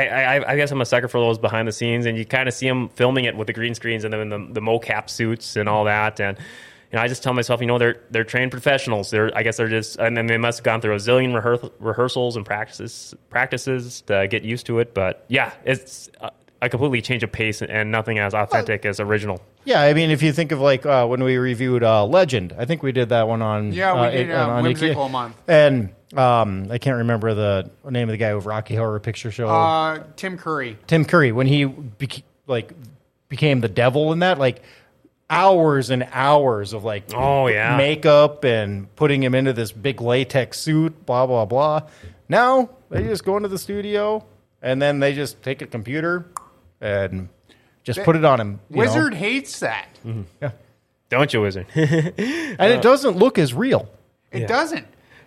I, 0.05 0.37
I, 0.39 0.53
I 0.53 0.57
guess 0.57 0.71
I'm 0.71 0.81
a 0.81 0.87
sucker 0.87 1.09
for 1.09 1.21
those 1.21 1.39
behind 1.39 1.67
the 1.69 1.73
scenes, 1.73 2.07
and 2.07 2.17
you 2.19 2.25
kind 2.25 2.49
of 2.49 2.55
see 2.55 2.69
them 2.69 2.89
filming 2.91 3.25
it 3.25 3.37
with 3.37 3.47
the 3.47 3.53
green 3.53 3.75
screens 3.75 4.05
and 4.05 4.13
then 4.13 4.29
the, 4.29 4.39
the 4.53 4.61
mocap 4.61 5.09
suits 5.11 5.57
and 5.57 5.69
all 5.69 5.85
that. 5.85 6.21
And 6.21 6.37
you 6.39 6.97
know, 6.97 7.03
I 7.03 7.09
just 7.09 7.23
tell 7.23 7.33
myself, 7.35 7.61
you 7.61 7.67
know, 7.67 7.79
they're 7.79 8.01
they're 8.11 8.25
trained 8.25 8.51
professionals. 8.53 9.11
They're 9.11 9.31
I 9.37 9.43
guess 9.43 9.57
they're 9.57 9.69
just, 9.69 9.97
and 9.99 10.17
then 10.17 10.27
they 10.27 10.39
must 10.39 10.59
have 10.59 10.65
gone 10.65 10.81
through 10.81 10.95
a 10.95 10.99
zillion 10.99 11.33
rehear- 11.41 11.73
rehearsals 11.81 12.37
and 12.37 12.47
practices 12.47 13.15
practices 13.31 14.03
to 14.03 14.27
get 14.29 14.43
used 14.45 14.67
to 14.67 14.79
it. 14.79 14.95
But 14.95 15.25
yeah, 15.29 15.53
it's 15.65 16.11
a, 16.21 16.31
a 16.63 16.69
completely 16.69 17.03
change 17.03 17.23
of 17.23 17.33
pace 17.33 17.61
and 17.61 17.91
nothing 17.91 18.19
as 18.19 18.35
authentic 18.35 18.87
as 18.87 19.01
original. 19.01 19.41
Yeah, 19.65 19.83
I 19.83 19.95
mean, 19.95 20.11
if 20.13 20.23
you 20.23 20.33
think 20.33 20.53
of 20.53 20.61
like 20.61 20.87
uh, 20.87 21.07
when 21.07 21.25
we 21.25 21.37
reviewed 21.39 21.83
uh, 21.83 22.07
Legend, 22.07 22.55
I 22.57 22.67
think 22.67 22.85
we 22.85 22.93
did 22.93 23.09
that 23.09 23.27
one 23.27 23.43
on 23.43 23.73
Yeah, 23.73 23.95
we 23.95 24.01
uh, 24.07 24.11
did, 24.11 24.31
it- 24.31 24.33
uh, 24.33 24.49
on 24.49 24.63
Whimsical 24.63 25.09
Ikea. 25.09 25.11
Month. 25.11 25.37
and 25.49 25.93
um, 26.15 26.69
I 26.71 26.79
can't 26.79 26.99
remember 26.99 27.35
the 27.35 27.71
name 27.89 28.09
of 28.09 28.13
the 28.13 28.17
guy 28.19 28.35
with 28.35 28.47
Rocky 28.47 28.75
Horror 28.77 29.01
Picture 29.01 29.31
Show. 29.31 29.49
Uh, 29.49 30.05
Tim 30.17 30.39
Curry. 30.39 30.79
Tim 30.87 31.05
Curry 31.05 31.33
when 31.33 31.47
he 31.47 31.65
beca- 31.67 32.23
like 32.47 32.73
became 33.29 33.61
the 33.61 33.69
devil 33.69 34.13
in 34.13 34.21
that 34.21 34.39
like 34.39 34.63
hours 35.29 35.91
and 35.91 36.07
hours 36.13 36.73
of 36.73 36.85
like 36.85 37.05
Oh, 37.15 37.49
yeah. 37.49 37.77
makeup 37.77 38.45
and 38.45 38.95
putting 38.95 39.23
him 39.23 39.35
into 39.35 39.53
this 39.53 39.73
big 39.73 40.01
latex 40.01 40.61
suit 40.61 41.05
blah 41.05 41.27
blah 41.27 41.45
blah 41.45 41.81
now 42.29 42.71
they 42.91 43.03
just 43.03 43.25
go 43.25 43.37
into 43.37 43.49
the 43.49 43.59
studio 43.59 44.25
and 44.63 44.81
then 44.81 45.01
they 45.01 45.13
just 45.13 45.43
take 45.43 45.61
a 45.63 45.67
computer 45.67 46.27
and 46.81 47.29
just 47.83 48.01
put 48.05 48.15
it 48.15 48.25
on 48.25 48.39
him 48.41 48.61
you 48.71 48.77
know? 48.77 48.83
Wizard 48.83 49.15
hates 49.15 49.59
that. 49.61 49.89
Yeah, 50.41 50.53
Don't 51.11 51.33
you, 51.35 51.41
Wizard? 51.41 51.67
and 51.75 52.61
it 52.61 52.81
doesn't 52.83 53.17
look 53.17 53.39
as 53.39 53.53
real 53.53 53.89
It 54.31 54.47
doesn't. 54.47 54.87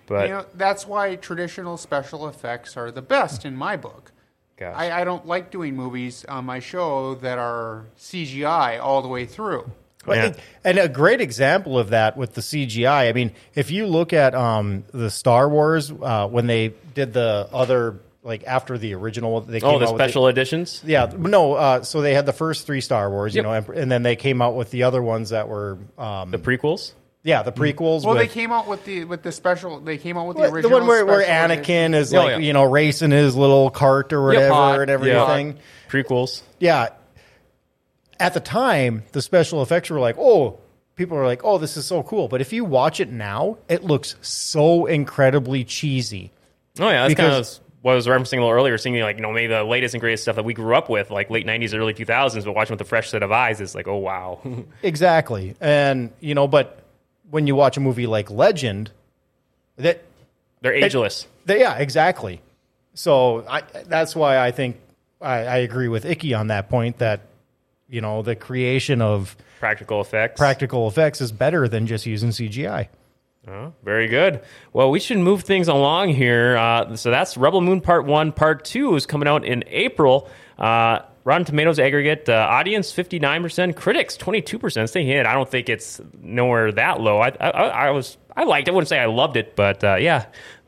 But- 0.09 0.27
you 0.27 0.33
know, 0.35 0.45
that's 0.55 0.85
why 0.85 1.15
traditional 1.15 1.77
special 1.77 2.27
effects 2.27 2.75
are 2.75 2.91
the 2.91 3.01
best 3.01 3.45
in 3.45 3.55
my 3.55 3.77
book. 3.77 4.11
Gosh. 4.57 4.73
I, 4.75 5.01
I 5.01 5.03
don't 5.05 5.25
like 5.25 5.51
doing 5.51 5.75
movies 5.77 6.25
on 6.27 6.43
my 6.43 6.59
show 6.59 7.15
that 7.15 7.37
are 7.37 7.85
CGI 7.97 8.79
all 8.81 9.01
the 9.01 9.07
way 9.07 9.25
through. 9.25 9.71
But 10.05 10.17
Yeah. 10.17 10.25
it- 10.27 10.39
and 10.65 10.79
a 10.79 10.89
great 10.89 11.21
example 11.21 11.77
of 11.79 11.91
that 11.91 12.17
with 12.17 12.33
the 12.33 12.41
CGI. 12.41 13.07
I 13.07 13.13
mean, 13.13 13.31
if 13.55 13.71
you 13.71 13.85
look 13.85 14.11
at 14.11 14.35
um, 14.35 14.83
the 14.93 15.09
Star 15.09 15.47
Wars 15.47 15.91
uh, 15.91 16.27
when 16.27 16.47
they 16.47 16.73
did 16.93 17.13
the 17.13 17.47
other 17.53 17.99
like 18.21 18.43
after 18.45 18.77
the 18.77 18.95
original, 18.95 19.39
they 19.41 19.61
came 19.61 19.69
oh, 19.69 19.79
the 19.79 19.85
out 19.87 19.93
with 19.93 20.01
special 20.01 20.27
editions. 20.27 20.83
yeah, 20.85 21.09
no. 21.17 21.53
Uh, 21.53 21.83
so 21.83 22.01
they 22.01 22.13
had 22.13 22.25
the 22.25 22.33
first 22.33 22.65
three 22.67 22.81
Star 22.81 23.09
Wars, 23.09 23.33
you 23.33 23.41
know, 23.41 23.53
and, 23.53 23.67
and 23.69 23.89
then 23.91 24.03
they 24.03 24.17
came 24.17 24.41
out 24.41 24.55
with 24.55 24.71
the 24.71 24.83
other 24.83 25.01
ones 25.01 25.29
that 25.29 25.47
were, 25.47 25.77
um, 25.97 26.31
The 26.31 26.37
prequels. 26.37 26.91
Yeah, 27.23 27.43
the 27.43 27.51
mm-hmm. 27.51 27.61
prequels. 27.61 28.03
Well, 28.05 28.13
with, 28.15 28.21
they 28.23 28.27
came 28.27 28.51
out 28.51 28.67
with 28.67 28.85
the 28.85 29.03
with 29.05 29.23
the 29.23 29.31
special. 29.31 29.79
They 29.79 29.97
came 29.97 30.17
out 30.17 30.27
with 30.27 30.37
the 30.37 30.41
Well, 30.43 30.53
original. 30.53 30.69
The 30.69 30.77
one 30.77 30.87
where, 30.87 31.05
where 31.05 31.25
Anakin 31.25 31.87
edition. 31.89 31.93
is 31.95 32.13
Oh, 32.13 32.17
like 32.17 32.29
yeah. 32.31 32.37
you 32.37 32.53
know 32.53 32.63
racing 32.63 33.11
his 33.11 33.35
little 33.35 33.69
cart 33.69 34.13
or 34.13 34.23
whatever 34.25 34.53
hot. 34.53 34.79
and 34.81 34.89
everything. 34.91 35.57
Prequels. 35.89 36.41
Yeah. 36.59 36.89
At 38.19 38.33
the 38.33 38.39
time, 38.41 39.03
the 39.13 39.21
special 39.21 39.61
effects 39.61 39.89
were 39.89 39.99
like, 39.99 40.17
oh, 40.17 40.59
people 40.95 41.17
are 41.17 41.25
like, 41.25 41.41
oh, 41.45 41.57
this 41.57 41.77
is 41.77 41.85
so 41.85 42.03
cool. 42.03 42.27
But 42.27 42.41
if 42.41 42.51
you 42.51 42.65
watch 42.65 42.99
it 42.99 43.09
now, 43.09 43.57
it 43.69 43.83
looks 43.83 44.15
so 44.21 44.85
incredibly 44.87 45.63
cheesy. 45.63 46.31
Oh 46.79 46.89
yeah, 46.89 47.07
that's 47.07 47.15
kind 47.15 47.31
of 47.31 47.37
Because- 47.39 47.61
what 47.81 47.93
I 47.93 47.95
was 47.95 48.07
referencing 48.07 48.33
a 48.39 48.41
little 48.41 48.49
earlier, 48.51 48.77
seeing 48.77 48.99
like 48.99 49.15
you 49.15 49.21
know 49.21 49.31
maybe 49.31 49.47
the 49.53 49.63
latest 49.63 49.93
and 49.93 50.01
greatest 50.01 50.23
stuff 50.23 50.35
that 50.35 50.43
we 50.43 50.53
grew 50.53 50.75
up 50.75 50.89
with, 50.89 51.09
like 51.11 51.29
late 51.29 51.45
'90s, 51.47 51.73
early 51.73 51.93
2000s, 51.93 52.43
but 52.43 52.53
watching 52.53 52.73
with 52.73 52.81
a 52.81 52.85
fresh 52.85 53.09
set 53.09 53.23
of 53.23 53.31
eyes, 53.31 53.61
it's 53.61 53.73
like, 53.73 53.87
oh 53.87 53.95
wow, 53.97 54.41
Exactly. 54.83 55.55
And, 55.61 56.11
you 56.19 56.35
know, 56.35 56.45
but 56.45 56.83
when 57.29 57.47
you 57.47 57.55
watch 57.55 57.77
a 57.77 57.79
movie 57.79 58.07
like 58.07 58.29
Legend, 58.29 58.91
that 59.77 60.03
they're 60.61 60.73
ageless. 60.73 61.27
They, 61.45 61.59
yeah, 61.61 61.77
exactly. 61.77 62.41
So 62.93 63.45
I, 63.47 63.61
that's 63.85 64.15
why 64.15 64.39
I 64.39 64.51
think 64.51 64.77
I, 65.21 65.39
I 65.45 65.57
agree 65.57 65.87
with 65.87 66.05
Icky 66.05 66.33
on 66.33 66.47
that 66.47 66.69
point 66.69 66.97
that 66.99 67.21
you 67.89 68.01
know 68.01 68.21
the 68.21 68.35
creation 68.35 69.01
of 69.01 69.35
Practical 69.59 69.99
effects. 70.01 70.37
practical 70.37 70.87
effects 70.87 71.19
is 71.21 71.31
better 71.31 71.67
than 71.67 71.85
just 71.87 72.05
using 72.05 72.29
CGI. 72.29 72.87
Oh, 73.47 73.73
very 73.83 74.07
good. 74.07 74.41
Well, 74.73 74.91
we 74.91 74.99
should 74.99 75.17
move 75.17 75.43
things 75.43 75.67
along 75.67 76.09
here. 76.09 76.55
Uh, 76.57 76.95
so 76.95 77.09
that's 77.09 77.35
Rebel 77.35 77.61
Moon 77.61 77.81
Part 77.81 78.05
One. 78.05 78.31
Part 78.31 78.63
Two 78.65 78.95
is 78.95 79.05
coming 79.05 79.27
out 79.27 79.43
in 79.45 79.63
April. 79.67 80.29
Uh, 80.57 80.99
Rotten 81.23 81.45
Tomatoes 81.45 81.79
aggregate 81.79 82.29
uh, 82.29 82.47
audience 82.49 82.91
fifty 82.91 83.19
nine 83.19 83.41
percent, 83.41 83.75
critics 83.75 84.17
twenty 84.17 84.41
two 84.41 84.59
percent. 84.59 84.89
Staying 84.89 85.09
in. 85.09 85.25
I 85.25 85.33
don't 85.33 85.49
think 85.49 85.69
it's 85.69 86.01
nowhere 86.21 86.71
that 86.71 87.01
low. 87.01 87.19
I, 87.19 87.29
I, 87.39 87.49
I 87.49 87.89
was 87.91 88.17
I 88.35 88.43
liked. 88.43 88.67
it. 88.67 88.71
I 88.71 88.73
wouldn't 88.75 88.89
say 88.89 88.99
I 88.99 89.05
loved 89.05 89.37
it, 89.37 89.55
but 89.55 89.83
uh, 89.83 89.95
yeah. 89.95 90.25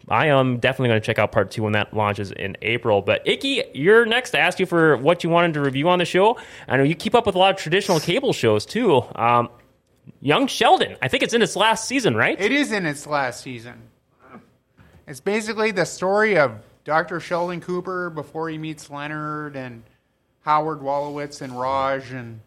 I 0.09 0.27
am 0.27 0.57
definitely 0.57 0.89
going 0.89 0.99
to 0.99 1.05
check 1.05 1.19
out 1.19 1.31
part 1.31 1.51
two 1.51 1.63
when 1.63 1.73
that 1.73 1.93
launches 1.93 2.31
in 2.31 2.57
April. 2.63 3.01
But 3.01 3.25
Icky, 3.25 3.63
you're 3.73 4.05
next. 4.05 4.35
I 4.35 4.39
asked 4.39 4.59
you 4.59 4.65
for 4.65 4.97
what 4.97 5.23
you 5.23 5.29
wanted 5.29 5.53
to 5.53 5.61
review 5.61 5.87
on 5.87 5.99
the 5.99 6.05
show. 6.05 6.37
I 6.67 6.75
know 6.75 6.83
you 6.83 6.95
keep 6.95 7.15
up 7.15 7.25
with 7.25 7.35
a 7.35 7.37
lot 7.37 7.53
of 7.53 7.61
traditional 7.61 7.99
cable 7.99 8.33
shows 8.33 8.65
too. 8.65 9.03
Um, 9.15 9.49
Young 10.19 10.47
Sheldon, 10.47 10.97
I 11.01 11.07
think 11.07 11.23
it's 11.23 11.33
in 11.33 11.41
its 11.41 11.55
last 11.55 11.87
season, 11.87 12.15
right? 12.15 12.39
It 12.41 12.51
is 12.51 12.71
in 12.71 12.85
its 12.85 13.07
last 13.07 13.41
season. 13.41 13.83
It's 15.07 15.19
basically 15.19 15.71
the 15.71 15.85
story 15.85 16.37
of 16.37 16.59
Dr. 16.83 17.19
Sheldon 17.19 17.61
Cooper 17.61 18.09
before 18.09 18.49
he 18.49 18.57
meets 18.57 18.89
Leonard 18.89 19.55
and 19.55 19.83
Howard 20.41 20.79
Wolowitz 20.79 21.41
and 21.41 21.57
Raj 21.59 22.11
and 22.11 22.41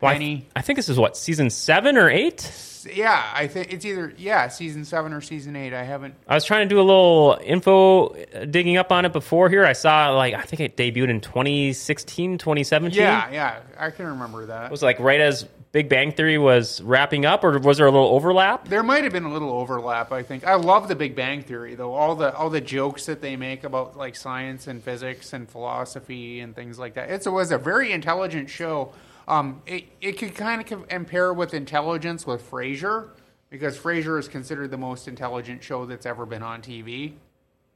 Well, 0.00 0.10
I- 0.10 0.14
Penny. 0.14 0.46
I, 0.54 0.62
think 0.62 0.76
this 0.76 0.88
is 0.88 0.98
what 0.98 1.16
season 1.16 1.50
seven 1.50 1.96
or 1.96 2.08
eight. 2.10 2.50
Yeah, 2.94 3.22
I 3.34 3.48
think 3.48 3.72
it's 3.72 3.84
either 3.84 4.14
yeah 4.16 4.46
season 4.48 4.84
seven 4.84 5.12
or 5.12 5.20
season 5.20 5.56
eight. 5.56 5.74
I 5.74 5.82
haven't. 5.82 6.14
I 6.28 6.34
was 6.34 6.44
trying 6.44 6.68
to 6.68 6.72
do 6.74 6.80
a 6.80 6.82
little 6.86 7.38
info 7.42 8.08
uh, 8.10 8.44
digging 8.44 8.76
up 8.76 8.92
on 8.92 9.04
it 9.04 9.12
before 9.12 9.50
here. 9.50 9.64
I 9.66 9.72
saw 9.72 10.10
like 10.10 10.32
I 10.34 10.42
think 10.42 10.60
it 10.60 10.76
debuted 10.76 11.10
in 11.10 11.20
2016, 11.20 12.38
2017. 12.38 12.96
Yeah, 12.98 13.28
yeah, 13.32 13.60
I 13.76 13.90
can 13.90 14.06
remember 14.06 14.46
that. 14.46 14.66
it 14.66 14.70
was 14.70 14.82
like 14.82 15.00
right 15.00 15.20
as 15.20 15.46
Big 15.70 15.88
Bang 15.88 16.12
Theory 16.12 16.38
was 16.38 16.80
wrapping 16.80 17.26
up, 17.26 17.44
or 17.44 17.58
was 17.58 17.76
there 17.76 17.86
a 17.86 17.90
little 17.90 18.08
overlap? 18.08 18.68
There 18.68 18.82
might 18.82 19.04
have 19.04 19.12
been 19.12 19.24
a 19.24 19.32
little 19.32 19.52
overlap. 19.52 20.12
I 20.12 20.22
think 20.22 20.46
I 20.46 20.54
love 20.54 20.88
the 20.88 20.96
Big 20.96 21.14
Bang 21.14 21.42
Theory 21.42 21.74
though. 21.74 21.92
All 21.94 22.14
the 22.16 22.34
all 22.34 22.48
the 22.48 22.60
jokes 22.60 23.04
that 23.06 23.20
they 23.20 23.36
make 23.36 23.64
about 23.64 23.96
like 23.96 24.16
science 24.16 24.66
and 24.66 24.82
physics 24.82 25.34
and 25.34 25.48
philosophy 25.48 26.40
and 26.40 26.54
things 26.54 26.78
like 26.78 26.94
that. 26.94 27.10
It's, 27.10 27.26
it 27.26 27.30
was 27.30 27.52
a 27.52 27.58
very 27.58 27.92
intelligent 27.92 28.48
show. 28.48 28.92
Um, 29.26 29.60
it 29.66 29.84
it 30.00 30.12
could 30.12 30.34
kind 30.34 30.60
of 30.60 30.88
compare 30.88 31.34
with 31.34 31.52
intelligence 31.52 32.26
with 32.26 32.50
Frasier. 32.50 33.10
because 33.50 33.76
Frasier 33.78 34.18
is 34.18 34.26
considered 34.26 34.70
the 34.70 34.78
most 34.78 35.06
intelligent 35.06 35.62
show 35.62 35.84
that's 35.84 36.06
ever 36.06 36.24
been 36.24 36.42
on 36.42 36.62
TV. 36.62 37.12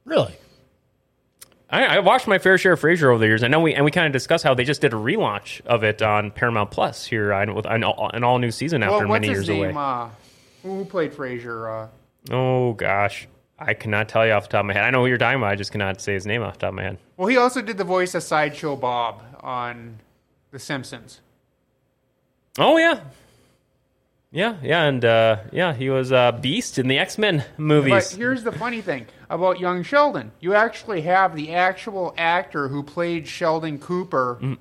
Really? 0.05 0.35
I, 1.73 1.95
I 1.97 1.99
watched 1.99 2.27
my 2.27 2.37
fair 2.37 2.57
share 2.59 2.73
of 2.73 2.81
Frasier 2.81 3.05
over 3.05 3.17
the 3.17 3.25
years. 3.25 3.41
I 3.41 3.47
know 3.47 3.59
we 3.59 3.73
and 3.73 3.83
we 3.83 3.89
kind 3.89 4.05
of 4.05 4.13
discussed 4.13 4.43
how 4.43 4.53
they 4.53 4.63
just 4.63 4.79
did 4.81 4.93
a 4.93 4.95
relaunch 4.95 5.59
of 5.65 5.83
it 5.83 6.03
on 6.03 6.29
Paramount 6.29 6.69
Plus 6.69 7.03
here 7.05 7.33
on, 7.33 7.55
with 7.55 7.65
an, 7.65 7.83
all- 7.83 8.11
an 8.13 8.23
all 8.23 8.37
new 8.37 8.51
season 8.51 8.83
after 8.83 9.07
well, 9.07 9.07
many 9.19 9.27
years 9.27 9.49
name? 9.49 9.63
away. 9.65 9.73
Uh, 9.75 10.09
who 10.61 10.85
played 10.85 11.13
Frasier? 11.13 11.85
Uh, 11.85 12.33
oh 12.33 12.73
gosh, 12.73 13.27
I 13.57 13.73
cannot 13.73 14.07
tell 14.07 14.23
you 14.25 14.33
off 14.33 14.43
the 14.43 14.49
top 14.49 14.59
of 14.59 14.65
my 14.67 14.73
head. 14.73 14.83
I 14.83 14.91
know 14.91 15.01
who 15.01 15.07
you're 15.07 15.17
talking 15.17 15.39
about. 15.39 15.51
I 15.51 15.55
just 15.55 15.71
cannot 15.71 15.99
say 15.99 16.13
his 16.13 16.27
name 16.27 16.43
off 16.43 16.53
the 16.53 16.59
top 16.59 16.69
of 16.69 16.75
my 16.75 16.83
head. 16.83 16.99
well, 17.17 17.27
he 17.27 17.37
also 17.37 17.59
did 17.59 17.79
the 17.79 17.83
voice 17.83 18.13
of 18.13 18.21
Sideshow 18.21 18.75
Bob 18.75 19.23
on 19.41 19.97
The 20.51 20.59
Simpsons. 20.59 21.21
Oh 22.59 22.77
yeah, 22.77 22.99
yeah, 24.33 24.57
yeah, 24.61 24.83
and 24.83 25.05
uh, 25.05 25.37
yeah, 25.53 25.73
he 25.73 25.89
was 25.89 26.11
uh, 26.11 26.31
Beast 26.33 26.77
in 26.79 26.87
the 26.87 26.97
X 26.97 27.17
Men 27.17 27.45
movies. 27.57 27.91
But 28.11 28.17
here's 28.17 28.43
the 28.43 28.51
funny 28.51 28.81
thing 28.81 29.05
about 29.29 29.59
young 29.59 29.83
Sheldon. 29.83 30.31
You 30.41 30.55
actually 30.55 31.01
have 31.03 31.35
the 31.35 31.53
actual 31.53 32.13
actor 32.17 32.67
who 32.67 32.83
played 32.83 33.27
Sheldon 33.27 33.77
Cooper 33.79 34.39
Mm. 34.41 34.57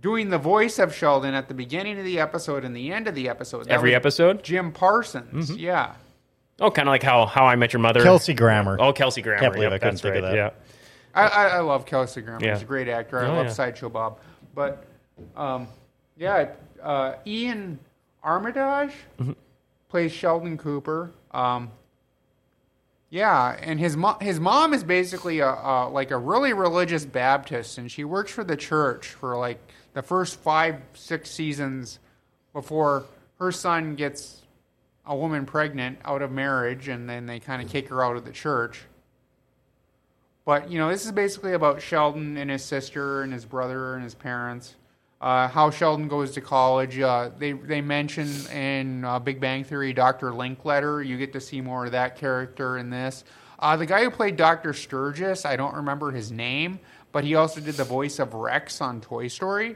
doing 0.00 0.30
the 0.30 0.38
voice 0.38 0.78
of 0.78 0.94
Sheldon 0.94 1.34
at 1.34 1.48
the 1.48 1.54
beginning 1.54 1.98
of 1.98 2.04
the 2.04 2.18
episode 2.18 2.64
and 2.64 2.74
the 2.74 2.92
end 2.92 3.06
of 3.08 3.14
the 3.14 3.28
episode. 3.28 3.64
That 3.66 3.72
Every 3.72 3.94
episode. 3.94 4.42
Jim 4.42 4.72
Parsons. 4.72 5.50
Mm-hmm. 5.50 5.58
Yeah. 5.60 5.94
Oh, 6.60 6.70
kind 6.72 6.88
of 6.88 6.92
like 6.92 7.02
how 7.04 7.26
How 7.26 7.44
I 7.46 7.54
Met 7.56 7.72
Your 7.72 7.80
Mother. 7.80 8.02
Kelsey 8.02 8.34
Grammer. 8.34 8.78
Oh, 8.80 8.92
Kelsey 8.92 9.22
Grammer. 9.22 9.40
Can't 9.40 9.52
believe 9.54 9.70
Yep, 9.70 9.72
I 9.74 9.78
couldn't 9.84 9.98
think 9.98 10.14
right. 10.14 10.24
of 10.24 10.30
that. 10.30 10.36
Yeah. 10.36 10.50
I, 11.14 11.22
I, 11.26 11.46
I 11.48 11.60
love 11.60 11.86
Kelsey 11.86 12.20
Grammer. 12.20 12.44
Yeah. 12.44 12.54
He's 12.54 12.62
a 12.62 12.66
great 12.66 12.88
actor. 12.88 13.18
I 13.20 13.28
Oh, 13.28 13.34
love 13.34 13.46
yeah. 13.46 13.52
Sideshow 13.52 13.88
Bob. 13.88 14.18
But, 14.54 14.84
um, 15.36 15.68
yeah, 16.16 16.48
uh, 16.82 17.14
Iain 17.26 17.78
Armitage 18.28 18.94
Mm-hmm. 19.18 19.32
plays 19.88 20.12
Sheldon 20.12 20.58
Cooper. 20.58 21.10
Um, 21.30 21.70
yeah, 23.10 23.56
and 23.62 23.80
his 23.80 23.96
mom, 23.96 24.20
his 24.20 24.38
mom 24.38 24.74
is 24.74 24.84
basically 24.84 25.38
a, 25.38 25.48
a 25.48 25.88
like 25.88 26.10
a 26.10 26.18
really 26.18 26.52
religious 26.52 27.06
Baptist, 27.06 27.78
and 27.78 27.90
she 27.90 28.04
works 28.04 28.30
for 28.30 28.44
the 28.44 28.56
church 28.56 29.08
for 29.08 29.36
like 29.38 29.58
the 29.94 30.02
first 30.02 30.38
five 30.40 30.76
six 30.92 31.30
seasons 31.30 31.98
before 32.52 33.06
her 33.38 33.50
son 33.50 33.94
gets 33.94 34.42
a 35.06 35.16
woman 35.16 35.46
pregnant 35.46 35.98
out 36.04 36.20
of 36.20 36.30
marriage, 36.30 36.86
and 36.86 37.08
then 37.08 37.24
they 37.24 37.40
kind 37.40 37.62
of 37.62 37.68
kick 37.70 37.88
her 37.88 38.04
out 38.04 38.16
of 38.16 38.26
the 38.26 38.32
church. 38.32 38.82
But 40.44 40.70
you 40.70 40.78
know, 40.78 40.90
this 40.90 41.06
is 41.06 41.12
basically 41.12 41.54
about 41.54 41.80
Sheldon 41.80 42.36
and 42.36 42.50
his 42.50 42.62
sister 42.62 43.22
and 43.22 43.32
his 43.32 43.46
brother 43.46 43.94
and 43.94 44.04
his 44.04 44.14
parents. 44.14 44.74
Uh, 45.20 45.48
how 45.48 45.68
Sheldon 45.70 46.06
goes 46.06 46.30
to 46.32 46.40
college. 46.40 46.98
Uh, 47.00 47.30
they 47.38 47.52
they 47.52 47.80
mention 47.80 48.28
in 48.52 49.04
uh, 49.04 49.18
Big 49.18 49.40
Bang 49.40 49.64
Theory 49.64 49.92
Dr. 49.92 50.30
Linkletter. 50.30 51.04
You 51.04 51.18
get 51.18 51.32
to 51.32 51.40
see 51.40 51.60
more 51.60 51.86
of 51.86 51.92
that 51.92 52.16
character 52.16 52.78
in 52.78 52.90
this. 52.90 53.24
Uh, 53.58 53.76
the 53.76 53.86
guy 53.86 54.04
who 54.04 54.10
played 54.10 54.36
Dr. 54.36 54.72
Sturgis, 54.72 55.44
I 55.44 55.56
don't 55.56 55.74
remember 55.74 56.12
his 56.12 56.30
name, 56.30 56.78
but 57.10 57.24
he 57.24 57.34
also 57.34 57.60
did 57.60 57.74
the 57.74 57.82
voice 57.82 58.20
of 58.20 58.32
Rex 58.34 58.80
on 58.80 59.00
Toy 59.00 59.26
Story. 59.26 59.74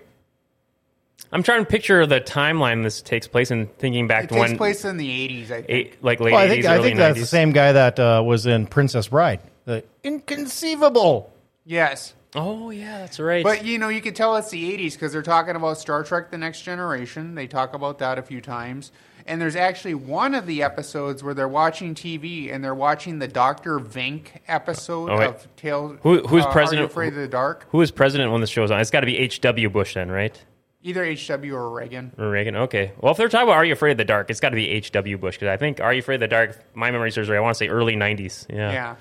I'm 1.33 1.43
trying 1.43 1.65
to 1.65 1.69
picture 1.71 2.07
the 2.07 2.21
timeline 2.21 2.85
this 2.85 3.03
takes 3.03 3.27
place 3.27 3.51
and 3.51 3.73
thinking 3.79 4.07
back 4.07 4.25
It 4.25 4.29
to 4.29 4.35
takes 4.35 4.49
when 4.51 4.57
place 4.57 4.85
in 4.85 4.97
the 4.97 5.11
eighties, 5.11 5.51
I 5.51 5.57
think. 5.63 5.67
eight, 5.71 6.05
like 6.05 6.21
late 6.21 6.33
Well, 6.33 6.41
I 6.41 6.57
80s, 6.57 6.65
I 6.67 6.75
early 6.77 6.83
think 6.89 6.99
that's 6.99 7.19
90s. 7.19 7.21
the 7.21 7.27
same 7.27 7.51
guy 7.53 7.73
that 7.73 7.99
uh, 7.99 8.23
was 8.25 8.47
in 8.47 8.67
Princess 8.69 9.09
Bride. 9.09 9.41
The 9.65 9.83
inconceivable. 10.05 11.33
Yes. 11.65 12.15
Oh 12.35 12.71
yeah, 12.71 12.99
that's 13.01 13.21
right. 13.21 13.45
But 13.45 13.65
you 13.65 13.79
know, 13.79 13.89
you 13.89 14.01
could 14.01 14.17
tell 14.17 14.37
it's 14.37 14.51
the 14.51 14.77
'80s 14.79 14.95
because 14.95 15.13
they're 15.13 15.23
talking 15.23 15.55
about 15.57 15.79
Star 15.79 16.03
Trek: 16.03 16.31
The 16.31 16.39
Next 16.39 16.63
Generation. 16.63 17.35
They 17.35 17.47
talk 17.47 17.75
about 17.75 17.99
that 17.99 18.19
a 18.19 18.23
few 18.23 18.41
times, 18.41 18.91
and 19.27 19.39
there's 19.41 19.55
actually 19.57 19.95
one 19.95 20.35
of 20.35 20.47
the 20.47 20.63
episodes 20.63 21.23
where 21.23 21.35
they're 21.35 21.47
watching 21.47 21.95
TV 21.95 22.51
and 22.53 22.65
they're 22.65 22.75
watching 22.75 23.19
the 23.19 23.29
Doctor 23.29 23.79
Vink 23.79 24.29
episode 24.49 25.11
Oh, 25.11 25.21
of 25.21 25.57
Tales. 25.57 25.99
Who- 26.03 26.23
who's 26.27 26.45
uh, 26.45 26.49
Are 26.49 26.53
president- 26.53 26.81
You 26.81 26.87
Afraid 26.87 27.09
of 27.09 27.17
the 27.17 27.29
Dark? 27.29 27.67
Who 27.71 27.83
is 27.83 27.91
president 27.91 28.33
when 28.33 28.41
this 28.41 28.51
show's 28.51 28.71
on? 28.71 28.81
It's 28.81 28.91
got 28.91 29.01
to 29.01 29.07
be 29.07 29.19
H.W. 29.19 29.69
Bush 29.69 29.95
then, 29.95 30.11
right? 30.11 30.41
Either 30.85 31.05
HW 31.05 31.53
or 31.55 31.71
Reagan. 31.71 32.13
Or 32.19 32.29
Reagan. 32.31 32.57
Okay. 32.57 32.91
Well, 32.99 33.13
if 33.13 33.19
they're 33.19 33.29
talking 33.29 33.47
about 33.47 33.57
Are 33.59 33.65
You 33.65 33.75
Afraid 33.75 33.93
of 33.93 33.99
the 33.99 34.05
Dark, 34.05 34.31
it's 34.31 34.41
got 34.41 34.49
to 34.49 34.57
be 34.57 34.69
H.W. 34.71 35.17
Bush 35.19 35.37
because 35.37 35.49
I 35.53 35.57
think 35.59 35.81
Are 35.81 35.93
You 35.93 36.01
Afraid 36.01 36.17
of 36.17 36.21
the 36.23 36.29
Dark? 36.29 36.59
My 36.75 36.91
memory 36.91 37.13
serves 37.13 37.29
right. 37.29 37.37
I 37.37 37.41
want 37.41 37.55
to 37.55 37.59
say 37.59 37.69
early 37.69 37.95
'90s. 37.95 38.47
Yeah. 38.51 38.73
Yeah, 38.73 38.97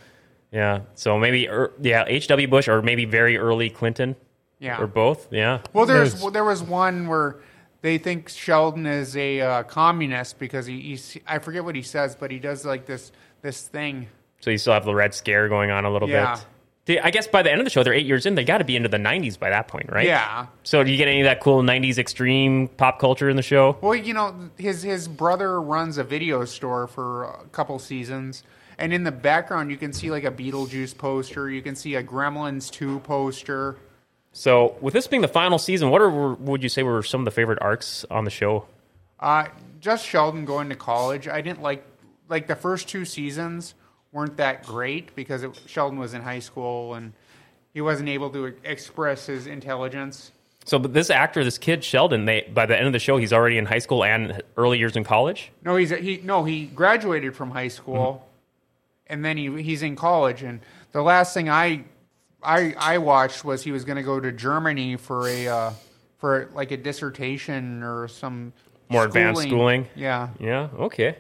Yeah. 0.52 0.82
So 0.96 1.18
maybe 1.18 1.48
er, 1.50 1.72
yeah 1.82 2.04
H.W. 2.08 2.48
Bush 2.48 2.68
or 2.68 2.82
maybe 2.82 3.06
very 3.06 3.38
early 3.38 3.70
Clinton 3.70 4.16
yeah. 4.60 4.80
or 4.82 4.88
both. 4.88 5.28
Yeah. 5.32 5.62
Well, 5.74 5.86
there's 5.86 6.12
There's- 6.12 6.22
well, 6.24 6.32
there 6.32 6.44
was 6.46 6.62
one 6.62 7.08
where 7.08 7.38
they 7.82 7.98
think 7.98 8.30
Sheldon 8.30 8.86
is 8.86 9.18
a 9.18 9.42
uh, 9.42 9.64
communist 9.64 10.38
because 10.40 10.66
he 10.66 10.80
he's, 10.82 11.18
I 11.26 11.40
forget 11.40 11.64
what 11.64 11.76
he 11.76 11.82
says, 11.82 12.16
but 12.16 12.32
he 12.32 12.40
does 12.40 12.66
like 12.66 12.86
this 12.86 13.12
this 13.42 13.68
thing. 13.68 14.08
So 14.40 14.52
you 14.52 14.58
still 14.58 14.74
have 14.74 14.86
the 14.86 14.94
Red 14.96 15.14
Scare 15.14 15.50
going 15.50 15.72
on 15.72 15.86
a 15.86 15.92
little 15.92 16.10
Yeah. 16.10 16.36
bit. 16.36 16.46
Do- 16.86 17.00
I 17.04 17.12
guess 17.12 17.28
by 17.28 17.44
the 17.44 17.52
end 17.52 17.62
of 17.62 17.66
the 17.66 17.70
show, 17.70 17.84
they're 17.84 17.94
eight 17.94 18.06
years 18.08 18.26
in. 18.26 18.34
They 18.36 18.44
got 18.44 18.58
to 18.58 18.64
be 18.64 18.76
into 18.76 18.90
the 18.90 18.98
'90s 18.98 19.38
by 19.40 19.52
that 19.52 19.68
point, 19.68 19.92
right? 19.92 20.06
Yeah. 20.08 20.48
So 20.64 20.84
do 20.84 20.92
you 20.92 20.98
get 20.98 21.08
any 21.08 21.22
of 21.22 21.26
that 21.26 21.40
cool 21.40 21.62
'90s 21.64 21.98
extreme 21.98 22.68
pop 22.68 23.00
culture 23.00 23.30
in 23.30 23.36
the 23.36 23.44
show? 23.44 23.78
Well, 23.82 23.96
you 23.96 24.14
know, 24.14 24.50
his 24.58 24.82
his 24.84 25.08
brother 25.08 25.62
runs 25.62 25.98
a 25.98 26.04
video 26.04 26.44
store 26.46 26.88
for 26.88 27.24
a 27.26 27.46
couple 27.52 27.78
seasons, 27.80 28.44
and 28.82 28.92
in 28.92 29.04
the 29.04 29.12
background 29.12 29.72
you 29.72 29.78
can 29.78 29.94
see 29.94 30.12
like 30.12 30.26
a 30.26 30.32
Beetlejuice 30.32 30.98
poster. 30.98 31.50
You 31.50 31.62
can 31.62 31.76
see 31.76 31.96
a 31.96 32.04
Gremlins 32.04 32.70
two 32.70 33.00
poster. 33.02 33.78
So 34.34 34.76
with 34.82 34.94
this 34.94 35.08
being 35.08 35.22
the 35.22 35.28
final 35.28 35.58
season, 35.58 35.90
what 35.90 36.02
are 36.02 36.34
would 36.34 36.64
you 36.64 36.70
say 36.70 36.84
were 36.84 37.04
some 37.04 37.22
of 37.22 37.26
the 37.26 37.32
favorite 37.32 37.60
arcs 37.62 38.06
on 38.12 38.26
the 38.26 38.32
show? 38.32 38.66
Uh, 39.20 39.46
just 39.80 40.06
Sheldon 40.06 40.46
going 40.46 40.70
to 40.70 40.76
college. 40.76 41.28
I 41.28 41.42
didn't 41.42 41.62
like 41.62 41.86
like 42.28 42.48
the 42.48 42.56
first 42.56 42.90
two 42.90 43.06
seasons 43.06 43.76
weren't 44.12 44.38
that 44.38 44.66
great 44.66 45.16
because 45.16 45.44
it, 45.44 45.60
Sheldon 45.68 46.00
was 46.00 46.14
in 46.14 46.22
high 46.22 46.40
school 46.40 46.96
and 46.96 47.14
he 47.74 47.82
wasn't 47.82 48.10
able 48.10 48.30
to 48.32 48.54
express 48.64 49.28
his 49.28 49.48
intelligence. 49.48 50.32
So, 50.66 50.78
but 50.78 50.94
this 50.94 51.10
actor, 51.10 51.44
this 51.44 51.58
kid 51.58 51.84
Sheldon, 51.84 52.26
they 52.26 52.50
by 52.54 52.66
the 52.66 52.78
end 52.78 52.88
of 52.88 52.94
the 52.94 53.00
show, 53.00 53.18
he's 53.18 53.34
already 53.34 53.58
in 53.58 53.66
high 53.66 53.80
school 53.80 54.04
and 54.04 54.42
early 54.58 54.78
years 54.80 54.96
in 54.96 55.04
college. 55.04 55.52
No, 55.64 55.76
he's 55.76 55.90
he 55.92 56.22
no 56.24 56.44
he 56.44 56.66
graduated 56.66 57.36
from 57.36 57.52
high 57.52 57.68
school, 57.68 58.28
and 59.12 59.24
then 59.24 59.38
he 59.38 59.62
he's 59.62 59.84
in 59.84 59.96
college. 59.96 60.42
And 60.42 60.62
the 60.92 61.02
last 61.04 61.34
thing 61.34 61.50
I 61.50 61.84
I 62.42 62.74
I 62.78 62.98
watched 62.98 63.46
was 63.46 63.64
he 63.64 63.72
was 63.72 63.86
going 63.86 63.98
to 63.98 64.04
go 64.04 64.20
to 64.20 64.32
Germany 64.32 64.96
for 64.96 65.28
a 65.28 65.48
uh, 65.48 65.72
for 66.18 66.50
like 66.56 66.72
a 66.72 66.78
dissertation 66.78 67.84
or 67.84 68.08
some 68.08 68.54
More 68.90 69.06
advanced 69.06 69.44
schooling? 69.44 69.88
Yeah, 69.96 70.30
Yeah. 70.40 70.70
Okay. 70.80 71.18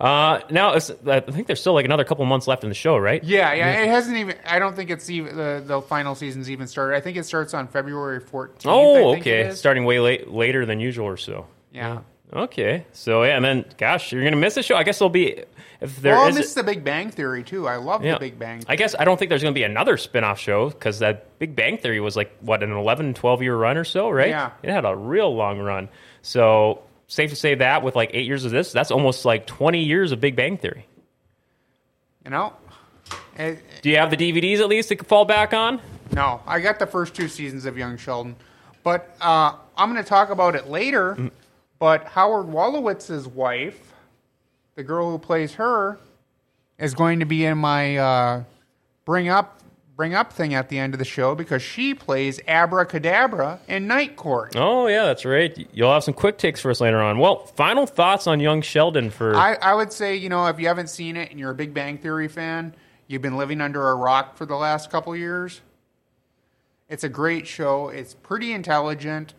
Uh, 0.00 0.40
now 0.50 0.72
it's, 0.72 0.90
I 1.06 1.20
think 1.20 1.46
there's 1.46 1.60
still 1.60 1.72
like 1.72 1.84
another 1.84 2.02
couple 2.02 2.24
months 2.26 2.48
left 2.48 2.64
in 2.64 2.68
the 2.68 2.74
show, 2.74 2.96
right? 2.98 3.22
yeah, 3.22 3.54
yeah. 3.54 3.82
It 3.82 3.88
hasn't 3.88 4.16
even. 4.16 4.36
I 4.44 4.58
don't 4.58 4.74
think 4.74 4.90
it's 4.90 5.08
even 5.08 5.36
the 5.36 5.62
the 5.64 5.80
final 5.82 6.16
season's 6.16 6.50
even 6.50 6.66
started. 6.66 6.96
I 6.96 7.00
think 7.00 7.16
it 7.16 7.24
starts 7.24 7.54
on 7.54 7.68
February 7.68 8.18
fourteenth. 8.18 8.66
Oh, 8.66 9.16
okay. 9.16 9.52
Starting 9.54 9.84
way 9.84 10.00
late, 10.00 10.28
later 10.28 10.66
than 10.66 10.80
usual 10.80 11.06
or 11.06 11.16
so. 11.16 11.46
Yeah. 11.72 12.00
Okay. 12.34 12.84
So 12.92 13.22
yeah, 13.22 13.36
and 13.36 13.44
then 13.44 13.64
gosh, 13.78 14.10
you're 14.12 14.24
gonna 14.24 14.36
miss 14.36 14.54
the 14.56 14.62
show. 14.62 14.74
I 14.76 14.82
guess 14.82 14.98
there'll 14.98 15.10
be 15.10 15.42
if 15.80 16.00
there 16.02 16.14
well, 16.14 16.24
I 16.24 16.28
is- 16.30 16.36
miss 16.36 16.54
the 16.54 16.64
Big 16.64 16.82
Bang 16.82 17.10
Theory 17.10 17.44
too. 17.44 17.68
I 17.68 17.76
love 17.76 18.04
yeah. 18.04 18.14
the 18.14 18.20
Big 18.20 18.38
Bang. 18.38 18.60
Theory. 18.60 18.66
I 18.68 18.76
guess 18.76 18.94
I 18.98 19.04
don't 19.04 19.18
think 19.18 19.28
there's 19.28 19.42
gonna 19.42 19.52
be 19.54 19.62
another 19.62 19.96
spin-off 19.96 20.38
show 20.40 20.70
because 20.70 20.98
that 20.98 21.38
Big 21.38 21.54
Bang 21.54 21.78
Theory 21.78 22.00
was 22.00 22.16
like 22.16 22.36
what 22.40 22.62
an 22.62 22.72
11, 22.72 23.14
12 23.14 23.42
year 23.42 23.56
run 23.56 23.76
or 23.76 23.84
so, 23.84 24.10
right? 24.10 24.30
Yeah. 24.30 24.50
It 24.62 24.70
had 24.70 24.84
a 24.84 24.96
real 24.96 25.34
long 25.34 25.60
run. 25.60 25.88
So 26.22 26.82
safe 27.06 27.30
to 27.30 27.36
say 27.36 27.54
that 27.54 27.82
with 27.82 27.94
like 27.94 28.10
eight 28.14 28.26
years 28.26 28.44
of 28.44 28.50
this, 28.50 28.72
that's 28.72 28.90
almost 28.90 29.24
like 29.24 29.46
20 29.46 29.84
years 29.84 30.10
of 30.10 30.20
Big 30.20 30.34
Bang 30.34 30.56
Theory. 30.56 30.86
You 32.24 32.30
know. 32.30 32.52
It- 33.38 33.62
Do 33.82 33.90
you 33.90 33.96
have 33.98 34.10
the 34.10 34.16
DVDs 34.16 34.60
at 34.60 34.68
least 34.68 34.88
to 34.88 34.96
fall 35.04 35.24
back 35.24 35.52
on? 35.52 35.80
No, 36.12 36.40
I 36.46 36.60
got 36.60 36.78
the 36.78 36.86
first 36.86 37.14
two 37.14 37.28
seasons 37.28 37.64
of 37.64 37.76
Young 37.76 37.96
Sheldon, 37.96 38.36
but 38.82 39.14
uh, 39.20 39.54
I'm 39.76 39.90
going 39.92 40.02
to 40.02 40.08
talk 40.08 40.30
about 40.30 40.54
it 40.54 40.68
later. 40.68 41.14
Mm. 41.16 41.30
But 41.78 42.04
Howard 42.04 42.46
Wolowitz's 42.46 43.26
wife, 43.26 43.92
the 44.74 44.82
girl 44.82 45.10
who 45.10 45.18
plays 45.18 45.54
her, 45.54 45.98
is 46.78 46.94
going 46.94 47.20
to 47.20 47.26
be 47.26 47.44
in 47.44 47.58
my 47.58 47.96
uh, 47.96 48.44
bring 49.04 49.28
up 49.28 49.60
bring 49.96 50.14
up 50.14 50.32
thing 50.32 50.54
at 50.54 50.68
the 50.68 50.78
end 50.78 50.92
of 50.92 50.98
the 50.98 51.04
show 51.04 51.34
because 51.34 51.62
she 51.62 51.94
plays 51.94 52.40
Abracadabra 52.48 53.60
in 53.68 53.86
Night 53.86 54.16
Court. 54.16 54.54
Oh 54.56 54.86
yeah, 54.86 55.04
that's 55.04 55.24
right. 55.24 55.68
You'll 55.72 55.92
have 55.92 56.04
some 56.04 56.14
quick 56.14 56.38
takes 56.38 56.60
for 56.60 56.70
us 56.70 56.80
later 56.80 57.00
on. 57.00 57.18
Well, 57.18 57.46
final 57.46 57.86
thoughts 57.86 58.26
on 58.26 58.40
young 58.40 58.60
Sheldon 58.62 59.10
for 59.10 59.36
I, 59.36 59.54
I 59.54 59.74
would 59.74 59.92
say, 59.92 60.16
you 60.16 60.28
know, 60.28 60.46
if 60.46 60.58
you 60.58 60.66
haven't 60.66 60.90
seen 60.90 61.16
it 61.16 61.30
and 61.30 61.38
you're 61.38 61.52
a 61.52 61.54
Big 61.54 61.74
Bang 61.74 61.98
Theory 61.98 62.28
fan, 62.28 62.74
you've 63.06 63.22
been 63.22 63.36
living 63.36 63.60
under 63.60 63.88
a 63.90 63.94
rock 63.94 64.36
for 64.36 64.46
the 64.46 64.56
last 64.56 64.90
couple 64.90 65.14
years. 65.16 65.60
It's 66.88 67.04
a 67.04 67.08
great 67.08 67.46
show. 67.46 67.88
It's 67.88 68.14
pretty 68.14 68.52
intelligent. 68.52 69.34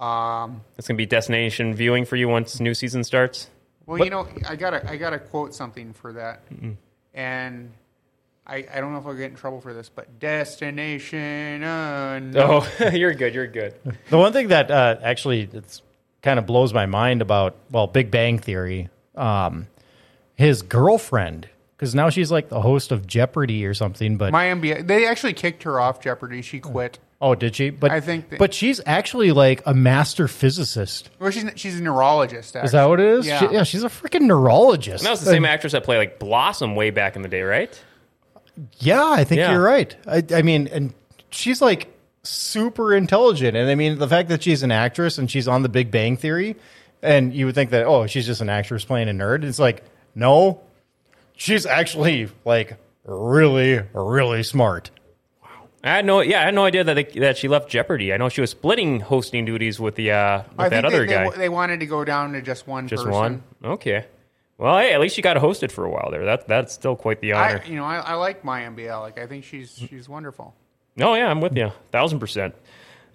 Um, 0.00 0.62
it's 0.78 0.88
gonna 0.88 0.96
be 0.96 1.06
destination 1.06 1.74
viewing 1.74 2.04
for 2.04 2.16
you 2.16 2.28
once 2.28 2.58
new 2.60 2.74
season 2.74 3.04
starts. 3.04 3.50
Well, 3.86 3.98
But- 3.98 4.04
you 4.04 4.10
know, 4.10 4.26
I 4.48 4.56
gotta 4.56 4.88
I 4.88 4.96
gotta 4.96 5.18
quote 5.18 5.54
something 5.54 5.92
for 5.92 6.12
that, 6.14 6.42
and 7.14 7.72
I 8.46 8.66
I 8.72 8.80
don't 8.80 8.92
know 8.92 8.98
if 8.98 9.06
I'll 9.06 9.14
get 9.14 9.30
in 9.30 9.36
trouble 9.36 9.60
for 9.60 9.74
this, 9.74 9.88
but 9.88 10.18
destination 10.18 11.62
unknown. 11.62 12.36
Oh, 12.36 12.88
you're 12.92 13.14
good. 13.14 13.34
You're 13.34 13.46
good. 13.46 13.74
The 14.08 14.18
one 14.18 14.32
thing 14.32 14.48
that 14.48 14.70
uh, 14.70 14.96
actually 15.02 15.48
it's 15.52 15.82
kind 16.22 16.38
of 16.38 16.46
blows 16.46 16.72
my 16.72 16.86
mind 16.86 17.20
about 17.22 17.56
well, 17.70 17.86
Big 17.86 18.10
Bang 18.10 18.38
Theory. 18.38 18.88
um, 19.16 19.66
his 20.36 20.62
girlfriend 20.62 21.48
because 21.76 21.94
now 21.94 22.08
she's 22.08 22.30
like 22.30 22.48
the 22.48 22.62
host 22.62 22.92
of 22.92 23.06
Jeopardy 23.06 23.66
or 23.66 23.74
something. 23.74 24.16
But 24.16 24.32
Mayim 24.32 24.62
Bialik, 24.62 24.86
they 24.86 25.06
actually 25.06 25.34
kicked 25.34 25.64
her 25.64 25.78
off 25.78 26.00
Jeopardy. 26.00 26.40
She 26.40 26.60
quit. 26.60 26.98
Oh, 27.20 27.34
did 27.34 27.54
she? 27.56 27.70
But 27.70 27.90
I 27.90 28.00
think 28.00 28.30
that- 28.30 28.38
but 28.38 28.54
she's 28.54 28.80
actually 28.86 29.32
like 29.32 29.62
a 29.66 29.74
master 29.74 30.26
physicist. 30.28 31.10
Well, 31.18 31.30
she's 31.30 31.44
she's 31.56 31.78
a 31.78 31.82
neurologist. 31.82 32.56
Actually. 32.56 32.66
Is 32.66 32.72
that 32.72 32.84
what 32.88 33.00
it 33.00 33.06
is? 33.06 33.26
Yeah. 33.26 33.38
She- 33.40 33.54
yeah 33.54 33.62
she's 33.64 33.84
a 33.84 33.88
freaking 33.88 34.22
neurologist. 34.22 35.02
And 35.02 35.06
that 35.06 35.10
was 35.12 35.20
the 35.20 35.30
same 35.30 35.44
actress 35.44 35.72
that 35.72 35.84
played 35.84 35.98
like 35.98 36.18
Blossom 36.18 36.74
way 36.76 36.90
back 36.90 37.16
in 37.16 37.22
the 37.22 37.28
day, 37.28 37.42
right? 37.42 37.78
Yeah, 38.78 39.04
I 39.04 39.24
think 39.24 39.38
Yeah. 39.38 39.52
you're 39.52 39.62
right. 39.62 39.96
I, 40.06 40.22
I 40.34 40.42
mean, 40.42 40.68
and 40.68 40.92
she's 41.30 41.62
like 41.62 41.88
super 42.22 42.92
intelligent, 42.94 43.56
and 43.56 43.70
I 43.70 43.74
mean 43.74 43.98
the 43.98 44.08
fact 44.08 44.28
that 44.28 44.42
she's 44.42 44.62
an 44.62 44.70
actress 44.72 45.16
and 45.16 45.30
she's 45.30 45.48
on 45.48 45.62
The 45.62 45.68
Big 45.70 45.90
Bang 45.90 46.16
Theory, 46.16 46.56
and 47.02 47.32
you 47.32 47.46
would 47.46 47.54
think 47.54 47.70
that 47.70 47.86
oh, 47.86 48.06
she's 48.06 48.26
just 48.26 48.40
an 48.42 48.50
actress 48.50 48.84
playing 48.84 49.08
a 49.08 49.12
nerd. 49.12 49.44
It's 49.44 49.58
like 49.58 49.82
no, 50.14 50.60
she's 51.36 51.64
actually 51.64 52.28
like 52.44 52.76
really, 53.04 53.80
really 53.94 54.42
smart. 54.42 54.90
I 55.82 55.96
had 55.96 56.04
no, 56.04 56.20
yeah, 56.20 56.40
I 56.40 56.44
had 56.44 56.54
no 56.54 56.64
idea 56.64 56.84
that 56.84 56.94
they, 56.94 57.04
that 57.20 57.38
she 57.38 57.48
left 57.48 57.70
Jeopardy. 57.70 58.12
I 58.12 58.18
know 58.18 58.28
she 58.28 58.42
was 58.42 58.50
splitting 58.50 59.00
hosting 59.00 59.44
duties 59.46 59.80
with 59.80 59.94
the 59.94 60.10
uh, 60.10 60.42
with 60.50 60.60
I 60.60 60.68
that 60.68 60.82
think 60.82 60.84
other 60.84 61.06
they, 61.06 61.12
guy. 61.12 61.30
they, 61.30 61.36
they 61.38 61.48
wanted 61.48 61.80
to 61.80 61.86
go 61.86 62.04
down 62.04 62.32
to 62.32 62.42
just 62.42 62.66
one. 62.66 62.86
Just 62.86 63.04
person. 63.04 63.18
one. 63.18 63.42
Okay. 63.64 64.04
Well, 64.58 64.76
hey, 64.78 64.92
at 64.92 65.00
least 65.00 65.16
she 65.16 65.22
got 65.22 65.38
hosted 65.38 65.70
for 65.70 65.86
a 65.86 65.90
while 65.90 66.10
there. 66.10 66.26
That 66.26 66.46
that's 66.46 66.74
still 66.74 66.96
quite 66.96 67.20
the 67.20 67.32
honor. 67.32 67.62
I, 67.64 67.68
you 67.68 67.76
know, 67.76 67.84
I, 67.84 67.96
I 67.96 68.14
like 68.14 68.42
Mayim 68.42 68.76
Bialik. 68.76 69.00
Like, 69.00 69.18
I 69.18 69.26
think 69.26 69.44
she's 69.44 69.74
she's 69.74 70.06
wonderful. 70.06 70.54
Oh 71.00 71.14
yeah, 71.14 71.28
I'm 71.30 71.40
with 71.40 71.56
you, 71.56 71.72
thousand 71.92 72.20
percent. 72.20 72.54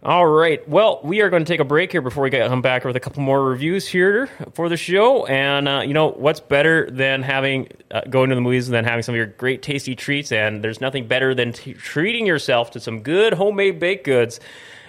All 0.06 0.28
right. 0.28 0.70
Well, 0.70 1.00
we 1.04 1.22
are 1.22 1.32
going 1.32 1.44
to 1.44 1.52
take 1.52 1.60
a 1.60 1.66
break 1.66 1.92
here 1.92 2.04
before 2.04 2.22
we 2.22 2.30
come 2.30 2.62
back 2.62 2.86
with 2.86 2.96
a 2.96 3.00
couple 3.00 3.24
more 3.24 3.44
reviews 3.44 3.88
here 3.88 4.30
for 4.54 4.70
the 4.70 4.78
show. 4.78 5.26
And 5.26 5.68
uh, 5.68 5.82
you 5.84 5.96
know 5.96 6.12
what's 6.12 6.40
better 6.40 6.88
than 6.92 7.24
having 7.24 7.70
uh, 7.90 8.02
going 8.08 8.30
to 8.30 8.36
the 8.36 8.42
movies 8.42 8.68
than 8.68 8.86
having 8.86 9.02
some 9.02 9.16
of 9.16 9.18
your 9.18 9.26
great 9.26 9.64
tasty 9.64 9.96
treats? 9.96 10.32
And 10.32 10.64
there's 10.64 10.80
nothing 10.80 11.08
better 11.08 11.34
than 11.34 11.54
t- 11.54 11.74
treating 11.74 12.28
yourself 12.28 12.70
to 12.72 12.80
some 12.80 13.02
good 13.02 13.34
homemade 13.34 13.80
baked 13.80 14.04
goods. 14.04 14.40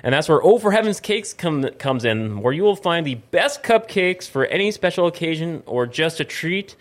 And 0.02 0.12
that's 0.12 0.28
where 0.28 0.42
Oh 0.44 0.58
for 0.58 0.70
Heaven's 0.70 1.00
Cakes 1.00 1.32
come, 1.32 1.62
comes 1.78 2.04
in, 2.04 2.42
where 2.42 2.52
you 2.52 2.64
will 2.64 2.76
find 2.76 3.06
the 3.06 3.14
best 3.14 3.62
cupcakes 3.62 4.28
for 4.28 4.44
any 4.44 4.70
special 4.70 5.06
occasion 5.06 5.62
or 5.64 5.86
just 5.86 6.20
a 6.20 6.24
treat. 6.24 6.76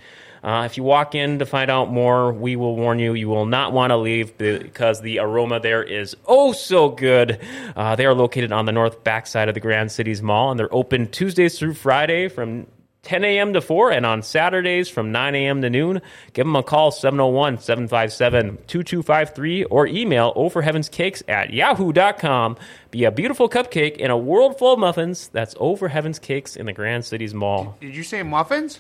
Uh, 0.46 0.64
if 0.64 0.78
you 0.78 0.84
walk 0.84 1.16
in 1.16 1.40
to 1.40 1.46
find 1.46 1.72
out 1.72 1.92
more, 1.92 2.32
we 2.32 2.56
will 2.56 2.76
warn 2.76 3.00
you, 3.00 3.16
you 3.16 3.28
will 3.28 3.48
not 3.48 3.74
want 3.74 3.90
to 3.90 3.98
leave 3.98 4.38
because 4.38 5.02
the 5.02 5.18
aroma 5.18 5.60
there 5.60 5.82
is 5.82 6.16
oh 6.28 6.54
so 6.54 6.88
good. 6.88 7.40
Uh, 7.76 7.96
they 7.96 8.06
are 8.06 8.14
located 8.14 8.52
on 8.52 8.66
the 8.66 8.72
north 8.72 9.04
backside 9.04 9.48
of 9.48 9.56
the 9.56 9.60
Grand 9.60 9.92
Cities 9.92 10.22
Mall, 10.22 10.52
and 10.52 10.60
they're 10.60 10.74
open 10.74 11.10
Tuesdays 11.10 11.58
through 11.58 11.74
Friday 11.74 12.28
from 12.28 12.68
10 13.02 13.24
a.m. 13.24 13.54
to 13.54 13.62
4, 13.62 13.92
and 13.92 14.06
on 14.06 14.22
Saturdays 14.22 14.88
from 14.88 15.12
9 15.12 15.34
a.m. 15.34 15.64
to 15.64 15.70
noon. 15.72 16.00
Give 16.34 16.46
them 16.46 16.56
a 16.56 16.62
call, 16.62 16.92
701 16.92 17.60
757 17.60 18.58
2253, 18.68 19.64
or 19.64 19.88
email 19.88 20.32
overheavenscakes 20.36 21.24
at 21.28 21.54
yahoo.com. 21.54 22.56
Be 22.92 23.04
a 23.04 23.12
beautiful 23.12 23.50
cupcake 23.50 23.98
in 23.98 24.12
a 24.12 24.18
world 24.18 24.60
full 24.60 24.74
of 24.74 24.80
muffins. 24.80 25.28
That's 25.30 25.56
Over 25.60 25.88
Heaven's 25.88 26.20
Cakes 26.20 26.56
in 26.56 26.68
the 26.68 26.74
Grand 26.74 27.04
Cities 27.04 27.34
Mall. 27.34 27.78
Did 27.82 27.96
you 27.96 28.04
say 28.04 28.22
muffins? 28.22 28.80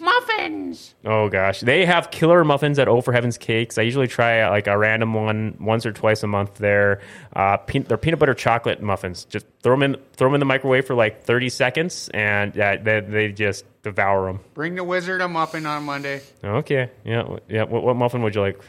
Muffins. 0.00 0.94
Oh 1.04 1.28
gosh, 1.28 1.60
they 1.60 1.84
have 1.86 2.10
killer 2.10 2.44
muffins 2.44 2.78
at 2.78 2.88
O 2.88 3.00
for 3.00 3.12
Heaven's 3.12 3.38
Cakes. 3.38 3.78
I 3.78 3.82
usually 3.82 4.06
try 4.08 4.48
like 4.48 4.66
a 4.66 4.76
random 4.76 5.14
one 5.14 5.56
once 5.60 5.84
or 5.86 5.92
twice 5.92 6.22
a 6.22 6.26
month. 6.26 6.54
There, 6.56 7.00
uh, 7.34 7.56
pe- 7.58 7.80
they're 7.80 7.96
peanut 7.98 8.18
butter 8.18 8.34
chocolate 8.34 8.82
muffins. 8.82 9.24
Just 9.24 9.46
throw 9.62 9.74
them 9.74 9.82
in, 9.94 10.00
throw 10.14 10.28
them 10.28 10.34
in 10.34 10.40
the 10.40 10.46
microwave 10.46 10.86
for 10.86 10.94
like 10.94 11.22
thirty 11.24 11.48
seconds, 11.48 12.08
and 12.14 12.58
uh, 12.58 12.76
they, 12.82 13.00
they 13.00 13.32
just 13.32 13.64
devour 13.82 14.26
them. 14.26 14.40
Bring 14.54 14.74
the 14.74 14.84
wizard 14.84 15.20
a 15.20 15.28
muffin 15.28 15.66
on 15.66 15.84
Monday. 15.84 16.20
Okay, 16.44 16.90
yeah, 17.04 17.36
yeah. 17.48 17.64
What, 17.64 17.82
what 17.82 17.96
muffin 17.96 18.22
would 18.22 18.34
you 18.34 18.40
like? 18.40 18.60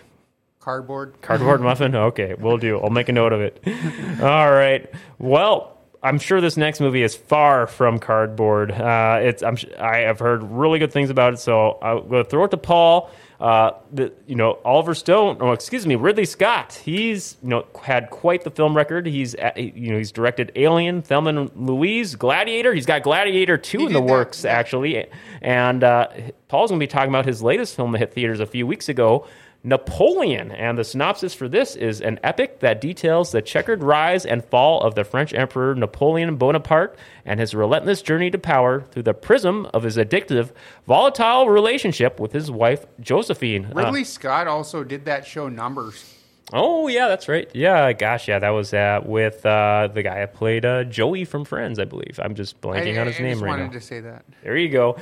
Cardboard. 0.59 1.21
Cardboard 1.21 1.61
muffin? 1.61 1.95
Okay, 1.95 2.33
we'll 2.37 2.57
do. 2.57 2.79
I'll 2.79 2.89
make 2.89 3.09
a 3.09 3.13
note 3.13 3.33
of 3.33 3.41
it. 3.41 3.63
All 4.21 4.51
right. 4.51 4.89
Well, 5.17 5.77
I'm 6.01 6.17
sure 6.17 6.39
this 6.39 6.55
next 6.55 6.79
movie 6.79 7.03
is 7.03 7.15
far 7.15 7.67
from 7.67 7.99
cardboard. 7.99 8.71
Uh, 8.71 9.19
it's 9.21 9.43
I'm, 9.43 9.57
i 9.77 9.97
have 9.97 10.19
heard 10.19 10.43
really 10.43 10.79
good 10.79 10.93
things 10.93 11.09
about 11.09 11.33
it, 11.33 11.39
so 11.39 11.77
I'm 11.81 12.07
going 12.07 12.23
to 12.23 12.29
throw 12.29 12.45
it 12.45 12.51
to 12.51 12.57
Paul. 12.57 13.11
Uh, 13.39 13.71
the, 13.93 14.11
you 14.27 14.35
know 14.35 14.59
Oliver 14.65 14.93
Stone, 14.93 15.41
or 15.41 15.53
excuse 15.53 15.87
me, 15.87 15.95
Ridley 15.95 16.25
Scott. 16.25 16.73
He's 16.73 17.37
you 17.41 17.49
know 17.49 17.65
had 17.81 18.09
quite 18.09 18.43
the 18.43 18.51
film 18.51 18.75
record. 18.75 19.07
He's 19.07 19.33
you 19.55 19.91
know 19.91 19.97
he's 19.97 20.11
directed 20.11 20.51
Alien, 20.55 21.01
Thelma 21.01 21.29
and 21.29 21.51
Louise, 21.55 22.15
Gladiator. 22.15 22.73
He's 22.73 22.85
got 22.85 23.03
Gladiator 23.03 23.57
two 23.57 23.79
He 23.79 23.85
in 23.85 23.93
the 23.93 24.01
that, 24.01 24.11
works 24.11 24.43
actually, 24.43 25.07
and 25.41 25.83
uh, 25.83 26.07
Paul's 26.49 26.71
going 26.71 26.79
to 26.79 26.83
be 26.83 26.87
talking 26.87 27.09
about 27.09 27.25
his 27.25 27.41
latest 27.41 27.75
film 27.75 27.93
that 27.93 27.99
hit 27.99 28.13
theaters 28.13 28.41
a 28.41 28.45
few 28.45 28.67
weeks 28.67 28.89
ago. 28.89 29.25
Napoleon. 29.63 30.51
And 30.51 30.77
the 30.77 30.83
synopsis 30.83 31.33
for 31.33 31.49
this 31.49 31.75
is 31.75 31.99
an 32.01 32.19
epic 32.23 32.61
that 32.61 32.79
details 32.79 33.31
the 33.31 33.41
checkered 33.41 33.83
rise 33.83 34.25
and 34.25 34.43
fall 34.45 34.81
of 34.81 34.95
the 34.95 35.03
French 35.03 35.33
Emperor 35.33 35.75
Napoleon 35.75 36.37
Bonaparte 36.37 36.97
and 37.25 37.39
his 37.39 37.53
relentless 37.53 38.01
journey 38.01 38.31
to 38.31 38.37
power 38.37 38.81
through 38.91 39.03
the 39.03 39.13
prism 39.13 39.65
of 39.73 39.83
his 39.83 39.97
addictive, 39.97 40.51
volatile 40.87 41.49
relationship 41.49 42.19
with 42.19 42.31
his 42.31 42.49
wife, 42.49 42.85
Josephine. 43.01 43.65
Uh, 43.65 43.73
Ridley 43.75 44.05
Scott 44.05 44.47
also 44.47 44.83
did 44.85 45.05
that 45.05 45.27
show 45.27 45.49
Numbers. 45.49 46.15
oh, 46.53 46.87
yeah, 46.87 47.09
that's 47.09 47.27
right. 47.27 47.49
Yeah, 47.53 47.91
gosh, 47.91 48.27
yeah, 48.29 48.39
that 48.39 48.49
was 48.51 48.73
uh, 48.73 49.01
with 49.05 49.45
uh, 49.45 49.89
the 49.93 50.03
guy 50.03 50.19
that 50.19 50.33
played 50.35 50.65
uh, 50.65 50.85
Joey 50.85 51.25
from 51.25 51.43
Friends, 51.43 51.79
I 51.79 51.85
believe. 51.85 52.17
I'm 52.23 52.33
just 52.33 52.61
blanking 52.61 52.97
I, 52.97 53.01
on 53.01 53.07
his 53.07 53.19
I 53.19 53.23
name 53.23 53.33
just 53.33 53.43
right 53.43 53.49
wanted 53.49 53.65
now. 53.65 53.71
to 53.73 53.81
say 53.81 53.99
that. 53.99 54.23
There 54.41 54.55
you 54.55 54.69
go. 54.69 54.97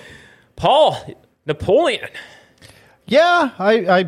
Paul, 0.55 0.97
Napoleon. 1.45 2.10
Yeah, 3.08 3.51
I, 3.58 3.99
I 3.99 4.03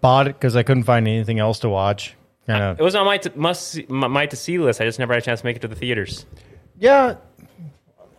bought 0.00 0.26
it 0.26 0.34
because 0.34 0.56
I 0.56 0.62
couldn't 0.62 0.84
find 0.84 1.06
anything 1.06 1.38
else 1.38 1.60
to 1.60 1.68
watch. 1.68 2.14
Kind 2.46 2.80
It 2.80 2.82
was 2.82 2.94
on 2.94 3.04
my 3.04 3.18
to, 3.18 3.38
must 3.38 3.68
see, 3.68 3.86
my, 3.88 4.06
my 4.06 4.26
to 4.26 4.36
see 4.36 4.58
list. 4.58 4.80
I 4.80 4.84
just 4.84 4.98
never 4.98 5.12
had 5.12 5.22
a 5.22 5.24
chance 5.24 5.40
to 5.40 5.46
make 5.46 5.56
it 5.56 5.60
to 5.60 5.68
the 5.68 5.76
theaters. 5.76 6.24
Yeah. 6.78 7.16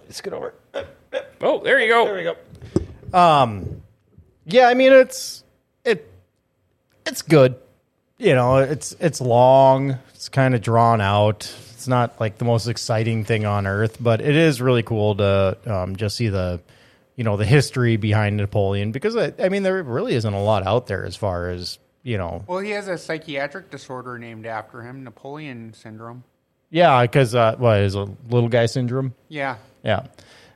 Let's 0.02 0.22
get 0.22 0.34
over. 0.34 0.54
Oh, 1.42 1.64
there 1.64 1.80
you 1.80 1.88
go. 1.88 2.06
There 2.06 2.16
we 2.16 2.24
go. 2.24 3.18
Um, 3.18 3.82
yeah, 4.46 4.68
I 4.68 4.74
mean 4.74 4.92
it's 4.92 5.44
it 5.86 6.12
it's 7.06 7.22
good. 7.22 7.56
You 8.18 8.36
know, 8.36 8.58
it's 8.58 8.96
it's 9.00 9.22
long. 9.22 9.98
It's 10.14 10.30
kind 10.30 10.54
of 10.54 10.62
drawn 10.62 11.02
out. 11.02 11.52
It's 11.72 11.88
not 11.88 12.20
like 12.20 12.38
the 12.38 12.46
most 12.46 12.68
exciting 12.68 13.24
thing 13.24 13.46
on 13.46 13.66
earth, 13.66 13.98
but 14.00 14.22
it 14.22 14.36
is 14.36 14.62
really 14.62 14.84
cool 14.84 15.16
to 15.16 15.58
um, 15.66 15.96
just 15.96 16.18
see 16.18 16.28
the 16.28 16.60
you 17.20 17.26
know 17.26 17.36
the 17.36 17.46
history 17.46 17.98
behind 17.98 18.38
Napoleon 18.38 18.94
because 18.94 19.18
I, 19.18 19.34
I 19.38 19.50
mean 19.50 19.64
there 19.64 19.84
really 19.84 20.16
isn't 20.16 20.34
a 20.34 20.42
lot 20.42 20.66
out 20.66 20.88
there 20.88 21.04
as 21.04 21.18
far 21.18 21.50
as 21.50 21.78
you 22.02 22.18
know. 22.18 22.46
Well, 22.48 22.60
he 22.60 22.70
has 22.72 22.88
a 22.88 22.98
psychiatric 22.98 23.70
disorder 23.70 24.18
named 24.18 24.46
after 24.46 24.82
him, 24.82 25.04
Napoleon 25.04 25.74
syndrome. 25.74 26.24
Yeah, 26.70 27.02
because 27.02 27.36
uh, 27.36 27.58
what 27.58 27.82
is 27.82 27.94
a 27.96 28.08
little 28.30 28.48
guy 28.48 28.68
syndrome? 28.68 29.16
Yeah. 29.28 29.58
Yeah. 29.84 30.08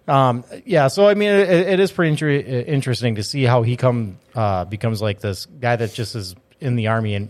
Um, 0.08 0.46
yeah. 0.66 0.88
So, 0.88 1.06
I 1.06 1.16
mean, 1.16 1.32
it, 1.32 1.50
it 1.50 1.80
is 1.82 1.92
pretty 1.92 2.12
inter- 2.12 2.30
interesting 2.30 3.16
to 3.16 3.24
see 3.24 3.44
how 3.44 3.64
he 3.64 3.76
come, 3.76 4.20
uh, 4.34 4.64
becomes 4.64 5.02
like 5.02 5.20
this 5.20 5.46
guy 5.46 5.76
that 5.76 5.94
just 5.94 6.16
is 6.16 6.34
in 6.62 6.78
the 6.78 6.88
army 6.88 7.16
and 7.16 7.30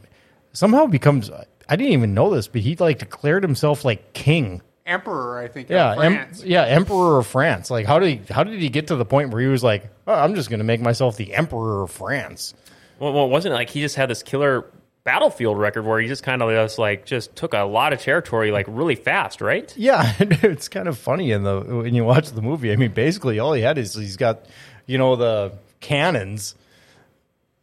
somehow 0.51 0.85
becomes, 0.85 1.31
I 1.67 1.75
didn't 1.75 1.93
even 1.93 2.13
know 2.13 2.29
this, 2.29 2.47
but 2.47 2.61
he 2.61 2.75
like 2.75 2.99
declared 2.99 3.41
himself 3.41 3.83
like 3.83 4.13
king. 4.13 4.61
Emperor, 4.85 5.37
I 5.39 5.47
think. 5.47 5.69
Yeah. 5.69 5.93
Of 5.93 5.99
em- 6.03 6.27
yeah. 6.43 6.63
Emperor 6.63 7.19
of 7.19 7.27
France. 7.27 7.71
Like, 7.71 7.85
how 7.85 7.99
did 7.99 8.09
he, 8.09 8.33
how 8.33 8.43
did 8.43 8.59
he 8.59 8.69
get 8.69 8.87
to 8.87 8.95
the 8.95 9.05
point 9.05 9.31
where 9.31 9.41
he 9.41 9.47
was 9.47 9.63
like, 9.63 9.89
oh, 10.07 10.13
I'm 10.13 10.35
just 10.35 10.49
going 10.49 10.59
to 10.59 10.65
make 10.65 10.81
myself 10.81 11.15
the 11.17 11.33
emperor 11.33 11.83
of 11.83 11.91
France? 11.91 12.53
Well, 12.99 13.13
well, 13.13 13.29
wasn't 13.29 13.53
it 13.53 13.55
like 13.55 13.69
he 13.69 13.81
just 13.81 13.95
had 13.95 14.09
this 14.09 14.23
killer 14.23 14.65
battlefield 15.03 15.59
record 15.59 15.85
where 15.85 15.99
he 15.99 16.07
just 16.07 16.23
kind 16.23 16.41
of 16.41 16.49
just 16.49 16.79
like 16.79 17.05
just 17.05 17.35
took 17.35 17.53
a 17.53 17.63
lot 17.63 17.91
of 17.93 17.99
territory 18.01 18.51
like 18.51 18.65
really 18.69 18.95
fast, 18.95 19.41
right? 19.41 19.75
Yeah, 19.77 20.13
it's 20.19 20.69
kind 20.69 20.87
of 20.87 20.97
funny 20.97 21.31
in 21.31 21.43
the 21.43 21.61
when 21.61 21.93
you 21.93 22.03
watch 22.05 22.29
the 22.29 22.41
movie. 22.41 22.71
I 22.71 22.75
mean, 22.75 22.91
basically 22.91 23.39
all 23.39 23.53
he 23.53 23.61
had 23.61 23.77
is 23.77 23.93
he's 23.95 24.17
got, 24.17 24.45
you 24.85 24.97
know, 24.97 25.15
the 25.15 25.53
cannons, 25.79 26.55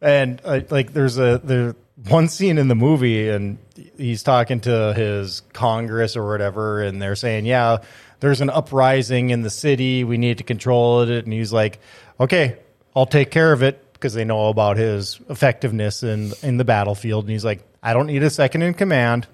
and 0.01 0.41
uh, 0.43 0.61
like 0.69 0.93
there's 0.93 1.17
a 1.17 1.39
there 1.43 1.75
one 2.07 2.27
scene 2.27 2.57
in 2.57 2.67
the 2.67 2.75
movie, 2.75 3.29
and 3.29 3.57
he's 3.97 4.23
talking 4.23 4.59
to 4.61 4.93
his 4.93 5.41
Congress 5.53 6.15
or 6.15 6.27
whatever, 6.27 6.81
and 6.81 7.01
they're 7.01 7.15
saying, 7.15 7.45
yeah, 7.45 7.77
there's 8.19 8.41
an 8.41 8.49
uprising 8.49 9.29
in 9.29 9.41
the 9.41 9.49
city, 9.49 10.03
we 10.03 10.17
need 10.17 10.37
to 10.39 10.43
control 10.43 11.01
it, 11.01 11.25
and 11.25 11.33
he's 11.33 11.53
like, 11.53 11.79
okay, 12.19 12.57
I'll 12.95 13.05
take 13.05 13.31
care 13.31 13.53
of 13.53 13.63
it 13.63 13.93
because 13.93 14.13
they 14.13 14.25
know 14.25 14.49
about 14.49 14.77
his 14.77 15.19
effectiveness 15.29 16.03
in 16.03 16.33
in 16.41 16.57
the 16.57 16.65
battlefield, 16.65 17.25
and 17.25 17.31
he's 17.31 17.45
like, 17.45 17.63
I 17.83 17.93
don't 17.93 18.07
need 18.07 18.23
a 18.23 18.29
second 18.29 18.63
in 18.63 18.73
command. 18.73 19.27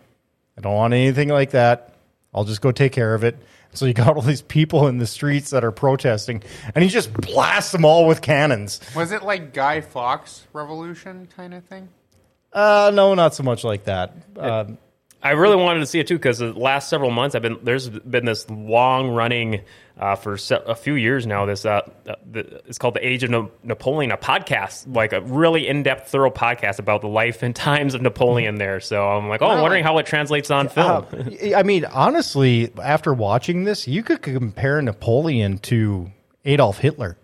I 0.57 0.61
don't 0.61 0.75
want 0.75 0.93
anything 0.93 1.29
like 1.29 1.51
that. 1.51 1.93
I'll 2.33 2.45
just 2.45 2.61
go 2.61 2.71
take 2.71 2.91
care 2.91 3.13
of 3.13 3.23
it. 3.23 3.37
So 3.73 3.85
you 3.85 3.93
got 3.93 4.15
all 4.15 4.21
these 4.21 4.41
people 4.41 4.87
in 4.87 4.97
the 4.97 5.05
streets 5.05 5.51
that 5.51 5.63
are 5.63 5.71
protesting, 5.71 6.43
and 6.73 6.83
he 6.83 6.89
just 6.89 7.13
blasts 7.13 7.71
them 7.71 7.85
all 7.85 8.07
with 8.07 8.21
cannons. 8.21 8.79
Was 8.95 9.11
it 9.11 9.23
like 9.23 9.53
Guy 9.53 9.81
Fawkes 9.81 10.47
Revolution 10.53 11.27
kind 11.35 11.53
of 11.53 11.63
thing? 11.65 11.89
Uh, 12.57 12.91
no, 12.93 13.13
not 13.13 13.35
so 13.35 13.43
much 13.43 13.63
like 13.63 13.83
that. 13.83 14.13
Um, 14.37 14.77
I 15.21 15.31
really 15.31 15.55
wanted 15.57 15.81
to 15.81 15.85
see 15.85 15.99
it 15.99 16.07
too 16.07 16.15
because 16.15 16.39
the 16.39 16.53
last 16.53 16.89
several 16.89 17.11
months 17.11 17.35
I've 17.35 17.41
been 17.41 17.59
there's 17.63 17.89
been 17.89 18.25
this 18.25 18.49
long 18.49 19.09
running 19.09 19.61
uh, 19.99 20.15
for 20.15 20.37
se- 20.37 20.61
a 20.65 20.75
few 20.75 20.93
years 20.93 21.25
now. 21.27 21.45
This 21.45 21.65
uh, 21.65 21.81
uh, 22.07 22.15
the, 22.31 22.61
it's 22.67 22.77
called 22.77 22.93
the 22.93 23.05
Age 23.05 23.23
of 23.23 23.29
Na- 23.31 23.47
Napoleon, 23.63 24.11
a 24.11 24.17
podcast 24.17 24.93
like 24.95 25.13
a 25.13 25.21
really 25.21 25.67
in 25.67 25.83
depth, 25.83 26.09
thorough 26.11 26.29
podcast 26.31 26.79
about 26.79 27.01
the 27.01 27.07
life 27.07 27.41
and 27.43 27.55
times 27.69 27.93
of 27.93 28.01
Napoleon. 28.01 28.55
There, 28.55 28.79
so 28.79 29.07
I'm 29.07 29.27
like, 29.27 29.41
oh, 29.41 29.45
I'm 29.45 29.51
Really? 29.51 29.61
wondering 29.63 29.83
how 29.83 29.97
it 29.97 30.05
translates 30.05 30.49
on 30.51 30.69
film. 30.69 31.05
Uh, 31.11 31.55
I 31.55 31.63
mean, 31.63 31.85
honestly, 31.85 32.71
after 32.81 33.13
watching 33.13 33.65
this, 33.65 33.87
you 33.87 34.01
could 34.03 34.21
compare 34.21 34.81
Napoleon 34.81 35.57
to 35.59 36.11
Adolf 36.45 36.77
Hitler. 36.79 37.17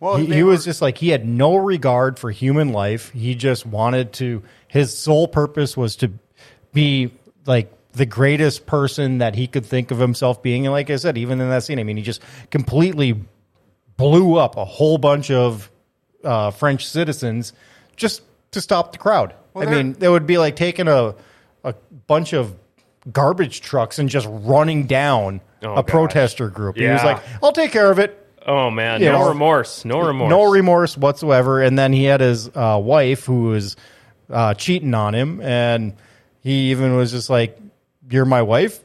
Well, 0.00 0.16
he, 0.16 0.26
they 0.26 0.36
he 0.36 0.42
was 0.42 0.64
just 0.64 0.82
like 0.82 0.98
he 0.98 1.08
had 1.08 1.26
no 1.26 1.56
regard 1.56 2.18
for 2.18 2.30
human 2.30 2.72
life. 2.72 3.10
He 3.12 3.34
just 3.34 3.64
wanted 3.66 4.12
to. 4.14 4.42
His 4.68 4.96
sole 4.96 5.26
purpose 5.28 5.76
was 5.76 5.96
to 5.96 6.12
be 6.72 7.12
like 7.46 7.72
the 7.92 8.06
greatest 8.06 8.66
person 8.66 9.18
that 9.18 9.34
he 9.34 9.46
could 9.46 9.64
think 9.64 9.90
of 9.90 9.98
himself 9.98 10.42
being. 10.42 10.66
And 10.66 10.72
like 10.72 10.90
I 10.90 10.96
said, 10.96 11.16
even 11.16 11.40
in 11.40 11.48
that 11.48 11.62
scene, 11.64 11.78
I 11.78 11.82
mean, 11.84 11.96
he 11.96 12.02
just 12.02 12.20
completely 12.50 13.18
blew 13.96 14.36
up 14.36 14.56
a 14.56 14.64
whole 14.64 14.98
bunch 14.98 15.30
of 15.30 15.70
uh, 16.22 16.50
French 16.50 16.86
citizens 16.86 17.54
just 17.96 18.22
to 18.50 18.60
stop 18.60 18.92
the 18.92 18.98
crowd. 18.98 19.34
Well, 19.54 19.66
I 19.66 19.70
mean, 19.70 19.96
it 20.00 20.08
would 20.10 20.26
be 20.26 20.36
like 20.38 20.56
taking 20.56 20.88
a 20.88 21.14
a 21.64 21.74
bunch 22.06 22.34
of 22.34 22.54
garbage 23.10 23.60
trucks 23.62 23.98
and 23.98 24.08
just 24.08 24.28
running 24.30 24.86
down 24.86 25.40
Oh, 25.62 25.72
a 25.72 25.82
gosh. 25.82 25.86
protester 25.90 26.50
group. 26.50 26.76
He 26.76 26.86
was 26.86 27.02
like, 27.02 27.22
"I'll 27.42 27.52
take 27.52 27.72
care 27.72 27.90
of 27.90 27.98
it." 27.98 28.25
Oh 28.48 28.70
man, 28.70 29.00
You 29.00 29.10
no 29.10 29.22
know, 29.22 29.28
remorse, 29.28 29.84
no 29.84 29.98
remorse, 30.00 30.30
No 30.30 30.44
remorse 30.44 30.96
whatsoever. 30.96 31.60
And 31.62 31.76
then 31.78 31.92
he 31.92 32.04
had 32.04 32.20
his 32.20 32.48
uh, 32.54 32.80
wife 32.82 33.24
who 33.26 33.44
was 33.48 33.74
uh, 34.30 34.54
cheating 34.54 34.94
on 34.94 35.14
him, 35.14 35.40
and 35.40 35.94
he 36.40 36.70
even 36.70 36.96
was 36.96 37.10
just 37.10 37.28
like, 37.28 37.58
"You're 38.08 38.24
my 38.24 38.42
wife, 38.42 38.78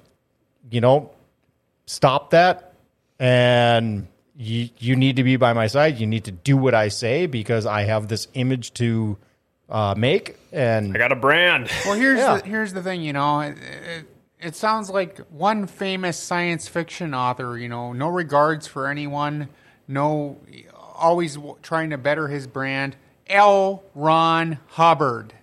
you 0.72 0.82
know, 0.82 1.12
stop 1.86 2.32
that, 2.32 2.74
and 3.20 4.08
you 4.36 4.70
you 4.80 4.96
need 4.96 5.18
to 5.18 5.24
be 5.24 5.36
by 5.36 5.54
my 5.54 5.68
side. 5.68 6.00
You 6.00 6.08
need 6.08 6.24
to 6.26 6.32
do 6.32 6.58
what 6.58 6.74
I 6.74 6.88
say 6.88 7.28
because 7.28 7.66
I 7.68 7.84
have 7.84 8.08
this 8.08 8.28
image 8.34 8.74
to 8.76 9.18
uh, 9.70 9.94
make." 9.96 10.38
And 10.52 10.94
I 10.96 10.98
got 10.98 11.12
a 11.12 11.16
brand. 11.16 11.70
Well, 11.86 11.94
here's 11.96 12.18
Yeah. 12.20 12.38
the 12.38 12.48
here's 12.48 12.74
the 12.74 12.82
thing. 12.84 13.02
You 13.02 13.14
know, 13.14 13.42
it, 13.42 13.58
it, 13.60 14.06
it 14.42 14.56
sounds 14.56 14.90
like 14.90 15.20
one 15.30 15.68
famous 15.68 16.18
science 16.18 16.68
fiction 16.68 17.14
author. 17.14 17.58
You 17.58 17.70
know, 17.70 17.94
no 17.94 18.10
regards 18.10 18.68
for 18.68 18.88
anyone. 18.88 19.50
No, 19.88 20.40
always 20.96 21.38
trying 21.62 21.92
to 21.92 21.98
better 21.98 22.28
his 22.28 22.48
brand. 22.48 22.96
L. 23.28 23.84
Ron 23.96 24.60
Hubbard. 24.68 25.34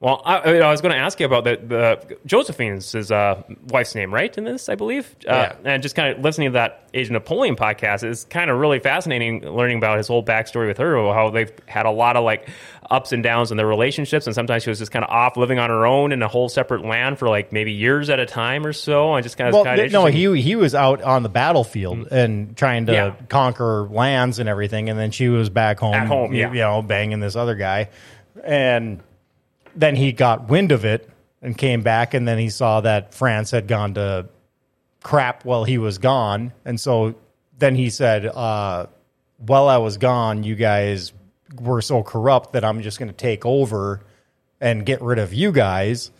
Well, 0.00 0.22
I, 0.24 0.60
I 0.60 0.70
was 0.70 0.80
going 0.80 0.94
to 0.94 0.98
ask 0.98 1.20
you 1.20 1.26
about 1.26 1.44
the, 1.44 1.60
the 1.62 2.16
Josephine's 2.24 2.90
his 2.92 3.12
uh, 3.12 3.42
wife's 3.68 3.94
name, 3.94 4.14
right? 4.14 4.36
In 4.38 4.44
this, 4.44 4.70
I 4.70 4.74
believe. 4.74 5.14
Uh, 5.28 5.52
and 5.62 5.82
just 5.82 5.94
kind 5.94 6.16
of 6.16 6.24
listening 6.24 6.48
to 6.48 6.52
that 6.54 6.88
Age 6.94 7.08
of 7.08 7.12
Napoleon 7.12 7.54
podcast 7.54 8.02
is 8.08 8.24
kind 8.24 8.48
of 8.48 8.58
really 8.58 8.78
fascinating. 8.78 9.42
Learning 9.42 9.76
about 9.76 9.98
his 9.98 10.08
whole 10.08 10.24
backstory 10.24 10.68
with 10.68 10.78
her, 10.78 10.96
how 11.12 11.28
they've 11.28 11.52
had 11.66 11.84
a 11.84 11.90
lot 11.90 12.16
of 12.16 12.24
like 12.24 12.48
ups 12.90 13.12
and 13.12 13.22
downs 13.22 13.50
in 13.50 13.58
their 13.58 13.66
relationships, 13.66 14.24
and 14.26 14.34
sometimes 14.34 14.62
she 14.62 14.70
was 14.70 14.78
just 14.78 14.90
kind 14.90 15.04
of 15.04 15.10
off 15.10 15.36
living 15.36 15.58
on 15.58 15.68
her 15.68 15.84
own 15.84 16.12
in 16.12 16.22
a 16.22 16.28
whole 16.28 16.48
separate 16.48 16.82
land 16.82 17.18
for 17.18 17.28
like 17.28 17.52
maybe 17.52 17.72
years 17.72 18.08
at 18.08 18.18
a 18.18 18.24
time 18.26 18.64
or 18.64 18.72
so, 18.72 19.14
and 19.16 19.22
just 19.22 19.36
kind 19.36 19.48
of 19.48 19.54
well, 19.54 19.64
kind 19.64 19.82
of 19.82 19.92
no, 19.92 20.06
he 20.06 20.40
he 20.40 20.56
was 20.56 20.74
out 20.74 21.02
on 21.02 21.22
the 21.22 21.28
battlefield 21.28 22.08
and 22.10 22.56
trying 22.56 22.86
to 22.86 22.92
Yeah. 22.94 23.14
conquer 23.28 23.86
lands 23.90 24.38
and 24.38 24.48
everything, 24.48 24.88
and 24.88 24.98
then 24.98 25.10
she 25.10 25.28
was 25.28 25.50
back 25.50 25.78
home, 25.78 25.92
At 25.92 26.06
home, 26.06 26.32
yeah. 26.32 26.50
you 26.50 26.60
know, 26.60 26.80
banging 26.80 27.20
this 27.20 27.36
other 27.36 27.54
guy, 27.54 27.90
and 28.42 29.02
then 29.74 29.96
he 29.96 30.12
got 30.12 30.48
wind 30.48 30.72
of 30.72 30.84
it 30.84 31.08
and 31.42 31.56
came 31.56 31.82
back, 31.82 32.14
and 32.14 32.26
then 32.26 32.38
he 32.38 32.50
saw 32.50 32.80
that 32.82 33.14
France 33.14 33.50
had 33.50 33.66
gone 33.66 33.94
to 33.94 34.28
crap 35.02 35.44
while 35.44 35.64
he 35.64 35.78
was 35.78 35.98
gone, 35.98 36.52
and 36.64 36.78
so 36.78 37.14
then 37.58 37.74
he 37.74 37.90
said, 37.90 38.26
uh, 38.26 38.86
"While 39.38 39.68
I 39.68 39.78
was 39.78 39.96
gone, 39.96 40.44
you 40.44 40.54
guys 40.54 41.12
were 41.60 41.82
so 41.82 42.02
corrupt 42.02 42.52
that 42.52 42.64
I'm 42.64 42.82
just 42.82 42.98
going 42.98 43.08
to 43.10 43.16
take 43.16 43.44
over 43.46 44.00
and 44.60 44.84
get 44.84 45.00
rid 45.02 45.18
of 45.18 45.32
you 45.32 45.52
guys." 45.52 46.10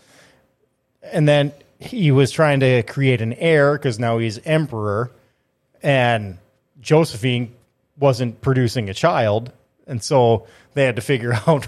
and 1.01 1.27
then 1.27 1.51
he 1.79 2.11
was 2.11 2.31
trying 2.31 2.59
to 2.59 2.83
create 2.83 3.21
an 3.21 3.33
heir 3.33 3.73
because 3.73 3.99
now 3.99 4.17
he's 4.19 4.37
emperor, 4.45 5.11
and 5.81 6.37
Josephine 6.79 7.55
wasn't 7.97 8.41
producing 8.41 8.89
a 8.89 8.93
child, 8.93 9.51
and 9.91 10.01
so 10.01 10.47
they 10.73 10.85
had 10.85 10.95
to 10.95 11.01
figure 11.01 11.33
out 11.47 11.67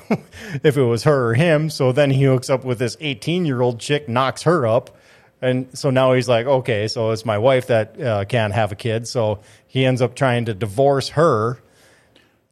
if 0.63 0.77
it 0.77 0.81
was 0.81 1.03
her 1.03 1.29
or 1.29 1.33
him. 1.35 1.69
So 1.69 1.91
then 1.91 2.09
he 2.09 2.23
hooks 2.23 2.49
up 2.49 2.63
with 2.63 2.79
this 2.79 2.97
18 2.99 3.45
year 3.45 3.61
old 3.61 3.79
chick, 3.79 4.09
knocks 4.09 4.43
her 4.43 4.65
up. 4.65 4.97
And 5.41 5.77
so 5.77 5.89
now 5.89 6.13
he's 6.13 6.29
like, 6.29 6.47
okay, 6.47 6.87
so 6.87 7.11
it's 7.11 7.25
my 7.25 7.37
wife 7.37 7.67
that 7.67 8.01
uh, 8.01 8.23
can't 8.25 8.53
have 8.53 8.71
a 8.71 8.75
kid. 8.75 9.07
So 9.09 9.41
he 9.67 9.85
ends 9.85 10.01
up 10.01 10.15
trying 10.15 10.45
to 10.45 10.53
divorce 10.53 11.09
her 11.09 11.59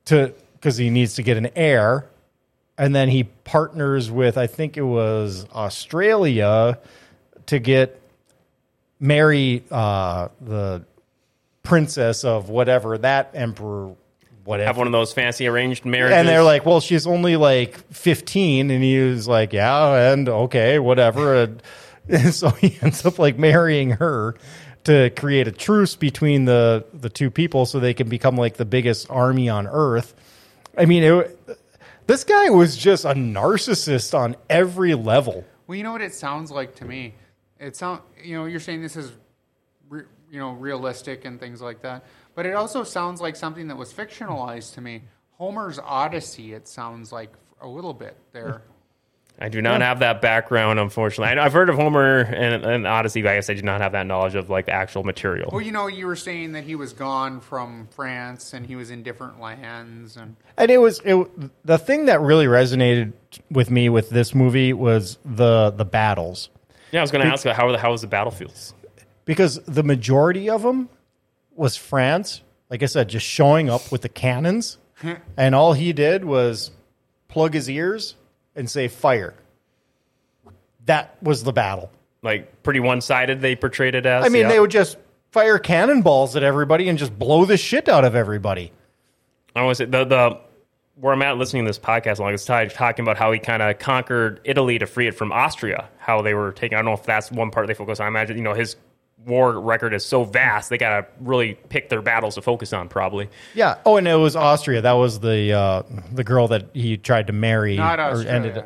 to 0.05 0.33
because 0.53 0.77
he 0.77 0.89
needs 0.89 1.15
to 1.15 1.23
get 1.23 1.37
an 1.37 1.49
heir 1.55 2.05
and 2.77 2.93
then 2.93 3.09
he 3.09 3.23
partners 3.23 4.11
with 4.11 4.37
I 4.37 4.47
think 4.47 4.77
it 4.77 4.83
was 4.83 5.45
Australia 5.53 6.79
to 7.47 7.59
get 7.59 8.01
marry 8.99 9.63
uh, 9.71 10.27
the 10.41 10.85
princess 11.63 12.23
of 12.23 12.49
whatever 12.49 12.97
that 12.97 13.31
emperor 13.33 13.95
whatever. 14.51 14.67
have 14.67 14.77
one 14.77 14.87
of 14.87 14.93
those 14.93 15.11
fancy 15.13 15.47
arranged 15.47 15.85
marriages. 15.85 16.17
and 16.17 16.27
they're 16.27 16.43
like, 16.43 16.65
well, 16.65 16.79
she's 16.79 17.07
only 17.07 17.35
like 17.35 17.77
15. 17.91 18.69
And 18.69 18.83
he 18.83 18.99
was 18.99 19.27
like, 19.27 19.53
yeah, 19.53 20.11
and 20.11 20.29
okay, 20.29 20.79
whatever. 20.79 21.35
And, 21.41 21.63
and 22.09 22.33
so 22.33 22.49
he 22.49 22.77
ends 22.81 23.05
up 23.05 23.19
like 23.19 23.37
marrying 23.37 23.91
her 23.91 24.35
to 24.85 25.11
create 25.11 25.47
a 25.47 25.51
truce 25.51 25.95
between 25.95 26.45
the, 26.45 26.83
the 26.93 27.09
two 27.09 27.29
people 27.29 27.65
so 27.65 27.79
they 27.79 27.93
can 27.93 28.09
become 28.09 28.35
like 28.35 28.57
the 28.57 28.65
biggest 28.65 29.09
army 29.09 29.49
on 29.49 29.67
earth. 29.67 30.15
I 30.77 30.85
mean, 30.85 31.03
it, 31.03 31.39
this 32.07 32.23
guy 32.23 32.49
was 32.49 32.75
just 32.75 33.05
a 33.05 33.13
narcissist 33.13 34.17
on 34.17 34.35
every 34.49 34.95
level. 34.95 35.45
Well, 35.67 35.77
you 35.77 35.83
know 35.83 35.91
what 35.91 36.01
it 36.01 36.13
sounds 36.13 36.51
like 36.51 36.75
to 36.75 36.85
me. 36.85 37.13
It 37.59 37.75
sound 37.75 38.01
you 38.21 38.35
know 38.35 38.45
you're 38.45 38.59
saying 38.59 38.81
this 38.81 38.95
is 38.95 39.11
re, 39.87 40.03
you 40.29 40.39
know 40.39 40.51
realistic 40.51 41.25
and 41.25 41.39
things 41.39 41.61
like 41.61 41.81
that, 41.83 42.03
but 42.35 42.45
it 42.45 42.53
also 42.53 42.83
sounds 42.83 43.21
like 43.21 43.35
something 43.35 43.67
that 43.67 43.77
was 43.77 43.93
fictionalized 43.93 44.73
to 44.75 44.81
me. 44.81 45.03
Homer's 45.37 45.79
Odyssey. 45.79 46.53
It 46.53 46.67
sounds 46.67 47.11
like 47.11 47.33
a 47.61 47.67
little 47.67 47.93
bit 47.93 48.15
there. 48.31 48.63
I 49.39 49.49
do 49.49 49.59
not 49.59 49.81
have 49.81 49.99
that 49.99 50.21
background, 50.21 50.79
unfortunately. 50.79 51.39
I, 51.39 51.45
I've 51.45 51.53
heard 51.53 51.69
of 51.69 51.75
Homer 51.75 52.19
and, 52.19 52.63
and 52.63 52.85
Odyssey, 52.85 53.23
but 53.23 53.31
I 53.31 53.35
guess 53.35 53.49
I 53.49 53.55
do 53.55 53.63
not 53.63 53.81
have 53.81 53.93
that 53.93 54.05
knowledge 54.05 54.35
of 54.35 54.51
like 54.51 54.67
the 54.67 54.73
actual 54.73 55.03
material. 55.03 55.49
well, 55.51 55.61
you 55.61 55.71
know, 55.71 55.87
you 55.87 56.05
were 56.05 56.15
saying 56.15 56.51
that 56.51 56.63
he 56.63 56.75
was 56.75 56.93
gone 56.93 57.39
from 57.39 57.87
France 57.91 58.53
and 58.53 58.67
he 58.67 58.75
was 58.75 58.91
in 58.91 59.01
different 59.01 59.39
lands, 59.39 60.15
and 60.15 60.35
And 60.57 60.69
it 60.69 60.77
was 60.77 61.01
it, 61.03 61.65
the 61.65 61.79
thing 61.79 62.05
that 62.05 62.21
really 62.21 62.45
resonated 62.45 63.13
with 63.49 63.71
me 63.71 63.89
with 63.89 64.11
this 64.11 64.35
movie 64.35 64.73
was 64.73 65.17
the 65.25 65.71
the 65.71 65.85
battles. 65.85 66.49
Yeah, 66.91 66.99
I 66.99 67.03
was 67.03 67.09
going 67.09 67.25
to 67.25 67.31
ask 67.31 67.45
about 67.45 67.55
how 67.55 67.75
how 67.77 67.91
was 67.91 68.01
the 68.01 68.07
battlefields? 68.07 68.75
because 69.25 69.59
the 69.65 69.83
majority 69.83 70.49
of 70.49 70.61
them 70.61 70.89
was 71.55 71.75
France. 71.75 72.41
Like 72.69 72.83
I 72.83 72.85
said, 72.85 73.09
just 73.09 73.25
showing 73.25 73.69
up 73.69 73.91
with 73.91 74.01
the 74.01 74.09
cannons, 74.09 74.77
and 75.37 75.55
all 75.55 75.73
he 75.73 75.93
did 75.93 76.23
was 76.23 76.71
plug 77.27 77.53
his 77.53 77.69
ears 77.69 78.15
and 78.55 78.69
say 78.69 78.87
fire. 78.87 79.33
That 80.85 81.17
was 81.21 81.43
the 81.43 81.53
battle. 81.53 81.91
Like 82.23 82.63
pretty 82.63 82.79
one 82.79 83.01
sided. 83.01 83.41
They 83.41 83.55
portrayed 83.55 83.95
it 83.95 84.05
as. 84.05 84.25
I 84.25 84.29
mean, 84.29 84.43
yeah. 84.43 84.49
they 84.49 84.59
would 84.59 84.71
just 84.71 84.97
fire 85.31 85.59
cannonballs 85.59 86.35
at 86.35 86.43
everybody 86.43 86.87
and 86.89 86.97
just 86.97 87.17
blow 87.17 87.45
the 87.45 87.57
shit 87.57 87.89
out 87.89 88.05
of 88.05 88.15
everybody. 88.15 88.71
I 89.55 89.63
want 89.63 89.77
to 89.77 89.83
say 89.83 89.89
the 89.89 90.05
the 90.05 90.39
where 90.95 91.13
I'm 91.13 91.21
at 91.23 91.37
listening 91.37 91.63
to 91.65 91.69
this 91.69 91.79
podcast 91.79 92.19
along 92.19 92.33
this 92.33 92.45
time 92.45 92.69
talking 92.69 93.03
about 93.03 93.17
how 93.17 93.31
he 93.31 93.39
kind 93.39 93.63
of 93.63 93.79
conquered 93.79 94.39
Italy 94.43 94.77
to 94.77 94.85
free 94.85 95.07
it 95.07 95.15
from 95.15 95.31
Austria. 95.31 95.89
How 95.97 96.21
they 96.21 96.33
were 96.33 96.51
taking. 96.51 96.77
I 96.77 96.81
don't 96.81 96.85
know 96.85 96.93
if 96.93 97.03
that's 97.03 97.31
one 97.31 97.49
part 97.49 97.67
they 97.67 97.73
focus 97.73 97.99
on. 97.99 98.05
I 98.05 98.07
imagine 98.07 98.37
you 98.37 98.43
know 98.43 98.53
his 98.53 98.75
war 99.25 99.59
record 99.59 99.93
is 99.93 100.05
so 100.05 100.23
vast 100.23 100.69
they 100.69 100.77
got 100.77 100.99
to 101.01 101.07
really 101.19 101.55
pick 101.69 101.89
their 101.89 102.01
battles 102.01 102.35
to 102.35 102.41
focus 102.41 102.73
on. 102.73 102.89
Probably. 102.89 103.29
Yeah. 103.53 103.77
Oh, 103.85 103.97
and 103.97 104.07
it 104.07 104.15
was 104.15 104.35
Austria. 104.35 104.81
That 104.81 104.93
was 104.93 105.19
the 105.19 105.53
uh, 105.53 105.83
the 106.11 106.23
girl 106.23 106.47
that 106.49 106.69
he 106.73 106.97
tried 106.97 107.27
to 107.27 107.33
marry. 107.33 107.77
not 107.77 107.99
or 107.99 108.03
Australia. 108.03 108.31
ended. 108.31 108.63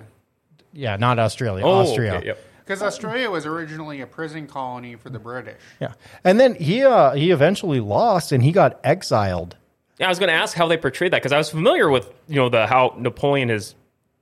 Yeah, 0.74 0.98
not 0.98 1.20
Australia. 1.20 1.64
Oh, 1.66 1.82
Austria. 1.82 2.16
okay, 2.16 2.28
yep. 2.28 2.46
Because 2.60 2.82
Australia 2.82 3.30
was 3.30 3.46
originally 3.46 4.02
a 4.02 4.08
prison 4.08 4.48
colony 4.48 4.96
for 4.96 5.10
the 5.12 5.20
British. 5.20 5.62
Yeah, 5.80 5.94
and 6.24 6.40
then 6.40 6.56
he 6.56 6.84
uh, 6.84 7.12
he 7.14 7.32
eventually 7.32 7.80
lost 7.80 8.32
and 8.32 8.44
he 8.44 8.52
got 8.52 8.80
exiled. 8.84 9.56
Yeah, 10.00 10.08
I 10.08 10.10
was 10.10 10.20
going 10.20 10.30
to 10.30 10.36
ask 10.36 10.58
how 10.58 10.68
they 10.68 10.76
portrayed 10.78 11.14
that 11.14 11.22
because 11.22 11.32
I 11.32 11.38
was 11.38 11.50
familiar 11.50 11.90
with 11.90 12.12
you 12.28 12.36
know 12.36 12.50
the 12.50 12.68
how 12.68 12.96
Napoleon 12.98 13.50
is 13.50 13.76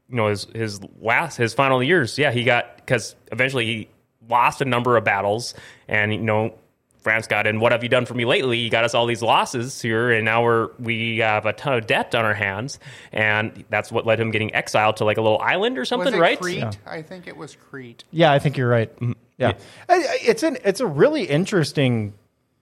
you 0.10 0.18
know 0.18 0.28
his 0.28 0.46
his 0.54 0.82
last 1.00 1.38
his 1.38 1.54
final 1.54 1.82
years. 1.82 2.18
Yeah, 2.18 2.32
he 2.32 2.44
got 2.44 2.76
because 2.78 3.16
eventually 3.32 3.66
he 3.66 3.90
lost 4.30 4.62
a 4.62 4.66
number 4.66 4.98
of 4.98 5.04
battles 5.04 5.54
and 5.88 6.14
you 6.14 6.20
know 6.20 6.54
France 7.02 7.28
got 7.28 7.46
in. 7.48 7.60
What 7.60 7.74
have 7.74 7.84
you 7.84 7.90
done 7.90 8.06
for 8.06 8.14
me 8.14 8.24
lately? 8.24 8.58
You 8.60 8.70
got 8.70 8.86
us 8.86 8.94
all 8.94 9.06
these 9.06 9.22
losses 9.22 9.82
here, 9.82 10.10
and 10.12 10.24
now 10.24 10.42
we're 10.42 10.70
we 10.80 11.18
have 11.18 11.46
a 11.46 11.52
ton 11.52 11.74
of 11.74 11.86
debt 11.86 12.16
on 12.16 12.24
our 12.24 12.34
hands, 12.34 12.80
and 13.12 13.66
that's 13.70 13.92
what 13.92 14.06
led 14.06 14.22
him 14.22 14.32
getting 14.32 14.56
exiled 14.56 14.96
to 14.98 15.04
like 15.04 15.18
a 15.18 15.22
little 15.22 15.40
island 15.40 15.78
or 15.78 15.82
Was 15.82 15.90
something, 15.90 16.14
it 16.14 16.18
right? 16.20 16.40
Crete? 16.40 16.78
I 16.86 17.02
think 17.02 17.28
it 17.28 17.36
was 17.36 17.58
Crete. 17.58 18.06
Yeah, 18.12 18.32
I 18.32 18.40
think 18.40 18.56
you're 18.58 18.70
right. 18.70 18.90
Mm-hmm. 18.96 19.12
Yeah, 19.38 19.54
I- 19.90 19.96
I- 19.96 20.18
it's 20.22 20.44
an 20.44 20.58
it's 20.64 20.80
a 20.80 20.88
really 20.88 21.24
interesting 21.24 22.14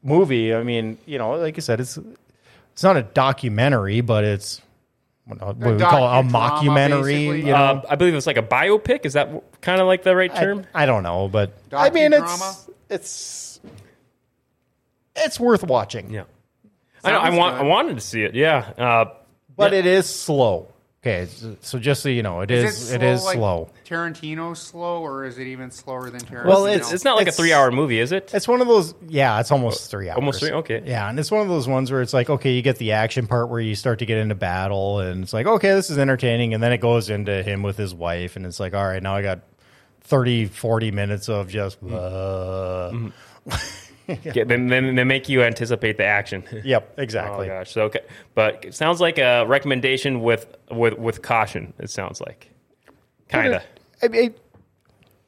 movie. 0.01 0.55
I 0.55 0.63
mean, 0.63 0.97
you 1.05 1.19
know, 1.19 1.33
like 1.33 1.57
I 1.57 1.61
said, 1.61 1.79
it's 1.79 1.99
it's 2.73 2.81
not 2.81 2.97
a 2.97 3.03
documentary, 3.03 4.01
but 4.01 4.23
it's 4.23 4.59
what, 5.25 5.39
what 5.41 5.57
we 5.57 5.77
call 5.79 6.19
it, 6.19 6.25
a 6.25 6.27
mockumentary. 6.27 7.03
basically. 7.03 7.39
You 7.39 7.45
know, 7.47 7.55
Uh, 7.55 7.81
I 7.89 7.95
believe 7.95 8.15
it's 8.15 8.27
like 8.27 8.37
a 8.37 8.41
biopic. 8.43 9.05
Is 9.05 9.13
that 9.13 9.29
kind 9.61 9.79
of 9.79 9.87
like 9.87 10.03
the 10.03 10.15
right 10.15 10.33
term? 10.33 10.65
I, 10.73 10.83
I 10.83 10.85
don't 10.85 11.03
know, 11.03 11.27
but 11.27 11.53
I 11.71 11.89
mean, 11.89 12.13
it's 12.13 12.23
Docudrama? 12.23 12.69
it's 12.89 13.59
it's 15.15 15.39
worth 15.39 15.63
watching. 15.63 16.09
yeah, 16.09 16.23
I 17.03 17.11
know. 17.11 17.19
I 17.19 17.23
Sounds 17.25 17.37
want. 17.37 17.57
good. 17.57 17.65
I 17.65 17.67
wanted 17.67 17.95
to 17.95 18.01
see 18.01 18.23
it. 18.23 18.35
Yeah, 18.35 18.57
uh, 18.77 19.05
but 19.55 19.73
Yeah. 19.73 19.79
it 19.79 19.85
is 19.85 20.07
slow. 20.13 20.67
Okay, 21.03 21.25
so- 21.25 21.55
so 21.61 21.79
just 21.79 22.03
so 22.03 22.09
you 22.09 22.21
know, 22.21 22.41
it 22.41 22.51
is, 22.51 22.91
it 22.91 23.01
it 23.01 23.01
slow 23.01 23.11
is 23.13 23.23
like 23.25 23.35
slow. 23.37 23.69
Tarantino 23.87 24.55
slow, 24.55 25.01
or 25.01 25.25
is 25.25 25.39
it 25.39 25.47
even 25.47 25.71
slower 25.71 26.11
than 26.11 26.21
Tarantino? 26.21 26.45
Well, 26.45 26.65
it's, 26.67 26.93
it's 26.93 27.03
not 27.03 27.15
like 27.15 27.23
It's- 27.23 27.35
a 27.39 27.41
three-hour 27.41 27.71
movie, 27.71 27.99
is 27.99 28.11
it? 28.11 28.29
It's 28.35 28.47
one 28.47 28.61
of 28.61 28.67
those. 28.67 28.93
Yeah, 29.07 29.39
it's 29.39 29.51
almost 29.51 29.89
three 29.89 30.09
hours. 30.09 30.17
Almost 30.17 30.39
three? 30.41 30.51
Okay. 30.51 30.83
Yeah, 30.85 31.09
and 31.09 31.19
it's 31.19 31.31
one 31.31 31.41
of 31.41 31.47
those 31.47 31.67
ones 31.67 31.91
where 31.91 32.03
it's 32.03 32.13
like, 32.13 32.29
okay, 32.29 32.51
you 32.51 32.61
get 32.61 32.77
the 32.77 32.91
action 32.91 33.25
part 33.25 33.49
where 33.49 33.59
you 33.59 33.73
start 33.73 33.97
to 33.99 34.05
get 34.05 34.19
into 34.19 34.35
battle, 34.35 34.99
and 34.99 35.23
it's 35.23 35.33
like, 35.33 35.47
okay, 35.47 35.71
this 35.73 35.89
is 35.89 35.97
entertaining, 35.97 36.53
and 36.53 36.61
then 36.61 36.71
it 36.71 36.81
goes 36.81 37.09
into 37.09 37.41
him 37.41 37.63
with 37.63 37.77
his 37.77 37.95
wife, 37.95 38.35
and 38.35 38.45
it's 38.45 38.59
like, 38.59 38.75
all 38.75 38.85
right, 38.85 39.01
now 39.01 39.15
I 39.15 39.23
got 39.23 39.39
30, 40.01 40.45
40 40.45 40.91
minutes 40.91 41.29
of 41.29 41.47
just. 41.49 41.81
Uh, 41.81 42.91
Yeah, 44.33 44.43
then, 44.43 44.67
then 44.67 44.95
they 44.95 45.03
make 45.03 45.29
you 45.29 45.43
anticipate 45.43 45.97
the 45.97 46.05
action. 46.05 46.43
Yep, 46.63 46.99
exactly. 46.99 46.99
Oh 46.99 47.41
exactly. 47.41 47.47
gosh. 47.47 47.71
So, 47.71 47.81
okay. 47.83 48.01
but 48.35 48.65
it 48.65 48.75
sounds 48.75 49.01
like 49.01 49.17
a 49.17 49.45
recommendation 49.45 50.21
with 50.21 50.55
with 50.69 50.97
with 50.97 51.21
caution. 51.21 51.73
It 51.79 51.89
sounds 51.89 52.21
like, 52.21 52.49
kind 53.29 53.55
of. 53.55 53.63
I 54.03 54.07
mean, 54.07 54.33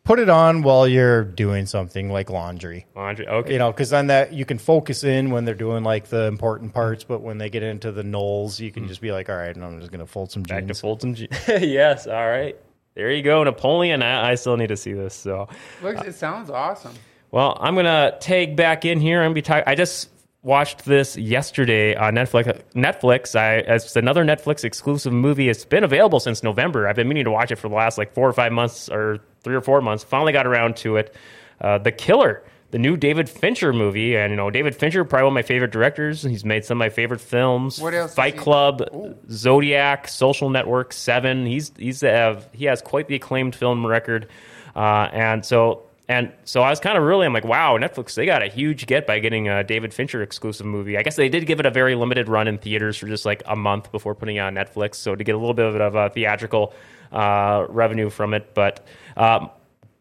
put 0.03 0.19
it 0.19 0.29
on 0.29 0.61
while 0.61 0.87
you're 0.87 1.23
doing 1.23 1.65
something 1.65 2.11
like 2.11 2.29
laundry. 2.29 2.85
Laundry. 2.95 3.27
Okay. 3.27 3.53
You 3.53 3.59
know, 3.59 3.71
because 3.71 3.89
then 3.89 4.07
that 4.07 4.33
you 4.33 4.45
can 4.45 4.57
focus 4.57 5.03
in 5.03 5.31
when 5.31 5.45
they're 5.45 5.55
doing 5.55 5.83
like 5.83 6.07
the 6.07 6.25
important 6.25 6.73
parts, 6.73 7.03
but 7.03 7.21
when 7.21 7.37
they 7.37 7.49
get 7.49 7.63
into 7.63 7.91
the 7.91 8.03
knolls, 8.03 8.59
you 8.59 8.71
can 8.71 8.83
hmm. 8.83 8.89
just 8.89 9.01
be 9.01 9.11
like, 9.11 9.29
all 9.29 9.37
right, 9.37 9.55
I'm 9.55 9.79
just 9.79 9.91
gonna 9.91 10.05
fold 10.05 10.31
some 10.31 10.43
Back 10.43 10.61
to 10.61 10.67
jeans. 10.67 10.81
Fulton. 10.81 11.15
G- 11.15 11.29
yes. 11.47 12.07
All 12.07 12.27
right. 12.27 12.55
There 12.95 13.11
you 13.11 13.23
go, 13.23 13.43
Napoleon. 13.43 14.03
I, 14.03 14.31
I 14.31 14.35
still 14.35 14.55
need 14.55 14.67
to 14.67 14.77
see 14.77 14.93
this. 14.93 15.15
So, 15.15 15.47
Looks, 15.81 16.03
it 16.03 16.13
sounds 16.13 16.51
awesome. 16.51 16.93
Well, 17.33 17.57
I'm 17.59 17.73
gonna 17.73 18.15
tag 18.19 18.55
back 18.55 18.85
in 18.85 18.99
here. 18.99 19.21
I'm 19.21 19.25
gonna 19.25 19.33
be. 19.33 19.41
talk- 19.41 19.63
I 19.65 19.73
just 19.73 20.09
watched 20.43 20.85
this 20.85 21.17
yesterday 21.17 21.95
on 21.95 22.13
Netflix. 22.13 22.61
Netflix. 22.75 23.35
I 23.35 23.55
it's 23.55 23.95
another 23.95 24.23
Netflix 24.23 24.63
exclusive 24.63 25.11
movie. 25.11 25.49
It's 25.49 25.65
been 25.65 25.83
available 25.83 26.19
since 26.19 26.43
November. 26.43 26.87
I've 26.87 26.95
been 26.95 27.07
meaning 27.07 27.23
to 27.23 27.31
watch 27.31 27.51
it 27.51 27.55
for 27.55 27.69
the 27.69 27.75
last 27.75 27.97
like 27.97 28.13
four 28.13 28.29
or 28.29 28.33
five 28.33 28.51
months, 28.51 28.87
or 28.87 29.17
three 29.41 29.55
or 29.55 29.61
four 29.61 29.81
months. 29.81 30.03
Finally 30.03 30.31
got 30.31 30.45
around 30.45 30.75
to 30.77 30.97
it. 30.97 31.15
Uh, 31.59 31.79
the 31.79 31.91
Killer. 31.91 32.43
The 32.69 32.79
new 32.79 32.97
David 32.97 33.29
Fincher 33.29 33.71
movie, 33.73 34.15
and 34.15 34.31
you 34.31 34.35
know 34.35 34.49
David 34.51 34.75
Fincher, 34.75 35.03
probably 35.05 35.25
one 35.25 35.31
of 35.33 35.35
my 35.35 35.41
favorite 35.43 35.71
directors. 35.71 36.21
He's 36.21 36.43
made 36.45 36.65
some 36.65 36.77
of 36.77 36.79
my 36.79 36.89
favorite 36.89 37.21
films. 37.21 37.79
What 37.79 37.93
else 37.95 38.13
Fight 38.15 38.35
Club, 38.37 38.81
Ooh. 38.93 39.15
Zodiac, 39.29 40.07
Social 40.07 40.49
Network, 40.51 40.91
Seven. 40.93 41.45
He's 41.47 41.71
he's 41.77 42.01
have 42.01 42.47
he 42.51 42.65
has 42.65 42.81
quite 42.81 43.07
the 43.07 43.15
acclaimed 43.15 43.55
film 43.55 43.85
record, 43.85 44.27
uh, 44.75 45.07
and 45.13 45.45
so 45.45 45.83
and 46.07 46.31
so 46.43 46.61
I 46.61 46.69
was 46.69 46.79
kind 46.79 46.97
of 46.97 47.03
really 47.03 47.25
I'm 47.25 47.33
like 47.33 47.45
wow 47.45 47.77
Netflix 47.77 48.15
they 48.15 48.25
got 48.25 48.41
a 48.41 48.47
huge 48.47 48.85
get 48.85 49.07
by 49.07 49.19
getting 49.19 49.47
a 49.47 49.63
David 49.63 49.93
Fincher 49.93 50.21
exclusive 50.21 50.65
movie. 50.65 50.97
I 50.97 51.03
guess 51.03 51.15
they 51.15 51.29
did 51.29 51.45
give 51.45 51.59
it 51.59 51.65
a 51.65 51.71
very 51.71 51.95
limited 51.95 52.27
run 52.29 52.47
in 52.47 52.57
theaters 52.57 52.97
for 52.97 53.07
just 53.07 53.25
like 53.25 53.43
a 53.45 53.55
month 53.55 53.91
before 53.91 54.15
putting 54.15 54.37
it 54.37 54.39
on 54.39 54.55
Netflix, 54.55 54.95
so 54.95 55.15
to 55.15 55.23
get 55.23 55.35
a 55.35 55.37
little 55.37 55.53
bit 55.53 55.81
of 55.81 55.95
a 55.95 56.09
theatrical 56.09 56.73
uh, 57.11 57.65
revenue 57.69 58.09
from 58.09 58.33
it, 58.33 58.53
but. 58.53 58.85
Um, 59.15 59.49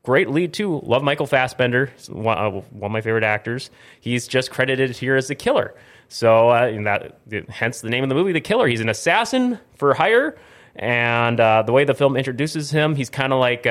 Great 0.05 0.29
lead 0.31 0.53
too. 0.53 0.81
Love 0.83 1.05
Michael 1.05 1.27
Fassbender, 1.27 1.93
one, 2.09 2.37
uh, 2.37 2.51
one 2.51 2.65
of 2.83 2.91
my 2.91 3.01
favorite 3.01 3.23
actors. 3.23 3.71
He's 4.01 4.27
just 4.27 4.51
credited 4.51 4.97
here 4.97 5.15
as 5.15 5.29
the 5.29 5.37
killer. 5.37 5.77
So 6.09 6.49
uh, 6.49 6.83
that 6.83 7.19
hence 7.49 7.83
the 7.83 7.89
name 7.89 8.03
of 8.03 8.09
the 8.09 8.17
movie, 8.17 8.33
The 8.33 8.41
Killer. 8.41 8.67
He's 8.67 8.81
an 8.81 8.89
assassin 8.89 9.61
for 9.77 9.95
hire, 9.95 10.37
and 10.75 11.39
uh, 11.39 11.63
the 11.63 11.73
way 11.73 11.85
the 11.85 11.95
film 11.95 12.17
introduces 12.17 12.71
him, 12.71 12.97
he's 12.97 13.11
kind 13.11 13.33
of 13.33 13.39
like. 13.39 13.67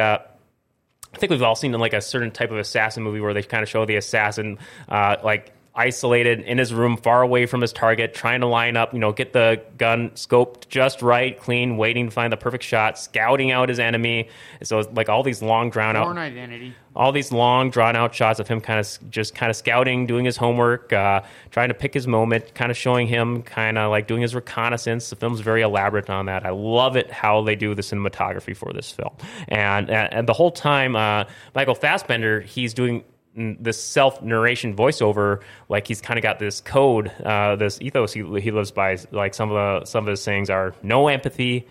I 1.13 1.17
think 1.17 1.29
we've 1.29 1.41
all 1.41 1.55
seen 1.55 1.71
like 1.73 1.93
a 1.93 2.01
certain 2.01 2.31
type 2.31 2.51
of 2.51 2.57
assassin 2.57 3.03
movie 3.03 3.19
where 3.19 3.33
they 3.33 3.43
kind 3.43 3.63
of 3.63 3.69
show 3.69 3.85
the 3.85 3.95
assassin 3.95 4.59
uh, 4.89 5.17
like 5.23 5.53
isolated 5.73 6.41
in 6.41 6.57
his 6.57 6.73
room, 6.73 6.97
far 6.97 7.21
away 7.21 7.45
from 7.45 7.61
his 7.61 7.71
target, 7.71 8.13
trying 8.13 8.41
to 8.41 8.47
line 8.47 8.75
up, 8.75 8.93
you 8.93 8.99
know, 8.99 9.11
get 9.13 9.31
the 9.31 9.61
gun 9.77 10.09
scoped 10.11 10.67
just 10.67 11.01
right, 11.01 11.39
clean, 11.39 11.77
waiting 11.77 12.07
to 12.07 12.11
find 12.11 12.31
the 12.33 12.37
perfect 12.37 12.63
shot, 12.63 12.99
scouting 12.99 13.51
out 13.51 13.69
his 13.69 13.79
enemy. 13.79 14.27
So 14.63 14.79
it's 14.79 14.91
like 14.91 15.07
all 15.07 15.23
these 15.23 15.41
long 15.41 15.69
drawn 15.69 15.95
out 15.95 16.17
Identity. 16.17 16.75
all 16.93 17.11
these 17.13 17.31
long 17.31 17.69
drawn 17.69 17.95
out 17.95 18.13
shots 18.13 18.39
of 18.39 18.47
him 18.49 18.59
kind 18.59 18.79
of 18.79 19.09
just 19.09 19.33
kind 19.33 19.49
of 19.49 19.55
scouting 19.55 20.05
doing 20.05 20.25
his 20.25 20.35
homework 20.35 20.91
uh, 20.91 21.21
trying 21.51 21.69
to 21.69 21.73
pick 21.73 21.93
his 21.93 22.05
moment 22.05 22.53
kind 22.53 22.69
of 22.69 22.75
showing 22.75 23.07
him 23.07 23.41
kind 23.43 23.77
of 23.77 23.89
like 23.89 24.07
doing 24.07 24.21
his 24.21 24.35
reconnaissance 24.35 25.09
the 25.09 25.15
film's 25.15 25.39
very 25.39 25.61
elaborate 25.61 26.09
on 26.09 26.25
that 26.25 26.45
i 26.45 26.49
love 26.49 26.97
it 26.97 27.09
how 27.09 27.41
they 27.41 27.55
do 27.55 27.73
the 27.73 27.81
cinematography 27.81 28.55
for 28.55 28.73
this 28.73 28.91
film 28.91 29.11
and 29.47 29.89
and, 29.89 30.13
and 30.13 30.27
the 30.27 30.33
whole 30.33 30.51
time 30.51 30.95
uh, 30.95 31.23
michael 31.55 31.75
fassbender 31.75 32.41
he's 32.41 32.73
doing 32.73 33.03
this 33.35 33.81
self 33.81 34.21
narration 34.21 34.75
voiceover, 34.75 35.41
like 35.69 35.87
he's 35.87 36.01
kind 36.01 36.17
of 36.17 36.23
got 36.23 36.39
this 36.39 36.61
code, 36.61 37.09
uh, 37.23 37.55
this 37.55 37.79
ethos 37.81 38.13
he, 38.13 38.23
he 38.39 38.51
lives 38.51 38.71
by. 38.71 38.97
Like 39.11 39.33
some 39.33 39.51
of 39.51 39.55
the 39.81 39.85
some 39.85 40.05
of 40.05 40.09
his 40.09 40.21
sayings 40.21 40.49
are 40.49 40.73
no 40.83 41.07
empathy, 41.07 41.67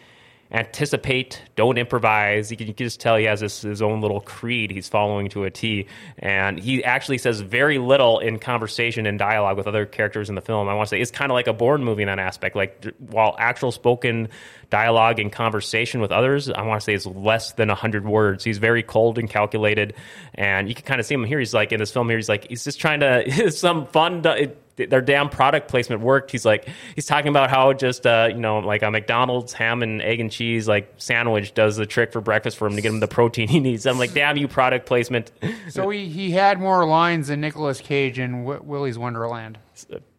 anticipate, 0.52 1.40
don't 1.54 1.78
improvise. 1.78 2.50
You 2.50 2.56
can, 2.56 2.66
you 2.66 2.74
can 2.74 2.86
just 2.86 3.00
tell 3.00 3.16
he 3.16 3.24
has 3.24 3.40
this, 3.40 3.62
his 3.62 3.80
own 3.80 4.00
little 4.00 4.20
creed 4.20 4.70
he's 4.70 4.88
following 4.88 5.28
to 5.30 5.44
a 5.44 5.50
T. 5.50 5.86
And 6.18 6.58
he 6.58 6.82
actually 6.82 7.18
says 7.18 7.40
very 7.40 7.78
little 7.78 8.18
in 8.18 8.38
conversation 8.38 9.06
and 9.06 9.18
dialogue 9.18 9.56
with 9.56 9.66
other 9.66 9.86
characters 9.86 10.28
in 10.28 10.34
the 10.34 10.40
film. 10.40 10.68
I 10.68 10.74
want 10.74 10.88
to 10.88 10.90
say 10.90 11.00
it's 11.00 11.10
kind 11.10 11.30
of 11.30 11.34
like 11.34 11.46
a 11.46 11.52
Bourne 11.52 11.84
movie 11.84 12.02
in 12.02 12.08
that 12.08 12.18
aspect. 12.18 12.56
Like 12.56 12.84
while 12.98 13.36
actual 13.38 13.70
spoken 13.70 14.28
dialogue 14.70 15.20
and 15.20 15.30
conversation 15.30 16.00
with 16.00 16.10
others, 16.10 16.50
I 16.50 16.62
want 16.62 16.80
to 16.80 16.84
say 16.84 16.94
is 16.94 17.06
less 17.06 17.52
than 17.52 17.68
100 17.68 18.04
words. 18.04 18.42
He's 18.42 18.58
very 18.58 18.82
cold 18.82 19.18
and 19.18 19.30
calculated. 19.30 19.94
And 20.34 20.68
you 20.68 20.74
can 20.74 20.84
kind 20.84 21.00
of 21.00 21.06
see 21.06 21.14
him 21.14 21.24
here. 21.24 21.38
He's 21.38 21.54
like, 21.54 21.72
in 21.72 21.78
this 21.78 21.92
film 21.92 22.08
here, 22.08 22.18
he's 22.18 22.28
like, 22.28 22.48
he's 22.48 22.64
just 22.64 22.80
trying 22.80 23.00
to, 23.00 23.50
some 23.52 23.86
fun, 23.86 24.24
it, 24.26 24.59
their 24.86 25.00
damn 25.00 25.28
product 25.28 25.68
placement 25.68 26.02
worked. 26.02 26.30
He's 26.30 26.44
like, 26.44 26.68
he's 26.94 27.06
talking 27.06 27.28
about 27.28 27.50
how 27.50 27.72
just, 27.72 28.06
uh, 28.06 28.28
you 28.30 28.38
know, 28.38 28.58
like 28.58 28.82
a 28.82 28.90
McDonald's 28.90 29.52
ham 29.52 29.82
and 29.82 30.00
egg 30.02 30.20
and 30.20 30.30
cheese 30.30 30.66
like 30.68 30.92
sandwich 30.96 31.54
does 31.54 31.76
the 31.76 31.86
trick 31.86 32.12
for 32.12 32.20
breakfast 32.20 32.56
for 32.56 32.66
him 32.66 32.76
to 32.76 32.82
get 32.82 32.92
him 32.92 33.00
the 33.00 33.08
protein 33.08 33.48
he 33.48 33.60
needs. 33.60 33.86
I'm 33.86 33.98
like, 33.98 34.12
damn 34.14 34.36
you, 34.36 34.48
product 34.48 34.86
placement. 34.86 35.30
So 35.68 35.88
he, 35.90 36.08
he 36.08 36.30
had 36.32 36.58
more 36.58 36.84
lines 36.86 37.28
than 37.28 37.40
Nicolas 37.40 37.80
Cage 37.80 38.18
in 38.18 38.44
w- 38.44 38.62
Willy's 38.62 38.98
Wonderland. 38.98 39.58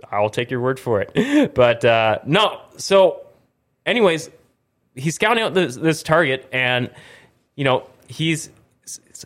I'll 0.09 0.29
take 0.29 0.49
your 0.49 0.61
word 0.61 0.79
for 0.79 1.01
it. 1.01 1.53
But 1.53 1.83
uh, 1.83 2.19
no, 2.25 2.61
so, 2.77 3.25
anyways, 3.85 4.29
he's 4.95 5.15
scouting 5.15 5.43
out 5.43 5.53
this, 5.53 5.75
this 5.75 6.03
target, 6.03 6.47
and 6.53 6.89
you 7.55 7.63
know 7.63 7.87
he's 8.07 8.49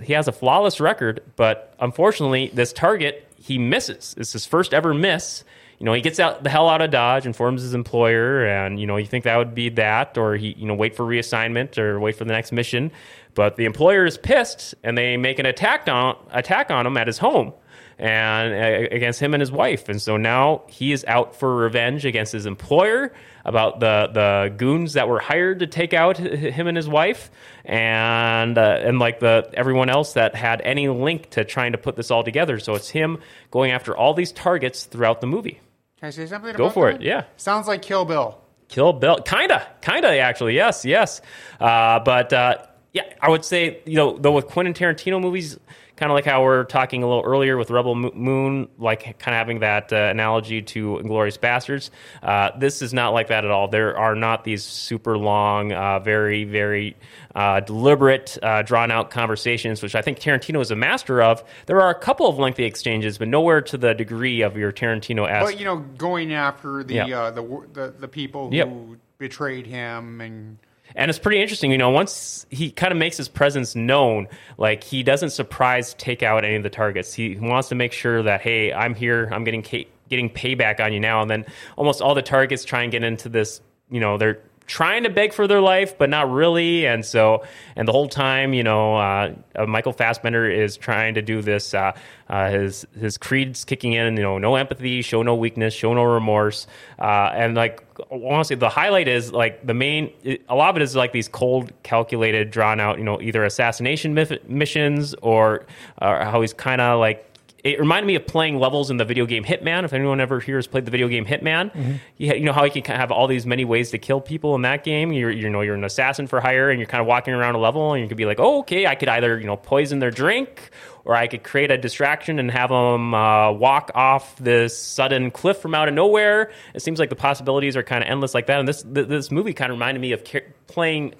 he 0.02 0.14
has 0.14 0.28
a 0.28 0.32
flawless 0.32 0.80
record, 0.80 1.22
but 1.36 1.74
unfortunately, 1.80 2.52
this 2.54 2.74
target 2.74 3.25
he 3.46 3.60
misses. 3.60 4.16
It's 4.18 4.34
his 4.34 4.48
first 4.48 4.74
ever 4.74 4.92
miss. 4.92 5.44
You 5.78 5.86
know, 5.86 5.94
he 5.94 6.02
gets 6.02 6.20
out 6.20 6.44
the 6.44 6.50
hell 6.50 6.68
out 6.68 6.82
of 6.82 6.90
Dodge, 6.90 7.28
informs 7.28 7.62
his 7.62 7.76
employer, 7.76 8.44
and 8.44 8.80
you 8.80 8.88
know, 8.88 8.98
you 8.98 9.06
think 9.06 9.24
that 9.26 9.38
would 9.38 9.54
be 9.54 9.70
that, 9.70 10.18
or 10.18 10.36
he, 10.36 10.54
you 10.54 10.66
know, 10.66 10.74
wait 10.74 10.96
for 10.96 11.04
reassignment 11.04 11.78
or 11.78 12.00
wait 12.00 12.16
for 12.16 12.26
the 12.26 12.34
next 12.34 12.52
mission. 12.52 12.92
But 13.36 13.56
the 13.56 13.66
employer 13.66 14.04
is 14.04 14.18
pissed, 14.18 14.74
and 14.84 14.98
they 14.98 15.16
make 15.16 15.38
an 15.38 15.46
attack 15.46 15.88
on 15.88 16.18
attack 16.32 16.72
on 16.72 16.88
him 16.88 16.98
at 16.98 17.06
his 17.06 17.20
home 17.20 17.54
and 17.98 18.54
uh, 18.54 18.88
against 18.96 19.20
him 19.20 19.34
and 19.34 19.42
his 19.42 19.52
wife. 19.52 19.90
And 19.90 20.02
so 20.02 20.18
now 20.18 20.64
he 20.68 20.92
is 20.92 21.06
out 21.06 21.36
for 21.36 21.56
revenge 21.56 22.06
against 22.06 22.34
his 22.34 22.46
employer 22.46 23.14
about 23.46 23.80
the 23.80 24.10
the 24.12 24.54
goons 24.58 24.94
that 24.94 25.08
were 25.08 25.20
hired 25.20 25.60
to 25.60 25.68
take 25.68 25.94
out 25.94 26.18
him 26.18 26.68
and 26.68 26.76
his 26.76 26.90
wife, 26.90 27.30
and 27.64 28.58
uh, 28.58 28.80
and 28.82 29.00
like 29.00 29.20
the 29.20 29.50
everyone 29.54 29.90
else 29.90 30.14
that 30.14 30.36
had 30.36 30.62
any 30.62 30.90
link 30.90 31.30
to 31.32 31.46
trying 31.46 31.72
to 31.72 31.78
put 31.78 31.96
this 31.96 32.12
all 32.12 32.24
together. 32.24 32.60
So 32.60 32.74
it's 32.76 32.90
him 32.90 33.20
going 33.52 33.72
after 33.72 33.96
all 33.96 34.14
these 34.14 34.32
targets 34.32 34.86
throughout 34.86 35.22
the 35.22 35.28
movie. 35.28 35.60
Can 36.00 36.08
I 36.08 36.10
say 36.10 36.26
something? 36.26 36.56
Go 36.56 36.70
for 36.70 36.92
that? 36.92 37.02
it, 37.02 37.06
yeah. 37.06 37.26
Sounds 37.38 37.68
like 37.68 37.82
Kill 37.82 38.04
Bill. 38.04 38.42
Kill 38.68 38.94
Bill, 38.94 39.18
kinda, 39.18 39.66
kinda, 39.82 40.18
actually, 40.20 40.56
yes, 40.56 40.86
yes. 40.86 41.22
Uh, 41.60 42.00
but 42.00 42.34
uh, 42.34 42.58
yeah, 42.94 43.04
I 43.22 43.30
would 43.30 43.46
say 43.46 43.82
you 43.86 43.96
know 43.96 44.18
though 44.18 44.32
with 44.32 44.48
Quentin 44.48 44.74
Tarantino 44.74 45.22
movies, 45.22 45.60
kind 45.96 46.12
of 46.12 46.16
like 46.16 46.26
how 46.26 46.44
we're 46.44 46.66
talking 46.66 47.04
a 47.04 47.08
little 47.08 47.24
earlier 47.24 47.58
with 47.58 47.70
Rebel 47.72 47.96
Moon, 47.96 48.68
like 48.78 49.04
kind 49.20 49.34
of 49.34 49.40
having 49.40 49.60
that 49.60 49.92
uh, 49.94 49.96
analogy 49.96 50.62
to 50.62 51.00
Inglourious 51.04 51.38
Basterds. 51.40 51.90
Uh, 52.22 52.52
this 52.58 52.82
is 52.82 52.94
not 52.94 53.10
like 53.14 53.28
that 53.28 53.46
at 53.46 53.52
all. 53.52 53.68
There 53.68 53.98
are 53.98 54.16
not 54.16 54.44
these 54.44 54.64
super 54.64 55.18
long, 55.18 55.72
uh, 55.72 56.00
very, 56.00 56.44
very 56.44 56.96
uh, 57.34 57.62
deliberate, 57.62 58.38
uh, 58.44 58.62
drawn 58.62 58.92
out 58.92 59.10
conversations, 59.10 59.82
which 59.82 59.96
I 59.96 60.02
think 60.02 60.20
Tarantino 60.20 60.62
is 60.62 60.72
a 60.72 60.76
master 60.76 61.22
of. 61.22 61.44
There 61.66 61.82
are 61.82 61.90
a 61.90 61.96
couple 62.00 62.28
of 62.28 62.38
lengthy 62.38 62.64
exchanges, 62.66 63.18
but 63.18 63.28
nowhere 63.28 63.62
to 63.62 63.78
the 63.78 63.94
degree 63.94 64.42
of 64.42 64.58
your 64.58 64.72
Tarantino 64.72 65.30
esque. 65.30 65.46
But 65.52 65.60
you 65.60 65.66
know, 65.66 65.78
going 65.98 66.34
after 66.34 66.84
the 66.84 66.96
Yeah. 66.96 67.20
uh, 67.20 67.32
the, 67.32 67.64
the 67.74 67.94
the 68.00 68.08
people 68.08 68.50
who 68.50 68.56
Yep. 68.56 68.70
betrayed 69.18 69.66
him 69.68 70.20
and 70.22 70.58
And 70.96 71.10
it's 71.10 71.20
pretty 71.20 71.42
interesting, 71.42 71.72
you 71.72 71.78
know, 71.78 71.90
once 71.90 72.46
he 72.50 72.72
kind 72.72 72.92
of 72.92 72.98
makes 72.98 73.18
his 73.18 73.28
presence 73.28 73.76
known, 73.76 74.28
like 74.58 74.84
he 74.84 75.04
doesn't 75.04 75.32
surprise 75.32 75.94
take 75.96 76.24
out 76.24 76.46
any 76.46 76.56
of 76.56 76.64
the 76.64 76.70
targets. 76.70 77.14
He 77.14 77.36
wants 77.36 77.68
to 77.70 77.76
make 77.76 77.92
sure 77.92 78.24
that, 78.24 78.42
hey, 78.42 78.72
I'm 78.72 78.96
here, 78.96 79.30
I'm 79.32 79.44
getting 79.44 79.62
ca- 79.62 79.88
getting 80.10 80.30
payback 80.30 80.80
on 80.80 80.94
you 80.94 81.00
now. 81.00 81.22
And 81.22 81.30
then 81.30 81.46
almost 81.76 82.02
all 82.02 82.16
the 82.16 82.22
targets 82.22 82.64
try 82.64 82.84
and 82.84 82.92
get 82.92 83.04
into 83.04 83.28
this, 83.28 83.60
you 83.90 84.00
know, 84.00 84.18
they're 84.18 84.40
trying 84.68 85.04
to 85.04 85.10
beg 85.10 85.34
for 85.34 85.48
their 85.48 85.62
life, 85.62 85.98
but 85.98 86.10
not 86.10 86.30
really. 86.30 86.86
And 86.86 87.06
so, 87.06 87.44
and 87.76 87.88
the 87.88 87.92
whole 87.92 88.08
time, 88.08 88.54
you 88.54 88.64
know, 88.64 88.96
uh, 88.96 89.34
uh, 89.56 89.66
Michael 89.66 89.94
Fassbender 89.94 90.50
is 90.50 90.78
trying 90.78 91.16
to 91.16 91.22
do 91.22 91.42
this. 91.42 91.74
Uh, 91.74 91.92
uh, 92.30 92.50
his 92.50 92.88
his 93.00 93.18
creed's 93.18 93.64
kicking 93.66 93.94
in. 93.94 94.18
You 94.18 94.24
know, 94.24 94.38
no 94.38 94.56
empathy, 94.56 95.02
show 95.02 95.22
no 95.22 95.36
weakness, 95.36 95.74
show 95.74 95.94
no 95.94 96.04
remorse. 96.04 96.68
Uh, 96.98 97.32
and 97.34 97.56
like 97.56 97.84
honestly, 98.10 98.56
the 98.56 98.70
highlight 98.70 99.08
is 99.08 99.32
like 99.32 99.66
the 99.66 99.74
main. 99.74 100.12
A 100.50 100.56
lot 100.56 100.72
of 100.72 100.78
it 100.78 100.82
is 100.82 100.96
like 100.96 101.12
these 101.12 101.28
cold, 101.28 101.72
calculated, 101.84 102.50
drawn 102.50 102.80
out. 102.80 102.98
You 102.98 103.04
know, 103.04 103.22
either 103.22 103.44
assassination 103.44 104.14
missions 104.48 105.14
or 105.22 105.66
uh, 106.00 106.26
how 106.26 106.42
he's 106.42 106.54
kind 106.54 106.82
of 106.82 107.00
like 107.00 107.35
it 107.66 107.80
reminded 107.80 108.06
me 108.06 108.14
of 108.16 108.28
playing 108.28 108.60
levels 108.60 108.92
in 108.92 108.98
the 108.98 109.06
video 109.06 109.26
game 109.26 109.44
Hitman. 109.44 109.84
If 109.86 109.92
anyone 109.92 110.22
ever 110.22 110.40
here 110.40 110.58
has 110.58 110.68
played 110.68 110.86
the 110.86 110.92
video 110.92 111.08
game 111.08 111.26
Hitman, 111.26 112.00
you, 112.18 112.30
ha- 112.30 112.36
you 112.36 112.46
know 112.46 112.54
how 112.54 112.64
you 112.66 112.82
can 112.82 112.96
have 112.96 113.12
all 113.12 113.26
these 113.26 113.46
many 113.46 113.66
ways 113.66 113.90
to 113.90 113.98
kill 113.98 114.22
people 114.22 114.54
in 114.54 114.62
that 114.62 114.84
game. 114.84 115.12
You're 115.12 115.32
you 115.32 115.50
know 115.50 115.62
you're 115.62 115.74
an 115.76 115.84
assassin 115.84 116.28
for 116.28 116.40
hire, 116.40 116.70
and 116.70 116.80
you're 116.80 116.88
kind 116.88 117.02
of 117.02 117.08
walking 117.08 117.34
around 117.34 117.56
a 117.56 117.58
level, 117.58 117.94
and 117.94 118.04
you 118.04 118.08
could 118.08 118.18
be 118.18 118.26
like, 118.26 118.40
oh 118.40 118.60
okay, 118.60 118.86
I 118.86 118.94
could 118.94 119.10
either 119.10 119.40
you 119.40 119.48
know 119.48 119.58
poison 119.58 119.98
their 119.98 120.12
drink, 120.12 120.70
or 121.06 121.16
I 121.16 121.26
could 121.26 121.44
create 121.44 121.72
a 121.72 121.78
distraction 121.78 122.38
and 122.38 122.52
have 122.52 122.70
them 122.70 123.14
uh, 123.16 123.52
walk 123.52 123.90
off 123.96 124.38
this 124.38 124.78
sudden 124.78 125.32
cliff 125.32 125.58
from 125.58 125.74
out 125.74 125.88
of 125.88 125.96
nowhere. 125.96 126.52
It 126.76 126.84
seems 126.84 127.00
like 127.00 127.10
the 127.10 127.16
possibilities 127.16 127.76
are 127.76 127.84
kind 127.84 128.04
of 128.04 128.10
endless 128.10 128.36
like 128.36 128.46
that. 128.46 128.60
And 128.60 128.68
this 128.68 128.84
th- 128.84 129.08
this 129.08 129.32
movie 129.32 129.54
kind 129.54 129.72
of 129.72 129.78
reminded 129.78 130.02
me 130.02 130.12
of 130.12 130.24
ca- 130.24 130.46
playing 130.68 131.16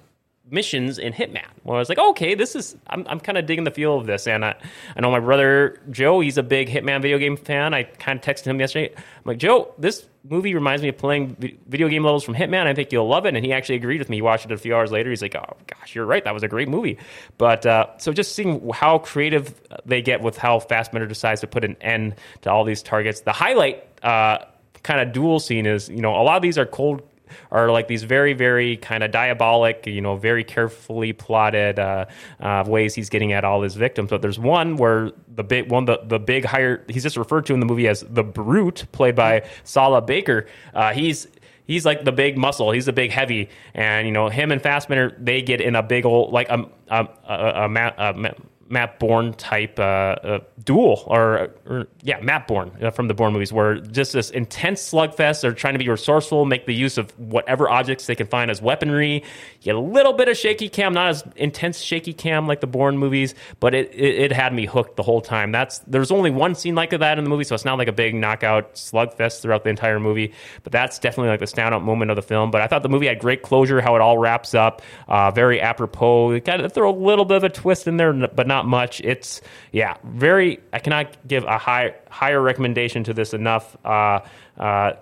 missions 0.50 0.98
in 0.98 1.12
Hitman. 1.12 1.46
Where 1.62 1.76
I 1.76 1.78
was 1.78 1.88
like, 1.88 1.98
okay, 1.98 2.34
this 2.34 2.54
is 2.54 2.76
I'm, 2.86 3.06
I'm 3.08 3.20
kind 3.20 3.38
of 3.38 3.46
digging 3.46 3.64
the 3.64 3.70
feel 3.70 3.98
of 3.98 4.06
this, 4.06 4.26
and 4.26 4.44
I, 4.44 4.54
I 4.96 5.00
know 5.00 5.10
my 5.10 5.20
brother 5.20 5.80
Joe, 5.90 6.20
he's 6.20 6.38
a 6.38 6.42
big 6.42 6.68
Hitman 6.68 7.02
video 7.02 7.18
game 7.18 7.36
fan. 7.36 7.74
I 7.74 7.84
kind 7.84 8.18
of 8.18 8.24
texted 8.24 8.44
him 8.44 8.60
yesterday. 8.60 8.94
I'm 8.94 9.22
like, 9.24 9.38
Joe, 9.38 9.74
this 9.78 10.06
movie 10.28 10.54
reminds 10.54 10.82
me 10.82 10.88
of 10.88 10.98
playing 10.98 11.36
video 11.68 11.88
game 11.88 12.04
levels 12.04 12.24
from 12.24 12.34
Hitman. 12.34 12.66
I 12.66 12.74
think 12.74 12.92
you'll 12.92 13.08
love 13.08 13.26
it, 13.26 13.34
and 13.34 13.44
he 13.44 13.52
actually 13.52 13.76
agreed 13.76 13.98
with 13.98 14.08
me. 14.08 14.18
He 14.18 14.22
watched 14.22 14.46
it 14.46 14.52
a 14.52 14.56
few 14.56 14.74
hours 14.74 14.92
later. 14.92 15.10
He's 15.10 15.22
like, 15.22 15.34
oh 15.34 15.56
gosh, 15.66 15.94
you're 15.94 16.06
right, 16.06 16.24
that 16.24 16.34
was 16.34 16.42
a 16.42 16.48
great 16.48 16.68
movie. 16.68 16.98
But 17.38 17.66
uh, 17.66 17.98
so 17.98 18.12
just 18.12 18.34
seeing 18.34 18.70
how 18.72 18.98
creative 18.98 19.54
they 19.84 20.02
get 20.02 20.20
with 20.20 20.36
how 20.36 20.60
Fassbender 20.60 21.06
decides 21.06 21.40
to 21.40 21.46
put 21.46 21.64
an 21.64 21.76
end 21.80 22.16
to 22.42 22.50
all 22.50 22.64
these 22.64 22.82
targets. 22.82 23.20
The 23.20 23.32
highlight 23.32 23.84
uh, 24.02 24.38
kind 24.82 25.00
of 25.00 25.12
dual 25.12 25.40
scene 25.40 25.66
is, 25.66 25.88
you 25.88 26.00
know, 26.00 26.14
a 26.14 26.22
lot 26.22 26.36
of 26.36 26.42
these 26.42 26.58
are 26.58 26.66
cold 26.66 27.02
are 27.50 27.70
like 27.70 27.88
these 27.88 28.02
very, 28.02 28.32
very 28.32 28.76
kind 28.76 29.02
of 29.02 29.10
diabolic, 29.10 29.86
you 29.86 30.00
know, 30.00 30.16
very 30.16 30.44
carefully 30.44 31.12
plotted 31.12 31.78
uh, 31.78 32.06
uh, 32.40 32.64
ways 32.66 32.94
he's 32.94 33.08
getting 33.08 33.32
at 33.32 33.44
all 33.44 33.62
his 33.62 33.74
victims. 33.74 34.10
But 34.10 34.22
there's 34.22 34.38
one 34.38 34.76
where 34.76 35.12
the 35.34 35.44
big 35.44 35.70
one, 35.70 35.84
the, 35.84 36.00
the 36.04 36.18
big 36.18 36.44
higher, 36.44 36.84
he's 36.88 37.02
just 37.02 37.16
referred 37.16 37.46
to 37.46 37.54
in 37.54 37.60
the 37.60 37.66
movie 37.66 37.88
as 37.88 38.04
the 38.08 38.24
brute, 38.24 38.86
played 38.92 39.14
by 39.14 39.48
Sala 39.64 40.02
Baker. 40.02 40.46
Uh, 40.74 40.92
he's 40.92 41.28
he's 41.66 41.84
like 41.84 42.04
the 42.04 42.12
big 42.12 42.38
muscle. 42.38 42.70
He's 42.70 42.86
the 42.86 42.92
big 42.92 43.10
heavy, 43.10 43.48
and 43.74 44.06
you 44.06 44.12
know 44.12 44.28
him 44.28 44.52
and 44.52 44.62
Fassbender 44.62 45.14
they 45.18 45.42
get 45.42 45.60
in 45.60 45.76
a 45.76 45.82
big 45.82 46.06
old 46.06 46.32
like 46.32 46.48
a 46.48 46.66
a, 46.88 47.08
a, 47.28 47.68
a, 47.68 48.14
a 48.14 48.34
Matt- 48.68 48.98
Bourne 48.98 49.32
type 49.34 49.78
uh, 49.78 49.82
uh, 49.82 50.38
duel, 50.64 51.02
or, 51.06 51.50
or 51.66 51.86
yeah, 52.02 52.20
Matt 52.20 52.48
Bourne 52.48 52.70
uh, 52.82 52.90
from 52.90 53.08
the 53.08 53.14
Bourne 53.14 53.32
movies, 53.32 53.52
where 53.52 53.76
just 53.76 54.12
this 54.12 54.30
intense 54.30 54.80
slugfest. 54.82 55.42
They're 55.42 55.52
trying 55.52 55.74
to 55.74 55.78
be 55.78 55.88
resourceful, 55.88 56.44
make 56.44 56.66
the 56.66 56.74
use 56.74 56.98
of 56.98 57.10
whatever 57.18 57.68
objects 57.68 58.06
they 58.06 58.14
can 58.14 58.26
find 58.26 58.50
as 58.50 58.62
weaponry. 58.62 59.16
You 59.16 59.22
get 59.60 59.74
a 59.74 59.80
little 59.80 60.12
bit 60.12 60.28
of 60.28 60.36
shaky 60.36 60.68
cam, 60.68 60.94
not 60.94 61.10
as 61.10 61.24
intense 61.36 61.80
shaky 61.80 62.12
cam 62.12 62.46
like 62.46 62.60
the 62.60 62.66
Bourne 62.66 62.96
movies, 62.96 63.34
but 63.60 63.74
it, 63.74 63.92
it, 63.92 64.14
it 64.16 64.32
had 64.32 64.54
me 64.54 64.66
hooked 64.66 64.96
the 64.96 65.02
whole 65.02 65.20
time. 65.20 65.52
That's 65.52 65.80
there's 65.80 66.10
only 66.10 66.30
one 66.30 66.54
scene 66.54 66.74
like 66.74 66.90
that 66.90 67.18
in 67.18 67.24
the 67.24 67.30
movie, 67.30 67.44
so 67.44 67.54
it's 67.54 67.64
not 67.64 67.76
like 67.76 67.88
a 67.88 67.92
big 67.92 68.14
knockout 68.14 68.74
slugfest 68.74 69.42
throughout 69.42 69.64
the 69.64 69.70
entire 69.70 70.00
movie. 70.00 70.32
But 70.62 70.72
that's 70.72 70.98
definitely 70.98 71.28
like 71.28 71.40
the 71.40 71.46
standout 71.46 71.82
moment 71.82 72.10
of 72.10 72.16
the 72.16 72.22
film. 72.22 72.50
But 72.50 72.62
I 72.62 72.66
thought 72.66 72.82
the 72.82 72.88
movie 72.88 73.06
had 73.06 73.18
great 73.18 73.42
closure, 73.42 73.80
how 73.80 73.96
it 73.96 74.00
all 74.00 74.16
wraps 74.16 74.54
up, 74.54 74.82
uh, 75.08 75.30
very 75.30 75.60
apropos. 75.60 76.40
Got 76.40 76.58
to 76.58 76.70
throw 76.70 76.90
a 76.90 76.96
little 76.96 77.24
bit 77.24 77.36
of 77.36 77.44
a 77.44 77.48
twist 77.48 77.86
in 77.86 77.96
there, 77.96 78.12
but 78.12 78.46
not 78.46 78.55
much. 78.64 79.00
It's 79.02 79.42
yeah, 79.72 79.96
very. 80.04 80.60
I 80.72 80.78
cannot 80.78 81.16
give 81.28 81.44
a 81.44 81.58
high 81.58 81.94
higher 82.08 82.40
recommendation 82.40 83.04
to 83.04 83.12
this 83.12 83.34
enough. 83.34 83.76
Uh, 83.84 84.20
uh, 84.56 84.92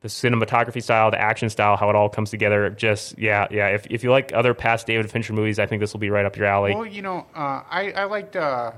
the 0.00 0.08
cinematography 0.08 0.82
style, 0.82 1.10
the 1.10 1.18
action 1.18 1.48
style, 1.48 1.78
how 1.78 1.88
it 1.88 1.96
all 1.96 2.10
comes 2.10 2.30
together. 2.30 2.68
Just 2.68 3.18
yeah, 3.18 3.46
yeah. 3.50 3.68
If 3.68 3.86
if 3.88 4.04
you 4.04 4.10
like 4.10 4.32
other 4.34 4.52
past 4.52 4.86
David 4.86 5.10
Fincher 5.10 5.32
movies, 5.32 5.58
I 5.58 5.66
think 5.66 5.80
this 5.80 5.92
will 5.92 6.00
be 6.00 6.10
right 6.10 6.26
up 6.26 6.36
your 6.36 6.46
alley. 6.46 6.74
well, 6.74 6.84
you 6.84 7.00
know, 7.00 7.26
uh, 7.34 7.62
I 7.70 7.92
I 7.96 8.04
liked 8.04 8.36
uh, 8.36 8.72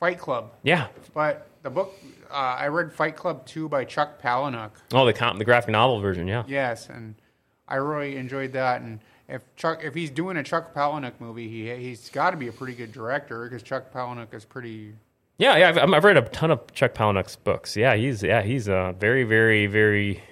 Fight 0.00 0.18
Club, 0.18 0.52
yeah. 0.64 0.88
but 1.12 1.46
the 1.62 1.70
book 1.70 1.94
uh, 2.28 2.34
I 2.34 2.66
read 2.66 2.92
Fight 2.92 3.14
Club 3.14 3.46
two 3.46 3.68
by 3.68 3.84
Chuck 3.84 4.20
Palahniuk. 4.20 4.72
Oh, 4.92 5.06
the 5.06 5.12
com- 5.12 5.38
the 5.38 5.44
graphic 5.44 5.70
novel 5.70 6.00
version. 6.00 6.26
Yeah. 6.26 6.42
Yes, 6.48 6.88
and 6.88 7.14
I 7.68 7.76
really 7.76 8.16
enjoyed 8.16 8.52
that. 8.54 8.82
And 8.82 8.98
if 9.28 9.42
Chuck, 9.56 9.82
if 9.82 9.94
he's 9.94 10.10
doing 10.10 10.36
a 10.36 10.42
Chuck 10.42 10.74
Palahniuk 10.74 11.14
movie, 11.18 11.48
he 11.48 11.74
he's 11.76 12.10
got 12.10 12.30
to 12.30 12.36
be 12.36 12.48
a 12.48 12.52
pretty 12.52 12.74
good 12.74 12.92
director 12.92 13.44
because 13.44 13.62
Chuck 13.62 13.92
Palahniuk 13.92 14.34
is 14.34 14.44
pretty. 14.44 14.94
Yeah, 15.38 15.56
yeah. 15.56 15.68
I've, 15.70 15.92
I've 15.92 16.04
read 16.04 16.16
a 16.16 16.22
ton 16.22 16.50
of 16.50 16.72
Chuck 16.74 16.94
Palahniuk's 16.94 17.36
books. 17.36 17.76
Yeah, 17.76 17.94
he's 17.96 18.22
yeah 18.22 18.42
he's 18.42 18.68
uh, 18.68 18.92
very 18.98 19.24
very 19.24 19.66
very 19.66 20.22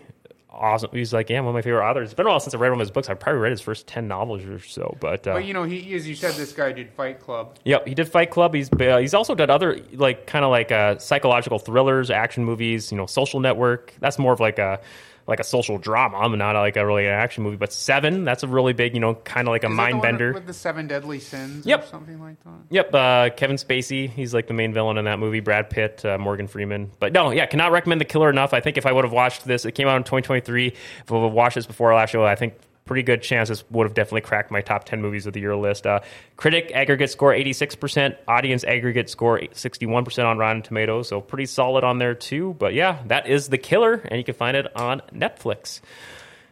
awesome. 0.51 0.91
He's 0.93 1.13
like 1.13 1.31
yeah 1.31 1.41
one 1.41 1.49
of 1.49 1.55
my 1.55 1.63
favorite 1.63 1.89
authors. 1.89 2.09
It's 2.09 2.15
been 2.15 2.27
a 2.27 2.29
while 2.29 2.39
since 2.39 2.55
I 2.55 2.59
read 2.59 2.69
one 2.69 2.81
of 2.81 2.81
his 2.81 2.91
books. 2.91 3.09
I've 3.09 3.19
probably 3.19 3.41
read 3.41 3.51
his 3.51 3.63
first 3.63 3.87
ten 3.87 4.07
novels 4.07 4.45
or 4.45 4.59
so. 4.61 4.97
But, 5.01 5.27
uh, 5.27 5.35
But 5.35 5.47
you 5.47 5.55
know, 5.55 5.65
he 5.65 5.95
as 5.95 6.07
you 6.07 6.15
said, 6.15 6.35
this 6.35 6.53
guy 6.53 6.73
did 6.73 6.91
Fight 6.91 7.19
Club. 7.19 7.59
Yep, 7.65 7.89
he 7.89 7.95
did 7.95 8.09
Fight 8.09 8.31
Club. 8.31 8.55
He's 8.55 8.71
uh, 8.73 8.99
he's 8.99 9.15
also 9.15 9.35
done 9.35 9.49
other 9.51 9.81
like 9.95 10.27
kind 10.27 10.45
of 10.45 10.51
like 10.51 10.71
uh, 10.71 10.99
psychological 10.99 11.59
thrillers, 11.59 12.11
action 12.11 12.45
movies. 12.45 12.93
You 12.93 12.99
know, 12.99 13.07
Social 13.07 13.41
Network. 13.41 13.95
That's 14.01 14.19
more 14.19 14.35
of 14.35 14.41
like 14.41 14.59
a 14.59 14.81
like 15.27 15.41
a 15.41 15.45
social 15.45 15.79
drama, 15.79 16.19
I'm 16.19 16.37
not 16.37 16.55
like 16.57 16.77
a 16.77 16.87
really 16.87 17.07
an 17.07 17.13
action 17.13 17.45
movie. 17.45 17.57
But 17.57 17.73
Seven, 17.73 18.25
that's 18.25 18.43
a 18.43 18.49
really 18.49 18.73
big, 18.73 18.95
you 18.95 19.01
know, 19.01 19.15
kind 19.15 19.47
of 19.47 19.53
like 19.53 19.65
a 19.65 19.69
Is 19.69 19.73
mind 19.73 20.03
bender 20.03 20.33
with 20.33 20.47
the 20.47 20.53
seven 20.53 20.87
deadly 20.87 21.21
sins, 21.21 21.65
Yep. 21.65 21.85
or 21.85 21.87
something 21.87 22.21
like 22.21 22.43
that. 22.45 22.53
Yep, 22.71 22.95
uh, 22.95 23.31
Kevin 23.37 23.57
Spacey. 23.57 24.09
He's 24.11 24.35
like 24.35 24.47
the 24.49 24.55
main 24.55 24.73
villain 24.73 24.99
in 24.99 25.05
that 25.05 25.19
movie. 25.19 25.41
Brad 25.41 25.71
Pitt, 25.71 26.05
uh, 26.05 26.19
Morgan 26.19 26.47
Freeman. 26.49 26.91
But 26.99 27.13
no, 27.13 27.31
yeah, 27.31 27.47
cannot 27.47 27.73
recommend 27.73 28.01
The 28.01 28.05
Killer 28.05 28.31
enough. 28.31 28.53
I 28.53 28.61
think 28.61 28.77
if 28.77 28.87
I 28.87 28.93
would 28.93 29.05
have 29.05 29.13
watched 29.13 29.45
this, 29.45 29.65
it 29.65 29.73
came 29.73 29.89
out 29.89 29.97
in 29.97 30.03
2023. 30.05 30.67
If 30.69 30.77
I 31.11 31.15
would 31.15 31.23
have 31.25 31.33
watched 31.33 31.55
this 31.55 31.67
before 31.67 31.93
our 31.93 31.99
last 31.99 32.11
show, 32.11 32.25
I 32.25 32.35
think 32.35 32.55
pretty 32.85 33.03
good 33.03 33.23
chance 33.23 33.49
this 33.49 33.65
would 33.71 33.87
have 33.87 33.95
definitely 33.95 34.23
cracked 34.23 34.51
my 34.51 34.61
top 34.61 34.85
10 34.85 35.01
movies 35.01 35.27
of 35.27 35.33
the 35.33 35.41
year 35.41 35.57
list. 35.57 35.87
Uh, 35.87 36.01
critic 36.37 36.73
aggregate 36.75 37.11
score 37.11 37.33
86%, 37.33 38.17
audience 38.27 38.65
aggregate 38.65 39.09
score 39.09 39.39
61% 39.39 40.25
on 40.25 40.39
Rotten 40.39 40.63
Tomatoes. 40.63 41.09
So 41.09 41.21
pretty 41.21 41.47
solid 41.47 41.85
on 41.85 41.99
there 41.99 42.15
too. 42.15 42.55
But 42.59 42.75
yeah, 42.75 43.03
that 43.07 43.29
is 43.29 43.49
The 43.49 43.59
Killer, 43.59 43.95
and 43.95 44.19
you 44.19 44.25
can 44.25 44.35
find 44.35 44.57
it 44.57 44.75
on 44.77 45.01
Netflix. 45.13 45.81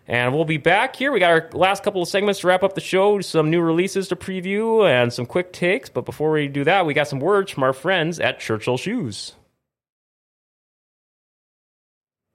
And 0.06 0.34
we'll 0.34 0.44
be 0.44 0.56
back 0.56 0.96
here. 0.96 1.12
We 1.12 1.20
got 1.20 1.30
our 1.30 1.48
last 1.52 1.84
couple 1.84 2.02
of 2.02 2.08
segments 2.08 2.40
to 2.40 2.48
wrap 2.48 2.64
up 2.64 2.74
the 2.74 2.80
show, 2.80 3.20
some 3.20 3.48
new 3.48 3.60
releases 3.60 4.08
to 4.08 4.16
preview, 4.16 4.88
and 4.88 5.12
some 5.12 5.24
quick 5.24 5.52
takes. 5.52 5.88
But 5.88 6.04
before 6.04 6.32
we 6.32 6.48
do 6.48 6.64
that, 6.64 6.84
we 6.84 6.94
got 6.94 7.06
some 7.06 7.20
words 7.20 7.52
from 7.52 7.62
our 7.62 7.72
friends 7.72 8.18
at 8.18 8.40
Churchill 8.40 8.76
Shoes, 8.76 9.34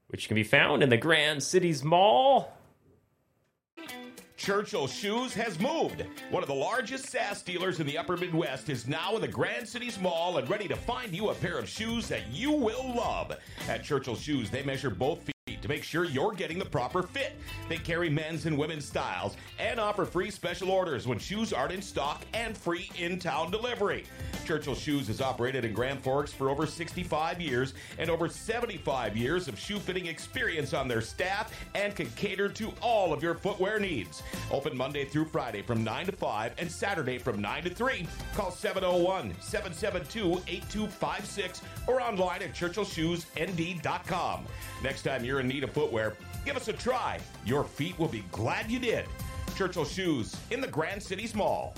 which 0.07 0.29
can 0.29 0.35
be 0.35 0.43
found 0.43 0.83
in 0.83 0.89
the 0.89 0.95
Grand 0.95 1.43
Cities 1.43 1.83
Mall. 1.83 2.53
Churchill 4.45 4.85
Shoes 4.85 5.33
has 5.33 5.59
moved. 5.59 6.05
One 6.29 6.43
of 6.43 6.47
the 6.47 6.53
largest 6.53 7.09
SAS 7.09 7.41
dealers 7.41 7.79
in 7.79 7.87
the 7.87 7.97
upper 7.97 8.15
Midwest 8.15 8.69
is 8.69 8.87
now 8.87 9.15
in 9.15 9.21
the 9.21 9.27
Grand 9.27 9.67
Cities 9.67 9.99
Mall 9.99 10.37
and 10.37 10.47
ready 10.47 10.67
to 10.67 10.75
find 10.75 11.15
you 11.15 11.29
a 11.29 11.33
pair 11.33 11.57
of 11.57 11.67
shoes 11.67 12.07
that 12.09 12.27
you 12.31 12.51
will 12.51 12.93
love. 12.95 13.35
At 13.67 13.83
Churchill 13.83 14.15
Shoes, 14.15 14.51
they 14.51 14.61
measure 14.61 14.91
both 14.91 15.23
feet 15.23 15.34
to 15.65 15.69
make 15.69 15.83
sure 15.83 16.05
you're 16.05 16.31
getting 16.31 16.57
the 16.57 16.65
proper 16.65 17.03
fit. 17.03 17.33
They 17.69 17.77
carry 17.77 18.09
men's 18.09 18.47
and 18.47 18.57
women's 18.57 18.85
styles 18.85 19.37
and 19.59 19.79
offer 19.79 20.03
free 20.03 20.31
special 20.31 20.71
orders 20.71 21.07
when 21.07 21.19
shoes 21.19 21.53
aren't 21.53 21.71
in 21.71 21.83
stock 21.83 22.23
and 22.33 22.57
free 22.57 22.89
in 22.97 23.19
town 23.19 23.51
delivery. 23.51 24.05
Churchill 24.43 24.73
Shoes 24.73 25.05
has 25.07 25.21
operated 25.21 25.63
in 25.63 25.71
Grand 25.71 26.01
Forks 26.01 26.33
for 26.33 26.49
over 26.49 26.65
65 26.65 27.39
years 27.39 27.75
and 27.99 28.09
over 28.09 28.27
75 28.27 29.15
years 29.15 29.47
of 29.47 29.59
shoe 29.59 29.77
fitting 29.77 30.07
experience 30.07 30.73
on 30.73 30.87
their 30.87 31.01
staff 31.01 31.51
and 31.75 31.95
can 31.95 32.09
cater 32.15 32.49
to 32.49 32.73
all 32.81 33.13
of 33.13 33.21
your 33.21 33.35
footwear 33.35 33.79
needs. 33.79 34.23
Open 34.51 34.75
Monday 34.75 35.05
through 35.05 35.25
Friday 35.25 35.61
from 35.61 35.83
9 35.83 36.07
to 36.07 36.11
5 36.11 36.53
and 36.57 36.71
Saturday 36.71 37.19
from 37.19 37.39
9 37.39 37.65
to 37.65 37.69
3. 37.69 38.07
Call 38.35 38.49
701 38.49 39.35
772 39.41 40.41
8256 40.47 41.61
or 41.87 42.01
online 42.01 42.41
at 42.41 42.53
churchillshoesnd.com. 42.53 44.45
Next 44.83 45.03
time 45.03 45.23
you're 45.23 45.34
in 45.39 45.47
need 45.47 45.63
of 45.63 45.71
footwear, 45.71 46.15
give 46.45 46.55
us 46.55 46.67
a 46.67 46.73
try. 46.73 47.19
Your 47.45 47.63
feet 47.63 47.97
will 47.99 48.07
be 48.07 48.23
glad 48.31 48.69
you 48.69 48.79
did. 48.79 49.05
Churchill 49.55 49.85
Shoes 49.85 50.35
in 50.51 50.61
the 50.61 50.67
Grand 50.67 51.01
Cities 51.01 51.33
Mall. 51.33 51.73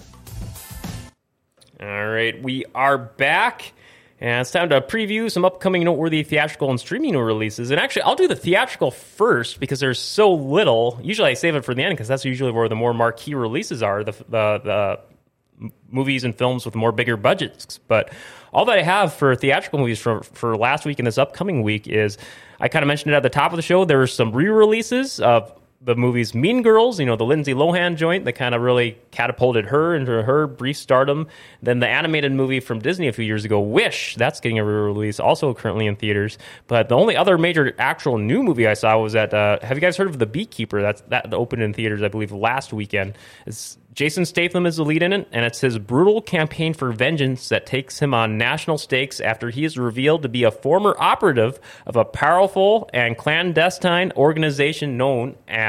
All 1.79 2.07
right, 2.07 2.41
we 2.41 2.65
are 2.73 2.97
back. 2.97 3.73
And 4.19 4.41
it's 4.41 4.49
time 4.49 4.69
to 4.69 4.81
preview 4.81 5.29
some 5.29 5.45
upcoming 5.45 5.83
noteworthy 5.83 6.23
theatrical 6.23 6.71
and 6.71 6.79
streaming 6.79 7.15
releases. 7.15 7.69
And 7.69 7.79
actually, 7.79 8.01
I'll 8.01 8.15
do 8.15 8.27
the 8.27 8.35
theatrical 8.35 8.89
first 8.89 9.59
because 9.59 9.79
there's 9.79 9.99
so 9.99 10.33
little. 10.33 10.99
Usually, 11.03 11.29
I 11.29 11.33
save 11.35 11.55
it 11.55 11.63
for 11.63 11.75
the 11.75 11.83
end 11.83 11.93
because 11.93 12.07
that's 12.07 12.25
usually 12.25 12.51
where 12.51 12.67
the 12.67 12.75
more 12.75 12.95
marquee 12.95 13.35
releases 13.35 13.83
are 13.83 14.03
the, 14.03 14.13
the, 14.13 14.61
the 14.63 15.69
movies 15.91 16.23
and 16.23 16.35
films 16.35 16.65
with 16.65 16.73
more 16.73 16.91
bigger 16.91 17.15
budgets. 17.15 17.77
But 17.77 18.11
all 18.53 18.65
that 18.65 18.77
I 18.77 18.83
have 18.83 19.13
for 19.13 19.35
theatrical 19.35 19.79
movies 19.79 19.99
for, 19.99 20.23
for 20.23 20.57
last 20.57 20.85
week 20.85 20.99
and 20.99 21.07
this 21.07 21.17
upcoming 21.17 21.63
week 21.63 21.87
is 21.87 22.17
I 22.59 22.67
kind 22.67 22.83
of 22.83 22.87
mentioned 22.87 23.13
it 23.13 23.17
at 23.17 23.23
the 23.23 23.29
top 23.29 23.51
of 23.51 23.57
the 23.57 23.61
show. 23.61 23.85
There 23.85 23.97
were 23.97 24.07
some 24.07 24.31
re 24.31 24.47
releases 24.47 25.19
of 25.19 25.51
the 25.79 25.95
movies 25.95 26.33
Mean 26.33 26.63
Girls, 26.63 26.99
you 26.99 27.05
know, 27.05 27.15
the 27.15 27.25
Lindsay 27.25 27.53
Lohan 27.53 27.97
joint 27.97 28.25
that 28.25 28.33
kind 28.33 28.55
of 28.55 28.61
really 28.61 28.97
catapulted 29.11 29.65
her 29.65 29.95
into 29.95 30.23
her 30.23 30.47
brief 30.47 30.77
stardom. 30.77 31.27
Then 31.61 31.79
the 31.79 31.87
animated 31.87 32.31
movie 32.31 32.59
from 32.59 32.79
Disney 32.79 33.07
a 33.07 33.13
few 33.13 33.25
years 33.25 33.45
ago, 33.45 33.59
Wish, 33.59 34.15
that's 34.15 34.39
getting 34.39 34.57
a 34.57 34.65
re-release, 34.65 35.19
also 35.19 35.53
currently 35.53 35.85
in 35.85 35.95
theaters. 35.95 36.37
But 36.65 36.89
the 36.89 36.95
only 36.95 37.15
other 37.15 37.37
major 37.37 37.75
actual 37.77 38.17
new 38.17 38.41
movie 38.41 38.67
I 38.67 38.73
saw 38.73 38.97
was 38.99 39.13
that. 39.13 39.33
Uh, 39.33 39.59
have 39.61 39.77
you 39.77 39.81
guys 39.81 39.97
heard 39.97 40.07
of 40.07 40.19
The 40.19 40.25
Beekeeper? 40.25 40.81
That's 40.81 41.01
that 41.09 41.33
opened 41.33 41.61
in 41.61 41.73
theaters, 41.73 42.01
I 42.01 42.07
believe, 42.07 42.31
last 42.31 42.73
weekend. 42.73 43.15
It's 43.45 43.77
Jason 43.97 44.25
Statham 44.25 44.67
is 44.67 44.75
the 44.75 44.85
lead 44.85 45.01
in 45.01 45.11
it, 45.11 45.27
and 45.31 45.43
it's 45.43 45.59
his 45.59 45.79
brutal 45.79 46.21
campaign 46.21 46.75
for 46.75 46.91
vengeance 46.91 47.49
that 47.49 47.65
takes 47.65 47.97
him 47.97 48.13
on 48.13 48.37
national 48.37 48.77
stakes 48.77 49.19
after 49.19 49.49
he 49.49 49.65
is 49.65 49.75
revealed 49.75 50.21
to 50.21 50.29
be 50.29 50.43
a 50.43 50.51
former 50.51 50.95
operative 50.99 51.59
of 51.87 51.95
a 51.95 52.05
powerful 52.05 52.87
and 52.93 53.17
clandestine 53.17 54.11
organization 54.15 54.97
known 54.97 55.35
as 55.47 55.66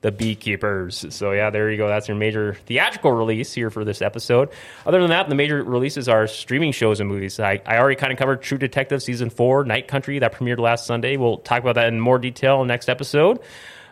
the 0.00 0.10
Beekeepers. 0.10 1.04
So, 1.10 1.32
yeah, 1.32 1.50
there 1.50 1.70
you 1.70 1.76
go. 1.76 1.88
That's 1.88 2.08
your 2.08 2.16
major 2.16 2.54
theatrical 2.66 3.12
release 3.12 3.52
here 3.52 3.70
for 3.70 3.84
this 3.84 4.00
episode. 4.00 4.48
Other 4.86 5.00
than 5.00 5.10
that, 5.10 5.28
the 5.28 5.34
major 5.34 5.62
releases 5.62 6.08
are 6.08 6.26
streaming 6.26 6.72
shows 6.72 7.00
and 7.00 7.08
movies. 7.08 7.38
I, 7.38 7.60
I 7.66 7.78
already 7.78 7.96
kind 7.96 8.12
of 8.12 8.18
covered 8.18 8.42
True 8.42 8.58
Detective 8.58 9.02
Season 9.02 9.28
4, 9.28 9.64
Night 9.64 9.88
Country, 9.88 10.18
that 10.20 10.32
premiered 10.32 10.58
last 10.58 10.86
Sunday. 10.86 11.16
We'll 11.16 11.38
talk 11.38 11.60
about 11.60 11.74
that 11.74 11.88
in 11.88 12.00
more 12.00 12.18
detail 12.18 12.64
next 12.64 12.88
episode. 12.88 13.40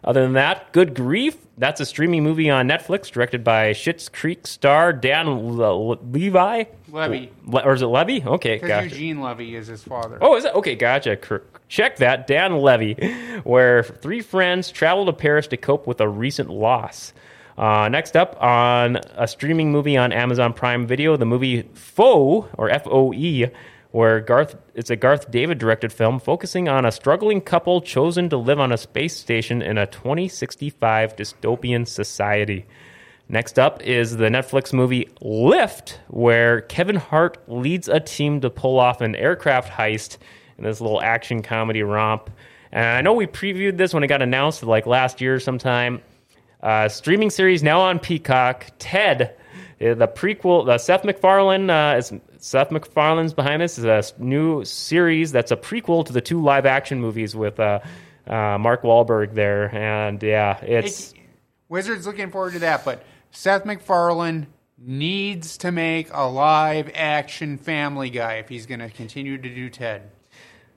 Other 0.03 0.23
than 0.23 0.35
that, 0.35 0.73
Good 0.73 0.95
Grief. 0.95 1.37
That's 1.59 1.81
a 1.81 1.87
streaming 1.87 2.23
movie 2.23 2.49
on 2.51 2.69
Netflix, 2.69 3.11
directed 3.11 3.43
by 3.43 3.73
Schitt's 3.73 4.09
Creek 4.09 4.47
star 4.47 4.93
Dan 4.93 5.27
Le- 5.57 5.73
Le- 5.75 5.99
Levi. 6.13 6.65
Levy. 6.91 7.33
Le- 7.47 7.63
or 7.65 7.75
is 7.75 7.83
it 7.83 7.87
Levy? 7.87 8.23
Okay, 8.25 8.55
Because 8.57 8.69
gotcha. 8.69 8.85
Eugene 8.89 9.21
Levy 9.21 9.57
is 9.57 9.67
his 9.67 9.83
father. 9.83 10.19
Oh, 10.21 10.37
is 10.37 10.45
it? 10.45 10.55
Okay, 10.55 10.77
gotcha. 10.77 11.19
Check 11.69 11.97
that. 11.97 12.27
Dan 12.29 12.59
Levy, 12.59 12.95
where 13.45 13.83
three 13.83 14.21
friends 14.21 14.71
travel 14.71 15.05
to 15.07 15.13
Paris 15.13 15.49
to 15.49 15.57
cope 15.57 15.87
with 15.87 16.01
a 16.01 16.09
recent 16.09 16.49
loss. 16.49 17.13
Uh, 17.59 17.89
next 17.89 18.17
up 18.17 18.41
on 18.41 19.01
a 19.17 19.27
streaming 19.27 19.73
movie 19.73 19.97
on 19.97 20.13
Amazon 20.13 20.53
Prime 20.53 20.87
Video, 20.87 21.17
the 21.17 21.27
movie 21.27 21.63
Foe, 21.75 22.49
or 22.57 22.71
F 22.71 22.87
O 22.87 23.13
E, 23.13 23.47
where 23.91 24.21
Garth 24.21 24.57
it's 24.75 24.91
a 24.91 24.97
Garth 24.97 25.31
Davis 25.31 25.59
directed 25.59 25.93
film 25.93 26.21
focusing 26.21 26.69
on 26.69 26.85
a 26.85 26.93
struggling 26.93 27.41
couple 27.41 27.81
chosen 27.81 28.29
to 28.29 28.37
live 28.37 28.61
on 28.61 28.73
a 28.73 28.79
space 28.79 29.17
station 29.17 29.63
in 29.63 29.79
a 29.79 29.87
2065 29.87 31.17
dystopian 31.17 31.87
society. 31.87 32.67
Next 33.31 33.59
up 33.59 33.83
is 33.83 34.17
the 34.17 34.29
Netflix 34.29 34.73
movie 34.73 35.09
Lift, 35.21 36.01
where 36.09 36.63
Kevin 36.63 36.97
Hart 36.97 37.39
leads 37.47 37.87
a 37.87 38.01
team 38.01 38.41
to 38.41 38.49
pull 38.49 38.79
off 38.79 39.03
an 39.03 39.15
aircraft 39.15 39.71
heist 39.71 40.17
in 40.57 40.65
this 40.65 40.81
little 40.81 41.03
action 41.03 41.43
comedy 41.43 41.83
romp. 41.83 42.31
And 42.73 42.87
I 42.87 43.01
know 43.03 43.13
we 43.13 43.27
previewed 43.27 43.77
this 43.77 43.93
when 43.93 44.03
it 44.03 44.07
got 44.07 44.23
announced, 44.23 44.63
like 44.63 44.87
last 44.87 45.21
year 45.21 45.41
sometime. 45.41 46.01
Uh, 46.63 46.89
streaming 46.89 47.29
series 47.29 47.63
now 47.63 47.81
on 47.81 47.99
Peacock. 47.99 48.67
Ted, 48.79 49.37
the 49.79 50.09
prequel, 50.09 50.65
the 50.65 50.79
Seth 50.79 51.05
MacFarlane, 51.05 51.69
uh, 51.69 51.97
is 51.99 52.13
Seth 52.39 52.71
MacFarlane's 52.71 53.35
behind 53.35 53.63
this 53.63 53.79
is 53.79 53.85
a 53.85 54.03
new 54.19 54.65
series 54.65 55.33
that's 55.33 55.51
a 55.51 55.57
prequel 55.57 56.05
to 56.07 56.13
the 56.13 56.21
two 56.21 56.43
live 56.43 56.67
action 56.67 57.01
movies 57.01 57.35
with 57.35 57.59
uh, 57.59 57.81
uh, 58.27 58.59
Mark 58.59 58.83
Wahlberg 58.83 59.35
there, 59.35 59.75
and 59.75 60.23
yeah, 60.23 60.59
it's 60.63 61.15
Wizards 61.69 62.07
looking 62.07 62.31
forward 62.31 62.55
to 62.55 62.61
that, 62.61 62.85
but 62.85 63.03
Seth 63.31 63.65
MacFarlane 63.65 64.47
needs 64.79 65.59
to 65.59 65.73
make 65.73 66.09
a 66.13 66.29
live 66.29 66.91
action 66.95 67.59
Family 67.59 68.11
Guy 68.11 68.35
if 68.35 68.49
he's 68.49 68.67
going 68.67 68.81
to 68.81 68.89
continue 68.89 69.37
to 69.37 69.55
do 69.55 69.69
Ted. 69.69 70.11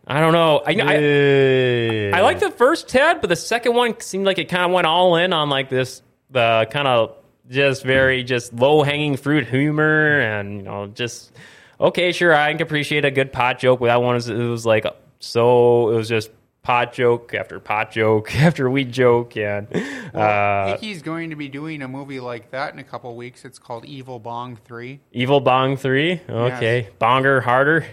I 0.07 0.19
don't 0.19 0.33
know. 0.33 0.57
I, 0.65 0.71
I, 0.71 0.97
Yeah. 0.97 2.17
I 2.17 2.21
like 2.21 2.39
the 2.39 2.49
first 2.51 2.89
Ted, 2.89 3.21
but 3.21 3.27
the 3.27 3.35
second 3.35 3.75
one 3.75 3.99
seemed 3.99 4.25
like 4.25 4.39
it 4.39 4.49
kind 4.49 4.65
of 4.65 4.71
went 4.71 4.87
all 4.87 5.15
in 5.15 5.31
on 5.31 5.49
like 5.49 5.69
this 5.69 6.01
the 6.31 6.67
kind 6.71 6.87
of 6.87 7.15
just 7.51 7.83
very 7.83 8.23
just 8.23 8.53
low 8.53 8.83
hanging 8.83 9.17
fruit 9.17 9.47
humor 9.47 10.19
and 10.19 10.57
you 10.57 10.63
know 10.63 10.87
just 10.87 11.31
okay, 11.79 12.11
sure, 12.11 12.33
I 12.33 12.51
can 12.53 12.61
appreciate 12.61 13.05
a 13.05 13.11
good 13.11 13.31
pot 13.31 13.59
joke. 13.59 13.79
But 13.79 13.87
that 13.87 14.01
one 14.01 14.15
it 14.15 14.29
was 14.29 14.65
like 14.65 14.85
so 15.19 15.89
it 15.89 15.95
was 15.95 16.09
just 16.09 16.31
pot 16.63 16.93
joke 16.93 17.33
after 17.33 17.59
pot 17.59 17.91
joke 17.91 18.35
after 18.39 18.69
weed 18.69 18.91
joke 18.91 19.35
and 19.35 19.67
uh, 20.13 20.75
Icky's 20.75 21.01
going 21.01 21.31
to 21.31 21.35
be 21.35 21.49
doing 21.49 21.81
a 21.81 21.87
movie 21.87 22.19
like 22.19 22.51
that 22.51 22.73
in 22.73 22.79
a 22.79 22.83
couple 22.83 23.15
weeks. 23.15 23.45
It's 23.45 23.57
called 23.57 23.83
Evil 23.85 24.19
Bong 24.19 24.57
3. 24.57 24.99
Evil 25.11 25.39
Bong 25.39 25.75
three. 25.75 26.21
Okay, 26.29 26.89
Bonger 26.99 27.41
harder. 27.41 27.85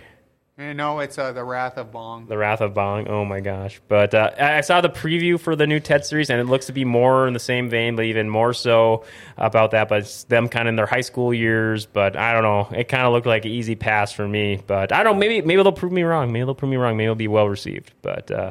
No, 0.59 0.98
it's 0.98 1.16
uh, 1.16 1.30
The 1.30 1.44
Wrath 1.44 1.76
of 1.76 1.92
Bong. 1.92 2.26
The 2.26 2.36
Wrath 2.36 2.61
of 2.61 2.74
Bong. 2.74 3.06
Oh 3.06 3.24
my 3.24 3.38
gosh! 3.38 3.80
But 3.86 4.12
uh, 4.12 4.32
I 4.36 4.59
I 4.59 4.61
saw 4.62 4.80
the 4.80 4.88
preview 4.88 5.38
for 5.38 5.54
the 5.54 5.68
new 5.68 5.78
Ted 5.78 6.04
series, 6.04 6.30
and 6.30 6.40
it 6.40 6.46
looks 6.46 6.66
to 6.66 6.72
be 6.72 6.84
more 6.84 7.28
in 7.28 7.32
the 7.32 7.38
same 7.38 7.70
vein, 7.70 7.94
but 7.94 8.06
even 8.06 8.28
more 8.28 8.52
so 8.52 9.04
about 9.36 9.70
that. 9.70 9.88
But 9.88 10.00
it's 10.00 10.24
them 10.24 10.48
kind 10.48 10.66
of 10.66 10.72
in 10.72 10.76
their 10.76 10.86
high 10.86 11.02
school 11.02 11.32
years. 11.32 11.86
But 11.86 12.16
I 12.16 12.32
don't 12.32 12.42
know. 12.42 12.76
It 12.76 12.88
kind 12.88 13.04
of 13.04 13.12
looked 13.12 13.26
like 13.28 13.44
an 13.44 13.52
easy 13.52 13.76
pass 13.76 14.11
for 14.11 14.26
me. 14.26 14.61
But 14.66 14.90
I 14.90 15.04
don't. 15.04 15.14
know. 15.14 15.20
Maybe 15.20 15.46
maybe 15.46 15.62
they'll 15.62 15.70
prove 15.70 15.92
me 15.92 16.02
wrong. 16.02 16.32
Maybe 16.32 16.44
they'll 16.44 16.56
prove 16.56 16.70
me 16.70 16.76
wrong. 16.76 16.96
Maybe 16.96 17.04
it'll 17.04 17.14
be 17.14 17.28
well 17.28 17.48
received. 17.48 17.92
But 18.02 18.28
uh, 18.32 18.50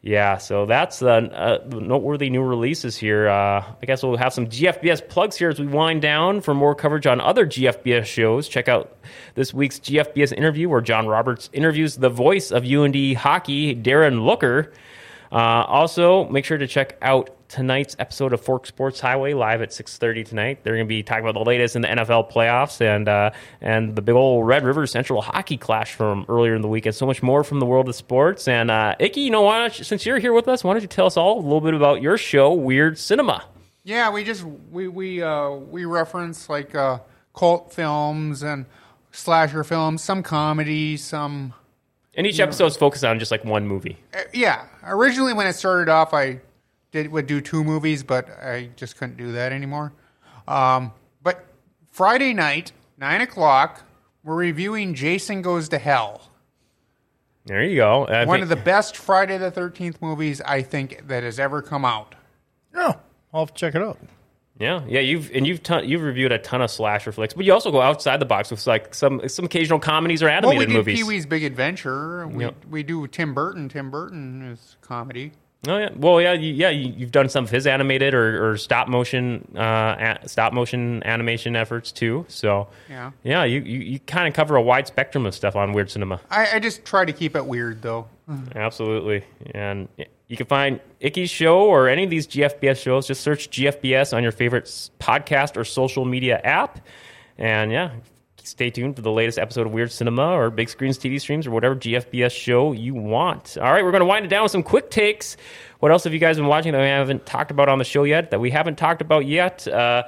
yeah, 0.00 0.38
so 0.38 0.64
that's 0.64 1.00
the 1.00 1.10
uh, 1.10 1.58
noteworthy 1.66 2.30
new 2.30 2.42
releases 2.42 2.96
here. 2.96 3.28
Uh, 3.28 3.64
I 3.82 3.86
guess 3.86 4.02
we'll 4.02 4.16
have 4.16 4.32
some 4.32 4.46
GFBS 4.46 5.08
plugs 5.08 5.36
here 5.36 5.48
as 5.48 5.58
we 5.58 5.66
wind 5.66 6.02
down. 6.02 6.40
For 6.40 6.54
more 6.54 6.76
coverage 6.76 7.06
on 7.06 7.20
other 7.20 7.44
GFBS 7.44 8.04
shows, 8.04 8.48
check 8.48 8.68
out 8.68 8.96
this 9.34 9.52
week's 9.52 9.80
GFBS 9.80 10.32
interview 10.32 10.68
where 10.68 10.80
John 10.80 11.08
Roberts 11.08 11.50
interviews 11.52 11.96
the 11.96 12.10
voice 12.10 12.52
of 12.52 12.64
UND 12.64 13.16
hockey, 13.16 13.74
Darren 13.74 14.24
Looker. 14.24 14.72
Uh, 15.32 15.64
also, 15.66 16.28
make 16.28 16.44
sure 16.44 16.58
to 16.58 16.68
check 16.68 16.96
out 17.02 17.30
tonight's 17.48 17.96
episode 17.98 18.32
of 18.32 18.40
Fork 18.40 18.66
Sports 18.66 19.00
Highway 19.00 19.32
live 19.32 19.62
at 19.62 19.70
6.30 19.70 20.26
tonight. 20.26 20.58
They're 20.62 20.74
going 20.74 20.86
to 20.86 20.88
be 20.88 21.02
talking 21.02 21.24
about 21.24 21.34
the 21.34 21.48
latest 21.48 21.76
in 21.76 21.82
the 21.82 21.88
NFL 21.88 22.30
playoffs 22.30 22.80
and 22.80 23.08
uh, 23.08 23.30
and 23.60 23.96
the 23.96 24.02
big 24.02 24.14
old 24.14 24.46
Red 24.46 24.64
River 24.64 24.86
Central 24.86 25.20
hockey 25.20 25.56
clash 25.56 25.94
from 25.94 26.26
earlier 26.28 26.54
in 26.54 26.62
the 26.62 26.68
week 26.68 26.86
and 26.86 26.94
so 26.94 27.06
much 27.06 27.22
more 27.22 27.42
from 27.42 27.60
the 27.60 27.66
world 27.66 27.88
of 27.88 27.94
sports. 27.94 28.46
And 28.48 28.70
uh, 28.70 28.94
Icky, 28.98 29.22
you 29.22 29.30
know, 29.30 29.42
why 29.42 29.58
don't 29.58 29.78
you, 29.78 29.84
since 29.84 30.04
you're 30.06 30.18
here 30.18 30.32
with 30.32 30.48
us, 30.48 30.62
why 30.62 30.74
don't 30.74 30.82
you 30.82 30.88
tell 30.88 31.06
us 31.06 31.16
all 31.16 31.38
a 31.38 31.42
little 31.42 31.60
bit 31.60 31.74
about 31.74 32.02
your 32.02 32.18
show, 32.18 32.52
Weird 32.52 32.98
Cinema? 32.98 33.44
Yeah, 33.84 34.10
we 34.10 34.24
just 34.24 34.44
we 34.70 34.88
we 34.88 35.22
uh, 35.22 35.50
we 35.50 35.86
reference 35.86 36.48
like 36.48 36.74
uh, 36.74 36.98
cult 37.34 37.72
films 37.72 38.42
and 38.42 38.66
slasher 39.12 39.64
films, 39.64 40.02
some 40.02 40.22
comedy, 40.22 40.96
some 40.96 41.54
And 42.14 42.26
each 42.26 42.40
episode 42.40 42.66
is 42.66 42.76
focused 42.76 43.04
on 43.04 43.18
just 43.18 43.30
like 43.30 43.44
one 43.44 43.66
movie. 43.66 43.96
Uh, 44.12 44.20
yeah. 44.34 44.66
Originally, 44.84 45.32
when 45.32 45.46
it 45.46 45.54
started 45.54 45.88
off, 45.90 46.12
I 46.12 46.40
did 46.90 47.10
would 47.12 47.26
do 47.26 47.40
two 47.40 47.62
movies, 47.64 48.02
but 48.02 48.28
I 48.42 48.70
just 48.76 48.96
couldn't 48.96 49.16
do 49.16 49.32
that 49.32 49.52
anymore. 49.52 49.92
Um, 50.46 50.92
but 51.22 51.44
Friday 51.90 52.32
night, 52.34 52.72
nine 52.96 53.20
o'clock, 53.20 53.82
we're 54.24 54.36
reviewing 54.36 54.94
Jason 54.94 55.42
Goes 55.42 55.68
to 55.70 55.78
Hell. 55.78 56.22
There 57.46 57.62
you 57.62 57.76
go. 57.76 58.06
I 58.06 58.24
One 58.24 58.36
think- 58.36 58.42
of 58.44 58.48
the 58.50 58.56
best 58.56 58.96
Friday 58.96 59.38
the 59.38 59.50
Thirteenth 59.50 60.00
movies 60.02 60.40
I 60.42 60.62
think 60.62 61.06
that 61.08 61.22
has 61.22 61.38
ever 61.38 61.62
come 61.62 61.84
out. 61.84 62.14
Oh, 62.74 62.94
I'll 63.32 63.40
have 63.46 63.54
to 63.54 63.58
check 63.58 63.74
it 63.74 63.82
out. 63.82 63.98
Yeah, 64.60 64.82
yeah, 64.88 65.00
you've 65.00 65.30
and 65.32 65.46
you've 65.46 65.62
ton, 65.62 65.88
you've 65.88 66.02
reviewed 66.02 66.32
a 66.32 66.38
ton 66.38 66.60
of 66.62 66.70
slasher 66.70 67.12
flicks, 67.12 67.32
but 67.32 67.44
you 67.46 67.52
also 67.52 67.70
go 67.70 67.80
outside 67.80 68.20
the 68.20 68.26
box 68.26 68.50
with 68.50 68.66
like 68.66 68.92
some 68.92 69.26
some 69.28 69.44
occasional 69.44 69.78
comedies 69.78 70.20
or 70.22 70.26
Well, 70.26 70.40
we 70.42 70.48
animated 70.48 70.68
did 70.68 70.74
movies. 70.76 70.98
Pee 70.98 71.04
Wee's 71.04 71.26
Big 71.26 71.44
Adventure. 71.44 72.26
We 72.26 72.44
Yep. 72.44 72.54
we 72.68 72.82
do 72.82 73.06
Tim 73.06 73.34
Burton. 73.34 73.68
Tim 73.68 73.90
Burton 73.90 74.42
is 74.50 74.76
comedy. 74.82 75.30
Oh 75.66 75.76
yeah, 75.76 75.88
well 75.96 76.20
yeah, 76.20 76.34
you, 76.34 76.54
yeah. 76.54 76.70
You, 76.70 76.92
you've 76.96 77.10
done 77.10 77.28
some 77.28 77.42
of 77.44 77.50
his 77.50 77.66
animated 77.66 78.14
or, 78.14 78.52
or 78.52 78.56
stop 78.56 78.86
motion, 78.86 79.46
uh, 79.56 80.16
a, 80.22 80.28
stop 80.28 80.52
motion 80.52 81.02
animation 81.04 81.56
efforts 81.56 81.90
too. 81.90 82.24
So 82.28 82.68
Yeah. 82.88 83.10
yeah. 83.24 83.42
You 83.42 83.60
you, 83.60 83.80
you 83.80 83.98
kind 84.00 84.28
of 84.28 84.34
cover 84.34 84.54
a 84.54 84.62
wide 84.62 84.86
spectrum 84.86 85.26
of 85.26 85.34
stuff 85.34 85.56
on 85.56 85.72
Weird 85.72 85.90
Cinema. 85.90 86.20
I, 86.30 86.46
I 86.54 86.58
just 86.60 86.84
try 86.84 87.04
to 87.04 87.12
keep 87.12 87.34
it 87.34 87.44
weird 87.44 87.82
though. 87.82 88.06
Absolutely, 88.54 89.24
and 89.52 89.88
you 90.28 90.36
can 90.36 90.46
find 90.46 90.80
Icky's 91.00 91.30
show 91.30 91.60
or 91.62 91.88
any 91.88 92.04
of 92.04 92.10
these 92.10 92.26
GFBS 92.26 92.76
shows. 92.80 93.06
Just 93.06 93.22
search 93.22 93.48
GFBS 93.50 94.14
on 94.14 94.22
your 94.22 94.32
favorite 94.32 94.66
podcast 95.00 95.56
or 95.56 95.64
social 95.64 96.04
media 96.04 96.38
app, 96.44 96.78
and 97.38 97.72
yeah. 97.72 97.90
Stay 98.48 98.70
tuned 98.70 98.96
for 98.96 99.02
the 99.02 99.10
latest 99.12 99.38
episode 99.38 99.66
of 99.66 99.72
Weird 99.74 99.92
Cinema 99.92 100.30
or 100.32 100.48
Big 100.48 100.70
Screens 100.70 100.96
TV 100.98 101.20
streams 101.20 101.46
or 101.46 101.50
whatever 101.50 101.76
GFBS 101.76 102.30
show 102.32 102.72
you 102.72 102.94
want. 102.94 103.58
All 103.60 103.70
right, 103.70 103.84
we're 103.84 103.90
going 103.90 104.00
to 104.00 104.06
wind 104.06 104.24
it 104.24 104.28
down 104.28 104.42
with 104.42 104.52
some 104.52 104.62
quick 104.62 104.90
takes. 104.90 105.36
What 105.80 105.92
else 105.92 106.04
have 106.04 106.14
you 106.14 106.18
guys 106.18 106.36
been 106.38 106.46
watching 106.46 106.72
that 106.72 106.80
we 106.80 106.86
haven't 106.86 107.26
talked 107.26 107.50
about 107.50 107.68
on 107.68 107.78
the 107.78 107.84
show 107.84 108.04
yet? 108.04 108.30
That 108.30 108.40
we 108.40 108.50
haven't 108.50 108.76
talked 108.76 109.02
about 109.02 109.26
yet? 109.26 109.68
Uh, 109.68 110.04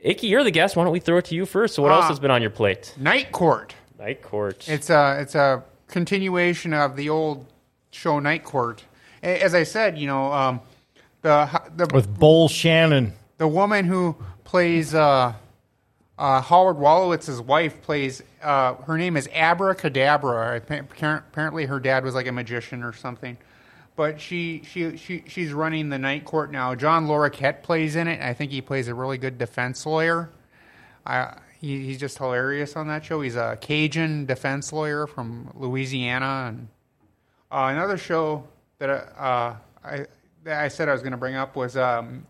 Icky, 0.00 0.28
you're 0.28 0.44
the 0.44 0.50
guest. 0.50 0.76
Why 0.76 0.84
don't 0.84 0.94
we 0.94 0.98
throw 1.00 1.18
it 1.18 1.26
to 1.26 1.34
you 1.34 1.44
first? 1.44 1.74
So, 1.74 1.82
what 1.82 1.92
else 1.92 2.04
Ah. 2.06 2.08
has 2.08 2.18
been 2.18 2.30
on 2.30 2.40
your 2.40 2.50
plate? 2.50 2.94
Night 2.98 3.32
Court. 3.32 3.74
Night 3.98 4.22
Court. 4.22 4.66
It's 4.66 4.88
a 4.88 5.18
it's 5.20 5.34
a 5.34 5.62
continuation 5.88 6.72
of 6.72 6.96
the 6.96 7.10
old 7.10 7.46
show 7.90 8.18
Night 8.18 8.44
Court. 8.44 8.82
As 9.22 9.54
I 9.54 9.62
said, 9.64 9.98
you 9.98 10.06
know, 10.06 10.32
um, 10.32 10.60
the 11.20 11.60
the 11.76 11.86
with 11.92 12.18
Bull 12.18 12.48
Shannon. 12.48 13.12
the 13.36 13.46
woman 13.48 13.84
who 13.84 14.16
plays 14.44 14.94
uh, 14.94 15.34
uh, 16.18 16.40
Howard 16.40 16.76
Wolowitz's 16.76 17.40
wife 17.40 17.82
plays. 17.82 18.22
Uh, 18.42 18.74
her 18.74 18.96
name 18.96 19.16
is 19.16 19.28
Abracadabra. 19.32 20.56
Appa- 20.56 20.86
Apparently, 21.28 21.66
her 21.66 21.80
dad 21.80 22.04
was 22.04 22.14
like 22.14 22.26
a 22.26 22.32
magician 22.32 22.82
or 22.82 22.92
something. 22.92 23.36
But 23.96 24.20
she 24.20 24.62
she 24.64 24.96
she 24.96 25.22
she's 25.28 25.52
running 25.52 25.88
the 25.88 25.98
night 25.98 26.24
court 26.24 26.50
now. 26.50 26.74
John 26.74 27.06
Larroquette 27.06 27.62
plays 27.62 27.94
in 27.94 28.08
it. 28.08 28.20
I 28.20 28.34
think 28.34 28.50
he 28.50 28.60
plays 28.60 28.88
a 28.88 28.94
really 28.94 29.18
good 29.18 29.38
defense 29.38 29.86
lawyer. 29.86 30.30
I, 31.06 31.36
he, 31.60 31.84
he's 31.86 31.98
just 31.98 32.18
hilarious 32.18 32.74
on 32.76 32.88
that 32.88 33.04
show. 33.04 33.20
He's 33.20 33.36
a 33.36 33.56
Cajun 33.60 34.26
defense 34.26 34.72
lawyer 34.72 35.06
from 35.06 35.50
Louisiana. 35.54 36.46
And 36.48 36.68
uh, 37.52 37.68
another 37.72 37.96
show 37.96 38.48
that 38.78 38.90
uh, 38.90 39.54
I 39.84 40.06
that 40.42 40.60
I 40.60 40.68
said 40.68 40.88
I 40.88 40.92
was 40.92 41.02
going 41.02 41.12
to 41.12 41.16
bring 41.18 41.36
up 41.36 41.54
was 41.54 41.76
um, 41.76 42.26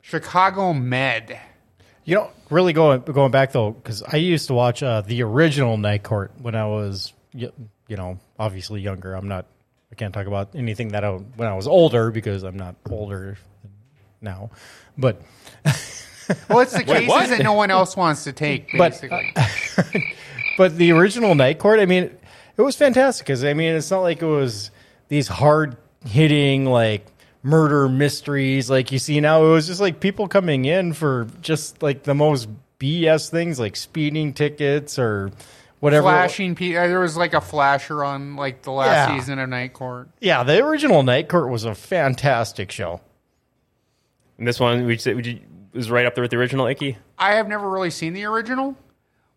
Chicago 0.00 0.72
Med. 0.72 1.38
You 2.04 2.16
know, 2.16 2.30
really 2.50 2.72
going 2.72 3.00
going 3.00 3.30
back 3.30 3.52
though, 3.52 3.70
because 3.70 4.02
I 4.02 4.16
used 4.16 4.48
to 4.48 4.54
watch 4.54 4.82
uh, 4.82 5.00
the 5.00 5.22
original 5.22 5.76
Night 5.76 6.02
Court 6.02 6.32
when 6.40 6.54
I 6.54 6.66
was, 6.66 7.12
you 7.32 7.50
know, 7.88 8.18
obviously 8.38 8.80
younger. 8.80 9.14
I'm 9.14 9.28
not. 9.28 9.46
I 9.90 9.94
can't 9.94 10.12
talk 10.12 10.26
about 10.26 10.50
anything 10.54 10.88
that 10.88 11.04
I 11.04 11.10
when 11.12 11.48
I 11.48 11.54
was 11.54 11.66
older 11.66 12.10
because 12.10 12.42
I'm 12.42 12.56
not 12.56 12.74
older 12.90 13.38
now. 14.20 14.50
But 14.98 15.22
Well, 16.48 16.60
it's 16.60 16.72
the 16.72 16.84
cases 16.84 17.08
what? 17.08 17.28
that 17.28 17.42
no 17.42 17.52
one 17.52 17.70
else 17.70 17.96
wants 17.96 18.24
to 18.24 18.32
take, 18.32 18.70
But, 18.76 18.92
basically. 19.00 20.14
but 20.56 20.76
the 20.76 20.92
original 20.92 21.34
Night 21.34 21.58
Court, 21.58 21.80
I 21.80 21.86
mean, 21.86 22.10
it 22.56 22.62
was 22.62 22.76
fantastic 22.76 23.26
because 23.26 23.44
I 23.44 23.54
mean, 23.54 23.74
it's 23.74 23.90
not 23.90 24.00
like 24.00 24.22
it 24.22 24.26
was 24.26 24.70
these 25.08 25.28
hard 25.28 25.76
hitting 26.06 26.64
like 26.66 27.06
murder 27.44 27.88
mysteries 27.88 28.68
like 28.68 28.90
you 28.90 28.98
see 28.98 29.20
now. 29.20 29.44
It 29.44 29.50
was 29.50 29.66
just 29.68 29.80
like 29.80 30.00
people 30.00 30.26
coming 30.26 30.64
in 30.64 30.92
for 30.94 31.28
just 31.42 31.80
like 31.82 32.02
the 32.02 32.14
most 32.14 32.48
BS 32.80 33.30
things 33.30 33.60
like 33.60 33.76
speeding 33.76 34.32
tickets 34.32 34.98
or 34.98 35.30
whatever. 35.78 36.04
Flashing. 36.08 36.54
Pe- 36.56 36.74
uh, 36.74 36.88
there 36.88 36.98
was 37.00 37.16
like 37.16 37.34
a 37.34 37.40
flasher 37.40 38.02
on 38.02 38.34
like 38.34 38.62
the 38.62 38.72
last 38.72 39.10
Yeah. 39.10 39.16
season 39.18 39.38
of 39.38 39.48
Night 39.48 39.74
Court. 39.74 40.08
Yeah, 40.20 40.42
the 40.42 40.64
original 40.66 41.02
Night 41.04 41.28
Court 41.28 41.50
was 41.50 41.64
a 41.64 41.74
fantastic 41.74 42.72
show. 42.72 43.00
And 44.38 44.48
this 44.48 44.58
one 44.58 44.86
we 44.86 44.96
said 44.98 45.16
we 45.16 45.42
was 45.72 45.90
right 45.90 46.06
up 46.06 46.14
there 46.14 46.22
with 46.22 46.30
the 46.30 46.36
original 46.38 46.66
Icky. 46.66 46.98
I 47.18 47.34
have 47.34 47.46
never 47.48 47.68
really 47.70 47.90
seen 47.90 48.14
the 48.14 48.24
original, 48.24 48.76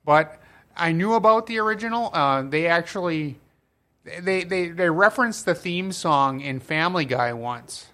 but 0.06 0.42
I 0.76 0.92
knew 0.92 1.14
about 1.14 1.46
the 1.48 1.60
original. 1.60 2.10
Uh, 2.14 2.42
they 2.44 2.68
actually 2.68 3.38
they, 4.22 4.44
they 4.44 4.70
they 4.70 4.90
referenced 4.90 5.46
the 5.46 5.54
theme 5.54 5.92
song 5.92 6.40
in 6.42 6.60
Family 6.60 7.06
Guy 7.06 7.34
once, 7.34 7.88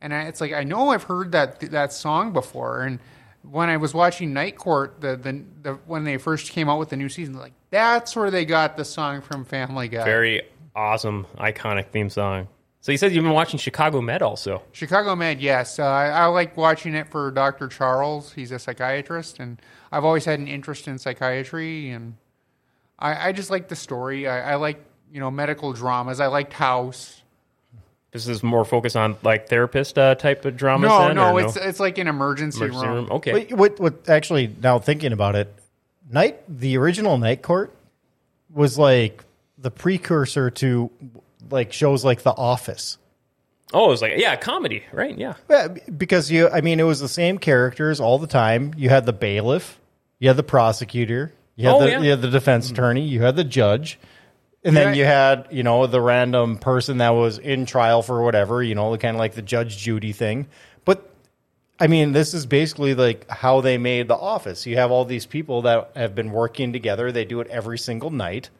and 0.00 0.14
I, 0.14 0.22
it's 0.22 0.40
like 0.40 0.52
I 0.52 0.64
know 0.64 0.90
I've 0.90 1.04
heard 1.04 1.32
that 1.32 1.60
that 1.72 1.92
song 1.92 2.32
before. 2.32 2.82
And 2.82 2.98
when 3.42 3.68
I 3.68 3.76
was 3.76 3.94
watching 3.94 4.32
Night 4.32 4.56
Court, 4.56 5.00
the, 5.00 5.16
the 5.16 5.44
the 5.62 5.72
when 5.86 6.04
they 6.04 6.18
first 6.18 6.52
came 6.52 6.68
out 6.68 6.78
with 6.78 6.90
the 6.90 6.96
new 6.96 7.08
season, 7.08 7.36
like 7.38 7.52
that's 7.70 8.14
where 8.16 8.30
they 8.30 8.44
got 8.44 8.76
the 8.76 8.84
song 8.84 9.20
from 9.20 9.44
Family 9.44 9.88
Guy. 9.88 10.04
Very 10.04 10.42
awesome, 10.74 11.26
iconic 11.38 11.88
theme 11.88 12.10
song. 12.10 12.48
So 12.80 12.92
you 12.92 12.98
said 12.98 13.12
you've 13.12 13.24
been 13.24 13.32
watching 13.32 13.58
Chicago 13.58 14.00
Med 14.00 14.22
also. 14.22 14.62
Chicago 14.72 15.16
Med, 15.16 15.40
yes. 15.40 15.78
Uh, 15.78 15.84
I, 15.84 16.06
I 16.08 16.26
like 16.26 16.56
watching 16.56 16.94
it 16.94 17.10
for 17.10 17.30
Dr. 17.32 17.66
Charles. 17.66 18.32
He's 18.32 18.52
a 18.52 18.58
psychiatrist, 18.58 19.40
and 19.40 19.60
I've 19.90 20.04
always 20.04 20.24
had 20.24 20.38
an 20.38 20.46
interest 20.46 20.86
in 20.86 20.96
psychiatry, 20.98 21.90
and 21.90 22.14
I, 22.98 23.28
I 23.28 23.32
just 23.32 23.50
like 23.50 23.68
the 23.68 23.76
story. 23.76 24.28
I, 24.28 24.52
I 24.52 24.54
like 24.54 24.84
you 25.12 25.20
know 25.20 25.30
medical 25.30 25.72
dramas. 25.72 26.20
I 26.20 26.28
liked 26.28 26.52
House. 26.52 27.22
This 28.10 28.26
is 28.26 28.42
more 28.42 28.64
focused 28.64 28.96
on 28.96 29.16
like 29.22 29.48
therapist 29.48 29.98
uh, 29.98 30.14
type 30.14 30.44
of 30.44 30.56
dramas. 30.56 30.88
No, 30.88 31.06
then, 31.08 31.16
no, 31.16 31.32
or 31.34 31.40
it's 31.42 31.56
it's 31.56 31.78
like 31.80 31.98
an 31.98 32.06
emergency, 32.08 32.58
emergency 32.64 32.86
room. 32.86 32.94
room. 32.96 33.08
Okay, 33.12 33.32
Wait, 33.32 33.52
what? 33.52 33.78
What? 33.78 34.08
Actually, 34.08 34.54
now 34.62 34.78
thinking 34.78 35.12
about 35.12 35.36
it, 35.36 35.54
night 36.10 36.40
the 36.48 36.78
original 36.78 37.18
Night 37.18 37.42
Court 37.42 37.74
was 38.50 38.78
like 38.78 39.24
the 39.58 39.70
precursor 39.70 40.50
to 40.50 40.90
like 41.50 41.72
shows 41.72 42.04
like 42.04 42.22
The 42.22 42.30
Office. 42.30 42.96
oh, 43.74 43.86
it 43.86 43.88
was 43.88 44.00
like 44.02 44.12
yeah, 44.16 44.36
comedy, 44.36 44.84
right? 44.92 45.16
Yeah, 45.16 45.34
Yeah, 45.50 45.68
because 45.94 46.30
you, 46.30 46.48
I 46.48 46.62
mean, 46.62 46.80
it 46.80 46.84
was 46.84 47.00
the 47.00 47.08
same 47.08 47.36
characters 47.38 48.00
all 48.00 48.18
the 48.18 48.26
time. 48.26 48.72
You 48.76 48.88
had 48.88 49.04
the 49.04 49.12
bailiff, 49.12 49.78
you 50.18 50.28
had 50.28 50.38
the 50.38 50.42
prosecutor, 50.42 51.34
you 51.56 51.66
had, 51.66 51.74
Oh, 51.74 51.80
the, 51.80 51.90
yeah. 51.90 52.00
you 52.00 52.10
had 52.10 52.22
the 52.22 52.30
defense 52.30 52.70
attorney, 52.70 53.02
you 53.06 53.20
had 53.20 53.36
the 53.36 53.44
judge, 53.44 53.98
and 54.68 54.76
then 54.76 54.94
you 54.94 55.04
had, 55.04 55.48
you 55.50 55.62
know, 55.62 55.86
the 55.86 56.00
random 56.00 56.58
person 56.58 56.98
that 56.98 57.10
was 57.10 57.38
in 57.38 57.66
trial 57.66 58.02
for 58.02 58.22
whatever, 58.22 58.62
you 58.62 58.74
know, 58.74 58.96
kind 58.98 59.16
of 59.16 59.18
like 59.18 59.34
the 59.34 59.42
Judge 59.42 59.78
Judy 59.78 60.12
thing. 60.12 60.46
But 60.84 61.10
I 61.80 61.86
mean, 61.86 62.12
this 62.12 62.34
is 62.34 62.44
basically 62.46 62.94
like 62.94 63.28
how 63.30 63.60
they 63.60 63.78
made 63.78 64.08
The 64.08 64.16
Office. 64.16 64.66
You 64.66 64.76
have 64.76 64.90
all 64.90 65.04
these 65.04 65.26
people 65.26 65.62
that 65.62 65.90
have 65.96 66.14
been 66.14 66.30
working 66.30 66.72
together. 66.72 67.10
They 67.10 67.24
do 67.24 67.40
it 67.40 67.46
every 67.48 67.78
single 67.78 68.10
night, 68.10 68.50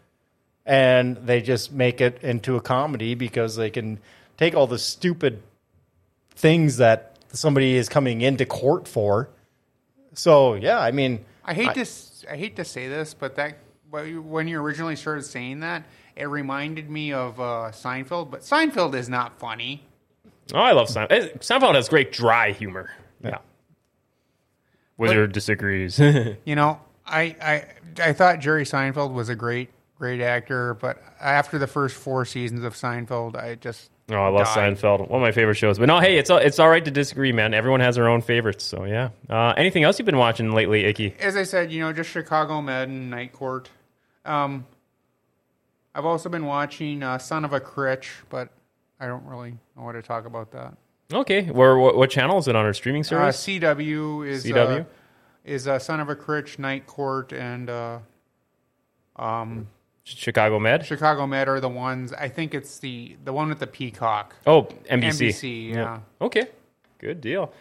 and 0.65 1.17
they 1.19 1.41
just 1.43 1.73
make 1.73 2.01
it 2.01 2.23
into 2.23 2.57
a 2.57 2.61
comedy 2.61 3.15
because 3.15 3.57
they 3.57 3.71
can 3.71 3.99
take 4.37 4.55
all 4.55 4.67
the 4.67 4.79
stupid 4.79 5.43
things 6.35 6.79
that 6.79 7.17
somebody 7.33 7.77
is 7.77 7.89
coming 7.89 8.21
into 8.23 8.47
court 8.47 8.89
for. 8.89 9.29
So 10.15 10.55
yeah, 10.55 10.81
I 10.81 10.91
mean, 10.91 11.25
I 11.45 11.55
hate 11.55 11.75
to 11.75 11.81
s- 11.81 12.25
I 12.31 12.37
hate 12.37 12.57
to 12.57 12.65
say 12.65 12.89
this, 12.89 13.15
but 13.15 13.37
that 13.37 13.59
when 13.91 14.49
you 14.49 14.61
originally 14.61 14.97
started 14.97 15.23
saying 15.23 15.61
that, 15.61 15.85
it 16.17 16.25
reminded 16.27 16.91
me 16.91 17.13
of 17.13 17.39
uh, 17.41 17.71
Seinfeld. 17.73 18.31
But 18.31 18.41
Seinfeld 18.41 18.95
is 18.95 19.09
not 19.09 19.39
funny. 19.39 19.83
oh, 20.53 20.59
I 20.59 20.73
love 20.73 20.89
Seinfeld. 20.89 21.39
Seinfeld 21.41 21.75
has 21.75 21.89
great 21.89 22.13
dry 22.13 22.53
humor. 22.53 22.91
Yeah, 23.23 23.39
Wizard 24.97 25.33
disagrees. 25.33 25.99
You 26.45 26.55
know, 26.57 26.81
I, 27.07 27.37
I 27.41 27.65
I 28.03 28.13
thought 28.13 28.41
Jerry 28.41 28.65
Seinfeld 28.65 29.13
was 29.13 29.29
a 29.29 29.35
great 29.35 29.71
great 29.97 30.21
actor, 30.21 30.75
but 30.75 31.03
after 31.21 31.59
the 31.59 31.67
first 31.67 31.97
four 31.97 32.25
seasons 32.25 32.63
of 32.65 32.75
Seinfeld, 32.75 33.37
I 33.37 33.55
just 33.57 33.91
Oh, 34.11 34.15
I 34.17 34.29
love 34.29 34.47
died. 34.47 34.75
Seinfeld. 34.77 35.01
One 35.11 35.21
of 35.21 35.27
my 35.27 35.33
favorite 35.33 35.57
shows. 35.57 35.79
But 35.79 35.85
no, 35.87 36.01
hey, 36.01 36.17
it's 36.17 36.31
all, 36.31 36.39
it's 36.39 36.59
all 36.59 36.71
right 36.71 36.83
to 36.83 36.91
disagree, 36.91 37.31
man. 37.31 37.53
Everyone 37.53 37.81
has 37.81 37.97
their 37.97 38.09
own 38.09 38.23
favorites. 38.23 38.65
So 38.65 38.85
yeah. 38.85 39.11
Uh, 39.29 39.53
anything 39.59 39.85
else 39.85 39.99
you've 39.99 40.07
been 40.07 40.17
watching 40.17 40.53
lately, 40.53 40.87
Icky? 40.87 41.15
As 41.21 41.37
I 41.37 41.43
said, 41.43 41.71
you 41.71 41.81
know, 41.81 41.93
just 41.93 42.09
Chicago 42.09 42.63
Med 42.63 42.89
and 42.89 43.11
Night 43.11 43.35
Court. 43.35 43.69
Um, 44.29 44.67
I've 45.95 46.05
also 46.05 46.29
been 46.29 46.45
watching 46.45 47.03
uh, 47.03 47.19
Son 47.19 47.45
of 47.45 47.53
a 47.53 47.61
Critch, 47.61 48.11
but 48.29 48.51
I 49.01 49.07
don't 49.07 49.25
really 49.25 49.53
know 49.77 49.83
what 49.85 49.93
to 49.93 50.03
talk 50.03 50.27
about 50.27 50.53
that. 50.53 50.75
Okay, 51.13 51.45
where 51.51 51.79
what, 51.79 51.97
what 51.97 52.11
channel 52.11 52.39
is 52.39 52.47
it 52.49 52.55
on 52.55 52.65
our 52.65 52.75
streaming 52.75 53.01
Uh, 53.01 53.05
service? 53.05 53.47
CW 53.47 54.27
is 54.29 54.45
CW? 54.45 54.81
uh, 54.83 54.85
is 55.45 55.67
uh, 55.67 55.79
Son 55.79 56.01
of 56.01 56.09
a 56.11 56.15
Critch, 56.15 56.59
Night 56.59 56.87
Court, 56.87 57.33
and 57.33 57.71
uh, 57.71 57.99
um, 59.17 59.67
Chicago 60.05 60.59
Med. 60.59 60.85
Chicago 60.85 61.27
Med 61.27 61.49
are 61.49 61.61
the 61.61 61.69
ones. 61.69 62.13
I 62.13 62.29
think 62.29 62.55
it's 62.55 62.79
the 62.79 63.17
the 63.25 63.33
one 63.33 63.49
with 63.49 63.59
the 63.59 63.67
peacock. 63.67 64.37
Oh, 64.47 64.65
NBC. 64.91 65.29
NBC, 65.29 65.75
yeah. 65.75 66.01
Okay, 66.21 66.49
good 66.99 67.21
deal. 67.23 67.53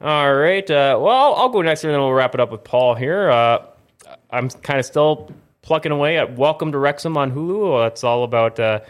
All 0.00 0.34
right. 0.34 0.68
Uh, 0.68 0.98
well, 1.00 1.34
I'll 1.36 1.48
go 1.48 1.62
next, 1.62 1.84
and 1.84 1.92
then 1.92 2.00
we'll 2.00 2.12
wrap 2.12 2.34
it 2.34 2.40
up 2.40 2.50
with 2.50 2.64
Paul 2.64 2.94
here. 2.96 3.30
Uh, 3.30 3.66
I'm 4.30 4.48
kind 4.48 4.78
of 4.80 4.86
still 4.86 5.30
plucking 5.68 5.92
away 5.92 6.16
at 6.16 6.34
Welcome 6.34 6.72
to 6.72 6.78
Wrexham 6.78 7.18
on 7.18 7.30
Hulu. 7.30 7.88
It's 7.88 8.02
all 8.02 8.24
about 8.24 8.58
uh, 8.58 8.80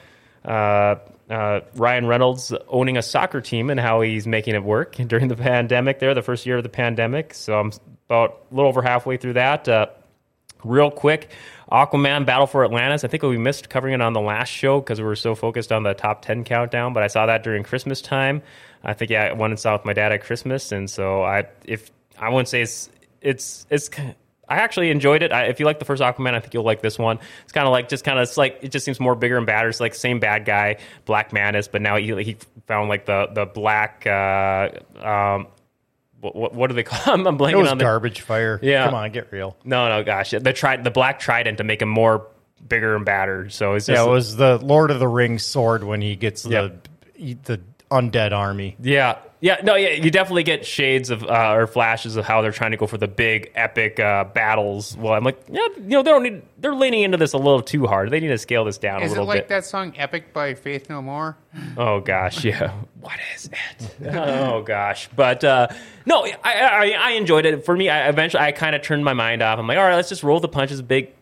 uh, 0.45 0.95
uh, 1.29 1.61
Ryan 1.75 2.07
Reynolds 2.07 2.55
owning 2.69 2.97
a 2.97 3.03
soccer 3.03 3.41
team 3.41 3.69
and 3.69 3.81
how 3.81 4.01
he's 4.01 4.29
making 4.29 4.55
it 4.55 4.63
work 4.63 4.95
during 5.09 5.27
the 5.27 5.35
pandemic. 5.35 5.99
There, 5.99 6.15
the 6.15 6.23
first 6.23 6.47
year 6.47 6.59
of 6.59 6.63
the 6.63 6.69
pandemic. 6.69 7.35
So 7.35 7.59
I'm 7.59 7.73
about 8.07 8.45
a 8.49 8.55
little 8.55 8.69
over 8.69 8.81
halfway 8.81 9.17
through 9.17 9.33
that. 9.33 9.69
Uh, 9.69 9.89
real 10.63 10.93
quick. 10.93 11.31
Aquaman 11.73 12.25
Battle 12.25 12.47
for 12.47 12.65
Atlantis. 12.65 13.03
I 13.03 13.09
think 13.09 13.25
we 13.25 13.39
missed 13.39 13.69
covering 13.69 13.95
it 13.95 14.01
on 14.01 14.13
the 14.13 14.21
last 14.21 14.51
show 14.51 14.79
because 14.79 15.01
we 15.01 15.05
were 15.05 15.17
so 15.17 15.35
focused 15.35 15.73
on 15.73 15.83
the 15.83 15.95
top 15.95 16.23
10 16.23 16.45
countdown, 16.45 16.93
but 16.93 17.03
I 17.03 17.09
saw 17.09 17.27
that 17.27 17.43
during 17.43 17.65
Christmas 17.65 18.01
time. 18.01 18.41
I 18.85 18.95
think 18.95 19.11
yeah, 19.11 19.25
I 19.25 19.33
went 19.33 19.51
and 19.51 19.59
saw 19.59 19.75
it 19.75 19.79
with 19.79 19.85
my 19.85 19.95
dad 19.95 20.13
at 20.13 20.23
Christmas, 20.23 20.71
and 20.71 20.89
so 20.89 21.25
I 21.25 21.49
if 21.65 21.91
I 22.17 22.29
wouldn't 22.29 22.47
say 22.47 22.63
it's 22.63 22.89
it's 23.21 23.67
it's 23.69 23.91
I 24.49 24.57
actually 24.57 24.91
enjoyed 24.91 25.23
it. 25.23 25.33
I, 25.33 25.45
if 25.45 25.61
you 25.61 25.67
like 25.67 25.79
the 25.79 25.85
first 25.85 26.03
Aquaman, 26.03 26.35
I 26.35 26.41
think 26.41 26.55
you'll 26.55 26.65
like 26.65 26.81
this 26.83 26.99
one. 26.99 27.19
It's 27.45 27.53
kind 27.53 27.67
of 27.67 27.73
like 27.73 27.89
just 27.89 28.05
kind 28.05 28.19
of 28.19 28.23
it's 28.23 28.37
like 28.37 28.59
it 28.63 28.69
just 28.73 28.85
seems 28.85 28.99
more 28.99 29.15
bigger 29.15 29.37
and 29.37 29.47
badder. 29.47 29.69
It's 29.69 29.81
like 29.81 29.95
same 29.95 30.21
bad 30.21 30.45
guy, 30.45 30.79
Black 31.05 31.33
Manta, 31.33 31.69
but 31.71 31.83
now 31.83 31.97
he 31.97 32.07
he 32.23 32.37
found 32.67 32.89
like 32.89 33.05
the 33.07 33.29
the 33.33 33.47
black. 33.47 34.07
Uh, 34.07 34.71
um, 35.05 35.47
what, 36.21 36.53
what 36.55 36.67
do 36.69 36.75
they 36.75 36.83
call 36.85 37.15
him? 37.15 37.27
I'm 37.27 37.35
It 37.35 37.39
blanking 37.39 37.61
was 37.63 37.71
on 37.71 37.79
the 37.79 37.85
garbage 37.85 38.23
fire. 38.23 38.59
Yeah. 38.63 38.87
Come 38.87 38.95
on, 38.95 39.13
get 39.13 39.31
real. 39.33 39.57
no, 39.65 39.89
no, 39.89 40.03
gosh, 40.03 40.31
the 40.31 40.53
tri- 40.53 40.77
the 40.79 40.91
black 40.91 41.21
trident 41.21 41.59
to 41.59 41.65
make 41.65 41.81
him 41.83 41.89
more 41.89 42.27
bigger 42.67 42.97
and 42.97 43.05
badder. 43.05 43.51
So 43.51 43.75
it's 43.75 43.87
just 43.87 43.97
Yeah, 43.97 44.05
it 44.05 44.11
was 44.11 44.35
the 44.35 44.59
Lord 44.59 44.91
of 44.91 44.99
the 44.99 45.07
Rings 45.09 45.45
sword 45.45 45.85
when 45.85 46.01
he 46.01 46.17
gets 46.17 46.45
Yeah. 46.45 46.69
the 47.19 47.35
the 47.45 47.61
undead 47.91 48.33
army. 48.33 48.77
Yeah, 48.81 49.19
yeah, 49.41 49.61
no, 49.63 49.77
yeah. 49.77 49.91
You 49.91 50.11
definitely 50.11 50.43
get 50.43 50.67
shades 50.67 51.11
of 51.11 51.23
uh, 51.23 51.53
or 51.55 51.67
flashes 51.67 52.17
of 52.17 52.25
how 52.25 52.43
they're 52.43 52.53
trying 52.53 52.73
to 52.73 52.77
go 52.77 52.87
for 52.87 52.99
the 52.99 53.07
big 53.07 53.53
epic 53.55 54.01
uh, 54.01 54.25
battles. 54.25 54.97
Well, 54.97 55.13
I'm 55.13 55.23
like, 55.25 55.41
yeah, 55.49 55.67
you 55.77 55.83
know, 55.91 56.03
they 56.03 56.11
don't 56.11 56.23
need. 56.25 56.43
They're 56.59 56.75
leaning 56.75 57.03
into 57.03 57.17
this 57.19 57.33
a 57.35 57.39
little 57.39 57.63
too 57.63 57.87
hard. 57.87 58.11
They 58.11 58.19
need 58.21 58.29
to 58.29 58.39
scale 58.39 58.65
this 58.65 58.79
down 58.79 59.03
Is 59.03 59.13
a 59.13 59.15
it 59.15 59.19
little 59.19 59.27
like 59.27 59.43
bit. 59.43 59.49
that 59.51 59.65
song 59.65 59.95
"Epic" 59.97 60.33
by 60.33 60.55
Faith 60.55 60.91
No 60.91 61.01
More? 61.01 61.37
Oh 61.77 62.01
gosh, 62.01 62.45
yeah. 62.45 62.73
What 63.01 63.15
is 63.37 63.49
it? 63.53 64.07
oh 64.13 64.63
gosh, 64.63 65.09
but 65.15 65.45
uh, 65.45 65.69
no, 66.05 66.25
I, 66.25 66.35
I 66.43 66.95
I 66.99 67.11
enjoyed 67.13 67.47
it. 67.47 67.65
For 67.65 67.77
me, 67.77 67.89
I 67.89 68.09
eventually 68.09 68.43
I 68.43 68.51
kind 68.51 68.75
of 68.75 68.83
turned 68.83 69.05
my 69.05 69.13
mind 69.15 69.41
off. 69.41 69.59
I'm 69.59 69.69
like, 69.69 69.79
all 69.79 69.85
right, 69.85 69.95
let's 69.95 70.09
just 70.09 70.25
roll 70.25 70.41
the 70.41 70.49
punches. 70.49 70.83
Big, 70.83 71.13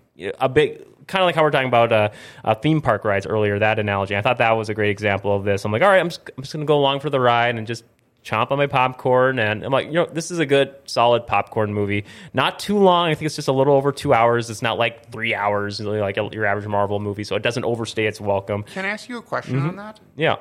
a 0.40 0.48
big. 0.48 0.84
Kind 1.06 1.22
of 1.22 1.26
like 1.26 1.34
how 1.34 1.42
we're 1.42 1.50
talking 1.50 1.68
about 1.68 1.92
uh, 1.92 2.08
uh, 2.44 2.54
theme 2.54 2.80
park 2.80 3.04
rides 3.04 3.26
earlier. 3.26 3.58
That 3.58 3.78
analogy, 3.78 4.16
I 4.16 4.22
thought 4.22 4.38
that 4.38 4.50
was 4.52 4.68
a 4.68 4.74
great 4.74 4.90
example 4.90 5.34
of 5.34 5.44
this. 5.44 5.64
I'm 5.64 5.72
like, 5.72 5.82
all 5.82 5.88
right, 5.88 6.00
I'm 6.00 6.08
just, 6.08 6.20
I'm 6.36 6.42
just 6.42 6.52
going 6.52 6.66
to 6.66 6.68
go 6.68 6.78
along 6.78 7.00
for 7.00 7.10
the 7.10 7.20
ride 7.20 7.54
and 7.56 7.66
just 7.66 7.84
chomp 8.24 8.50
on 8.50 8.58
my 8.58 8.66
popcorn. 8.66 9.38
And 9.38 9.62
I'm 9.64 9.70
like, 9.70 9.86
you 9.86 9.92
know, 9.92 10.06
this 10.06 10.32
is 10.32 10.40
a 10.40 10.46
good, 10.46 10.74
solid 10.86 11.28
popcorn 11.28 11.72
movie. 11.72 12.06
Not 12.34 12.58
too 12.58 12.76
long. 12.76 13.08
I 13.08 13.14
think 13.14 13.26
it's 13.26 13.36
just 13.36 13.46
a 13.46 13.52
little 13.52 13.74
over 13.74 13.92
two 13.92 14.12
hours. 14.12 14.50
It's 14.50 14.62
not 14.62 14.78
like 14.78 15.12
three 15.12 15.32
hours, 15.32 15.80
like 15.80 16.16
your 16.16 16.44
average 16.44 16.66
Marvel 16.66 16.98
movie. 16.98 17.22
So 17.22 17.36
it 17.36 17.42
doesn't 17.44 17.64
overstay 17.64 18.06
its 18.06 18.20
welcome. 18.20 18.64
Can 18.64 18.84
I 18.84 18.88
ask 18.88 19.08
you 19.08 19.18
a 19.18 19.22
question 19.22 19.58
Mm-hmm. 19.58 19.68
on 19.68 19.76
that? 19.76 20.00
Yeah. 20.16 20.36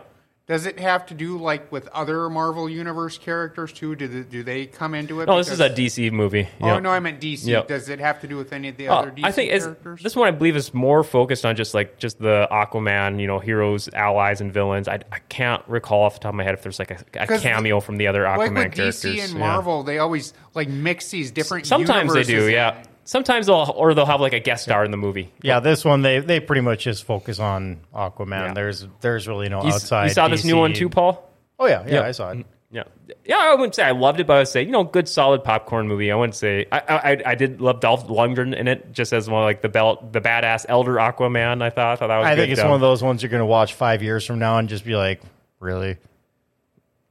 Does 0.48 0.68
it 0.68 0.80
have 0.80 1.08
to 1.08 1.16
do 1.16 1.40
like 1.40 1.72
with 1.72 1.88
other 1.88 2.30
Marvel 2.30 2.70
Universe 2.70 3.18
characters 3.18 3.74
too? 3.74 3.96
Do 3.96 4.08
they, 4.08 4.22
do 4.22 4.44
they 4.44 4.68
come 4.68 4.94
into 4.94 5.22
it? 5.22 5.26
No, 5.26 5.38
this 5.40 5.50
is 5.50 5.60
a 5.60 5.72
DC 5.72 6.12
movie. 6.12 6.48
Oh 6.62 6.68
Yeah. 6.68 6.80
no, 6.80 6.92
I 6.92 7.00
meant 7.00 7.20
DC. 7.20 7.46
Yep. 7.48 7.68
Does 7.68 7.90
it 7.90 8.00
have 8.00 8.22
to 8.22 8.28
do 8.28 8.38
with 8.38 8.54
any 8.54 8.70
of 8.70 8.78
the 8.78 8.90
Uh, 8.90 8.96
other 8.96 9.10
DC 9.12 9.24
I 9.24 9.32
think 9.32 9.50
characters? 9.50 10.04
this 10.04 10.16
one 10.16 10.28
I 10.28 10.32
believe 10.32 10.56
is 10.56 10.72
more 10.72 11.04
focused 11.04 11.48
on 11.48 11.56
just 11.56 11.74
like 11.74 11.98
just 11.98 12.20
the 12.20 12.48
Aquaman, 12.52 13.20
you 13.20 13.26
know, 13.26 13.40
heroes, 13.40 13.90
allies, 13.94 14.40
and 14.40 14.54
villains. 14.54 14.88
I, 14.88 15.00
I 15.12 15.18
can't 15.30 15.64
recall 15.68 16.04
off 16.04 16.14
the 16.14 16.20
top 16.20 16.30
of 16.30 16.36
my 16.36 16.44
head 16.44 16.54
if 16.54 16.62
there's 16.62 16.78
like 16.78 16.92
a, 16.92 17.04
a 17.16 17.40
cameo 17.40 17.80
from 17.80 17.98
the 17.98 18.06
other 18.06 18.24
Aquaman 18.24 18.38
like 18.38 18.52
with 18.52 18.76
characters. 18.76 19.02
DC 19.04 19.24
and 19.24 19.34
Yeah. 19.34 19.40
Marvel, 19.40 19.82
they 19.82 19.98
always 19.98 20.34
like 20.54 20.68
mix 20.70 21.10
these 21.10 21.32
different. 21.32 21.66
Sometimes 21.66 22.14
they 22.14 22.24
do, 22.24 22.48
yeah. 22.52 22.84
Sometimes 23.08 23.46
they'll 23.46 23.72
or 23.76 23.94
they'll 23.94 24.06
have 24.08 24.20
like 24.20 24.34
a 24.34 24.40
guest 24.40 24.64
star 24.64 24.84
in 24.84 24.90
the 24.92 24.98
movie. 24.98 25.32
Yeah, 25.44 25.60
this 25.60 25.86
one 25.86 26.02
they 26.02 26.20
they 26.20 26.40
pretty 26.40 26.62
much 26.62 26.84
just 26.84 27.04
focus 27.04 27.40
on 27.40 27.80
Aquaman. 27.94 28.48
Yeah. 28.48 28.54
There's 28.54 28.88
there's 29.02 29.28
really 29.28 29.48
no 29.48 29.62
You, 29.64 29.70
outside. 29.74 30.06
you 30.06 30.10
saw 30.14 30.28
this 30.28 30.44
new 30.44 30.58
one 30.58 30.74
too, 30.74 30.90
Paul? 30.90 31.30
Oh 31.60 31.68
yeah, 31.68 31.84
yeah, 31.86 31.94
Yep. 31.94 32.04
I 32.04 32.12
saw 32.12 32.32
it. 32.32 32.34
Mm-hmm. 32.40 32.50
Yeah, 32.72 32.84
yeah. 33.24 33.38
I 33.38 33.54
wouldn't 33.54 33.76
say 33.76 33.84
I 33.84 33.92
loved 33.92 34.20
it, 34.20 34.26
but 34.28 34.34
I 34.34 34.40
would 34.40 34.48
say 34.48 34.64
you 34.64 34.72
know, 34.72 34.84
good 34.84 35.08
solid 35.08 35.44
popcorn 35.44 35.88
movie. 35.88 36.12
I 36.12 36.16
wouldn't 36.16 36.36
say 36.36 36.66
I 36.72 36.80
I, 36.80 37.22
I 37.32 37.36
did 37.36 37.62
love 37.62 37.80
Dolph 37.80 38.08
Lundgren 38.08 38.56
in 38.56 38.68
it, 38.68 38.92
just 38.92 39.14
as 39.14 39.30
one 39.30 39.44
like 39.44 39.62
the 39.62 39.70
belt 39.70 40.12
the 40.12 40.20
badass 40.20 40.66
elder 40.68 40.96
Aquaman. 40.96 41.62
I 41.62 41.70
thought 41.70 41.94
I 41.94 41.96
thought 41.98 42.08
that 42.08 42.18
was. 42.18 42.26
I 42.26 42.36
good 42.36 42.42
think 42.42 42.52
it's 42.54 42.64
one 42.64 42.74
of 42.74 42.82
those 42.82 43.04
ones 43.04 43.22
you're 43.22 43.30
going 43.30 43.40
to 43.40 43.46
watch 43.46 43.76
five 43.76 44.02
years 44.02 44.26
from 44.26 44.40
now 44.40 44.58
and 44.58 44.68
just 44.68 44.84
be 44.84 44.96
like, 44.96 45.22
really? 45.60 45.98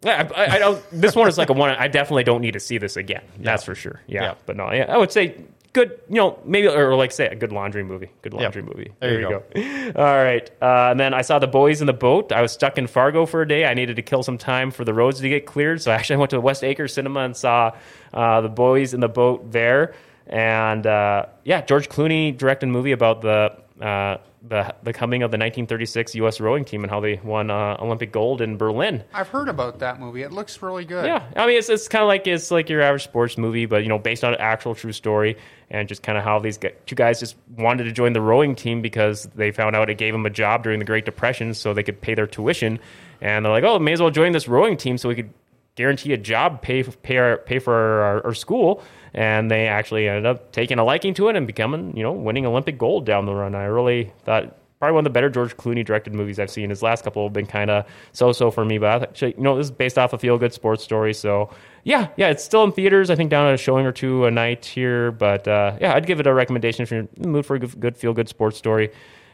Yeah, 0.02 0.28
I, 0.36 0.56
I 0.56 0.58
don't. 0.58 0.82
This 0.92 1.16
one 1.16 1.28
is 1.28 1.38
like 1.38 1.48
a 1.48 1.54
one. 1.54 1.70
I 1.70 1.88
definitely 1.88 2.24
don't 2.24 2.42
need 2.42 2.52
to 2.54 2.60
see 2.60 2.76
this 2.76 2.96
again. 2.98 3.22
That's 3.38 3.64
for 3.64 3.74
sure. 3.74 4.02
Yeah, 4.06 4.22
Yeah. 4.22 4.34
but 4.44 4.56
no, 4.56 4.70
yeah, 4.70 4.84
I 4.88 4.98
would 4.98 5.12
say 5.12 5.34
good. 5.74 6.00
You 6.08 6.14
know, 6.14 6.38
maybe 6.46 6.68
or 6.68 6.94
like 6.94 7.12
say 7.12 7.26
a 7.26 7.34
good 7.34 7.52
laundry 7.52 7.84
movie. 7.84 8.10
Good 8.22 8.32
laundry 8.32 8.62
movie. 8.62 8.92
There 9.00 9.20
you 9.20 9.28
go. 9.28 9.92
All 9.96 10.24
right, 10.24 10.50
uh, 10.62 10.90
and 10.90 10.98
then 10.98 11.12
I 11.12 11.20
saw 11.20 11.38
the 11.38 11.46
boys 11.46 11.82
in 11.82 11.86
the 11.86 11.92
boat. 11.92 12.32
I 12.32 12.40
was 12.40 12.52
stuck 12.52 12.78
in 12.78 12.86
Fargo 12.86 13.26
for 13.26 13.42
a 13.42 13.48
day. 13.48 13.66
I 13.66 13.74
needed 13.74 13.96
to 13.96 14.02
kill 14.02 14.22
some 14.22 14.38
time 14.38 14.70
for 14.70 14.86
the 14.86 14.94
roads 14.94 15.20
to 15.20 15.28
get 15.28 15.44
cleared, 15.44 15.82
so 15.82 15.90
I 15.90 15.94
actually 15.96 16.16
went 16.16 16.30
to 16.30 16.36
the 16.36 16.40
West 16.40 16.64
Acre 16.64 16.88
Cinema 16.88 17.20
and 17.20 17.36
saw 17.36 17.76
uh, 18.14 18.40
the 18.40 18.48
boys 18.48 18.94
in 18.94 19.00
the 19.00 19.08
boat 19.08 19.52
there. 19.52 19.94
And 20.26 20.86
uh, 20.86 21.26
yeah, 21.44 21.60
George 21.60 21.90
Clooney 21.90 22.34
directed 22.36 22.70
a 22.70 22.72
movie 22.72 22.92
about 22.92 23.20
the. 23.20 23.62
Uh, 23.80 24.18
the, 24.46 24.72
the 24.82 24.92
coming 24.92 25.22
of 25.22 25.30
the 25.30 25.36
1936 25.36 26.14
U.S. 26.16 26.38
rowing 26.38 26.64
team 26.64 26.84
and 26.84 26.90
how 26.90 27.00
they 27.00 27.18
won 27.24 27.50
uh, 27.50 27.76
Olympic 27.80 28.12
gold 28.12 28.40
in 28.40 28.56
Berlin. 28.56 29.02
I've 29.12 29.28
heard 29.28 29.48
about 29.48 29.78
that 29.80 29.98
movie. 29.98 30.22
It 30.22 30.32
looks 30.32 30.60
really 30.62 30.84
good. 30.84 31.06
Yeah, 31.06 31.24
I 31.34 31.46
mean, 31.46 31.56
it's, 31.56 31.68
it's 31.68 31.88
kind 31.88 32.02
of 32.02 32.08
like 32.08 32.26
it's 32.26 32.50
like 32.50 32.68
your 32.68 32.82
average 32.82 33.04
sports 33.04 33.36
movie, 33.36 33.66
but 33.66 33.82
you 33.82 33.88
know, 33.88 33.98
based 33.98 34.22
on 34.22 34.34
an 34.34 34.40
actual 34.40 34.74
true 34.74 34.92
story, 34.92 35.36
and 35.70 35.88
just 35.88 36.02
kind 36.02 36.16
of 36.16 36.22
how 36.22 36.38
these 36.38 36.58
two 36.58 36.94
guys 36.94 37.18
just 37.18 37.36
wanted 37.56 37.84
to 37.84 37.92
join 37.92 38.12
the 38.12 38.20
rowing 38.20 38.54
team 38.54 38.80
because 38.80 39.24
they 39.34 39.50
found 39.50 39.74
out 39.74 39.90
it 39.90 39.98
gave 39.98 40.12
them 40.12 40.26
a 40.26 40.30
job 40.30 40.62
during 40.62 40.78
the 40.78 40.84
Great 40.84 41.04
Depression, 41.04 41.52
so 41.54 41.74
they 41.74 41.82
could 41.82 42.00
pay 42.00 42.14
their 42.14 42.26
tuition, 42.26 42.78
and 43.20 43.44
they're 43.44 43.52
like, 43.52 43.64
oh, 43.64 43.78
may 43.78 43.92
as 43.92 44.00
well 44.00 44.10
join 44.10 44.32
this 44.32 44.46
rowing 44.46 44.76
team 44.76 44.98
so 44.98 45.08
we 45.08 45.14
could 45.14 45.30
guarantee 45.74 46.12
a 46.12 46.16
job, 46.18 46.62
pay 46.62 46.82
pay 46.82 47.16
our, 47.16 47.38
pay 47.38 47.58
for 47.58 47.74
our, 47.74 48.26
our 48.26 48.34
school, 48.34 48.82
and 49.14 49.50
they 49.50 49.68
actually 49.68 50.08
ended 50.08 50.26
up 50.26 50.52
taking 50.52 50.78
a 50.78 50.84
liking 50.84 51.14
to 51.14 51.28
it 51.28 51.36
and 51.36 51.46
becoming, 51.46 51.96
you 51.96 52.02
know, 52.02 52.12
winning 52.12 52.44
Olympic 52.46 52.78
gold 52.78 53.06
down 53.06 53.26
the 53.26 53.34
run. 53.34 53.54
I 53.54 53.64
really 53.64 54.12
thought 54.24 54.56
probably 54.80 54.94
one 54.94 55.02
of 55.02 55.04
the 55.04 55.10
better 55.10 55.30
George 55.30 55.56
Clooney 55.56 55.84
directed 55.84 56.12
movies 56.12 56.38
I've 56.38 56.50
seen. 56.50 56.68
His 56.68 56.82
last 56.82 57.04
couple 57.04 57.24
have 57.24 57.32
been 57.32 57.46
kind 57.46 57.70
of 57.70 57.86
so-so 58.12 58.50
for 58.50 58.64
me, 58.64 58.76
but 58.78 59.02
actually, 59.02 59.34
you 59.36 59.42
know, 59.42 59.56
this 59.56 59.66
is 59.66 59.70
based 59.70 59.96
off 59.96 60.12
a 60.12 60.18
feel-good 60.18 60.52
sports 60.52 60.82
story, 60.82 61.14
so 61.14 61.50
yeah, 61.84 62.08
yeah, 62.16 62.28
it's 62.28 62.42
still 62.42 62.64
in 62.64 62.72
theaters. 62.72 63.08
I 63.08 63.14
think 63.14 63.30
down 63.30 63.46
at 63.46 63.54
a 63.54 63.56
showing 63.56 63.86
or 63.86 63.92
two 63.92 64.24
a 64.24 64.30
night 64.30 64.64
here, 64.64 65.12
but 65.12 65.46
uh, 65.46 65.78
yeah, 65.80 65.94
I'd 65.94 66.06
give 66.06 66.20
it 66.20 66.26
a 66.26 66.34
recommendation 66.34 66.82
if 66.82 66.90
you're 66.90 67.00
in 67.00 67.08
the 67.16 67.28
mood 67.28 67.46
for 67.46 67.56
a 67.56 67.58
good, 67.58 67.78
good 67.80 67.96
feel-good 67.96 68.28
sports 68.28 68.58
story, 68.58 68.90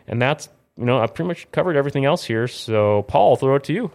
and 0.07 0.21
that's 0.21 0.49
you 0.77 0.85
know 0.85 0.99
I've 0.99 1.15
pretty 1.15 1.29
much 1.29 1.51
covered 1.53 1.77
everything 1.77 2.05
else 2.05 2.25
here. 2.25 2.47
So 2.47 3.03
Paul, 3.09 3.31
I'll 3.31 3.37
throw 3.37 3.55
it 3.57 3.65
to 3.65 3.73
you. 3.73 3.91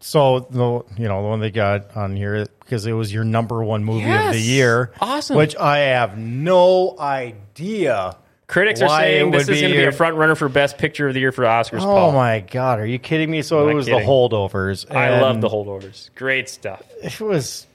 So 0.00 0.40
the 0.40 0.84
you 1.00 1.08
know 1.08 1.22
the 1.22 1.28
one 1.28 1.40
they 1.40 1.50
got 1.50 1.96
on 1.96 2.14
here 2.16 2.46
because 2.60 2.86
it 2.86 2.92
was 2.92 3.12
your 3.12 3.24
number 3.24 3.62
one 3.64 3.84
movie 3.84 4.04
of 4.04 4.32
the 4.32 4.38
Yes. 4.38 4.46
year, 4.46 4.92
Awesome. 5.00 5.36
Which 5.36 5.56
I 5.56 5.78
have 5.78 6.18
no 6.18 6.96
idea. 6.98 8.16
Critics 8.46 8.80
are 8.80 8.86
why 8.86 9.00
saying 9.02 9.28
it 9.28 9.32
this 9.32 9.46
would 9.48 9.54
is 9.56 9.60
going 9.60 9.72
to 9.72 9.76
be 9.76 9.80
your- 9.82 9.90
a 9.90 9.92
front 9.92 10.16
runner 10.16 10.34
for 10.36 10.48
best 10.48 10.78
picture 10.78 11.08
of 11.08 11.14
the 11.14 11.20
year 11.20 11.32
for 11.32 11.42
Oscars. 11.44 11.80
Oh 11.80 11.86
Paul. 11.86 12.12
my 12.12 12.40
god, 12.40 12.78
are 12.78 12.86
you 12.86 12.98
kidding 12.98 13.30
me? 13.30 13.42
So 13.42 13.62
it 13.64 13.66
not 13.66 13.74
was 13.76 13.86
kidding. 13.86 14.00
the 14.00 14.06
holdovers. 14.06 14.88
I 14.94 15.20
love 15.20 15.40
the 15.40 15.48
holdovers. 15.48 16.10
Great 16.14 16.48
stuff. 16.48 16.82
It 17.02 17.20
was 17.20 17.66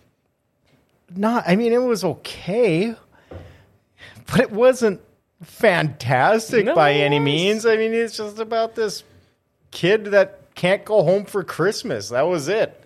not. 1.14 1.44
I 1.48 1.56
mean, 1.58 1.74
it 1.74 1.82
was 1.82 2.04
okay, 2.06 2.96
but 4.28 4.40
it 4.40 4.52
wasn't 4.52 5.02
fantastic 5.44 6.66
No, 6.66 6.76
by 6.76 6.94
any 6.94 7.20
was- 7.20 7.26
means. 7.26 7.66
I 7.66 7.76
mean, 7.78 7.94
it's 7.94 8.16
just 8.16 8.40
about 8.40 8.76
this 8.76 9.04
kid 9.72 10.06
that 10.06 10.41
can't 10.62 10.86
go 10.86 11.04
home 11.04 11.26
for 11.26 11.44
Christmas. 11.44 12.10
That 12.10 12.28
was 12.28 12.48
it. 12.48 12.78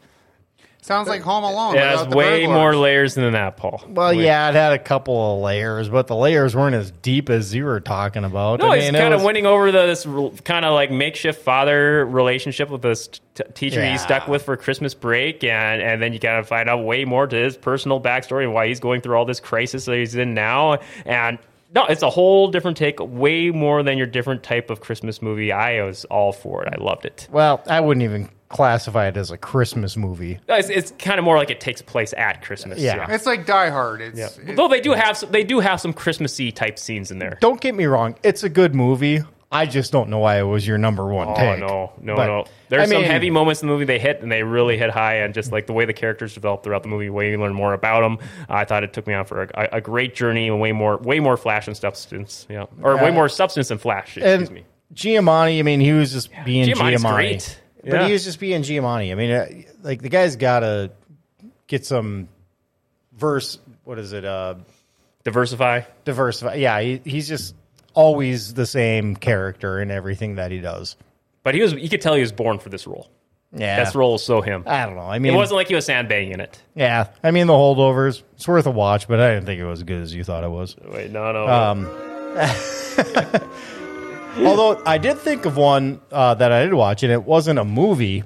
Sounds 0.82 1.08
like 1.10 1.22
Home 1.24 1.44
Alone. 1.44 1.76
It 1.76 1.80
has 1.80 1.98
without 2.02 2.10
the 2.12 2.16
way 2.18 2.42
burglars. 2.42 2.54
more 2.56 2.76
layers 2.76 3.16
than 3.16 3.34
that, 3.34 3.58
Paul. 3.58 3.84
Well, 3.90 4.16
Way- 4.16 4.24
yeah, 4.24 4.50
it 4.50 4.54
had 4.54 4.74
a 4.74 4.78
couple 4.80 5.34
of 5.38 5.42
layers, 5.42 5.90
but 5.90 6.06
the 6.06 6.16
layers 6.16 6.56
weren't 6.56 6.76
as 6.76 6.92
deep 6.92 7.32
as 7.32 7.56
you 7.56 7.66
were 7.66 7.80
talking 7.80 8.24
about. 8.24 8.60
No, 8.60 8.70
I 8.70 8.76
he's 8.76 8.86
mean, 8.86 8.96
it 8.96 9.00
kind 9.00 9.14
of 9.16 9.22
was- 9.22 9.26
winning 9.26 9.48
over 9.48 9.72
the, 9.72 9.88
this 9.88 10.06
kind 10.44 10.64
of 10.64 10.74
like 10.76 10.92
makeshift 10.92 11.42
father 11.42 12.06
relationship 12.06 12.70
with 12.70 12.84
this 12.84 13.08
t- 13.34 13.44
teacher 13.56 13.80
Yeah. 13.82 13.94
he's 13.94 14.02
stuck 14.04 14.28
with 14.28 14.44
for 14.44 14.56
Christmas 14.58 14.94
break, 14.94 15.44
and 15.44 15.82
and 15.82 16.04
then 16.04 16.14
you 16.14 16.20
kind 16.20 16.38
of 16.38 16.48
find 16.48 16.70
out 16.70 16.84
way 16.86 17.04
more 17.04 17.26
to 17.26 17.36
his 17.36 17.58
personal 17.58 18.00
backstory 18.00 18.44
and 18.44 18.54
why 18.54 18.68
he's 18.68 18.80
going 18.80 19.02
through 19.02 19.16
all 19.18 19.26
this 19.26 19.40
crisis 19.40 19.86
that 19.86 19.98
he's 19.98 20.14
in 20.14 20.36
now. 20.36 20.78
And 21.04 21.40
no, 21.76 21.86
it's 21.86 22.02
a 22.02 22.10
whole 22.10 22.48
different 22.48 22.78
take, 22.78 23.00
way 23.00 23.52
more 23.52 23.84
than 23.84 23.98
your 23.98 24.08
different 24.08 24.42
type 24.44 24.70
of 24.70 24.80
Christmas 24.82 25.22
movie. 25.22 25.52
I 25.52 25.84
was 25.84 26.06
all 26.06 26.32
for 26.32 26.64
it. 26.64 26.74
I 26.74 26.82
loved 26.82 27.06
it. 27.06 27.28
Well, 27.32 27.62
I 27.68 27.82
wouldn't 27.82 28.04
even 28.04 28.30
classify 28.50 29.08
it 29.08 29.18
as 29.18 29.32
a 29.32 29.38
Christmas 29.38 29.98
movie. 29.98 30.40
It's, 30.48 30.70
it's 30.70 30.94
kind 31.00 31.20
of 31.20 31.26
more 31.26 31.36
like 31.36 31.50
it 31.50 31.60
takes 31.60 31.82
place 31.82 32.14
at 32.16 32.42
Christmas. 32.44 32.80
Yeah. 32.80 33.06
It's 33.10 33.26
like 33.26 33.46
Die 33.46 33.70
Hard. 33.70 34.02
It's 34.02 34.18
Yeah. 34.18 34.30
it- 34.52 34.56
Though 34.56 34.68
they 34.70 34.80
do 34.82 34.94
have 34.94 35.18
some, 35.18 35.32
they 35.32 35.44
do 35.44 35.60
have 35.60 35.82
some 35.82 35.92
Christmassy 35.94 36.52
type 36.52 36.80
scenes 36.80 37.12
in 37.12 37.20
there. 37.20 37.38
Don't 37.42 37.60
get 37.60 37.76
me 37.76 37.86
wrong; 37.86 38.16
it's 38.24 38.44
a 38.44 38.50
good 38.50 38.74
movie. 38.74 39.22
I 39.52 39.66
just 39.68 39.92
don't 39.92 40.10
know 40.10 40.20
why 40.20 40.40
it 40.40 40.44
was 40.44 40.68
your 40.68 40.78
number 40.78 41.06
one 41.06 41.28
Oh 41.30 41.36
take. 41.36 41.60
no, 41.60 41.94
no, 42.02 42.16
But, 42.16 42.26
no! 42.28 42.46
There's 42.68 42.82
I 42.82 42.86
some 42.92 43.02
mean, 43.04 43.12
heavy 43.12 43.30
moments 43.30 43.62
in 43.62 43.68
the 43.68 43.74
movie 43.74 43.86
they 43.86 44.00
hit, 44.00 44.22
and 44.22 44.32
they 44.32 44.42
really 44.44 44.78
hit 44.78 44.90
high, 44.90 45.18
and 45.18 45.34
just 45.34 45.52
like 45.52 45.68
the 45.68 45.74
way 45.74 45.86
the 45.86 45.94
characters 45.94 46.34
develop 46.34 46.64
throughout 46.64 46.82
the 46.84 46.90
movie, 46.90 47.10
way 47.10 47.30
you 47.32 47.40
learn 47.40 47.54
more 47.54 47.74
about 47.74 48.02
them. 48.02 48.18
I 48.50 48.66
thought 48.66 48.84
it 48.84 48.92
took 48.92 49.06
me 49.08 49.14
on 49.14 49.26
for 49.26 49.44
a, 49.44 49.70
a 49.74 49.82
great 49.82 50.16
journey, 50.16 50.48
and 50.48 50.60
way 50.60 50.72
more, 50.72 50.98
way 50.98 51.20
more 51.20 51.38
flash 51.38 51.68
and 51.68 51.78
substance, 51.78 52.48
yeah, 52.50 52.66
or 52.82 52.98
way 52.98 53.12
more 53.12 53.30
substance 53.30 53.68
than 53.70 53.78
flash. 53.78 54.18
Excuse 54.18 54.48
And 54.48 54.52
me. 54.52 54.66
Giamatti, 54.94 55.60
I 55.60 55.62
mean, 55.62 55.80
he 55.80 55.92
was 55.94 56.12
just 56.12 56.30
being 56.44 56.68
Giamatti's 56.68 57.04
Giamatti. 57.04 57.14
great. 57.16 57.62
But 57.84 57.94
Yeah. 57.94 58.08
he 58.08 58.14
was 58.14 58.24
just 58.24 58.40
being 58.40 58.62
Giamatti. 58.64 59.12
I 59.12 59.16
mean, 59.16 59.32
uh, 59.32 59.48
like 59.84 60.02
the 60.02 60.10
guy's 60.10 60.36
got 60.38 60.62
to 60.62 60.92
get 61.68 61.86
some 61.86 62.30
verse. 63.16 63.60
What 63.84 64.00
is 64.00 64.12
it? 64.14 64.26
Uh, 64.26 64.56
Diversify. 65.24 65.82
diversify. 66.04 66.56
Yeah, 66.56 66.80
he, 66.82 67.02
he's 67.04 67.28
just 67.28 67.56
always 67.96 68.54
the 68.54 68.66
same 68.68 69.16
character 69.16 69.82
in 69.82 69.90
everything 69.90 70.36
that 70.36 70.52
he 70.52 70.60
does. 70.60 70.96
But 71.44 71.56
he 71.56 71.62
was 71.62 71.74
you 71.74 71.90
could 71.90 72.02
tell 72.02 72.14
he 72.14 72.22
was 72.22 72.32
born 72.32 72.60
for 72.60 72.70
this 72.70 72.86
role. 72.86 73.10
Yeah, 73.58 73.82
This 73.86 73.96
role 73.96 74.16
is 74.16 74.24
so 74.24 74.42
him. 74.42 74.64
I 74.68 74.86
don't 74.86 74.96
know. 74.96 75.04
I 75.04 75.18
mean, 75.20 75.34
It 75.34 75.38
wasn't 75.38 75.56
like 75.56 75.70
he 75.70 75.76
was 75.76 75.86
sandbagging 75.86 76.42
it. 76.42 76.62
yeah. 76.76 77.08
I 77.24 77.32
mean, 77.32 77.48
the 77.48 77.54
holdovers. 77.54 78.22
It's 78.34 78.48
worth 78.48 78.66
a 78.66 78.72
watch, 78.72 79.08
but 79.08 79.22
I 79.22 79.34
didn't 79.34 79.46
think 79.46 79.62
it 79.62 79.66
was 79.66 79.80
as 79.80 79.84
good 79.84 80.02
as 80.02 80.14
you 80.14 80.26
thought 80.26 80.44
it 80.44 80.50
was. 80.50 80.76
Wait, 80.92 81.10
no, 81.12 81.32
no. 81.32 81.48
Um, 81.48 81.86
Although 84.38 84.82
I 84.86 84.98
did 84.98 85.18
think 85.20 85.46
of 85.46 85.56
one 85.56 86.02
uh, 86.12 86.34
that 86.34 86.52
I 86.52 86.64
did 86.66 86.74
watch, 86.74 87.04
and 87.04 87.12
it 87.14 87.24
wasn't 87.24 87.58
a 87.58 87.64
movie, 87.64 88.24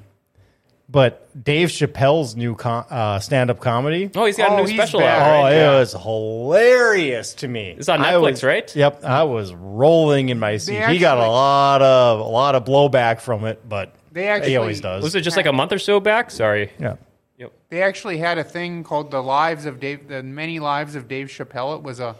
but 0.90 1.28
Dave 1.44 1.68
Chappelle's 1.68 2.34
new 2.34 2.54
com- 2.56 2.84
uh, 2.90 3.20
stand-up 3.20 3.60
comedy. 3.60 4.10
oh, 4.14 4.24
he's 4.24 4.36
got 4.36 4.50
a 4.50 4.54
oh, 4.54 4.64
new 4.64 4.66
special 4.74 5.00
out. 5.00 5.22
Oh, 5.22 5.42
Right? 5.42 5.52
it 5.52 5.56
yeah. 5.56 5.78
was 5.78 5.92
hilarious 5.92 7.34
to 7.34 7.48
me. 7.48 7.74
It's 7.78 7.88
on 7.88 8.00
I 8.00 8.12
Netflix, 8.12 8.30
was- 8.32 8.44
right? 8.44 8.76
Yep, 8.76 9.04
I 9.04 9.22
was 9.24 9.52
rolling 9.54 10.28
in 10.30 10.38
my 10.38 10.56
seat. 10.56 10.82
he 10.88 10.98
got 10.98 11.16
a 11.18 11.20
actually- 11.20 11.28
lot 11.32 11.82
of 11.82 12.20
a 12.20 12.24
lot 12.24 12.54
of 12.54 12.64
blowback 12.64 13.20
from 13.20 13.44
it, 13.44 13.68
but 13.68 13.94
They 14.12 14.28
actually- 14.28 14.50
he 14.50 14.56
always 14.56 14.80
does. 14.80 15.02
Was 15.02 15.14
it 15.14 15.20
just 15.22 15.36
like 15.36 15.46
a 15.46 15.52
month 15.52 15.72
or 15.72 15.78
so 15.78 16.00
back? 16.00 16.30
Sorry. 16.30 16.70
yeah. 16.78 16.96
Yep. 17.38 17.52
They 17.70 17.82
actually 17.82 18.18
had 18.18 18.36
a 18.36 18.44
thing 18.44 18.84
called 18.84 19.10
"The 19.10 19.22
Lives 19.22 19.64
of 19.64 19.80
Dave," 19.80 20.08
the 20.08 20.22
many 20.22 20.58
lives 20.58 20.94
of 20.94 21.08
Dave 21.08 21.28
Chappelle. 21.28 21.76
It 21.76 21.82
was 21.82 21.98
a 22.00 22.14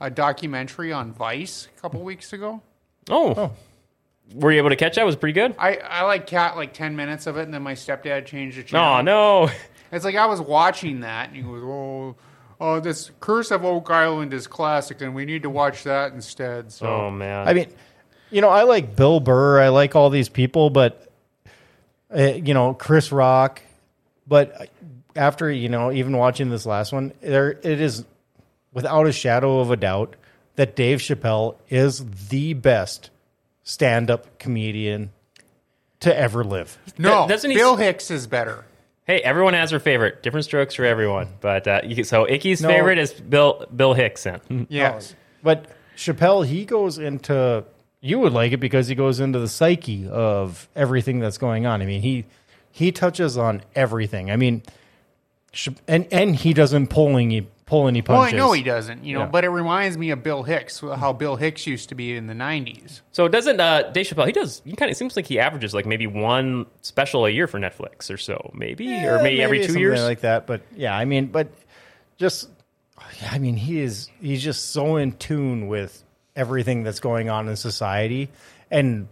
a 0.00 0.10
documentary 0.10 0.92
on 0.92 1.12
Vice 1.12 1.68
a 1.76 1.80
couple 1.80 2.02
weeks 2.02 2.32
ago. 2.32 2.60
Oh. 3.08 3.52
Were 4.34 4.50
you 4.52 4.58
able 4.58 4.70
to 4.70 4.76
catch 4.76 4.96
that? 4.96 5.06
Was 5.06 5.14
it 5.14 5.18
pretty 5.20 5.32
good? 5.34 5.54
I 5.58 5.76
I 5.76 6.02
like 6.02 6.26
cat 6.26 6.56
like 6.56 6.72
ten 6.72 6.96
minutes 6.96 7.26
of 7.26 7.36
it, 7.36 7.42
and 7.42 7.54
then 7.54 7.62
my 7.62 7.74
stepdad 7.74 8.26
changed 8.26 8.56
the 8.58 8.62
Oh 8.62 8.64
channel. 8.64 9.02
no. 9.02 9.46
No. 9.46 9.52
It's 9.92 10.04
like 10.04 10.16
I 10.16 10.26
was 10.26 10.40
watching 10.40 11.00
that, 11.00 11.28
and 11.28 11.36
he 11.36 11.42
goes, 11.42 11.62
"Oh, 11.64 12.16
oh, 12.60 12.80
this 12.80 13.12
Curse 13.20 13.52
of 13.52 13.64
Oak 13.64 13.88
Island 13.90 14.34
is 14.34 14.46
classic, 14.48 15.00
and 15.00 15.14
we 15.14 15.24
need 15.24 15.44
to 15.44 15.50
watch 15.50 15.84
that 15.84 16.12
instead." 16.12 16.72
So 16.72 16.86
Oh 16.86 17.10
man. 17.10 17.46
I 17.46 17.52
mean, 17.54 17.68
you 18.30 18.40
know, 18.40 18.48
I 18.48 18.64
like 18.64 18.96
Bill 18.96 19.20
Burr. 19.20 19.60
I 19.60 19.68
like 19.68 19.94
all 19.94 20.10
these 20.10 20.28
people, 20.28 20.70
but 20.70 21.08
uh, 22.14 22.20
you 22.22 22.52
know, 22.52 22.74
Chris 22.74 23.12
Rock. 23.12 23.62
But 24.26 24.70
after 25.14 25.50
you 25.50 25.68
know, 25.68 25.92
even 25.92 26.16
watching 26.16 26.50
this 26.50 26.66
last 26.66 26.92
one, 26.92 27.12
there 27.20 27.50
it 27.50 27.80
is 27.80 28.04
without 28.72 29.06
a 29.06 29.12
shadow 29.12 29.60
of 29.60 29.70
a 29.70 29.76
doubt 29.76 30.16
that 30.56 30.74
Dave 30.74 30.98
Chappelle 30.98 31.56
is 31.68 32.04
the 32.28 32.54
best 32.54 33.10
stand-up 33.66 34.38
comedian 34.38 35.10
to 36.00 36.16
ever 36.16 36.44
live. 36.44 36.78
no, 36.96 37.26
Doesn't 37.28 37.50
he- 37.50 37.56
Bill 37.56 37.74
Hicks 37.76 38.10
is 38.12 38.26
better. 38.28 38.64
hey, 39.04 39.18
everyone 39.20 39.54
has 39.54 39.70
their 39.70 39.80
favorite. 39.80 40.22
Different 40.22 40.44
strokes 40.44 40.74
for 40.74 40.84
everyone. 40.84 41.28
But 41.40 41.66
uh, 41.66 41.80
you, 41.84 42.04
so 42.04 42.26
Icky's 42.28 42.62
No. 42.62 42.68
favorite 42.68 42.98
is 42.98 43.12
Bill 43.12 43.66
Bill 43.74 43.92
Hickson. 43.94 44.66
Yes, 44.70 45.14
But 45.42 45.66
Chappelle, 45.96 46.46
he 46.46 46.64
goes 46.64 46.98
into 46.98 47.64
you 48.00 48.18
would 48.20 48.32
like 48.32 48.52
it 48.52 48.58
because 48.58 48.86
he 48.88 48.94
goes 48.94 49.18
into 49.20 49.38
the 49.40 49.48
psyche 49.48 50.08
of 50.08 50.68
everything 50.76 51.18
that's 51.18 51.38
going 51.38 51.66
on. 51.66 51.82
I 51.82 51.86
mean, 51.86 52.02
he 52.02 52.24
he 52.70 52.92
touches 52.92 53.36
on 53.38 53.62
everything. 53.74 54.30
I 54.30 54.36
mean, 54.36 54.62
Ch- 55.52 55.70
and 55.88 56.06
and 56.12 56.36
he 56.36 56.52
doesn't 56.52 56.88
pull 56.88 57.16
any 57.16 57.48
pull 57.66 57.88
any 57.88 58.00
punches. 58.00 58.32
well, 58.32 58.42
I 58.44 58.46
know 58.46 58.52
he 58.52 58.62
doesn't, 58.62 59.04
you 59.04 59.14
know, 59.14 59.20
Yeah. 59.20 59.26
but 59.26 59.44
it 59.44 59.48
reminds 59.48 59.98
me 59.98 60.10
of 60.10 60.22
Bill 60.22 60.42
Hicks, 60.44 60.80
how 60.80 61.12
Bill 61.12 61.34
Hicks 61.36 61.66
used 61.66 61.88
to 61.90 61.94
be 61.94 62.16
in 62.16 62.26
the 62.28 62.34
'90s. 62.34 63.00
So 63.12 63.26
doesn't 63.28 63.60
uh, 63.60 63.90
Dave 63.90 64.06
Chappelle? 64.06 64.26
He 64.26 64.32
does. 64.32 64.62
He 64.64 64.74
kind 64.76 64.90
of 64.90 64.96
seems 64.96 65.16
like 65.16 65.26
he 65.26 65.38
averages 65.40 65.74
like 65.74 65.84
maybe 65.84 66.06
one 66.06 66.66
special 66.82 67.26
a 67.26 67.30
year 67.30 67.46
for 67.46 67.58
Netflix 67.58 68.10
or 68.10 68.16
so, 68.16 68.50
maybe, 68.54 68.84
Yeah, 68.86 69.16
or 69.18 69.22
maybe, 69.22 69.42
every 69.42 69.58
two 69.58 69.64
something 69.66 69.80
years. 69.82 70.02
like 70.02 70.20
that. 70.20 70.46
But 70.46 70.62
yeah, 70.76 70.96
I 70.96 71.04
mean, 71.04 71.26
but 71.26 71.48
just 72.18 72.48
I 73.30 73.38
mean, 73.38 73.56
he 73.56 73.80
is 73.80 74.08
he's 74.20 74.42
just 74.42 74.70
so 74.70 74.96
in 74.96 75.12
tune 75.12 75.66
with 75.68 76.02
everything 76.36 76.82
that's 76.84 77.00
going 77.00 77.28
on 77.30 77.48
in 77.48 77.56
society 77.56 78.28
and 78.70 79.08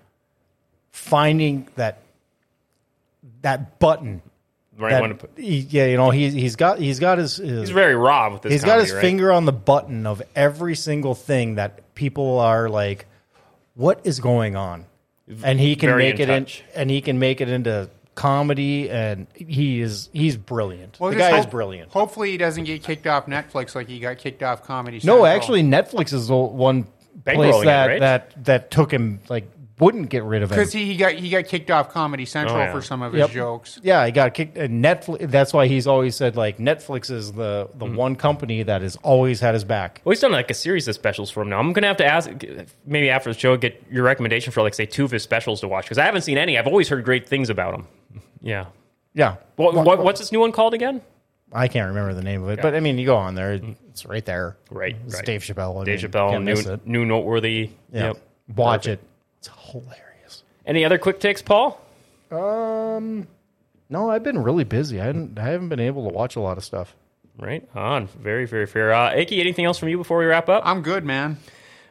finding 0.92 1.66
that 1.76 1.98
that 3.42 3.78
button 3.78 4.22
right. 4.78 4.90
that- 4.90 5.00
when 5.00 5.10
to 5.10 5.16
put- 5.16 5.30
he- 5.36 5.66
yeah, 5.70 5.86
you 5.86 5.96
know, 5.96 6.10
he's 6.10 6.32
he's 6.32 6.56
got 6.56 6.78
he's 6.78 6.98
got 7.00 7.18
his, 7.18 7.36
his 7.36 7.60
he's 7.60 7.70
very 7.70 7.94
raw 7.94 8.30
with 8.32 8.42
this. 8.42 8.52
he's 8.52 8.64
got 8.64 8.80
his 8.80 8.92
right? 8.92 9.00
finger 9.00 9.32
on 9.32 9.44
the 9.44 9.52
button 9.52 10.06
of 10.06 10.22
every 10.34 10.74
single 10.74 11.14
thing 11.14 11.56
that 11.56 11.94
people 11.94 12.38
are 12.38 12.68
like, 12.68 13.06
what 13.74 14.00
is 14.04 14.20
going 14.20 14.56
on? 14.56 14.86
And 15.42 15.58
he 15.58 15.74
can 15.76 15.88
Very 15.90 16.04
make 16.12 16.20
in 16.20 16.28
it 16.30 16.62
in, 16.74 16.80
and 16.80 16.90
he 16.90 17.00
can 17.00 17.18
make 17.18 17.40
it 17.40 17.48
into 17.48 17.88
comedy, 18.14 18.90
and 18.90 19.26
he 19.34 19.80
is 19.80 20.10
he's 20.12 20.36
brilliant. 20.36 21.00
Well, 21.00 21.10
the 21.10 21.16
just 21.16 21.30
guy 21.30 21.38
is 21.38 21.46
brilliant. 21.46 21.90
Hopefully, 21.92 22.30
he 22.30 22.36
doesn't 22.36 22.64
get 22.64 22.82
kicked 22.82 23.06
off 23.06 23.26
Netflix 23.26 23.74
like 23.74 23.88
he 23.88 24.00
got 24.00 24.18
kicked 24.18 24.42
off 24.42 24.64
Comedy. 24.64 25.00
Central. 25.00 25.18
no, 25.20 25.26
actually, 25.26 25.62
Netflix 25.62 26.12
is 26.12 26.28
the 26.28 26.36
one 26.36 26.84
place 27.24 27.38
Bankrolling 27.38 27.62
it, 27.62 27.64
that 27.64 27.86
right? 27.86 28.00
that 28.00 28.44
that 28.44 28.70
took 28.70 28.92
him 28.92 29.20
like 29.30 29.48
wouldn't 29.80 30.08
get 30.08 30.22
rid 30.22 30.42
of 30.42 30.52
him. 30.52 30.56
because 30.58 30.72
he, 30.72 30.84
he 30.86 30.96
got 30.96 31.12
he 31.14 31.30
got 31.30 31.46
kicked 31.46 31.70
off 31.70 31.88
Comedy 31.90 32.24
Central 32.24 32.56
Oh, 32.56 32.60
yeah. 32.60 32.72
for 32.72 32.80
some 32.80 33.02
of 33.02 33.12
his 33.12 33.28
jokes. 33.30 33.80
Yeah, 33.82 34.06
he 34.06 34.12
got 34.12 34.32
kicked. 34.34 34.56
And 34.56 34.84
Netflix. 34.84 35.30
That's 35.30 35.52
why 35.52 35.66
he's 35.66 35.86
always 35.86 36.14
said 36.14 36.36
like 36.36 36.58
Netflix 36.58 37.10
is 37.10 37.32
the 37.32 37.68
the 37.74 37.86
Mm-hmm. 37.86 37.96
one 37.96 38.16
company 38.16 38.62
that 38.62 38.82
has 38.82 38.96
always 39.02 39.40
had 39.40 39.54
his 39.54 39.64
back. 39.64 40.00
Well, 40.04 40.12
he's 40.12 40.20
done 40.20 40.32
like 40.32 40.50
a 40.50 40.54
series 40.54 40.86
of 40.86 40.94
specials 40.94 41.30
for 41.30 41.42
him 41.42 41.48
now. 41.50 41.58
I'm 41.58 41.72
gonna 41.72 41.86
have 41.88 41.96
to 41.98 42.06
ask, 42.06 42.30
maybe 42.86 43.10
after 43.10 43.32
the 43.32 43.38
show, 43.38 43.56
get 43.56 43.82
your 43.90 44.04
recommendation 44.04 44.52
for 44.52 44.62
like 44.62 44.74
say 44.74 44.86
two 44.86 45.04
of 45.04 45.10
his 45.10 45.22
specials 45.22 45.60
to 45.62 45.68
watch 45.68 45.84
because 45.86 45.98
I 45.98 46.04
haven't 46.04 46.22
seen 46.22 46.38
any. 46.38 46.56
I've 46.58 46.66
always 46.68 46.88
heard 46.88 47.04
great 47.04 47.28
things 47.28 47.50
about 47.50 47.74
him. 47.74 47.86
Yeah. 48.40 48.66
Yeah. 49.14 49.36
What, 49.56 49.74
what, 49.74 50.02
what's 50.04 50.20
this 50.20 50.30
new 50.32 50.40
one 50.40 50.52
called 50.52 50.74
again? 50.74 51.00
I 51.52 51.68
can't 51.68 51.88
remember 51.88 52.14
the 52.14 52.22
name 52.22 52.42
of 52.42 52.48
it, 52.50 52.60
but 52.62 52.74
I 52.74 52.80
mean, 52.80 52.98
you 52.98 53.06
go 53.06 53.16
on 53.16 53.36
there, 53.36 53.60
it's 53.88 54.04
right 54.06 54.24
there. 54.24 54.56
Right, 54.70 54.96
It's 55.06 55.14
right. 55.14 55.24
Dave 55.24 55.42
Chappelle. 55.42 55.80
I 55.80 55.84
Dave 55.84 56.02
mean, 56.02 56.10
Chappelle, 56.10 56.84
new, 56.84 57.00
new 57.00 57.06
noteworthy. 57.06 57.70
Yeah. 57.92 58.06
Yep. 58.08 58.16
Watch 58.56 58.84
Perfect. 58.86 59.02
it. 59.04 59.08
It's 59.46 59.70
hilarious. 59.70 60.42
Any 60.66 60.84
other 60.84 60.96
quick 60.98 61.20
takes, 61.20 61.42
Paul? 61.42 61.78
Um, 62.30 63.26
no, 63.90 64.10
I've 64.10 64.22
been 64.22 64.42
really 64.42 64.64
busy. 64.64 65.00
I 65.00 65.04
haven't, 65.06 65.38
I 65.38 65.42
haven't 65.42 65.68
been 65.68 65.80
able 65.80 66.08
to 66.08 66.14
watch 66.14 66.36
a 66.36 66.40
lot 66.40 66.56
of 66.56 66.64
stuff. 66.64 66.94
Right 67.38 67.68
on. 67.74 68.06
Very, 68.06 68.46
very 68.46 68.66
fair. 68.66 68.94
Uh, 68.94 69.12
Icky, 69.14 69.40
anything 69.40 69.64
else 69.64 69.78
from 69.78 69.88
you 69.88 69.98
before 69.98 70.18
we 70.18 70.24
wrap 70.24 70.48
up? 70.48 70.62
I'm 70.64 70.82
good, 70.82 71.04
man. 71.04 71.36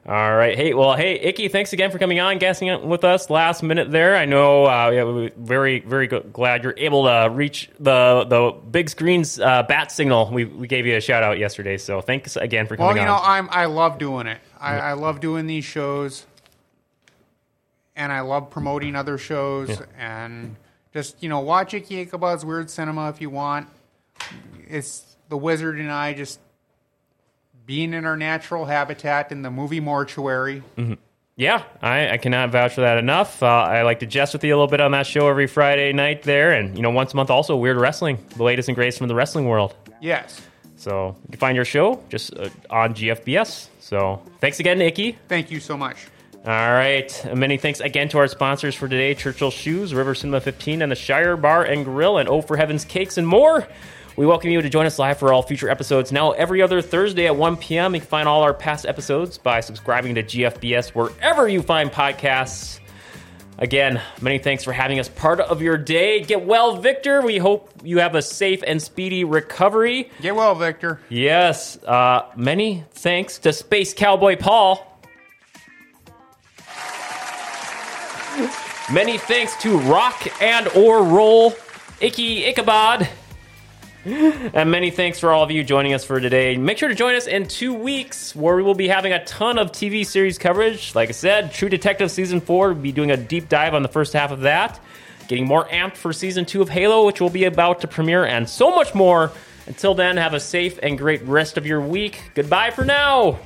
All 0.07 0.35
right. 0.35 0.55
Hey, 0.57 0.73
well, 0.73 0.95
hey, 0.95 1.13
Icky, 1.19 1.47
thanks 1.49 1.71
again 1.73 1.91
for 1.91 1.97
coming 1.99 2.19
on, 2.19 2.38
guessing 2.38 2.69
it 2.69 2.84
with 2.84 3.03
us 3.03 3.30
last 3.30 3.61
minute 3.61 3.91
there. 3.91 4.15
I 4.15 4.25
know, 4.25 4.65
uh, 4.65 4.89
yeah, 4.89 5.03
we- 5.03 5.31
very, 5.38 5.80
very 5.81 6.07
go- 6.07 6.21
glad 6.21 6.63
you're 6.63 6.73
able 6.77 7.03
to 7.05 7.30
reach 7.31 7.69
the 7.80 8.25
the 8.27 8.51
big 8.71 8.89
screen's 8.89 9.39
uh, 9.39 9.63
bat 9.63 9.91
signal. 9.91 10.30
We, 10.31 10.45
we 10.45 10.67
gave 10.67 10.85
you 10.85 10.95
a 10.97 11.01
shout 11.01 11.23
out 11.23 11.39
yesterday, 11.39 11.77
so 11.77 12.01
thanks 12.01 12.35
again 12.35 12.65
for 12.67 12.75
coming 12.77 12.89
on. 12.89 12.95
Well, 13.05 13.19
coming 13.19 13.23
you 13.23 13.23
know. 13.23 13.23
I'm 13.23 13.49
I 13.51 13.65
love 13.65 13.97
doing 13.97 14.27
it. 14.27 14.39
I, 14.59 14.77
I 14.77 14.93
love 14.93 15.19
doing 15.19 15.45
these 15.47 15.65
shows, 15.65 16.25
and 17.95 18.11
I 18.11 18.22
love 18.22 18.49
promoting 18.49 18.95
other 18.95 19.18
shows, 19.18 19.82
and 19.98 20.56
just 20.94 21.22
you 21.22 21.30
know, 21.30 21.40
watch 21.40 21.74
Icky 21.74 22.02
Ichabod's 22.02 22.45
Weird 22.45 22.70
Cinema 22.70 23.10
if 23.10 23.22
you 23.22 23.30
want. 23.30 23.68
It's 24.68 25.15
the 25.30 25.38
Wizard 25.38 25.80
and 25.80 25.91
I 25.91 26.14
just 26.14 26.40
being 27.65 27.94
in 27.94 28.06
our 28.06 28.18
natural 28.18 28.65
habitat 28.65 29.32
in 29.32 29.41
the 29.41 29.52
movie 29.52 29.80
mortuary. 29.80 30.64
Yeah, 31.36 31.64
I, 31.82 32.10
I 32.10 32.18
cannot 32.18 32.52
vouch 32.52 32.76
for 32.76 32.82
that 32.82 32.98
enough. 32.98 33.41
Uh, 33.41 33.48
I 33.48 33.82
like 33.82 33.99
to 34.02 34.06
jest 34.06 34.34
with 34.34 34.44
you 34.44 34.53
a 34.53 34.56
little 34.56 34.68
bit 34.68 34.82
on 34.82 34.91
that 34.91 35.07
show 35.07 35.28
every 35.28 35.48
Friday 35.48 35.91
night 35.91 36.24
there, 36.24 36.52
and 36.52 36.76
you 36.76 36.84
know, 36.84 36.91
once 36.91 37.14
a 37.14 37.15
month 37.15 37.32
also 37.32 37.56
Weird 37.56 37.78
Wrestling, 37.78 38.24
the 38.36 38.44
latest 38.44 38.70
and 38.70 38.76
greatest 38.76 38.99
from 38.99 39.07
the 39.07 39.15
wrestling 39.15 39.45
world. 39.45 39.74
Yes. 39.99 40.41
So 40.76 41.15
you 41.24 41.30
can 41.32 41.40
find 41.40 41.56
your 41.56 41.65
show 41.65 42.03
just 42.10 42.36
uh, 42.36 42.49
on 42.70 42.94
GFBS. 42.94 43.70
So 43.80 44.22
thanks 44.41 44.60
again, 44.60 44.82
Icky. 44.82 45.18
Thank 45.28 45.49
you 45.49 45.60
so 45.60 45.78
much. 45.78 46.07
All 46.45 46.52
right. 46.52 47.26
Many 47.34 47.56
thanks 47.57 47.80
again 47.80 48.10
to 48.10 48.18
our 48.18 48.28
sponsors 48.28 48.76
for 48.76 48.90
today 48.90 49.14
Churchill 49.14 49.49
Shoes, 49.49 49.94
River 49.94 50.14
Cinema 50.14 50.41
15, 50.41 50.82
and 50.82 50.91
the 50.91 50.95
Shire 50.95 51.38
Bar 51.38 51.64
and 51.64 51.86
Grill, 51.86 52.18
and 52.18 52.28
Oh 52.28 52.41
for 52.41 52.57
Heaven's 52.57 52.84
Cakes 52.84 53.18
and 53.18 53.26
more. 53.26 53.65
We 54.18 54.26
welcome 54.26 54.49
you 54.49 54.61
to 54.61 54.70
join 54.70 54.86
us 54.86 54.99
live 54.99 55.18
for 55.18 55.32
all 55.32 55.41
future 55.41 55.70
episodes. 55.70 56.11
Now, 56.11 56.32
every 56.32 56.61
other 56.61 56.82
Thursday 56.82 57.28
at 57.28 57.38
1 57.38 57.56
p.m., 57.57 57.95
you 57.95 58.02
can 58.02 58.10
find 58.10 58.28
all 58.28 58.44
our 58.44 58.53
past 58.53 58.86
episodes 58.86 59.38
by 59.38 59.61
subscribing 59.61 60.15
to 60.15 60.24
GFBS 60.24 60.90
wherever 60.90 61.48
you 61.48 61.61
find 61.61 61.90
podcasts. 61.90 62.82
Again, 63.57 64.02
many 64.20 64.38
thanks 64.38 64.65
for 64.65 64.74
having 64.74 64.99
us 64.99 65.07
part 65.07 65.40
of 65.40 65.61
your 65.61 65.78
day. 65.78 66.24
Get 66.24 66.45
well, 66.45 66.76
Victor. 66.76 67.22
We 67.22 67.38
hope 67.38 67.70
you 67.86 67.99
have 67.99 68.15
a 68.15 68.22
safe 68.22 68.61
and 68.68 68.82
speedy 68.82 69.24
recovery. 69.24 70.11
Get 70.22 70.36
well, 70.36 70.56
Victor. 70.56 70.99
Yes. 71.07 71.82
Uh, 71.82 72.24
many 72.36 72.84
thanks 72.91 73.38
to 73.40 73.53
Space 73.53 73.94
Cowboy 73.94 74.36
Paul. 74.36 74.93
Many 78.91 79.18
thanks 79.18 79.55
to 79.57 79.77
Rock 79.80 80.41
and 80.41 80.68
or 80.69 81.03
Roll 81.03 81.53
Icky 82.01 82.45
Ichabod. 82.45 83.07
And 84.05 84.69
many 84.69 84.91
thanks 84.91 85.19
for 85.19 85.31
all 85.31 85.43
of 85.43 85.51
you 85.51 85.64
joining 85.64 85.93
us 85.93 86.03
for 86.03 86.19
today. 86.19 86.57
Make 86.57 86.77
sure 86.77 86.89
to 86.89 86.95
join 86.95 87.15
us 87.15 87.26
in 87.26 87.47
two 87.47 87.73
weeks 87.73 88.35
where 88.35 88.55
we 88.55 88.64
will 88.64 88.76
be 88.76 88.89
having 88.89 89.14
a 89.14 89.23
ton 89.23 89.57
of 89.57 89.72
TV 89.72 90.05
series 90.05 90.38
coverage. 90.38 90.93
Like 90.93 91.07
I 91.10 91.14
said, 91.14 91.53
True 91.53 91.69
Detective 91.69 92.11
Season 92.11 92.41
4, 92.41 92.73
we'll 92.73 92.81
be 92.81 92.91
doing 92.91 93.11
a 93.11 93.18
deep 93.18 93.47
dive 93.47 93.73
on 93.73 93.81
the 93.81 93.88
first 93.88 94.11
half 94.11 94.31
of 94.31 94.41
that. 94.41 94.81
Getting 95.30 95.47
more 95.47 95.65
amped 95.69 95.95
for 95.95 96.11
Season 96.11 96.43
2 96.43 96.61
of 96.61 96.68
Halo, 96.68 97.05
which 97.05 97.22
will 97.22 97.30
be 97.30 97.45
about 97.45 97.80
to 97.81 97.88
premiere, 97.88 98.26
and 98.26 98.49
so 98.49 98.76
much 98.76 98.93
more. 98.93 99.31
Until 99.68 99.95
then, 99.95 100.18
have 100.18 100.34
a 100.34 100.39
safe 100.39 100.77
and 100.84 100.97
great 100.97 101.22
rest 101.22 101.57
of 101.57 101.65
your 101.65 101.80
week. 101.80 102.31
Goodbye 102.35 102.72
for 102.72 102.84
now. 102.84 103.39